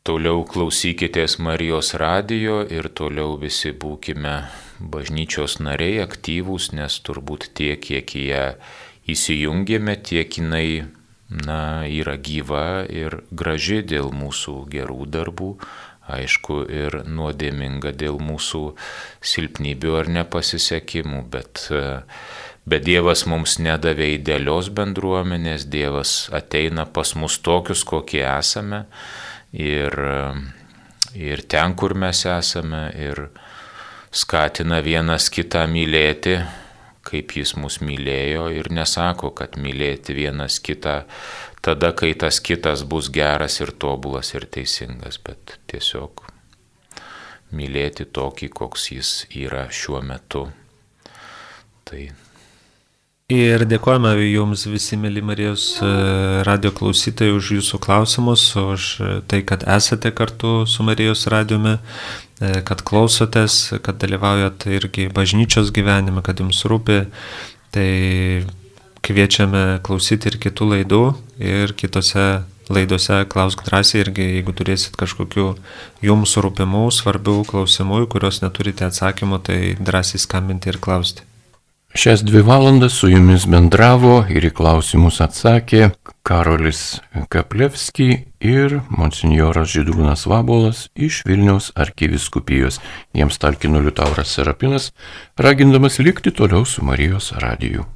Toliau 0.05 0.43
klausykitės 0.45 1.39
Marijos 1.41 1.95
radijo 1.97 2.59
ir 2.69 2.91
toliau 2.93 3.39
visi 3.41 3.73
būkime 3.73 4.35
bažnyčios 4.79 5.57
nariai 5.65 6.03
aktyvūs, 6.05 6.75
nes 6.77 6.99
turbūt 7.01 7.49
tiek, 7.57 7.81
kiek 7.81 8.13
į 8.13 8.25
ją 8.29 8.45
įsijungėme, 9.09 9.97
tiek 10.05 10.37
jinai 10.37 10.85
na, 11.29 11.87
yra 11.89 12.17
gyva 12.21 12.85
ir 12.91 13.23
graži 13.31 13.83
dėl 13.87 14.13
mūsų 14.15 14.57
gerų 14.73 15.07
darbų, 15.11 15.51
aišku, 16.05 16.59
ir 16.69 16.99
nuodėminga 17.09 17.95
dėl 17.97 18.19
mūsų 18.21 18.75
silpnybių 19.25 19.95
ar 20.03 20.11
nepasisekimų, 20.19 21.23
bet, 21.33 21.65
bet 22.69 22.85
Dievas 22.85 23.25
mums 23.31 23.57
nedavė 23.59 24.11
idealios 24.19 24.69
bendruomenės, 24.69 25.65
Dievas 25.73 26.29
ateina 26.35 26.85
pas 26.85 27.15
mus 27.17 27.39
tokius, 27.41 27.87
kokie 27.89 28.25
esame 28.27 28.85
ir, 29.53 29.97
ir 31.17 31.47
ten, 31.49 31.73
kur 31.79 31.97
mes 31.97 32.27
esame, 32.29 32.85
ir 33.01 33.29
skatina 34.15 34.83
vienas 34.85 35.31
kitą 35.33 35.65
mylėti 35.73 36.37
kaip 37.05 37.37
jis 37.39 37.55
mus 37.61 37.81
mylėjo 37.85 38.49
ir 38.57 38.71
nesako, 38.73 39.33
kad 39.37 39.59
mylėti 39.61 40.17
vienas 40.17 40.61
kitą 40.65 41.03
tada, 41.65 41.93
kai 41.97 42.13
tas 42.19 42.41
kitas 42.45 42.85
bus 42.89 43.11
geras 43.13 43.61
ir 43.61 43.73
tobulas 43.81 44.35
ir 44.35 44.49
teisingas, 44.57 45.21
bet 45.25 45.59
tiesiog 45.71 46.27
mylėti 47.55 48.09
tokį, 48.11 48.51
koks 48.61 48.91
jis 48.97 49.15
yra 49.31 49.69
šiuo 49.71 50.03
metu. 50.05 50.49
Tai 51.85 52.03
Ir 53.33 53.63
dėkojame 53.65 54.11
Jums 54.21 54.67
visi, 54.69 54.99
mėly 55.01 55.23
Marijos 55.25 55.79
e, 55.81 55.87
radio 56.45 56.69
klausytojai, 56.77 57.33
už 57.33 57.47
Jūsų 57.55 57.79
klausimus, 57.81 58.43
už 58.61 58.89
tai, 59.33 59.39
kad 59.49 59.65
esate 59.65 60.13
kartu 60.13 60.67
su 60.69 60.85
Marijos 60.85 61.25
radiumi, 61.33 61.79
kad 62.41 62.83
klausotės, 62.87 63.75
kad 63.85 64.01
dalyvaujat 64.03 64.67
irgi 64.75 65.09
bažnyčios 65.15 65.71
gyvenime, 65.75 66.23
kad 66.27 66.43
Jums 66.43 66.65
rūpi. 66.69 67.05
Tai 67.75 67.91
kviečiame 69.05 69.81
klausyti 69.85 70.31
ir 70.31 70.41
kitų 70.41 70.69
laidų 70.71 71.05
ir 71.43 71.75
kitose 71.77 72.45
laidose 72.73 73.25
klausk 73.29 73.65
drąsiai 73.67 74.01
irgi, 74.05 74.29
jeigu 74.39 74.55
turėsit 74.57 74.97
kažkokių 74.97 75.51
jums 76.07 76.33
rūpimų, 76.41 76.87
svarbių 76.95 77.37
klausimų, 77.51 78.05
kuriuos 78.13 78.41
neturite 78.45 78.87
atsakymų, 78.89 79.41
tai 79.45 79.59
drąsiai 79.81 80.23
skambinti 80.23 80.73
ir 80.73 80.81
klausti. 80.81 81.27
Šias 81.95 82.25
dvi 82.25 82.43
valandas 82.43 82.93
su 82.93 83.09
jumis 83.09 83.45
bendravo 83.47 84.25
ir 84.27 84.43
į 84.49 84.51
klausimus 84.59 85.21
atsakė 85.23 85.93
Karolis 86.27 86.81
Kaplevski 87.31 88.09
ir 88.43 88.81
monsinjoras 88.91 89.71
Židrūnas 89.71 90.27
Vabolas 90.27 90.89
iš 90.99 91.21
Vilniaus 91.29 91.71
arkiviskupijos. 91.79 92.81
Jiems 93.15 93.39
talkino 93.39 93.79
Liutauras 93.79 94.35
Serapinas, 94.35 94.91
ragindamas 95.39 96.01
likti 96.03 96.35
toliau 96.35 96.67
su 96.67 96.83
Marijos 96.83 97.31
radiju. 97.39 97.87